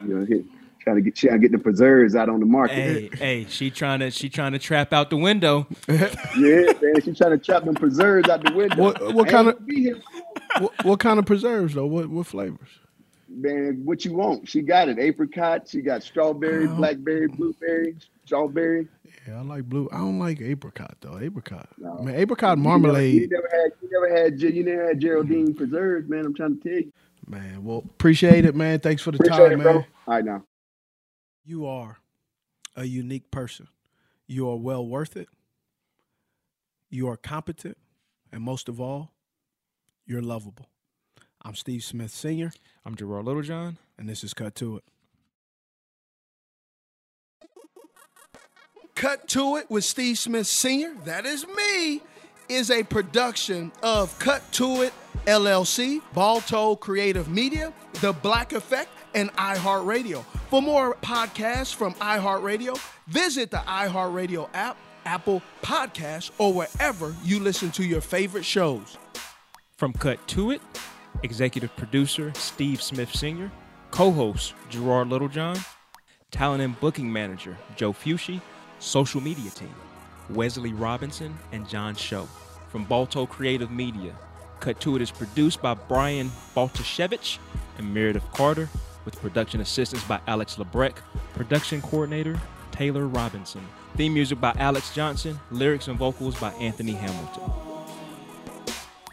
know, 0.01 0.25
hit, 0.25 0.45
trying 0.79 0.97
to 0.97 1.01
get 1.01 1.15
trying 1.15 1.33
to 1.33 1.39
get 1.39 1.51
the 1.51 1.57
preserves 1.57 2.15
out 2.15 2.29
on 2.29 2.39
the 2.39 2.45
market. 2.45 2.75
Hey, 2.75 3.09
hey, 3.13 3.45
she 3.49 3.71
trying 3.71 3.99
to 4.01 4.11
she 4.11 4.29
trying 4.29 4.51
to 4.51 4.59
trap 4.59 4.93
out 4.93 5.09
the 5.09 5.17
window. 5.17 5.67
yeah, 5.87 6.05
man, 6.37 7.01
she 7.03 7.13
trying 7.13 7.31
to 7.31 7.37
trap 7.37 7.63
them 7.63 7.75
preserves 7.75 8.29
out 8.29 8.43
the 8.43 8.53
window. 8.53 8.75
What 8.75 9.13
what 9.13 9.27
kind 9.29 9.47
of 9.47 9.59
what, 10.59 10.85
what 10.85 10.99
kind 10.99 11.17
of 11.19 11.25
preserves 11.25 11.73
though? 11.73 11.87
What 11.87 12.09
what 12.09 12.27
flavors? 12.27 12.69
man, 13.35 13.81
what 13.83 14.05
you 14.05 14.13
want? 14.13 14.47
She 14.47 14.61
got 14.61 14.89
it. 14.89 14.99
Apricot. 14.99 15.67
She 15.67 15.81
got 15.81 16.03
strawberry, 16.03 16.67
Oh. 16.67 16.75
blackberry, 16.75 17.27
blueberry, 17.27 17.95
strawberry. 18.25 18.87
Yeah, 19.27 19.39
I 19.39 19.41
like 19.41 19.63
blue. 19.63 19.87
I 19.91 19.97
don't 19.97 20.19
like 20.19 20.41
apricot 20.41 20.97
though. 21.01 21.19
Apricot. 21.19 21.69
No. 21.77 21.99
Man, 21.99 22.15
apricot 22.15 22.57
You 22.57 22.63
marmalade. 22.63 23.13
never, 23.13 23.21
you 23.21 23.29
never 23.29 23.49
had. 23.49 23.71
You 23.81 23.89
never 23.91 24.23
had. 24.23 24.41
You 24.41 24.63
never 24.63 24.87
had 24.87 24.99
Geraldine 24.99 25.47
mm-hmm. 25.47 25.57
preserves, 25.57 26.09
man. 26.09 26.25
I'm 26.25 26.35
trying 26.35 26.59
to 26.59 26.63
tell 26.69 26.79
you. 26.79 26.91
Man, 27.25 27.63
well, 27.63 27.77
appreciate 27.85 28.43
it, 28.43 28.53
man. 28.53 28.79
Thanks 28.79 29.01
for 29.01 29.11
the 29.11 29.17
Appreciate 29.17 29.37
time, 29.49 29.51
it, 29.53 29.57
man. 29.57 29.63
bro. 29.63 29.75
All 29.75 29.85
right, 30.07 30.25
now. 30.25 30.43
You 31.45 31.65
are 31.65 31.99
a 32.75 32.83
unique 32.83 33.31
person. 33.31 33.67
You 34.27 34.49
are 34.49 34.57
well 34.57 34.85
worth 34.85 35.15
it. 35.15 35.29
You 36.89 37.07
are 37.07 37.15
competent. 37.17 37.77
And 38.31 38.41
most 38.41 38.67
of 38.67 38.81
all, 38.81 39.11
you're 40.05 40.21
lovable. 40.21 40.67
I'm 41.43 41.55
Steve 41.55 41.83
Smith 41.83 42.11
Sr., 42.11 42.51
I'm 42.85 42.95
Gerard 42.95 43.25
Littlejohn. 43.25 43.77
and 43.97 44.09
this 44.09 44.23
is 44.23 44.33
Cut 44.33 44.55
to 44.55 44.77
It. 44.77 44.83
Cut 48.95 49.27
to 49.29 49.57
It 49.57 49.69
with 49.69 49.83
Steve 49.83 50.17
Smith 50.17 50.47
Sr., 50.47 50.93
that 51.05 51.25
is 51.25 51.45
me, 51.47 52.01
is 52.47 52.69
a 52.69 52.83
production 52.83 53.71
of 53.81 54.17
Cut 54.19 54.49
to 54.53 54.83
It 54.83 54.93
LLC, 55.25 56.01
Balto 56.13 56.75
Creative 56.75 57.27
Media, 57.27 57.73
The 58.01 58.13
Black 58.13 58.53
Effect, 58.53 58.89
and 59.15 59.31
iHeartRadio. 59.33 60.23
For 60.49 60.61
more 60.61 60.95
podcasts 60.95 61.73
from 61.73 61.93
iHeartRadio, 61.95 62.79
visit 63.07 63.51
the 63.51 63.57
iHeartRadio 63.57 64.49
app, 64.53 64.77
Apple 65.05 65.41
Podcasts, 65.61 66.31
or 66.37 66.53
wherever 66.53 67.15
you 67.23 67.39
listen 67.39 67.71
to 67.71 67.83
your 67.83 68.01
favorite 68.01 68.45
shows. 68.45 68.97
From 69.75 69.93
Cut 69.93 70.25
to 70.29 70.51
It, 70.51 70.61
executive 71.23 71.75
producer 71.75 72.31
Steve 72.35 72.81
Smith 72.81 73.13
Sr., 73.13 73.51
co-host 73.91 74.53
Gerard 74.69 75.09
Littlejohn, 75.09 75.57
talent 76.31 76.61
and 76.61 76.79
booking 76.79 77.11
manager 77.11 77.57
Joe 77.75 77.91
Fushi, 77.93 78.41
social 78.79 79.21
media 79.21 79.49
team 79.51 79.73
Wesley 80.29 80.73
Robinson 80.73 81.37
and 81.51 81.67
John 81.67 81.95
Show. 81.95 82.27
From 82.69 82.85
Balto 82.85 83.25
Creative 83.27 83.69
Media, 83.69 84.15
Cut 84.59 84.79
to 84.79 84.95
It 84.95 85.01
is 85.01 85.11
produced 85.11 85.61
by 85.61 85.73
Brian 85.73 86.31
Baltashevich 86.55 87.37
and 87.77 87.93
Meredith 87.93 88.23
Carter, 88.33 88.69
with 89.05 89.19
production 89.21 89.59
assistance 89.59 90.03
by 90.05 90.19
Alex 90.27 90.55
Lebrecht, 90.55 90.97
production 91.33 91.81
coordinator 91.81 92.39
Taylor 92.71 93.07
Robinson. 93.07 93.61
Theme 93.95 94.13
music 94.13 94.39
by 94.39 94.53
Alex 94.57 94.95
Johnson, 94.95 95.39
lyrics 95.51 95.87
and 95.87 95.99
vocals 95.99 96.39
by 96.39 96.51
Anthony 96.53 96.93
Hamilton. 96.93 97.43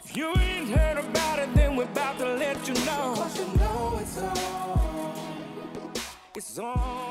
If 0.03 0.17
you 0.17 0.33
ain't 0.37 0.69
heard 0.69 0.97
about 0.97 1.39
it, 1.39 1.53
then 1.53 1.75
we're 1.75 1.83
about 1.83 2.17
to 2.17 2.25
let 2.25 2.67
you 2.67 2.73
know. 2.85 3.13
Cause 3.15 3.39
you 3.39 3.45
know 3.57 3.99
it's 4.01 4.17
on. 4.17 5.13
It's 6.35 6.59
on. 6.59 7.10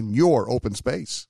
in 0.01 0.09
your 0.09 0.49
open 0.49 0.73
space. 0.73 1.27